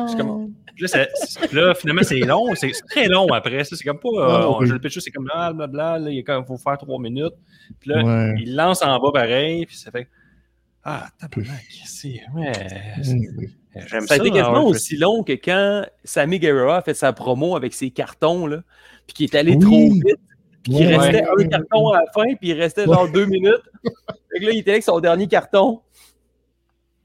C'est 0.06 0.16
comme, 0.16 0.52
là, 1.52 1.74
finalement, 1.74 2.02
c'est 2.04 2.20
long. 2.20 2.54
C'est 2.54 2.72
c'est 2.72 2.86
très 2.88 3.08
long 3.08 3.26
après. 3.32 3.64
ça. 3.64 3.74
C'est 3.74 3.82
comme 3.82 3.98
pas, 3.98 4.08
euh, 4.10 4.28
Ah, 4.44 4.58
oui. 4.60 4.68
je 4.68 4.74
le 4.74 4.78
pitcher, 4.78 5.00
c'est 5.00 5.10
comme, 5.10 5.28
ah, 5.34 5.52
blablabla, 5.52 5.98
là, 5.98 6.10
il 6.12 6.22
faut 6.46 6.56
faire 6.56 6.78
3 6.78 7.00
minutes. 7.00 7.34
Puis 7.80 7.90
là, 7.90 8.04
Ouais. 8.04 8.34
il 8.38 8.54
lance 8.54 8.80
en 8.80 8.96
bas 9.00 9.10
pareil. 9.12 9.66
Puis 9.66 9.76
ça 9.76 9.90
fait, 9.90 10.06
ah, 10.84 11.08
tabarnak, 11.18 11.64
c'est, 11.84 12.20
ouais, 12.32 12.52
oui. 13.36 13.48
j'aime 13.88 14.02
Ça 14.02 14.06
ça. 14.06 14.14
a 14.14 14.16
été 14.18 14.30
quasiment 14.30 14.64
aussi 14.66 14.96
long 14.96 15.24
que 15.24 15.32
quand 15.32 15.84
Sammy 16.04 16.38
Guerrero 16.38 16.70
a 16.70 16.82
fait 16.82 16.94
sa 16.94 17.12
promo 17.12 17.56
avec 17.56 17.74
ses 17.74 17.90
cartons, 17.90 18.46
là, 18.46 18.62
puis 19.08 19.14
qu'il 19.14 19.24
est 19.24 19.34
allé 19.36 19.56
Oui. 19.56 19.58
trop 19.58 19.90
vite, 19.90 20.20
puis 20.66 20.76
qu'il 20.76 20.86
Ouais. 20.88 20.96
restait 20.96 21.22
Ouais. 21.36 21.44
un 21.44 21.48
carton 21.48 21.88
à 21.90 22.00
la 22.00 22.06
fin, 22.12 22.34
puis 22.34 22.48
il 22.48 22.52
restait 22.54 22.84
genre 22.84 23.08
deux 23.10 23.26
minutes. 23.26 23.62
Fait 24.32 24.40
que 24.40 24.44
là, 24.46 24.50
il 24.52 24.58
était 24.58 24.72
avec 24.72 24.82
son 24.82 24.98
dernier 25.00 25.26
carton, 25.28 25.80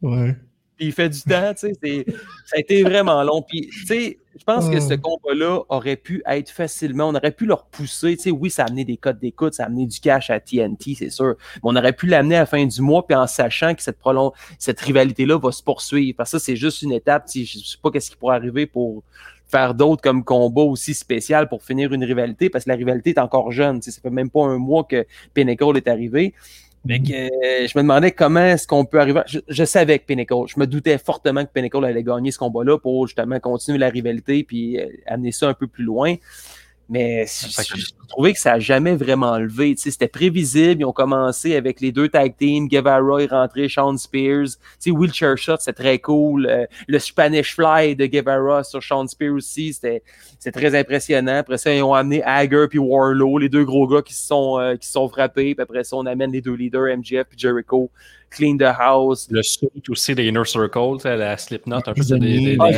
Ouais. 0.02 0.36
puis 0.78 0.88
il 0.88 0.92
fait 0.92 1.10
du 1.10 1.22
temps, 1.22 1.54
tu 1.54 1.68
sais. 1.68 1.74
c'est- 1.82 2.06
Ça 2.48 2.58
a 2.58 2.60
été 2.60 2.84
vraiment 2.84 3.22
long. 3.24 3.42
Puis, 3.42 3.68
tu 3.70 3.86
sais, 3.86 4.18
je 4.38 4.44
pense 4.44 4.68
que 4.70 4.80
ce 4.80 4.96
combat-là 4.96 5.62
aurait 5.70 5.96
pu 5.96 6.22
être 6.26 6.50
facilement, 6.50 7.10
on 7.10 7.16
aurait 7.16 7.32
pu 7.32 7.46
le 7.46 7.54
repousser. 7.54 8.18
Tu 8.18 8.24
sais, 8.24 8.32
oui, 8.32 8.50
ça 8.50 8.64
a 8.64 8.68
amené 8.68 8.84
des 8.84 8.98
codes 8.98 9.20
d'écoute, 9.20 9.54
ça 9.54 9.64
a 9.64 9.66
amené 9.68 9.86
du 9.86 10.00
cash 10.00 10.30
à 10.32 10.40
TNT, 10.40 10.96
c'est 10.96 11.10
sûr. 11.12 11.36
Mais 11.56 11.60
on 11.64 11.76
aurait 11.76 11.94
pu 11.94 12.08
l'amener 12.08 12.36
à 12.36 12.40
la 12.40 12.46
fin 12.46 12.66
du 12.66 12.82
mois, 12.82 13.06
puis 13.06 13.16
en 13.16 13.28
sachant 13.28 13.76
que 13.76 13.84
cette, 13.84 14.00
prolong... 14.00 14.32
cette 14.58 14.80
rivalité-là 14.82 15.38
va 15.38 15.52
se 15.52 15.62
poursuivre. 15.64 16.16
Parce 16.18 16.32
que 16.32 16.40
ça, 16.40 16.44
c'est 16.46 16.56
juste 16.56 16.82
une 16.82 16.92
étape. 16.94 17.26
Tu 17.28 17.46
sais, 17.46 17.54
Je 17.54 17.60
ne 17.60 17.64
sais 17.64 17.78
pas 17.82 17.92
qu'est-ce 17.92 18.10
qui 18.10 18.18
pourrait 18.18 18.36
arriver 18.38 18.66
pour 18.66 19.04
faire 19.52 19.74
d'autres 19.74 20.02
comme 20.02 20.24
combat 20.24 20.62
aussi 20.62 20.94
spécial 20.94 21.50
pour 21.50 21.64
finir 21.64 21.94
une 21.94 22.04
rivalité, 22.04 22.50
parce 22.50 22.64
que 22.66 22.70
la 22.70 22.76
rivalité 22.76 23.12
est 23.12 23.20
encore 23.20 23.52
jeune. 23.52 23.80
Tu 23.80 23.86
sais, 23.86 23.92
ça 23.92 24.02
fait 24.02 24.10
même 24.10 24.30
pas 24.30 24.44
un 24.44 24.58
mois 24.58 24.86
que 24.86 25.06
Pinnacle 25.34 25.78
est 25.78 25.88
arrivé. 25.88 26.34
Fait 26.88 27.00
que, 27.00 27.14
euh, 27.14 27.68
je 27.68 27.78
me 27.78 27.84
demandais 27.84 28.12
comment 28.12 28.40
est-ce 28.40 28.66
qu'on 28.66 28.86
peut 28.86 29.00
arriver. 29.00 29.22
Je, 29.28 29.40
je 29.48 29.64
savais 29.66 30.00
que 30.00 30.06
Pinnacle, 30.06 30.34
je 30.48 30.60
me 30.60 30.66
doutais 30.66 30.98
fortement 30.98 31.46
que 31.46 31.52
Pinnacle 31.52 31.86
allait 31.86 32.02
gagner 32.02 32.32
ce 32.32 32.40
combat-là 32.40 32.80
pour 32.80 33.06
justement 33.06 33.40
continuer 33.40 33.78
la 33.78 33.90
rivalité 33.90 34.44
puis 34.44 34.80
euh, 34.80 34.88
amener 35.06 35.32
ça 35.32 35.48
un 35.48 35.54
peu 35.54 35.68
plus 35.68 35.84
loin. 35.84 36.16
Mais 36.92 37.26
j'ai 37.26 37.84
trouvé 38.10 38.34
que 38.34 38.40
ça 38.40 38.52
n'a 38.52 38.60
jamais 38.60 38.96
vraiment 38.98 39.38
levé. 39.38 39.76
C'était 39.78 40.10
prévisible. 40.10 40.82
Ils 40.82 40.86
ont 40.86 40.92
commencé 40.92 41.56
avec 41.56 41.80
les 41.80 41.94
deux 41.94 42.10
tag 42.10 42.36
teams. 42.38 42.68
Guevara 42.68 43.24
est 43.24 43.32
rentré, 43.32 43.70
Sean 43.70 43.96
Spears. 43.96 44.48
Tu 44.50 44.58
sais, 44.78 44.92
wheelchair 44.92 45.38
shot, 45.38 45.56
c'est 45.60 45.72
très 45.72 46.00
cool. 46.00 46.48
Euh, 46.48 46.66
le 46.88 47.00
Spanish 47.00 47.56
Fly 47.56 47.96
de 47.96 48.08
Guevara 48.08 48.66
sur 48.66 48.84
Sean 48.84 49.08
Spears 49.08 49.36
aussi, 49.36 49.72
c'était 49.72 50.04
c'est 50.38 50.52
très 50.52 50.78
impressionnant. 50.78 51.38
Après 51.38 51.58
ça, 51.58 51.74
ils 51.74 51.82
ont 51.82 51.94
amené 51.94 52.22
Hager 52.24 52.66
puis 52.70 52.80
Warlow, 52.80 53.38
les 53.38 53.48
deux 53.48 53.64
gros 53.64 53.88
gars 53.88 54.02
qui 54.02 54.14
se 54.14 54.28
sont, 54.28 54.60
euh, 54.60 54.76
qui 54.76 54.90
sont 54.90 55.08
frappés. 55.08 55.56
Puis 55.56 55.64
après 55.64 55.86
ça, 55.86 55.96
on 55.96 56.06
amène 56.06 56.34
les 56.34 56.42
deux 56.42 56.56
leaders, 56.56 56.98
MJF 56.98 57.28
puis 57.30 57.38
Jericho, 57.38 57.90
clean 58.30 58.58
the 58.58 58.64
house. 58.64 59.30
Le 59.32 59.44
suit 59.44 59.70
aussi 59.88 60.14
des 60.14 60.26
Inner 60.26 60.44
Circle, 60.44 60.98
la 61.06 61.38
Slipknot, 61.38 61.78
un 61.86 61.94
peu 61.94 62.04
des, 62.20 62.58
Ah, 62.60 62.70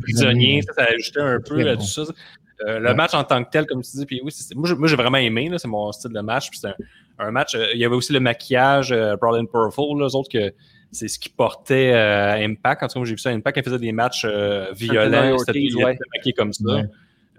prisonniers, 0.00 0.62
ça, 0.62 0.72
ça 0.72 0.82
a 0.84 0.94
ajouté 0.94 1.20
un 1.20 1.40
peu 1.40 1.60
à 1.68 1.74
bon. 1.74 1.82
tout 1.82 1.86
ça. 1.86 2.04
Euh, 2.66 2.78
le 2.78 2.88
Ouais. 2.90 2.94
match 2.94 3.14
en 3.14 3.24
tant 3.24 3.42
que 3.42 3.50
tel, 3.50 3.66
comme 3.66 3.82
tu 3.82 3.90
dis, 3.96 4.06
puis 4.06 4.20
oui, 4.24 4.32
moi, 4.54 4.88
j'ai- 4.88 4.96
vraiment 4.96 5.18
aimé, 5.18 5.50
c'est 5.58 5.66
mon 5.68 5.90
style 5.92 6.12
de 6.12 6.20
match. 6.20 6.50
puis 6.50 6.58
C'est 6.60 6.68
un, 6.68 6.74
un 7.18 7.30
match, 7.30 7.54
euh, 7.54 7.66
il 7.74 7.80
y 7.80 7.84
avait 7.84 7.94
aussi 7.96 8.12
le 8.12 8.20
maquillage, 8.20 8.92
euh, 8.92 9.16
Brawl 9.16 9.40
and 9.40 9.46
Purple, 9.46 9.98
là, 10.00 10.06
eux 10.06 10.16
autres 10.16 10.28
que 10.30 10.52
c'est 10.92 11.08
ce 11.08 11.18
qui 11.18 11.28
portait 11.28 11.92
euh, 11.92 12.34
Impact. 12.44 12.82
En 12.84 12.86
tout 12.88 13.00
cas, 13.00 13.04
j'ai 13.04 13.12
vu 13.14 13.18
ça, 13.18 13.30
Impact, 13.30 13.56
ils 13.58 13.62
faisait 13.64 13.78
des 13.78 13.92
matchs 13.92 14.24
violents, 14.24 15.38
c'était 15.38 15.74
ouais. 15.74 15.98
maquillé 16.14 16.32
comme 16.32 16.52
ça. 16.52 16.62
Ouais. 16.64 16.84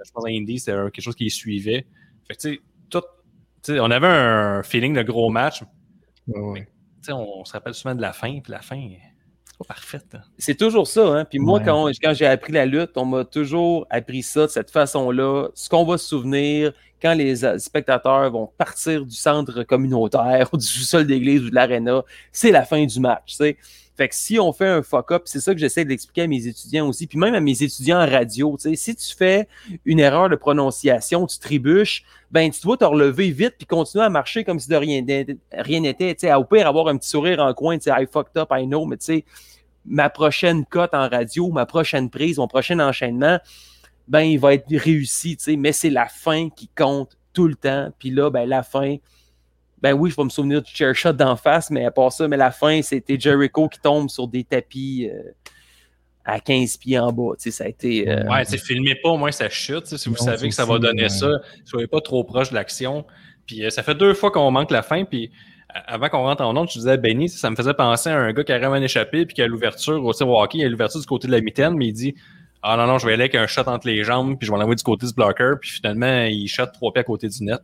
Je 0.06 0.12
pense 0.12 0.26
à 0.26 0.30
Indy, 0.30 0.60
c'était 0.60 0.74
quelque 0.92 1.02
chose 1.02 1.16
qui 1.16 1.30
suivait. 1.30 1.86
Fait 2.28 2.36
que, 2.36 2.42
tu 2.42 2.54
sais, 2.56 2.60
tout, 2.90 3.02
on 3.80 3.90
avait 3.92 4.08
un 4.08 4.62
feeling 4.64 4.94
de 4.94 5.02
gros 5.04 5.30
match. 5.30 5.64
Sais, 7.02 7.12
on 7.14 7.46
se 7.46 7.54
rappelle 7.54 7.74
souvent 7.74 7.96
de 7.96 8.02
la 8.02 8.14
fin, 8.14 8.40
puis 8.42 8.52
la 8.52 8.62
fin, 8.62 8.90
c'est 9.58 9.68
pas 9.68 9.74
parfaite. 9.74 10.06
hein. 10.16 10.22
C'est 10.38 10.56
toujours 10.56 10.88
ça. 10.88 11.08
Hein? 11.08 11.26
Puis 11.26 11.40
moi, 11.40 11.60
Ouais. 11.60 11.66
quand, 11.66 11.90
quand 12.02 12.14
j'ai 12.14 12.26
appris 12.26 12.52
la 12.52 12.66
lutte, 12.66 12.92
on 12.96 13.06
m'a 13.06 13.24
toujours 13.24 13.88
appris 13.90 14.22
ça 14.24 14.42
de 14.48 14.52
cette 14.52 14.70
façon-là. 14.72 15.48
Ce 15.54 15.70
qu'on 15.70 15.86
va 15.86 15.98
se 15.98 16.08
souvenir 16.08 16.74
quand 17.02 17.14
les 17.14 17.46
euh, 17.46 17.58
spectateurs 17.60 18.32
vont 18.32 18.50
partir 18.58 19.06
du 19.06 19.16
centre 19.16 19.64
communautaire 19.64 20.50
ou 20.52 20.58
du 20.58 20.66
sous-sol 20.66 21.06
d'église 21.08 21.44
ou 21.44 21.50
de 21.50 21.56
l'aréna, 21.56 22.04
c'est 22.32 22.52
la 22.52 22.64
fin 22.66 22.84
du 22.86 23.00
match. 23.00 23.34
sais. 23.36 23.58
Fait 23.98 24.10
que 24.10 24.16
si 24.16 24.40
on 24.40 24.52
fait 24.52 24.68
un 24.68 24.84
fuck-up, 24.84 25.24
c'est 25.26 25.40
ça 25.40 25.54
que 25.54 25.60
j'essaie 25.60 25.86
d'expliquer 25.86 26.24
à 26.24 26.28
mes 26.28 26.48
étudiants 26.48 26.88
aussi, 26.88 27.08
puis 27.08 27.18
même 27.18 27.34
à 27.34 27.40
mes 27.40 27.64
étudiants 27.64 28.02
en 28.02 28.10
radio, 28.10 28.58
si 28.60 28.96
tu 28.96 29.16
fais 29.16 29.48
une 29.86 30.00
erreur 30.00 30.30
de 30.30 30.36
prononciation, 30.36 31.26
tu 31.26 31.40
trébuches, 31.40 32.04
ben 32.30 32.52
tu 32.52 32.60
dois 32.62 32.76
te 32.76 32.84
relever 32.84 33.32
vite 33.32 33.54
puis 33.58 33.66
continuer 33.66 34.04
à 34.04 34.10
marcher 34.10 34.44
comme 34.44 34.60
si 34.60 34.68
de 34.68 34.76
rien 34.76 35.02
n'était- 35.02 35.38
rien 35.54 35.82
au 36.38 36.44
pire 36.44 36.68
avoir 36.68 36.90
un 36.90 36.98
petit 36.98 37.10
sourire 37.10 37.40
en 37.40 37.54
coin, 37.54 37.78
tu 37.78 37.84
sais, 37.84 37.92
I 37.92 38.06
fucked 38.12 38.36
up, 38.38 38.50
I 38.52 38.66
know, 38.66 38.86
mais 38.86 38.98
tu 38.98 39.06
sais, 39.06 39.26
ma 39.86 40.10
prochaine 40.10 40.66
cote 40.66 40.94
en 40.94 41.08
radio, 41.08 41.50
ma 41.52 41.66
prochaine 41.66 42.10
prise, 42.10 42.38
mon 42.38 42.48
prochain 42.48 42.80
enchaînement, 42.80 43.40
ben 44.08 44.22
il 44.22 44.40
va 44.40 44.56
être 44.56 44.66
réussi, 44.76 45.38
tu 45.38 45.44
sais, 45.44 45.56
mais 45.56 45.72
c'est 45.72 45.90
la 45.90 46.08
fin 46.08 46.50
qui 46.50 46.68
compte 46.76 47.18
tout 47.32 47.48
le 47.48 47.56
temps, 47.56 47.92
puis 47.98 48.10
là, 48.10 48.30
ben 48.30 48.48
la 48.48 48.64
fin, 48.64 48.98
ben 49.90 49.94
oui, 49.94 50.10
je 50.10 50.16
vais 50.16 50.24
me 50.24 50.30
souvenir 50.30 50.62
du 50.64 50.72
chair 50.74 50.96
shot 50.96 51.14
d'en 51.14 51.36
face, 51.36 51.70
mais 51.70 51.86
à 51.86 51.92
part 51.92 52.12
ça, 52.12 52.28
mais 52.28 52.38
la 52.38 52.50
fin, 52.52 52.82
c'était 52.82 53.20
Jericho 53.20 53.68
qui 53.70 53.80
tombe 53.80 54.10
sur 54.10 54.28
des 54.28 54.44
tapis 54.44 55.08
euh, 55.12 55.22
à 56.24 56.40
15 56.40 56.78
pieds 56.78 56.98
en 56.98 57.12
bas. 57.12 57.34
Tu 57.38 57.44
sais, 57.44 57.52
ça 57.52 57.66
a 57.66 57.68
été. 57.68 58.10
euh, 58.10 58.24
Ouais, 58.30 58.44
c'est 58.46 58.58
filmez 58.58 58.96
pas 58.96 59.10
au 59.10 59.18
moins 59.18 59.32
ça 59.32 59.48
chute. 59.50 59.86
Si 59.86 60.10
vous 60.10 60.16
Non, 60.16 60.24
savez 60.26 60.50
que 60.50 60.56
ça 60.56 60.66
va 60.66 60.80
donner 60.80 61.04
ouais. 61.04 61.10
ça, 61.10 61.28
soyez 61.66 61.86
pas 61.88 62.02
trop 62.02 62.24
proche 62.24 62.50
de 62.50 62.56
l'action. 62.56 63.06
Puis 63.46 63.64
euh, 63.64 63.70
ça 63.70 63.84
fait 63.84 63.94
deux 63.96 64.16
fois 64.16 64.32
qu'on 64.32 64.50
manque 64.50 64.72
la 64.72 64.82
fin. 64.82 65.06
Puis 65.06 65.30
avant 65.86 66.10
qu'on 66.10 66.24
rentre 66.24 66.42
en 66.44 66.56
onde, 66.58 66.68
je 66.70 66.80
disais 66.80 66.92
à 66.92 66.98
Benny, 66.98 67.30
ça 67.30 67.50
me 67.52 67.56
faisait 67.56 67.74
penser 67.76 68.10
à 68.10 68.18
un 68.18 68.34
gars 68.34 68.44
qui 68.44 68.52
a 68.54 68.58
vraiment 68.58 68.78
échappé, 68.78 69.26
puis 69.26 69.36
qui 69.36 69.42
a 69.44 69.48
l'ouverture 69.48 70.04
au 70.04 70.14
tir 70.14 70.28
au 70.28 70.42
hockey, 70.42 70.58
il 70.60 70.66
a 70.66 70.70
l'ouverture 70.70 71.00
du 71.00 71.06
côté 71.06 71.28
de 71.28 71.32
la 71.34 71.42
mitaine, 71.42 71.76
mais 71.76 71.88
il 71.88 71.94
dit 71.94 72.16
Ah 72.64 72.76
non, 72.78 72.88
non, 72.88 72.98
je 72.98 73.06
vais 73.06 73.14
aller 73.14 73.24
avec 73.24 73.36
un 73.36 73.46
shot 73.46 73.64
entre 73.68 73.86
les 73.88 74.04
jambes, 74.04 74.38
puis 74.40 74.48
je 74.48 74.52
vais 74.52 74.58
l'envoyer 74.58 74.78
du 74.78 74.84
côté 74.84 75.06
du 75.06 75.14
blocker, 75.14 75.56
puis 75.62 75.70
finalement, 75.70 76.24
il 76.24 76.48
shot 76.48 76.68
trois 76.74 76.92
pieds 76.92 77.02
à 77.02 77.04
côté 77.04 77.28
du 77.28 77.44
net. 77.44 77.62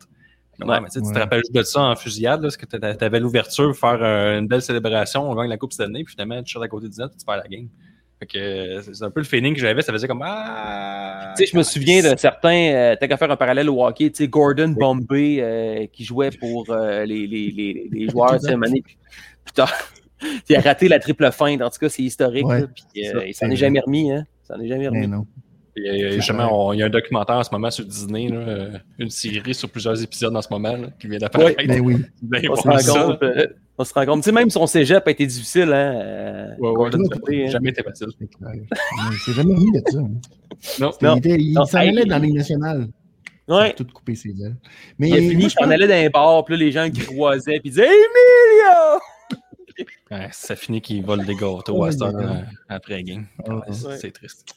Comme, 0.62 0.70
Ouais. 0.70 0.76
ah, 0.78 0.82
mais 0.82 0.90
tu 0.90 1.02
tu 1.02 1.12
te 1.12 1.20
rappelles 1.20 1.40
juste 1.40 1.54
de 1.56 1.64
ça 1.64 1.82
en 1.82 1.96
fusillade, 1.96 2.40
là, 2.42 2.48
parce 2.48 2.58
que 2.58 2.66
t'a- 2.66 2.94
t'avais 2.96 3.20
l'ouverture, 3.20 3.76
faire 3.76 4.00
euh, 4.02 4.40
une 4.40 4.48
belle 4.48 4.62
célébration, 4.62 5.30
on 5.30 5.36
gagne 5.36 5.50
la 5.50 5.58
Coupe 5.58 5.74
cette 5.74 5.88
année, 5.88 6.04
puis 6.04 6.14
finalement, 6.14 6.42
tu 6.44 6.52
shot 6.54 6.62
à 6.62 6.68
côté 6.68 6.88
du 6.88 6.98
net, 7.00 7.10
puis 7.10 7.18
tu 7.18 7.26
perds 7.26 7.38
la 7.38 7.48
game. 7.48 7.68
Fait 8.20 8.26
que 8.28 8.38
euh, 8.38 8.82
c'est 8.84 9.04
un 9.04 9.10
peu 9.10 9.20
le 9.22 9.26
feeling 9.26 9.56
que 9.56 9.60
j'avais, 9.60 9.82
ça 9.82 9.92
faisait 9.92 10.08
comme 10.08 10.22
Ah! 10.24 11.34
Tu 11.36 11.44
sais, 11.46 11.52
je 11.52 11.58
me 11.58 11.64
souviens 11.64 12.04
de 12.04 12.16
certains, 12.18 12.72
euh, 12.74 12.96
t'as 13.00 13.08
qu'à 13.08 13.18
faire 13.18 13.32
un 13.32 13.36
parallèle 13.36 13.68
au 13.70 13.84
hockey, 13.84 14.12
tu 14.12 14.18
sais, 14.24 14.28
Gordon 14.28 14.70
Bombay 14.70 15.38
euh, 15.42 15.88
qui 15.92 16.04
jouait 16.04 16.30
pour 16.30 16.66
euh, 16.70 17.04
les, 17.06 17.26
les, 17.26 17.50
les, 17.50 17.90
les 17.92 18.10
joueurs, 18.10 18.40
tu 18.40 18.46
sais, 18.48 18.56
putain, 19.44 19.66
il 20.50 20.56
a 20.56 20.62
raté 20.62 20.88
la 20.88 21.00
triple 21.00 21.32
feinte, 21.32 21.62
en 21.64 21.70
tout 21.72 21.80
cas, 21.80 21.90
c'est 21.90 22.04
historique, 22.04 22.46
Ouais, 22.46 22.62
là, 22.62 22.68
puis 22.68 23.08
euh, 23.08 23.26
il 23.26 23.34
s'en 23.34 23.50
est 23.50 23.56
jamais 23.56 23.80
remis, 23.80 24.12
hein, 24.12 24.26
il 24.44 24.46
s'en 24.48 24.60
est 24.62 24.68
jamais 24.68 24.90
Mais 24.92 25.02
remis. 25.02 25.08
non. 25.08 25.26
Euh, 25.78 26.12
justement, 26.12 26.74
il 26.74 26.80
y 26.80 26.84
a 26.84 26.88
un 26.88 26.90
documentaire 26.90 27.38
en 27.38 27.44
ce 27.44 27.50
moment 27.52 27.72
sur 27.72 27.86
Disney, 27.86 28.28
là, 28.28 28.36
euh, 28.38 28.78
une 29.00 29.10
série 29.10 29.54
sur 29.54 29.70
plusieurs 29.70 30.02
épisodes 30.04 30.36
en 30.36 30.42
ce 30.42 30.50
moment 30.52 30.76
là, 30.76 30.88
qui 31.00 31.08
vient 31.08 31.18
d'apparaître. 31.20 31.64
Mais 31.66 31.80
oui. 31.80 31.98
Ben, 32.22 32.46
On 32.50 32.56
se 32.56 32.68
rend 32.68 32.78
ça, 32.78 33.04
compte, 33.04 33.24
euh, 33.24 33.48
on 33.78 33.84
se 33.86 33.94
rend 33.94 34.06
compte, 34.06 34.24
tu 34.24 34.30
sais, 34.30 34.32
même 34.34 34.50
son 34.50 34.68
cégep 34.68 35.08
a 35.08 35.12
été 35.12 35.26
difficile, 35.26 35.72
hein, 35.74 35.94
euh, 35.96 36.56
ouais, 36.60 36.90
n'a 36.90 36.98
hein. 36.98 37.48
jamais 37.48 37.70
été 37.70 37.84
facile. 37.84 38.08
C'est 38.20 38.28
clair. 38.28 38.52
Il 39.12 39.18
s'est 39.20 39.32
jamais 39.34 39.54
remis 39.56 39.72
de 39.72 39.82
ça. 39.90 39.98
hein. 40.00 40.12
Non, 40.80 40.92
Non. 41.02 41.16
Il, 41.16 41.18
était- 41.20 41.38
il 41.42 41.54
Non, 41.54 41.66
s'en 41.66 41.78
allait 41.78 42.06
dans 42.06 42.20
les 42.20 42.32
nationales. 42.34 42.88
Ouais. 43.48 43.74
Tout 43.74 43.86
couper 43.86 44.16
ses 44.16 44.30
ailes. 44.30 44.56
Mais 45.00 45.10
Il 45.10 45.14
a 45.16 45.18
fini, 45.18 45.50
je 45.50 45.56
allais 45.64 45.88
dans 45.88 45.94
un 46.06 46.10
bar, 46.10 46.46
puis 46.46 46.56
là, 46.56 46.60
les 46.60 46.72
gens 46.72 46.90
qui 46.90 47.02
croisaient, 47.02 47.60
puis 47.60 47.70
ils 47.70 47.72
disaient 47.72 47.86
Emilio! 47.86 49.00
Ouais, 50.12 50.28
ça 50.32 50.56
finit 50.58 50.82
qu'il 50.82 51.04
vole 51.04 51.26
des 51.26 51.36
gâteaux 51.36 51.84
à 51.84 51.92
cette 51.92 52.02
heure, 52.02 52.14
euh, 52.16 52.42
après 52.68 53.02
game. 53.04 53.26
C'est 53.72 54.12
triste. 54.12 54.54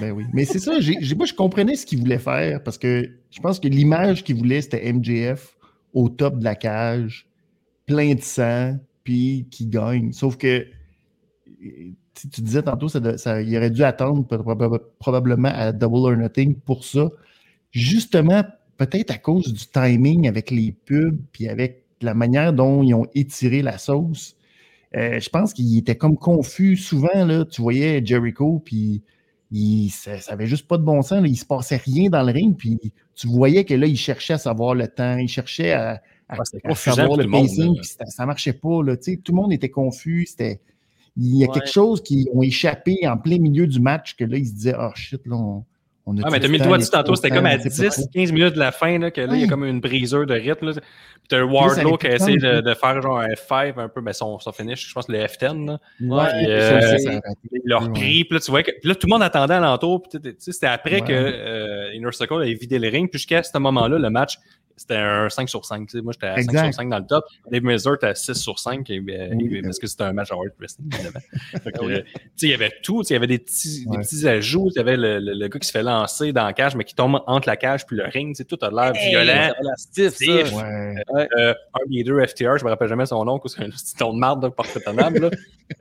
Ben 0.00 0.12
oui. 0.12 0.24
Mais 0.32 0.44
c'est 0.44 0.58
ça, 0.58 0.80
je 0.80 1.34
comprenais 1.34 1.74
ce 1.76 1.86
qu'il 1.86 1.98
voulait 1.98 2.18
faire 2.18 2.62
parce 2.62 2.78
que 2.78 3.10
je 3.30 3.40
pense 3.40 3.58
que 3.58 3.68
l'image 3.68 4.22
qu'il 4.22 4.36
voulait, 4.36 4.60
c'était 4.60 4.92
MJF 4.92 5.56
au 5.92 6.08
top 6.08 6.38
de 6.38 6.44
la 6.44 6.54
cage, 6.54 7.26
plein 7.86 8.14
de 8.14 8.20
sang, 8.20 8.78
puis 9.04 9.46
qui 9.50 9.66
gagne. 9.66 10.12
Sauf 10.12 10.36
que, 10.36 10.66
tu 12.14 12.40
disais 12.40 12.62
tantôt, 12.62 12.88
ça, 12.88 13.42
il 13.42 13.56
aurait 13.56 13.70
dû 13.70 13.82
attendre 13.82 14.22
proba- 14.22 14.80
probablement 14.98 15.50
à 15.52 15.72
Double 15.72 16.12
or 16.12 16.16
Nothing 16.16 16.54
pour 16.54 16.84
ça. 16.84 17.10
Justement, 17.70 18.44
peut-être 18.76 19.10
à 19.10 19.18
cause 19.18 19.52
du 19.52 19.66
timing 19.66 20.28
avec 20.28 20.50
les 20.50 20.72
pubs, 20.72 21.18
puis 21.32 21.48
avec 21.48 21.84
la 22.00 22.14
manière 22.14 22.52
dont 22.52 22.82
ils 22.82 22.94
ont 22.94 23.06
étiré 23.14 23.62
la 23.62 23.78
sauce. 23.78 24.36
Euh, 24.96 25.20
je 25.20 25.28
pense 25.30 25.54
qu'il 25.54 25.76
était 25.78 25.96
comme 25.96 26.16
confus. 26.16 26.76
Souvent, 26.76 27.24
là, 27.24 27.44
tu 27.44 27.62
voyais 27.62 28.04
Jericho, 28.04 28.60
puis 28.64 29.02
il, 29.52 29.90
ça, 29.90 30.18
ça 30.18 30.32
avait 30.32 30.46
juste 30.46 30.66
pas 30.66 30.78
de 30.78 30.82
bon 30.82 31.02
sens. 31.02 31.20
Là. 31.22 31.28
Il 31.28 31.36
se 31.36 31.44
passait 31.44 31.76
rien 31.76 32.08
dans 32.10 32.22
le 32.22 32.32
ring, 32.32 32.56
puis 32.56 32.78
tu 33.14 33.26
voyais 33.28 33.64
que 33.64 33.74
là, 33.74 33.86
il 33.86 33.96
cherchait 33.96 34.32
à 34.34 34.38
savoir 34.38 34.74
le 34.74 34.88
temps, 34.88 35.16
il 35.18 35.28
cherchait 35.28 35.72
à, 35.72 36.02
à- 36.28 36.38
Ouais, 36.38 36.44
c'était 36.44 36.66
à 36.66 36.68
confusant 36.70 36.96
savoir 36.96 37.18
le 37.18 37.30
pacing, 37.30 37.76
puis 37.76 37.84
ça, 37.86 38.06
ça 38.06 38.24
marchait 38.26 38.54
pas. 38.54 38.82
Là, 38.82 38.96
Tu 38.96 39.12
sais, 39.12 39.16
tout 39.18 39.32
le 39.32 39.36
monde 39.36 39.52
était 39.52 39.68
confus. 39.68 40.26
C'était, 40.26 40.60
il 41.18 41.36
y 41.36 41.44
a 41.44 41.48
Ouais. 41.48 41.52
quelque 41.54 41.68
chose 41.70 42.02
qui 42.02 42.26
ont 42.32 42.42
échappé 42.42 43.06
en 43.06 43.18
plein 43.18 43.38
milieu 43.38 43.66
du 43.66 43.78
match 43.80 44.16
que 44.16 44.24
là, 44.24 44.38
ils 44.38 44.46
se 44.46 44.52
disaient, 44.54 44.74
oh 44.78 44.90
shit, 44.94 45.20
là, 45.26 45.36
on, 45.36 45.64
On 46.04 46.16
a 46.18 46.22
Ah, 46.24 46.30
mais 46.30 46.40
t'as 46.40 46.48
mis 46.48 46.58
le 46.58 46.64
doigt 46.64 46.78
dessus 46.78 46.90
tantôt, 46.90 47.14
c'était 47.14 47.30
comme 47.30 47.46
à 47.46 47.58
c'est 47.60 47.88
pas 47.88 47.94
10, 47.94 48.08
15 48.12 48.32
minutes 48.32 48.54
de 48.54 48.58
la 48.58 48.72
fin, 48.72 48.98
là, 48.98 49.10
que 49.10 49.20
là, 49.20 49.34
il 49.34 49.42
y 49.42 49.44
a 49.44 49.46
comme 49.46 49.64
une 49.64 49.80
briseur 49.80 50.26
de 50.26 50.34
rythme. 50.34 50.66
Là. 50.66 50.72
Puis 50.72 51.28
t'as 51.28 51.42
Wardlow 51.44 51.96
qui 51.96 52.06
a 52.08 52.14
essayé 52.16 52.36
de, 52.38 52.60
de 52.60 52.74
faire 52.74 53.00
genre 53.00 53.20
un 53.20 53.28
F5, 53.28 53.74
un 53.78 53.88
peu, 53.88 54.00
ben 54.00 54.12
son, 54.12 54.38
son 54.40 54.50
finish, 54.50 54.88
je 54.88 54.92
pense 54.94 55.08
le 55.08 55.18
F10. 55.18 55.64
Là. 55.66 55.78
Ouais, 56.00 56.24
Puis, 56.32 56.46
ça, 56.46 56.50
euh, 56.50 56.98
ça. 56.98 57.10
Il 57.52 57.60
l'a 57.66 57.78
repris, 57.78 58.24
puis 58.24 58.34
là, 58.34 58.40
tu 58.40 58.50
vois 58.50 58.64
que 58.64 58.72
là, 58.82 58.94
tout 58.96 59.06
le 59.06 59.12
monde 59.12 59.22
attendait 59.22 59.54
alentour. 59.54 60.02
Puis, 60.02 60.18
c'était 60.38 60.66
après 60.66 61.02
Ouais. 61.02 61.06
que 61.06 61.12
euh, 61.12 61.94
Inner 61.94 62.10
Circle 62.10 62.34
avait 62.42 62.54
vidé 62.54 62.78
le 62.80 62.88
ring. 62.88 63.08
Puis 63.08 63.18
jusqu'à 63.20 63.42
ce 63.44 63.56
moment-là, 63.58 63.98
le 63.98 64.10
match, 64.10 64.38
c'était 64.76 64.96
un 64.96 65.28
5 65.28 65.48
sur 65.48 65.64
5. 65.64 65.86
tu 65.88 65.98
sais. 65.98 66.02
Moi, 66.02 66.12
j'étais 66.12 66.26
à 66.26 66.34
5 66.36 66.40
Exact. 66.42 66.64
sur 66.66 66.74
5 66.74 66.88
dans 66.90 66.98
le 66.98 67.06
top. 67.06 67.24
Dave 67.50 67.62
Meltzer 67.62 67.94
était 67.94 68.06
à 68.06 68.14
6 68.14 68.34
sur 68.34 68.58
5 68.58 68.88
et, 68.90 68.98
euh, 68.98 69.28
Oui. 69.34 69.62
parce 69.62 69.78
que 69.78 69.86
c'était 69.86 70.04
un 70.04 70.12
match 70.12 70.30
à 70.30 70.34
Hard 70.34 70.52
Wrestling, 70.58 70.88
évidemment. 70.94 71.20
Euh, 71.82 72.00
tu 72.02 72.04
sais, 72.36 72.46
il 72.46 72.50
y 72.50 72.54
avait 72.54 72.72
tout. 72.82 73.02
Il 73.08 73.12
y 73.12 73.16
avait 73.16 73.26
des 73.26 73.38
petits, 73.38 73.84
des 73.84 73.90
Ouais. 73.96 74.02
petits 74.02 74.26
ajouts. 74.28 74.68
Il 74.74 74.76
y 74.76 74.80
avait 74.80 74.96
le, 74.96 75.18
le- 75.18 75.34
le 75.34 75.48
gars 75.48 75.58
qui 75.58 75.66
se 75.66 75.72
fait 75.72 75.82
lancer 75.82 76.32
dans 76.32 76.44
la 76.44 76.52
cage, 76.52 76.74
mais 76.76 76.84
qui 76.84 76.94
tombe 76.94 77.20
entre 77.26 77.48
la 77.48 77.56
cage 77.56 77.86
puis 77.86 77.96
le 77.96 78.04
ring. 78.04 78.36
Tout 78.46 78.58
a 78.62 78.70
l'air 78.70 78.92
Hey, 78.94 79.10
violent. 79.10 79.52
stiff, 79.76 80.14
Stiff. 80.14 80.46
ça. 80.48 80.56
Ouais. 80.56 81.28
Euh, 81.38 81.54
un 81.74 81.90
des 81.90 82.02
deux 82.04 82.20
FTR, 82.26 82.58
je 82.58 82.64
me 82.64 82.70
rappelle 82.70 82.88
jamais 82.88 83.06
son 83.06 83.24
nom, 83.24 83.38
parce 83.38 83.54
que 83.54 83.62
c'est 83.62 83.66
un 83.66 83.70
petit 83.70 83.94
ton 83.96 84.12
de 84.14 84.18
marde, 84.18 84.44
là. 84.44 85.30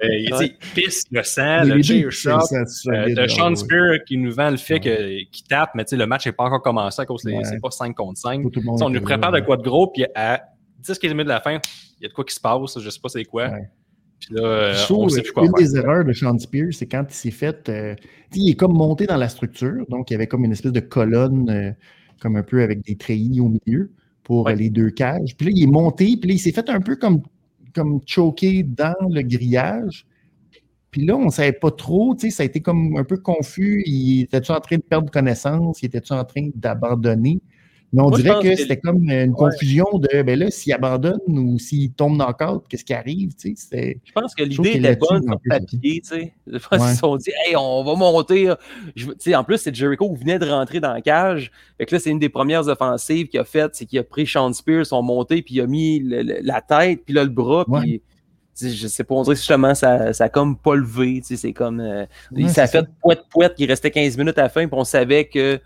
Euh, 0.03 0.07
il, 0.07 0.31
il 0.41 0.55
pisse 0.73 1.03
le 1.11 1.21
sang, 1.23 1.63
le 1.65 1.81
chair 1.81 2.09
shot. 2.11 2.29
Euh, 2.31 3.13
de 3.13 3.27
Sean 3.27 3.49
ouais. 3.49 3.55
Spear 3.55 3.97
qui 4.07 4.15
nous 4.17 4.31
vend 4.33 4.49
le 4.49 4.55
fait 4.57 4.75
Ouais. 4.75 4.79
que- 4.79 5.29
qu'il 5.31 5.45
tape, 5.47 5.71
mais 5.75 5.83
tu 5.83 5.89
sais, 5.89 5.97
le 5.97 6.05
match 6.05 6.25
n'est 6.25 6.31
pas 6.31 6.45
encore 6.45 6.61
commencé 6.61 7.01
à 7.01 7.05
cause 7.05 7.23
que 7.23 7.29
Ouais. 7.29 7.43
c'est 7.43 7.59
pas 7.59 7.71
5 7.71 7.93
contre 7.95 8.17
5. 8.17 8.41
Tout 8.51 8.59
le 8.61 8.65
monde 8.65 8.80
on 8.81 8.89
nous 8.89 9.01
prépare 9.01 9.31
de 9.31 9.39
quoi 9.41 9.57
de 9.57 9.63
gros, 9.63 9.87
puis 9.87 10.05
à 10.15 10.41
10-15 10.83 11.09
minutes 11.09 11.23
de 11.25 11.29
la 11.29 11.41
fin, 11.41 11.59
il 11.99 12.03
y 12.03 12.05
a 12.05 12.09
de 12.09 12.13
quoi 12.13 12.23
qui 12.25 12.33
se 12.33 12.39
passe, 12.39 12.79
je 12.79 12.89
sais 12.89 12.99
pas 13.01 13.09
c'est 13.09 13.25
quoi. 13.25 13.49
Ouais. 13.49 13.69
Puis 14.19 14.35
là, 14.35 14.41
euh, 14.43 14.73
Je 14.73 14.83
trouve, 14.83 15.05
on 15.05 15.09
sait 15.09 15.21
plus 15.21 15.31
quoi 15.31 15.43
une 15.45 15.49
faire. 15.49 15.67
des 15.67 15.77
erreurs 15.77 16.05
de 16.05 16.13
Sean 16.13 16.37
Spears, 16.37 16.73
c'est 16.73 16.85
quand 16.87 17.05
il 17.09 17.13
s'est 17.13 17.31
fait. 17.31 17.69
euh, 17.69 17.95
il 18.35 18.49
est 18.51 18.55
comme 18.55 18.73
monté 18.73 19.05
dans 19.07 19.17
la 19.17 19.29
structure, 19.29 19.85
donc 19.89 20.09
il 20.09 20.13
y 20.13 20.15
avait 20.15 20.27
comme 20.27 20.45
une 20.45 20.51
espèce 20.51 20.71
de 20.71 20.79
colonne, 20.79 21.49
euh, 21.49 21.71
comme 22.19 22.35
un 22.35 22.43
peu 22.43 22.61
avec 22.61 22.81
des 22.85 22.95
treillis 22.95 23.39
au 23.41 23.49
milieu 23.49 23.91
pour 24.23 24.45
Ouais. 24.45 24.55
les 24.55 24.69
deux 24.69 24.91
cages. 24.91 25.35
Puis 25.35 25.47
là, 25.47 25.51
il 25.55 25.63
est 25.63 25.67
monté, 25.71 26.17
puis 26.17 26.29
là, 26.29 26.35
il 26.35 26.39
s'est 26.39 26.51
fait 26.51 26.69
un 26.69 26.79
peu 26.81 26.95
comme, 26.95 27.21
comme 27.73 27.99
choqué 28.05 28.61
dans 28.63 28.93
le 29.09 29.21
grillage. 29.23 30.05
Puis 30.91 31.05
là, 31.05 31.15
on 31.15 31.25
ne 31.25 31.29
savait 31.31 31.53
pas 31.53 31.71
trop, 31.71 32.13
tu 32.15 32.29
sais, 32.29 32.35
ça 32.35 32.43
a 32.43 32.45
été 32.45 32.59
comme 32.61 32.97
un 32.97 33.03
peu 33.05 33.17
confus. 33.17 33.81
Il 33.85 34.21
était-tu 34.23 34.51
en 34.51 34.59
train 34.59 34.75
de 34.75 34.81
perdre 34.81 35.09
connaissance? 35.09 35.81
Il 35.81 35.85
était-tu 35.85 36.11
en 36.13 36.25
train 36.25 36.49
d'abandonner? 36.53 37.39
Mais 37.93 38.01
on 38.01 38.09
Moi, 38.09 38.19
dirait 38.21 38.41
que 38.41 38.55
c'était 38.55 38.77
comme 38.79 39.09
une 39.09 39.33
confusion 39.33 39.85
de, 39.95 40.21
ben 40.21 40.39
là, 40.39 40.49
s'il 40.49 40.71
abandonne 40.71 41.19
ou 41.27 41.59
s'il 41.59 41.91
tombe 41.91 42.17
dans 42.17 42.27
le 42.27 42.33
cadre, 42.33 42.63
qu'est-ce 42.69 42.85
qui 42.85 42.93
arrive, 42.93 43.35
tu 43.35 43.53
sais? 43.57 43.99
Je 44.03 44.11
pense 44.13 44.33
que 44.33 44.43
l'idée 44.43 44.77
était 44.77 44.95
bonne 44.95 45.23
sur 45.23 45.37
papier, 45.49 46.01
tu 46.01 46.07
sais. 46.09 46.33
Je 46.47 46.57
pense 46.57 46.79
qu'ils 46.85 46.93
se 46.93 46.99
sont 46.99 47.17
dit, 47.17 47.31
hey, 47.45 47.55
on 47.57 47.83
va 47.83 47.95
monter. 47.95 48.53
Je 48.95 49.07
veux- 49.07 49.13
tu 49.15 49.29
sais, 49.31 49.35
en 49.35 49.43
plus, 49.43 49.57
c'est 49.57 49.75
Jericho 49.75 50.09
qui 50.13 50.21
venait 50.21 50.39
de 50.39 50.47
rentrer 50.49 50.79
dans 50.79 50.93
la 50.93 51.01
cage. 51.01 51.51
Fait 51.77 51.85
que 51.85 51.93
là, 51.95 51.99
c'est 51.99 52.11
une 52.11 52.19
des 52.19 52.29
premières 52.29 52.65
offensives 52.69 53.27
qu'il 53.27 53.39
a 53.41 53.43
faites, 53.43 53.75
c'est 53.75 53.85
qu'il 53.85 53.99
a 53.99 54.03
pris 54.03 54.25
Sean 54.25 54.53
Spears, 54.53 54.85
sont 54.85 55.01
montés, 55.01 55.41
puis 55.41 55.55
il 55.55 55.61
a 55.61 55.67
mis 55.67 55.99
le- 55.99 56.21
le- 56.23 56.39
la 56.43 56.61
tête, 56.61 57.01
puis 57.05 57.13
là, 57.13 57.23
le 57.23 57.29
bras, 57.29 57.65
Ouais. 57.67 57.79
puis. 57.81 58.01
Je 58.61 58.87
sais 58.87 59.03
pas, 59.03 59.15
on 59.15 59.23
dirait 59.23 59.33
que 59.35 59.39
justement, 59.39 59.73
ça, 59.73 60.13
ça 60.13 60.25
a 60.25 60.29
comme 60.29 60.55
pas 60.57 60.75
levé. 60.75 61.15
tu 61.21 61.27
sais, 61.29 61.35
C'est 61.35 61.53
comme. 61.53 61.79
euh, 61.79 62.05
ça 62.49 62.63
a 62.63 62.67
fait 62.67 62.85
poète 63.01 63.21
poète 63.31 63.55
qu'il 63.55 63.67
restait 63.67 63.89
15 63.91 64.17
minutes 64.17 64.37
à 64.37 64.43
la 64.43 64.49
fin, 64.49 64.67
puis 64.67 64.77
on 64.77 64.83
savait 64.83 65.25
que 65.25 65.59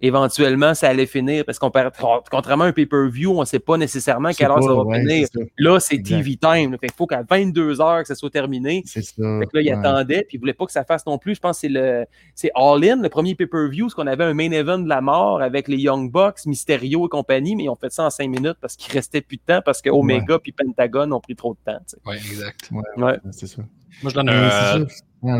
éventuellement 0.00 0.74
ça 0.74 0.88
allait 0.88 1.06
finir. 1.06 1.44
Parce 1.44 1.58
qu'on 1.58 1.70
perd- 1.70 1.92
contrairement 2.30 2.64
à 2.64 2.68
un 2.68 2.72
pay-per-view, 2.72 3.38
on 3.38 3.44
sait 3.44 3.58
pas 3.58 3.76
nécessairement 3.76 4.30
quelle 4.32 4.50
heure 4.50 4.62
ça 4.62 4.72
va 4.72 4.82
ouais, 4.82 5.00
finir. 5.00 5.28
ça. 5.32 5.40
Là, 5.58 5.80
c'est. 5.80 5.98
TV 6.02 6.36
time. 6.36 6.78
qu'il 6.78 6.92
faut 6.92 7.06
qu'à 7.06 7.22
22 7.28 7.80
heures 7.80 8.02
que 8.02 8.08
ça 8.08 8.14
soit 8.14 8.30
terminé. 8.30 8.82
C'est 8.86 9.02
ça. 9.02 9.12
Fait 9.40 9.46
que 9.46 9.56
là, 9.56 9.60
il 9.62 9.68
ouais. 9.68 9.72
attendait, 9.72 10.24
puis 10.28 10.36
il 10.36 10.40
voulait 10.40 10.52
pas 10.54 10.66
que 10.66 10.72
ça 10.72 10.84
fasse 10.84 11.04
non 11.06 11.18
plus. 11.18 11.34
Je 11.34 11.40
pense 11.40 11.56
que 11.56 11.60
c'est 11.62 11.68
le 11.68 12.04
c'est 12.34 12.50
All 12.54 12.82
In, 12.84 13.02
le 13.02 13.08
premier 13.08 13.34
pay-per-view, 13.34 13.86
parce 13.86 13.94
qu'on 13.94 14.06
avait 14.06 14.24
un 14.24 14.34
main 14.34 14.50
event 14.52 14.78
de 14.78 14.88
la 14.88 15.00
mort 15.00 15.42
avec 15.42 15.68
les 15.68 15.76
Young 15.78 16.10
Bucks, 16.10 16.46
Mysterio 16.46 17.06
et 17.06 17.08
compagnie, 17.08 17.56
mais 17.56 17.64
ils 17.64 17.68
ont 17.68 17.76
fait 17.76 17.92
ça 17.92 18.04
en 18.04 18.10
5 18.10 18.28
minutes 18.28 18.56
parce 18.60 18.76
qu'il 18.76 18.92
restait 18.92 19.20
plus 19.20 19.36
de 19.36 19.42
temps, 19.46 19.60
parce 19.64 19.82
que 19.82 19.90
Omega 19.90 20.38
puis 20.38 20.52
Pentagon 20.52 21.10
ont 21.12 21.20
pris 21.20 21.34
trop 21.36 21.54
de 21.54 21.72
temps. 21.72 21.78
tu 21.88 21.96
sais. 21.96 21.98
Ouais, 22.06 22.16
exact. 22.16 22.70
Ouais. 22.96 23.16
C'est 23.32 23.46
ça. 23.46 23.62
Moi, 24.02 24.10
je 24.10 24.14
donne 24.14 24.28
un. 24.28 24.80
Ouais, 24.80 24.86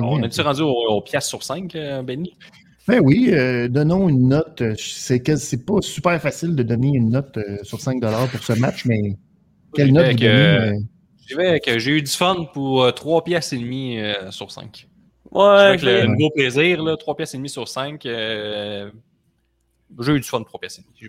On 0.02 0.18
ouais. 0.20 0.26
est-tu 0.26 0.40
rendu 0.40 0.62
au, 0.62 0.72
au 0.72 1.00
pièce 1.00 1.26
sur 1.26 1.42
5, 1.42 1.72
Benny? 2.04 2.34
Ben 2.88 3.00
oui, 3.04 3.28
euh, 3.32 3.68
donnons 3.68 4.08
une 4.08 4.28
note. 4.28 4.62
C'est 4.78 5.20
que 5.20 5.36
c'est 5.36 5.64
pas 5.66 5.80
super 5.82 6.20
facile 6.22 6.56
de 6.56 6.62
donner 6.62 6.88
une 6.94 7.10
note 7.10 7.36
euh, 7.36 7.58
sur 7.62 7.80
5 7.80 8.00
pour 8.00 8.42
ce 8.42 8.54
match, 8.54 8.86
mais 8.86 9.16
quelle 9.74 9.92
note 9.92 10.06
vous 10.06 10.12
donnez? 10.16 10.28
euh, 10.30 11.58
J'ai 11.78 11.90
eu 11.92 12.00
du 12.02 12.10
fun 12.10 12.46
pour 12.54 12.84
euh, 12.84 12.90
3 12.90 13.24
pièces 13.24 13.52
et 13.52 13.58
demie 13.58 14.00
euh, 14.00 14.30
sur 14.30 14.50
5. 14.50 14.88
Ouais, 15.30 15.44
Avec 15.44 15.82
le 15.82 16.00
j'ai- 16.00 16.08
nouveau 16.08 16.30
plaisir, 16.30 16.82
là, 16.82 16.96
3 16.96 17.14
pièces 17.14 17.34
et 17.34 17.36
demie 17.36 17.50
sur 17.50 17.68
5. 17.68 18.06
euh, 18.06 18.90
j'ai 20.00 20.12
eu 20.12 20.20
du 20.20 20.26
fun 20.26 20.42
3 20.42 20.58
pièces 20.58 20.78
et 20.78 20.82
demie. 20.82 20.94
Je 20.98 21.08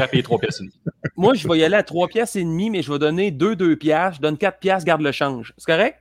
vais- 0.00 0.08
payer 0.08 0.24
3 0.24 0.38
pièces 0.40 0.56
et 0.60 0.64
demie. 0.64 0.80
moi, 1.16 1.34
je 1.34 1.46
vais 1.46 1.58
y 1.58 1.62
aller 1.64 1.76
à 1.76 1.84
3 1.84 2.08
piastres 2.08 2.38
et 2.38 2.42
demi, 2.44 2.70
mais 2.70 2.82
je 2.82 2.92
vais 2.92 2.98
donner 2.98 3.30
2 3.30 3.54
2 3.54 3.76
piastres. 3.76 4.16
Je 4.16 4.22
donne 4.22 4.36
4 4.36 4.58
piastres, 4.58 4.84
garde 4.84 5.02
le 5.02 5.12
change. 5.12 5.54
C'est 5.56 5.70
correct? 5.72 5.98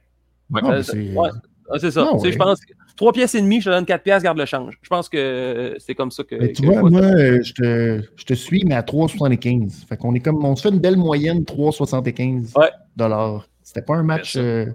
Ouais. 0.50 0.62
euh, 0.64 0.78
mais 0.78 0.82
c'est- 0.84 1.14
ouais. 1.14 1.30
Ah, 1.72 1.78
c'est 1.80 1.92
ça. 1.92 2.12
Ouais. 2.16 2.32
Je 2.32 2.36
pense 2.38 2.60
que 2.62 2.74
3 3.00 3.14
pièces 3.14 3.34
et 3.34 3.42
demi, 3.42 3.62
je 3.62 3.66
te 3.66 3.70
donne 3.70 3.86
4 3.86 4.04
piastres, 4.04 4.26
garde 4.26 4.38
le 4.38 4.46
change. 4.46 4.78
Je 4.82 4.90
pense 4.90 5.08
que 5.08 5.18
euh, 5.18 5.76
c'est 5.80 5.96
comme 5.96 6.12
ça 6.12 6.26
que. 6.26 6.36
Mais 6.36 6.52
tu 6.52 6.62
que 6.64 6.68
vois, 6.68 6.82
moi, 6.90 7.02
je 7.42 7.54
te, 7.54 8.02
je 8.18 8.24
te 8.26 8.34
suis, 8.34 8.66
mais 8.66 8.76
à 8.76 8.82
3,75. 8.82 9.86
Fait 9.88 9.96
qu'on 9.96 10.14
est 10.16 10.20
comme, 10.20 10.44
on 10.44 10.54
se 10.58 10.64
fait 10.64 10.70
une 10.76 10.82
belle 10.82 10.98
moyenne, 10.98 11.44
3,75 11.44 12.58
Ouais. 12.60 12.70
dollars. 12.98 13.48
C'était 13.64 13.84
pas 13.84 13.96
un 13.96 14.04
match. 14.04 14.36
euh, 14.36 14.66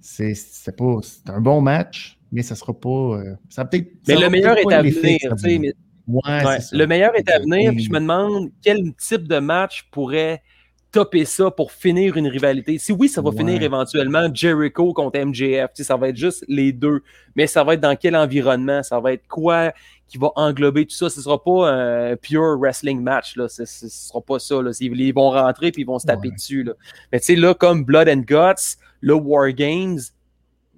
c'est 0.00 0.34
pas, 0.76 0.98
c'était 1.02 1.32
un 1.32 1.40
bon 1.42 1.60
match, 1.60 2.18
mais 2.32 2.40
ça 2.42 2.54
sera 2.54 2.72
pas. 2.72 2.88
euh, 2.88 3.34
ça 3.50 3.66
peut-être. 3.66 3.88
Mais 4.06 4.16
le 4.16 4.30
meilleur 4.30 4.56
est 4.56 4.72
à 4.72 4.80
venir. 4.80 5.18
tu 5.20 5.28
sais, 5.36 5.58
mais 5.58 5.72
Ouais, 6.06 6.20
Ouais, 6.26 6.58
le 6.72 6.86
meilleur 6.86 7.14
est 7.16 7.28
à 7.30 7.38
venir, 7.38 7.72
puis 7.72 7.84
je 7.84 7.92
me 7.92 7.98
demande 8.00 8.48
quel 8.62 8.94
type 8.94 9.28
de 9.28 9.38
match 9.40 9.86
pourrait 9.90 10.42
topper 10.90 11.24
ça 11.26 11.50
pour 11.50 11.70
finir 11.72 12.16
une 12.16 12.28
rivalité. 12.28 12.78
Si 12.78 12.92
oui, 12.92 13.08
ça 13.08 13.20
va 13.20 13.28
Ouais. 13.30 13.36
finir 13.36 13.62
éventuellement 13.62 14.28
Jericho 14.32 14.92
contre 14.94 15.18
MJF, 15.18 15.70
ça 15.74 15.96
va 15.96 16.08
être 16.08 16.16
juste 16.16 16.44
les 16.48 16.72
deux, 16.72 17.02
mais 17.36 17.46
ça 17.46 17.62
va 17.62 17.74
être 17.74 17.80
dans 17.80 17.94
quel 17.96 18.16
environnement, 18.16 18.82
ça 18.82 18.98
va 18.98 19.12
être 19.12 19.26
quoi 19.28 19.72
qui 20.08 20.16
va 20.16 20.30
englober 20.36 20.86
tout 20.86 20.94
ça? 20.96 21.10
Ce 21.10 21.18
ne 21.20 21.24
sera 21.24 21.42
pas 21.44 21.70
un 21.70 22.16
pure 22.16 22.58
wrestling 22.58 23.02
match, 23.02 23.36
là. 23.36 23.48
Ce 23.48 23.62
ne 23.62 23.66
sera 23.90 24.20
pas 24.22 24.38
ça. 24.38 24.62
Là. 24.62 24.70
Ils 24.80 25.12
vont 25.12 25.30
rentrer 25.30 25.70
puis 25.72 25.82
ils 25.82 25.86
vont 25.86 25.98
se 25.98 26.06
taper 26.06 26.28
Ouais. 26.28 26.34
dessus. 26.34 26.62
Là. 26.62 26.72
Mais 27.12 27.20
tu 27.20 27.26
sais, 27.26 27.36
là, 27.36 27.52
comme 27.52 27.84
Blood 27.84 28.08
and 28.08 28.22
Guts, 28.26 28.78
le 29.02 29.14
War 29.14 29.52
Games, 29.52 29.98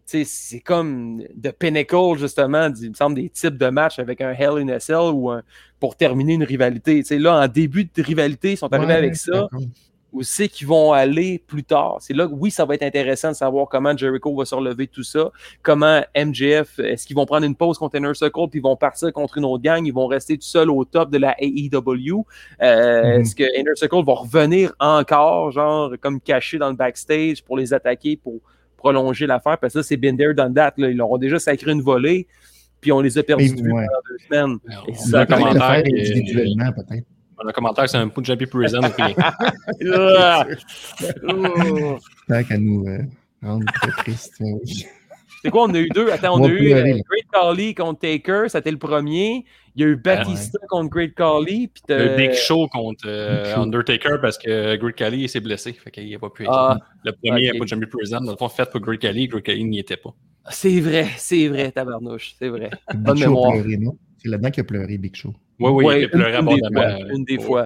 c'est 0.05 0.59
comme 0.61 1.23
de 1.37 1.51
pinnacle, 1.53 2.19
justement, 2.19 2.69
il 2.83 2.91
me 2.91 2.95
semble, 2.95 3.15
des 3.15 3.29
types 3.29 3.57
de 3.57 3.69
matchs 3.69 4.01
avec 4.01 4.21
un 4.21 4.33
Hell 4.33 4.59
in 4.59 4.69
a 4.71 4.81
Cell 4.81 5.13
ou 5.15 5.31
un, 5.31 5.43
pour 5.79 5.95
terminer 5.95 6.35
une 6.35 6.43
rivalité. 6.43 6.97
Tu 6.99 7.05
sais, 7.05 7.19
là, 7.21 7.41
en 7.45 7.47
début 7.47 7.85
de 7.85 8.03
rivalité, 8.03 8.53
ils 8.53 8.57
sont 8.57 8.73
arrivés 8.73 8.89
Ouais, 8.93 8.99
avec 8.99 9.15
ça. 9.15 9.49
Où 10.13 10.23
c'est 10.23 10.49
qu'ils 10.49 10.67
vont 10.67 10.93
aller 10.93 11.43
plus 11.47 11.63
tard? 11.63 11.99
C'est 12.01 12.15
là 12.15 12.27
que, 12.27 12.33
oui, 12.33 12.51
ça 12.51 12.65
va 12.65 12.75
être 12.75 12.83
intéressant 12.83 13.29
de 13.29 13.37
savoir 13.37 13.69
comment 13.69 13.97
Jericho 13.97 14.35
va 14.35 14.45
se 14.45 14.55
relever 14.55 14.87
de 14.87 14.91
tout 14.91 15.05
ça. 15.05 15.31
Comment 15.63 16.01
MJF, 16.17 16.81
est-ce 16.81 17.07
qu'ils 17.07 17.15
vont 17.17 17.27
prendre 17.27 17.47
une 17.47 17.55
pause 17.55 17.79
contre 17.79 17.97
Inner 17.97 18.15
Circle 18.15 18.49
puis 18.51 18.59
ils 18.59 18.63
vont 18.63 18.77
partir 18.77 19.13
contre 19.13 19.39
une 19.39 19.45
autre 19.45 19.63
gang? 19.63 19.87
Ils 19.87 19.93
vont 19.93 20.07
rester 20.07 20.37
tout 20.37 20.47
seuls 20.47 20.71
au 20.71 20.85
top 20.85 21.11
de 21.11 21.19
la 21.19 21.37
AEW? 21.39 22.25
Euh, 22.63 23.01
Mhm. 23.01 23.21
Est-ce 23.21 23.35
que 23.35 23.45
Inner 23.59 23.75
Circle 23.75 24.05
va 24.05 24.15
revenir 24.15 24.73
encore, 24.79 25.51
genre, 25.51 25.93
comme 26.01 26.21
caché 26.21 26.59
dans 26.59 26.71
le 26.71 26.77
backstage 26.77 27.43
pour 27.43 27.57
les 27.57 27.73
attaquer, 27.73 28.17
pour 28.17 28.41
prolonger 28.77 29.27
l'affaire? 29.27 29.59
Parce 29.59 29.75
que 29.75 29.83
ça, 29.83 29.89
c'est 29.89 29.97
Binder 29.97 30.33
done 30.35 30.55
that. 30.55 30.75
Là. 30.77 30.91
Ils 30.91 30.97
leur 30.97 31.11
ont 31.11 31.19
déjà 31.19 31.39
sacré 31.39 31.73
une 31.73 31.83
volée, 31.83 32.27
puis 32.81 32.93
on 32.93 33.01
les 33.01 33.19
a 33.19 33.23
perdus 33.23 33.51
ouais. 33.51 33.63
pendant 33.63 33.87
deux 34.09 34.19
semaines. 34.29 34.59
On 34.87 34.91
Et 34.91 34.95
ça, 34.95 35.27
commentaire 35.27 35.83
individuellement, 35.85 36.73
peut-être. 36.73 37.07
Un 37.49 37.53
commentaire, 37.53 37.89
c'est 37.89 37.97
un 37.97 38.09
Punjabi 38.09 38.47
Prison. 38.47 38.81
puis-. 38.83 39.15
Tant 42.29 42.45
qu'à 42.45 42.59
nous 42.59 42.87
euh, 42.87 42.99
rendre 43.43 43.65
très 43.73 43.91
tristes. 44.03 44.35
oui. 44.41 44.85
C'est 45.43 45.51
quoi, 45.51 45.63
on 45.65 45.75
a 45.75 45.79
eu 45.79 45.89
deux? 45.89 46.11
Attends, 46.11 46.39
on 46.39 46.45
a 46.45 46.49
eu 46.49 46.75
euh. 46.75 46.83
Great 46.83 47.27
Khali 47.33 47.75
contre 47.75 48.01
Taker, 48.01 48.45
c'était 48.49 48.71
le 48.71 48.77
premier. 48.77 49.47
Il 49.75 49.83
y 49.83 49.85
a 49.85 49.89
eu 49.89 49.97
Batista 49.97 50.59
contre 50.69 50.91
Great 50.91 51.15
Khali. 51.15 51.69
Puis 51.69 51.83
Le 51.89 52.15
Big 52.17 52.35
Show 52.35 52.69
contre 52.69 53.05
euh, 53.07 53.45
Big 53.45 53.55
Show. 53.55 53.61
Undertaker 53.63 54.19
parce 54.21 54.37
que 54.37 54.77
Great 54.77 54.97
Khali 54.97 55.29
s'est 55.31 55.41
blessé. 55.41 55.73
Fait 55.73 55.91
qu'il 55.91 56.11
n'a 56.11 56.19
pas 56.19 56.29
pu 56.29 56.43
être 56.43 56.53
Ah. 56.53 56.77
Le 57.05 57.13
premier 57.13 57.49
ok. 57.49 57.57
à 57.57 57.59
Punjabi 57.59 57.87
Prison, 57.87 58.21
dans 58.21 58.33
le 58.33 58.37
fond, 58.37 58.51
fait 58.51 58.69
pour 58.71 58.81
Great 58.81 59.01
Khali. 59.01 59.29
Great 59.29 59.45
Khali 59.45 59.65
n'y 59.65 59.79
était 59.79 59.97
pas. 59.97 60.11
c'est 60.51 60.79
vrai, 60.81 61.07
c'est 61.17 61.49
vrai, 61.49 61.73
tabarnouche, 61.73 62.35
c'est 62.39 62.49
vrai. 62.49 62.69
Big 62.93 63.01
Bonne 63.03 63.19
mémoire. 63.21 63.53
C'est 64.19 64.29
là-dedans 64.29 64.51
qu'il 64.51 64.61
a 64.61 64.65
pleuré, 64.65 64.99
Big 64.99 65.17
Show. 65.17 65.33
Oui, 65.61 65.71
oui, 65.71 65.85
Ouais, 65.85 66.01
il 66.03 66.05
a 66.07 66.09
pleuré 66.09 66.33
une, 66.37 66.39
une 66.39 66.47
des 66.57 66.65
abondamment. 66.65 66.99
fois, 67.07 67.15
une 67.17 67.25
des 67.25 67.37
Ouais. 67.37 67.43
fois. 67.45 67.61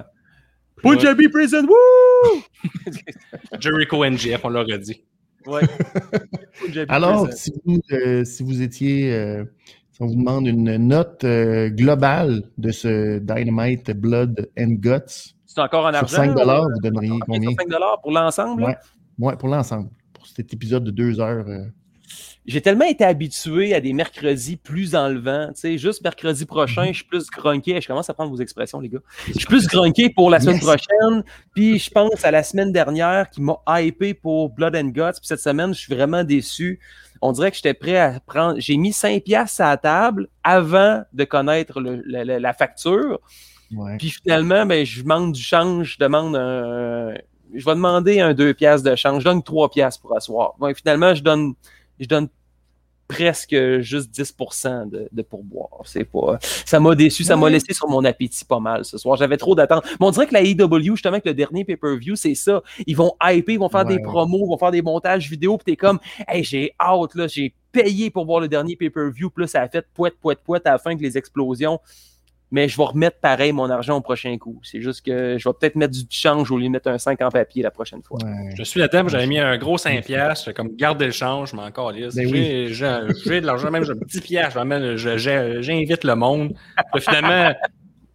Ouais. 0.83 0.95
Punjabi 0.95 1.29
Prison, 1.29 1.65
wouh! 1.67 2.41
Jericho 3.59 4.03
NGF, 4.05 4.41
on 4.43 4.49
l'aurait 4.49 4.79
dit. 4.79 5.01
Ouais. 5.47 5.61
Alors, 6.89 7.31
si 7.31 7.53
vous, 7.65 7.79
euh, 7.91 8.23
si 8.25 8.43
vous 8.43 8.61
étiez, 8.61 9.13
euh, 9.13 9.45
si 9.91 10.01
on 10.01 10.07
vous 10.07 10.15
demande 10.15 10.47
une 10.47 10.75
note 10.77 11.23
euh, 11.23 11.69
globale 11.69 12.43
de 12.57 12.71
ce 12.71 13.19
Dynamite 13.19 13.91
Blood 13.91 14.49
and 14.59 14.73
Guts, 14.79 15.33
c'est 15.45 15.61
encore 15.61 15.85
en 15.85 15.91
sur 15.91 15.97
argent. 15.99 16.15
5 16.17 16.31
ou- 16.35 16.73
vous 16.73 16.79
donneriez 16.81 17.19
combien? 17.25 17.49
sur 17.51 17.61
5 17.61 18.01
pour 18.01 18.11
l'ensemble? 18.11 18.61
là? 18.63 18.67
Ouais. 18.67 18.75
Ouais, 19.19 19.35
pour 19.37 19.47
l'ensemble. 19.49 19.89
Pour 20.13 20.27
cet 20.27 20.51
épisode 20.53 20.83
de 20.83 20.91
deux 20.91 21.19
heures, 21.21 21.47
euh, 21.47 21.63
j'ai 22.45 22.61
tellement 22.61 22.85
été 22.85 23.03
habitué 23.03 23.73
à 23.73 23.81
des 23.81 23.93
mercredis 23.93 24.55
plus 24.57 24.95
enlevants. 24.95 25.47
Tu 25.53 25.61
sais, 25.61 25.77
juste 25.77 26.03
mercredi 26.03 26.45
prochain, 26.45 26.83
Mhm. 26.83 26.87
je 26.89 26.93
suis 26.97 27.03
plus 27.05 27.27
grunqué. 27.29 27.79
Je 27.81 27.87
commence 27.87 28.09
à 28.09 28.13
prendre 28.13 28.31
vos 28.31 28.37
expressions, 28.41 28.79
les 28.79 28.89
gars. 28.89 28.99
Je 29.27 29.33
suis 29.33 29.45
plus 29.45 29.67
grunqué 29.67 30.09
pour 30.09 30.29
la 30.29 30.39
semaine 30.39 30.55
Yes. 30.57 30.63
prochaine. 30.65 31.23
Puis 31.55 31.79
je 31.79 31.89
pense 31.93 32.23
à 32.23 32.31
la 32.31 32.43
semaine 32.43 32.71
dernière 32.71 33.29
qui 33.29 33.41
m'a 33.41 33.57
hypé 33.81 34.13
pour 34.13 34.49
Blood 34.49 34.75
and 34.75 34.89
Guts. 34.89 35.17
Puis 35.19 35.27
cette 35.27 35.39
semaine, 35.39 35.73
je 35.73 35.79
suis 35.79 35.93
vraiment 35.95 36.23
déçu. 36.23 36.79
On 37.21 37.31
dirait 37.31 37.49
que 37.49 37.55
j'étais 37.57 37.73
prêt 37.73 37.97
à 37.97 38.19
prendre. 38.19 38.59
J'ai 38.59 38.77
mis 38.77 38.93
5 38.93 39.23
piastres 39.23 39.61
à 39.61 39.69
la 39.69 39.77
table 39.77 40.27
avant 40.43 41.01
de 41.13 41.23
connaître 41.23 41.79
le- 41.81 42.03
la, 42.05 42.53
facture. 42.53 43.19
Ouais. 43.75 43.97
Puis 43.97 44.11
finalement, 44.11 44.65
ben, 44.67 44.85
je 44.85 45.01
demande 45.01 45.31
du 45.31 45.41
change, 45.41 45.93
je 45.93 45.97
demande 46.03 46.35
un. 46.35 47.13
Je 47.53 47.63
vais 47.65 47.73
demander 47.73 48.19
un 48.19 48.33
2 48.33 48.53
piastres 48.53 48.87
de 48.89 48.95
change. 48.95 49.23
Je 49.23 49.29
donne 49.29 49.41
3 49.41 49.69
piastres 49.71 50.01
pour 50.01 50.15
asseoir. 50.15 50.53
Ouais, 50.59 50.73
finalement, 50.75 51.15
je 51.15 51.23
donne, 51.23 51.53
je 51.99 52.07
donne 52.07 52.29
presque 53.07 53.55
juste 53.81 54.11
10% 54.11 54.89
de, 54.89 55.07
de 55.11 55.21
pourboire. 55.21 55.81
C'est 55.85 56.03
pas. 56.05 56.37
Ça 56.41 56.79
m'a 56.79 56.95
déçu, 56.95 57.23
ça 57.23 57.37
m'a 57.37 57.49
laissé 57.49 57.73
sur 57.73 57.87
mon 57.87 58.03
appétit 58.03 58.45
pas 58.45 58.59
mal 58.59 58.83
ce 58.83 58.97
soir. 58.97 59.15
J'avais 59.15 59.37
trop 59.37 59.55
d'attentes. 59.55 59.85
Mais 59.99 60.05
on 60.05 60.11
dirait 60.11 60.27
que 60.27 60.33
la 60.33 60.41
AEW, 60.41 60.95
justement, 60.95 61.13
avec 61.13 61.25
le 61.25 61.33
dernier 61.33 61.63
pay-per-view, 61.65 62.15
c'est 62.15 62.35
ça. 62.35 62.63
Ils 62.87 62.95
vont 62.95 63.13
hyper, 63.23 63.53
ils 63.53 63.59
vont 63.59 63.69
faire 63.69 63.85
des 63.85 63.99
promos, 63.99 64.45
ils 64.45 64.49
vont 64.49 64.57
faire 64.57 64.71
des 64.71 64.81
montages 64.81 65.29
vidéo, 65.29 65.57
puis 65.57 65.73
t'es 65.73 65.77
comme, 65.77 65.99
hey, 66.27 66.43
j'ai 66.43 66.73
hâte, 66.79 67.15
là, 67.15 67.27
j'ai 67.27 67.53
payé 67.71 68.09
pour 68.09 68.25
voir 68.25 68.39
le 68.39 68.47
dernier 68.47 68.75
pay-per-view, 68.75 69.31
là, 69.37 69.47
ça 69.47 69.61
a 69.61 69.69
fait 69.69 69.85
poète, 69.93 70.15
poète, 70.19 70.39
poète 70.43 70.65
à 70.65 70.71
la 70.71 70.77
fin 70.77 70.91
avec 70.91 71.01
les 71.01 71.17
explosions. 71.17 71.79
Mais 72.51 72.67
je 72.69 72.77
vais 72.77 72.83
remettre 72.83 73.19
pareil 73.19 73.51
mon 73.51 73.69
argent 73.69 73.97
au 73.97 74.01
prochain 74.01 74.37
coup. 74.37 74.59
C'est 74.63 74.79
juste 74.81 75.03
que 75.05 75.37
je 75.37 75.49
vais 75.49 75.53
peut-être 75.59 75.75
mettre 75.75 75.93
du 75.93 76.03
change 76.09 76.51
au 76.51 76.57
lieu 76.57 76.65
de 76.65 76.69
mettre 76.69 76.89
un 76.89 76.97
5 76.97 77.19
en 77.21 77.29
papier 77.29 77.63
la 77.63 77.71
prochaine 77.71 78.03
fois. 78.03 78.19
Ouais. 78.23 78.53
Je 78.55 78.63
suis 78.63 78.79
là-dedans, 78.79 79.07
j'avais 79.07 79.25
mis 79.27 79.39
un 79.39 79.57
gros 79.57 79.77
5 79.79 80.05
piastres, 80.05 80.53
comme 80.53 80.75
garder 80.75 81.05
le 81.07 81.11
change, 81.11 81.51
je 81.51 81.55
m'en 81.55 81.69
calisse. 81.71 82.15
Ben 82.15 82.27
J'ai 82.29 82.67
j'ai- 82.73 82.99
j'ai 83.25 83.41
de 83.41 83.45
l'argent, 83.47 83.71
même 83.71 83.83
j'ai 83.83 83.91
un 83.93 83.97
petit 83.97 84.21
piastre, 84.21 84.59
j'invite 84.95 86.03
le 86.03 86.15
monde. 86.15 86.53
Puis 86.93 87.01
finalement, 87.01 87.53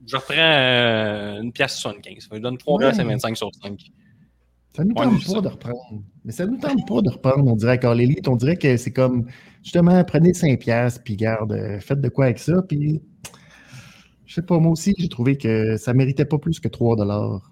je 0.07 0.17
reprends 0.17 0.35
euh, 0.39 1.41
une 1.43 1.53
pièce 1.53 1.75
75. 1.77 2.29
Ça 2.31 2.35
me 2.35 2.41
donne 2.41 2.57
3 2.57 2.79
Ouais. 2.79 2.85
piastres 2.87 3.03
et 3.03 3.07
25 3.07 3.37
sur 3.37 3.51
5. 3.63 3.79
Ça 4.77 4.85
nous 4.85 4.95
tente 4.95 5.13
pas 5.27 5.33
ça. 5.33 5.41
de 5.41 5.49
reprendre. 5.49 6.03
Mais 6.25 6.31
ça 6.33 6.47
nous 6.47 6.57
tente 6.57 6.87
pas 6.87 7.01
de 7.03 7.11
reprendre, 7.11 7.45
on 7.51 7.57
dirait, 7.57 7.85
All 7.85 8.01
Elite. 8.01 8.29
On 8.29 8.37
dirait 8.37 8.57
que 8.57 8.77
c'est 8.77 8.93
comme, 8.93 9.27
justement, 9.65 10.03
prenez 10.05 10.33
5 10.35 10.61
piastres, 10.61 11.03
puis 11.05 11.17
garde, 11.17 11.53
euh, 11.53 11.81
faites 11.81 12.01
de 12.01 12.09
quoi 12.09 12.27
avec 12.27 12.39
ça, 12.39 12.63
puis... 12.63 13.03
Je 14.31 14.37
sais 14.37 14.43
pas, 14.43 14.61
moi 14.61 14.71
aussi, 14.71 14.95
j'ai 14.97 15.09
trouvé 15.09 15.37
que 15.37 15.77
ça 15.77 15.93
méritait 15.93 16.25
pas 16.25 16.39
plus 16.39 16.61
que 16.61 16.69
3 16.69 16.95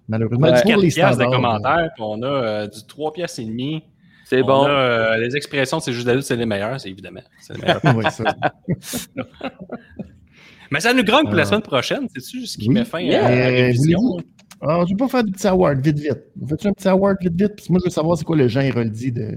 Malheureusement, 0.06 0.46
Ouais. 0.46 0.52
pour 0.52 0.62
4 0.62 0.78
les 0.80 0.86
de 0.86 0.92
standards, 0.92 1.30
commentaires, 1.32 1.90
puis 1.92 2.04
on 2.06 2.22
a 2.22 2.26
euh, 2.26 2.66
du 2.68 2.86
3 2.86 3.12
piastres 3.12 3.40
et 3.40 3.46
demi. 3.46 3.82
C'est 4.24 4.42
On 4.42 4.46
bon. 4.46 4.62
a 4.62 4.70
euh, 4.70 5.16
les 5.16 5.34
expressions, 5.34 5.80
c'est 5.80 5.92
juste 5.92 6.06
la 6.06 6.14
lutte, 6.14 6.22
c'est 6.22 6.36
les 6.36 6.46
meilleurs, 6.46 6.80
c'est 6.80 6.88
évidemment. 6.88 7.22
C'est 7.40 7.54
les 7.56 7.62
meilleurs. 7.62 7.80
euh, 7.84 7.94
ouais, 7.94 8.10
ça. 8.10 8.22
Mais 10.70 10.78
ça 10.78 10.94
nous 10.94 11.02
grogne 11.02 11.24
pour 11.24 11.34
la 11.34 11.42
Ah. 11.42 11.46
semaine 11.46 11.62
prochaine, 11.62 12.06
c'est-tu 12.14 12.46
ce 12.46 12.56
qui 12.58 12.68
Oui. 12.68 12.74
met 12.74 12.84
fin 12.84 13.00
Yeah. 13.00 13.26
à 13.26 13.30
la 13.30 13.36
Euh, 13.36 13.50
révision? 13.66 13.98
voulez-vous- 14.00 14.20
Ah, 14.60 14.84
je 14.86 14.90
vais 14.92 14.96
pas 14.96 15.08
faire 15.08 15.24
de 15.24 15.30
petit 15.32 15.46
award, 15.48 15.84
vite, 15.84 15.98
vite. 15.98 16.18
Faites 16.48 16.66
un 16.66 16.72
petit 16.74 16.86
award, 16.88 17.16
vite, 17.20 17.32
vite? 17.40 17.54
Parce 17.56 17.66
que 17.68 17.72
moi, 17.72 17.80
je 17.82 17.88
veux 17.88 17.92
savoir 17.92 18.16
c'est 18.18 18.24
quoi 18.24 18.36
le 18.36 18.46
Jean 18.48 18.60
Héroldi 18.60 19.10
de... 19.12 19.36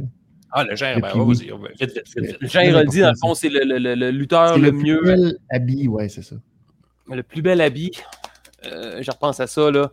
Ah, 0.51 0.63
le 0.63 0.75
gère, 0.75 0.99
ben, 0.99 1.09
puis 1.11 1.19
oui. 1.19 1.35
vas-y, 1.35 1.51
vite, 1.79 2.01
vite. 2.17 2.37
Jean 2.51 2.59
Héroldi, 2.61 2.99
dans 3.01 3.09
le 3.11 3.15
fond, 3.19 3.33
c'est 3.33 3.49
le, 3.49 3.61
le- 3.63 3.77
le- 3.79 3.95
le 3.95 4.11
lutteur 4.11 4.55
C'est 4.55 4.59
le, 4.61 4.71
plus 4.71 4.83
mieux, 4.83 5.01
bel 5.03 5.37
habit, 5.49 5.87
ouais, 5.87 6.07
c'est 6.09 6.21
ça. 6.23 6.35
Le 7.15 7.23
plus 7.23 7.41
bel 7.41 7.61
habit. 7.61 7.91
Euh, 8.65 9.01
je 9.01 9.09
repense 9.11 9.39
à 9.39 9.47
ça, 9.47 9.71
là. 9.71 9.91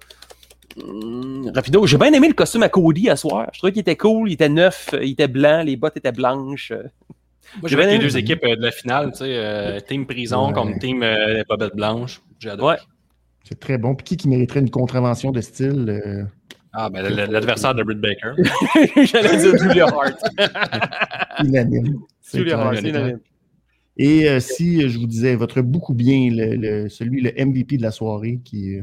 Hum, 0.82 1.50
rapido, 1.54 1.86
j'ai 1.86 1.96
bien 1.98 2.12
aimé 2.12 2.28
le 2.28 2.34
costume 2.34 2.62
à 2.62 2.68
Cody 2.68 3.08
à 3.10 3.16
soir. 3.16 3.48
Je 3.52 3.58
trouvais 3.58 3.72
qu'il 3.72 3.80
était 3.80 3.96
cool, 3.96 4.28
il 4.30 4.34
était 4.34 4.48
neuf, 4.48 4.90
il 5.00 5.10
était 5.12 5.26
blanc, 5.28 5.62
les 5.64 5.76
bottes 5.76 5.96
étaient 5.96 6.12
blanches. 6.12 6.72
Moi, 7.60 7.68
J'ai 7.68 7.76
bien 7.76 7.86
les 7.86 7.94
aimé. 7.94 8.04
deux 8.04 8.16
équipes 8.18 8.44
euh, 8.44 8.56
de 8.56 8.62
la 8.62 8.70
finale, 8.70 9.10
tu 9.12 9.18
sais, 9.20 9.24
euh, 9.36 9.80
Team 9.80 10.06
Prison 10.06 10.48
Ouais. 10.48 10.52
contre 10.52 10.78
Team 10.78 11.02
euh, 11.02 11.34
Les 11.34 11.44
Bobettes 11.48 11.74
Blanches. 11.74 12.20
J'adore. 12.38 12.68
Ouais. 12.68 12.76
C'est 13.44 13.58
très 13.58 13.78
bon. 13.78 13.94
Puis 13.94 14.04
qui 14.04 14.16
qui 14.18 14.28
mériterait 14.28 14.60
une 14.60 14.70
contravention 14.70 15.30
de 15.30 15.40
style? 15.40 15.86
euh, 15.88 16.24
Ah, 16.74 16.90
ben, 16.90 17.02
l'adversaire 17.08 17.74
de 17.74 17.82
Britt 17.82 17.98
Baker. 18.00 18.32
J'allais 19.06 19.36
dire 19.38 19.56
Julia 19.58 19.86
Hart. 19.86 20.18
unanime. 21.44 21.98
Julia 22.32 22.60
Hart, 22.60 22.78
unanime. 22.82 23.20
Et 23.98 24.28
euh, 24.28 24.38
si 24.40 24.82
euh, 24.82 24.88
je 24.88 24.98
vous 24.98 25.06
disais 25.06 25.34
votre 25.34 25.60
beaucoup 25.60 25.94
bien, 25.94 26.30
le, 26.30 26.54
le- 26.56 26.88
celui, 26.88 27.20
le 27.20 27.32
MVP 27.44 27.76
de 27.78 27.82
la 27.82 27.90
soirée, 27.90 28.40
qui, 28.44 28.76
euh, 28.76 28.82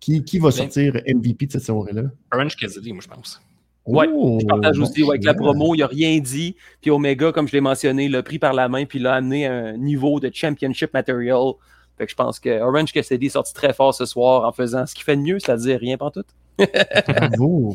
qui, 0.00 0.22
qui 0.24 0.38
va 0.38 0.50
sortir 0.52 0.94
MVP 1.08 1.46
de 1.46 1.52
cette 1.52 1.64
soirée-là? 1.64 2.04
Orange 2.32 2.56
Cassidy, 2.56 2.92
moi, 2.92 3.02
je 3.02 3.08
pense. 3.08 3.40
Ouais, 3.86 4.06
Oh, 4.10 4.38
Je 4.40 4.46
partage 4.46 4.78
aussi 4.78 5.02
ouais, 5.02 5.10
avec 5.10 5.24
la 5.24 5.34
promo, 5.34 5.74
il 5.74 5.78
n'a 5.80 5.86
rien 5.88 6.18
dit. 6.20 6.56
Puis 6.80 6.90
Omega, 6.90 7.32
comme 7.32 7.46
je 7.48 7.52
l'ai 7.52 7.60
mentionné, 7.60 8.08
l'a 8.08 8.22
pris 8.22 8.38
par 8.38 8.54
la 8.54 8.68
main 8.68 8.86
puis 8.86 8.98
l'a 8.98 9.14
amené 9.14 9.46
à 9.46 9.52
un 9.52 9.76
niveau 9.76 10.20
de 10.20 10.30
championship 10.32 10.94
material. 10.94 11.52
Fait 11.98 12.06
que 12.06 12.10
je 12.10 12.16
pense 12.16 12.40
que 12.40 12.60
Orange 12.62 12.92
Cassidy 12.92 13.26
est 13.26 13.30
sorti 13.30 13.52
très 13.54 13.72
fort 13.74 13.92
ce 13.94 14.06
soir 14.06 14.48
en 14.48 14.52
faisant 14.52 14.86
ce 14.86 14.94
qu'il 14.94 15.04
fait 15.04 15.16
de 15.16 15.20
mieux, 15.22 15.38
c'est-à-dire 15.38 15.78
rien 15.80 15.96
pantoute. 15.98 16.28
Bravo. 17.08 17.74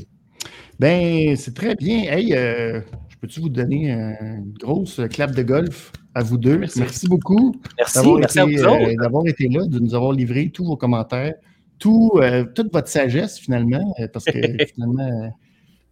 Ben, 0.80 1.36
c'est 1.36 1.54
très 1.54 1.76
bien. 1.76 2.04
Hey, 2.12 2.34
euh, 2.34 2.82
je 3.10 3.18
peux-tu 3.18 3.42
vous 3.42 3.50
donner 3.50 3.92
un- 3.92 4.38
une 4.38 4.54
grosse 4.60 5.02
clap 5.12 5.36
de 5.36 5.44
golf? 5.44 5.92
À 6.16 6.24
vous 6.24 6.38
deux? 6.38 6.58
Merci. 6.58 6.80
Merci, 6.80 7.08
beaucoup 7.08 7.56
Merci, 7.78 7.96
d'avoir 7.96 8.20
merci 8.20 8.40
été, 8.40 8.42
à 8.42 8.46
vous 8.46 8.64
autres. 8.76 8.90
euh, 8.90 8.96
d'avoir 9.02 9.28
été 9.28 9.48
là, 9.48 9.66
de 9.66 9.80
nous 9.80 9.94
avoir 9.96 10.12
livré 10.14 10.50
tous 10.50 10.66
vos 10.66 10.78
commentaires, 10.78 11.34
tout, 11.78 12.12
euh, 12.16 12.44
toute 12.56 12.72
votre 12.74 12.88
sagesse 12.88 13.38
finalement, 13.40 13.94
euh, 14.00 14.08
parce 14.12 14.26
que 14.26 14.32
finalement, 14.74 15.32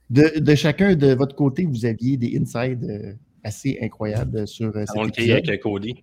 de, 0.09 0.39
de 0.39 0.55
chacun 0.55 0.95
de 0.95 1.13
votre 1.13 1.35
côté, 1.35 1.65
vous 1.65 1.85
aviez 1.85 2.17
des 2.17 2.37
insides 2.39 2.83
euh, 2.83 3.13
assez 3.43 3.77
incroyables 3.81 4.47
sur 4.47 4.75
euh, 4.75 4.85
On 4.95 5.01
le 5.03 5.07
cet 5.07 5.15
crie 5.17 5.31
avec 5.31 5.43
épisode. 5.49 5.55
euh, 5.59 5.61
Cody. 5.61 5.95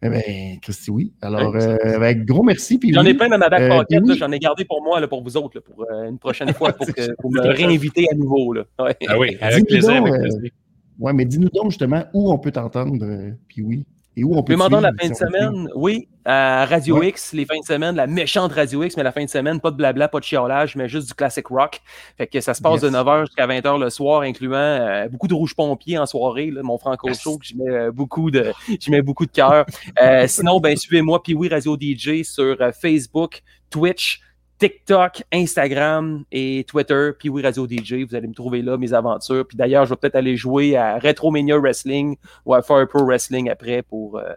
Eh 0.00 0.08
ben, 0.10 0.22
Christy, 0.62 0.92
oui. 0.92 1.12
Alors, 1.22 1.52
Oui, 1.52 1.60
euh, 1.60 1.96
avec 1.96 2.24
gros 2.24 2.44
merci. 2.44 2.78
J'en 2.92 3.02
ai 3.04 3.08
oui, 3.08 3.14
plein 3.14 3.28
dans 3.28 3.36
ma 3.38 3.48
back 3.48 3.68
pocket, 3.68 4.16
j'en 4.16 4.30
ai 4.30 4.38
gardé 4.38 4.64
pour 4.64 4.80
moi, 4.80 5.00
là, 5.00 5.08
pour 5.08 5.24
vous 5.24 5.36
autres, 5.36 5.56
là, 5.56 5.60
pour 5.60 5.84
euh, 5.90 6.08
une 6.08 6.18
prochaine 6.20 6.52
fois, 6.54 6.72
pour, 6.72 6.86
que, 6.86 7.14
pour 7.16 7.32
me 7.32 7.40
réinviter 7.40 8.06
à 8.12 8.14
nouveau. 8.14 8.52
Là. 8.52 8.62
Ouais. 8.78 8.94
Ah 9.08 9.18
oui, 9.18 9.36
avec 9.40 9.66
plaisir, 9.66 9.96
donc, 9.96 10.06
avec 10.08 10.20
euh, 10.20 10.22
plaisir. 10.22 10.50
Ouais, 10.98 11.12
mais 11.12 11.24
dis-nous 11.24 11.48
donc 11.50 11.70
justement 11.70 12.04
où 12.12 12.32
on 12.32 12.38
peut 12.38 12.50
t'entendre, 12.52 13.04
euh, 13.04 13.30
puis 13.48 13.62
oui. 13.62 13.84
Et 14.16 14.24
où 14.24 14.36
on 14.36 14.42
peut 14.42 14.56
m'entendre 14.56 14.82
la 14.82 14.90
fin 15.00 15.08
de 15.08 15.14
si 15.14 15.20
semaine, 15.20 15.68
oui, 15.76 16.08
à 16.24 16.66
Radio 16.66 16.98
Ouais. 16.98 17.10
X, 17.10 17.32
les 17.34 17.44
fins 17.44 17.60
de 17.60 17.64
semaine, 17.64 17.94
la 17.94 18.08
méchante 18.08 18.50
Radio 18.50 18.82
X, 18.82 18.96
mais 18.96 19.04
la 19.04 19.12
fin 19.12 19.22
de 19.24 19.30
semaine, 19.30 19.60
pas 19.60 19.70
de 19.70 19.76
blabla, 19.76 20.08
pas 20.08 20.18
de 20.18 20.24
chiolage, 20.24 20.74
mais 20.74 20.88
juste 20.88 21.06
du 21.06 21.14
classic 21.14 21.46
rock. 21.46 21.80
Fait 22.16 22.26
que 22.26 22.40
ça 22.40 22.52
se 22.52 22.60
passe 22.60 22.82
Yes. 22.82 22.82
de 22.82 22.88
9h 22.90 23.26
jusqu'à 23.26 23.46
20h 23.46 23.78
le 23.78 23.90
soir, 23.90 24.22
incluant 24.22 24.56
euh, 24.56 25.08
beaucoup 25.08 25.28
de 25.28 25.34
rouge 25.34 25.54
pompier 25.54 25.98
en 25.98 26.06
soirée, 26.06 26.50
là, 26.50 26.64
mon 26.64 26.78
franco 26.78 27.06
Yes. 27.06 27.20
show, 27.20 27.38
que 27.38 27.46
je 27.46 27.54
mets 27.54 27.70
euh, 27.70 27.92
beaucoup 27.92 28.32
de, 28.32 28.52
je 28.80 28.90
mets 28.90 29.02
beaucoup 29.02 29.24
de 29.26 29.30
cœur. 29.30 29.64
Euh, 30.02 30.26
sinon, 30.26 30.58
ben, 30.58 30.76
suivez-moi, 30.76 31.22
puis 31.22 31.34
oui, 31.34 31.48
Radio 31.48 31.76
DJ 31.80 32.24
sur 32.24 32.56
Facebook, 32.80 33.42
Twitch, 33.70 34.20
TikTok, 34.58 35.22
Instagram 35.32 36.24
et 36.32 36.64
Twitter, 36.66 37.10
puis 37.18 37.28
oui, 37.28 37.42
Radio 37.42 37.66
DJ. 37.66 38.04
Vous 38.08 38.14
allez 38.14 38.26
me 38.26 38.34
trouver 38.34 38.62
là, 38.62 38.76
mes 38.76 38.92
aventures. 38.92 39.46
Puis 39.46 39.56
d'ailleurs, 39.56 39.84
je 39.84 39.90
vais 39.90 39.96
peut-être 39.96 40.16
aller 40.16 40.36
jouer 40.36 40.76
à 40.76 40.98
Retromania 40.98 41.58
Wrestling 41.58 42.16
ou 42.44 42.54
à 42.54 42.62
Fire 42.62 42.88
Pro 42.88 43.04
Wrestling 43.04 43.48
après 43.50 43.82
pour 43.82 44.18
euh, 44.18 44.32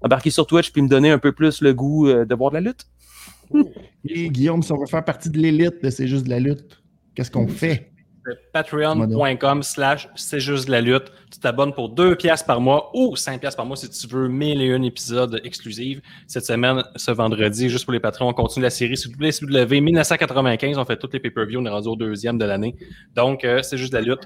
embarquer 0.00 0.30
sur 0.30 0.46
Twitch 0.46 0.70
puis 0.72 0.82
me 0.82 0.88
donner 0.88 1.10
un 1.10 1.18
peu 1.18 1.32
plus 1.32 1.60
le 1.62 1.74
goût 1.74 2.08
euh, 2.08 2.24
de 2.24 2.34
voir 2.34 2.50
de 2.50 2.56
la 2.56 2.60
lutte. 2.60 2.86
Et 4.04 4.28
Guillaume, 4.30 4.62
si 4.62 4.72
on 4.72 4.78
veut 4.78 4.86
faire 4.86 5.04
partie 5.04 5.30
de 5.30 5.38
l'élite 5.38 5.82
de 5.82 5.90
C'est 5.90 6.06
juste 6.06 6.24
de 6.24 6.30
la 6.30 6.40
lutte, 6.40 6.82
qu'est-ce 7.14 7.30
qu'on 7.30 7.48
fait? 7.48 7.90
Patreon.com 8.52 9.62
slash 9.62 10.08
c'est 10.14 10.40
juste 10.40 10.66
de 10.66 10.72
la 10.72 10.80
lutte. 10.80 11.12
Tu 11.32 11.38
t'abonnes 11.38 11.72
pour 11.72 11.88
2 11.88 12.16
piastres 12.16 12.46
par 12.46 12.60
mois 12.60 12.90
ou 12.94 13.16
5 13.16 13.40
piastres 13.40 13.56
par 13.56 13.66
mois 13.66 13.76
si 13.76 13.88
tu 13.88 14.06
veux 14.08 14.28
1001 14.28 14.82
épisodes 14.82 15.40
exclusifs. 15.44 16.00
Cette 16.26 16.44
semaine, 16.44 16.82
ce 16.96 17.10
vendredi, 17.10 17.68
juste 17.68 17.84
pour 17.84 17.92
les 17.92 18.00
patrons, 18.00 18.28
on 18.28 18.32
continue 18.32 18.64
la 18.64 18.70
série 18.70 18.96
sur 18.96 19.10
WCW 19.10 19.80
1995. 19.80 20.78
On 20.78 20.84
fait 20.84 20.96
toutes 20.96 21.12
les 21.14 21.20
pay-per-views. 21.20 21.60
On 21.60 21.66
est 21.66 21.70
rendu 21.70 21.88
au 21.88 21.96
deuxième 21.96 22.38
de 22.38 22.44
l'année. 22.44 22.74
Donc, 23.14 23.44
euh, 23.44 23.62
c'est 23.62 23.78
juste 23.78 23.92
de 23.92 23.98
la 23.98 24.02
lutte. 24.04 24.22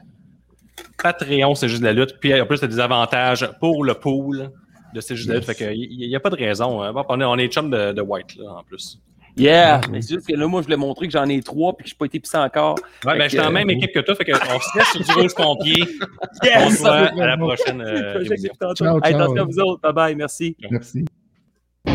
Patreon, 1.02 1.54
c'est 1.54 1.68
juste 1.68 1.80
de 1.82 1.86
la 1.86 1.92
lutte. 1.92 2.16
Puis 2.20 2.38
en 2.40 2.46
plus, 2.46 2.58
tu 2.58 2.64
as 2.64 2.68
des 2.68 2.80
avantages 2.80 3.48
pour 3.60 3.84
le 3.84 3.94
pool 3.94 4.50
de 4.94 5.00
c'est 5.00 5.14
juste 5.16 5.28
de 5.28 5.34
la 5.34 5.38
lutte. 5.40 5.46
Fait 5.46 5.54
que 5.54 5.72
il 5.72 6.08
n'y 6.08 6.16
a 6.16 6.20
pas 6.20 6.30
de 6.30 6.36
raison. 6.36 6.82
hein. 6.82 6.92
On 7.08 7.20
est, 7.20 7.24
on 7.24 7.36
est 7.36 7.48
chum 7.48 7.70
de, 7.70 7.92
de 7.92 8.00
White, 8.02 8.36
là, 8.36 8.50
en 8.58 8.62
plus. 8.64 8.98
Yeah! 9.36 9.80
Ah, 9.82 9.88
mais 9.90 10.02
c'est 10.02 10.14
juste 10.14 10.26
que 10.26 10.34
là, 10.34 10.46
moi, 10.46 10.60
je 10.60 10.66
voulais 10.66 10.76
montrer 10.76 11.06
que 11.06 11.12
j'en 11.12 11.26
ai 11.26 11.40
trois 11.42 11.76
puis 11.76 11.84
que 11.84 11.90
je 11.90 11.94
n'ai 11.94 11.98
pas 11.98 12.06
été 12.06 12.20
pissé 12.20 12.36
encore. 12.36 12.76
Ouais, 12.76 12.84
ben, 13.04 13.12
fait 13.12 13.18
ben, 13.18 13.24
je 13.24 13.28
suis 13.28 13.38
dans 13.38 13.44
la 13.44 13.50
même 13.50 13.68
euh, 13.68 13.72
équipe 13.72 13.92
que 13.92 14.00
toi, 14.00 14.14
fait 14.14 14.24
qu'on 14.24 14.34
se 14.34 14.78
laisse 14.78 14.88
sur 14.88 15.00
du 15.00 15.12
rouge 15.12 15.34
pompier. 15.34 15.84
Yes! 16.42 16.62
On 16.64 16.70
se 16.70 16.78
voit 16.78 16.92
à 16.92 17.26
la 17.26 17.36
prochaine. 17.36 17.80
Euh, 17.80 18.24
ciao, 18.60 18.74
ciao. 18.74 19.00
Hey, 19.04 19.14
attention 19.14 19.42
à 19.42 19.44
vous 19.44 19.58
autres. 19.58 19.80
Bye 19.82 19.92
bye. 19.92 20.14
Merci. 20.14 20.56
Merci. 20.70 21.04
C'est 21.86 21.92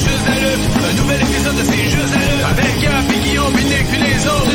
juste 0.00 0.26
la 0.26 0.34
lutte, 0.40 0.64
un 0.82 0.92
nouvel 1.00 1.20
épisode 1.20 1.56
de 1.56 1.62
C'est 1.62 1.90
juste 1.90 2.14
la 2.14 2.20
lutte 2.20 2.44
avec 2.50 2.72
Gap 2.82 3.04
et 3.10 3.20
Guillaume 3.28 3.52
Binic 3.52 3.86
puis 3.90 4.00
les 4.02 4.26
autres. 4.26 4.53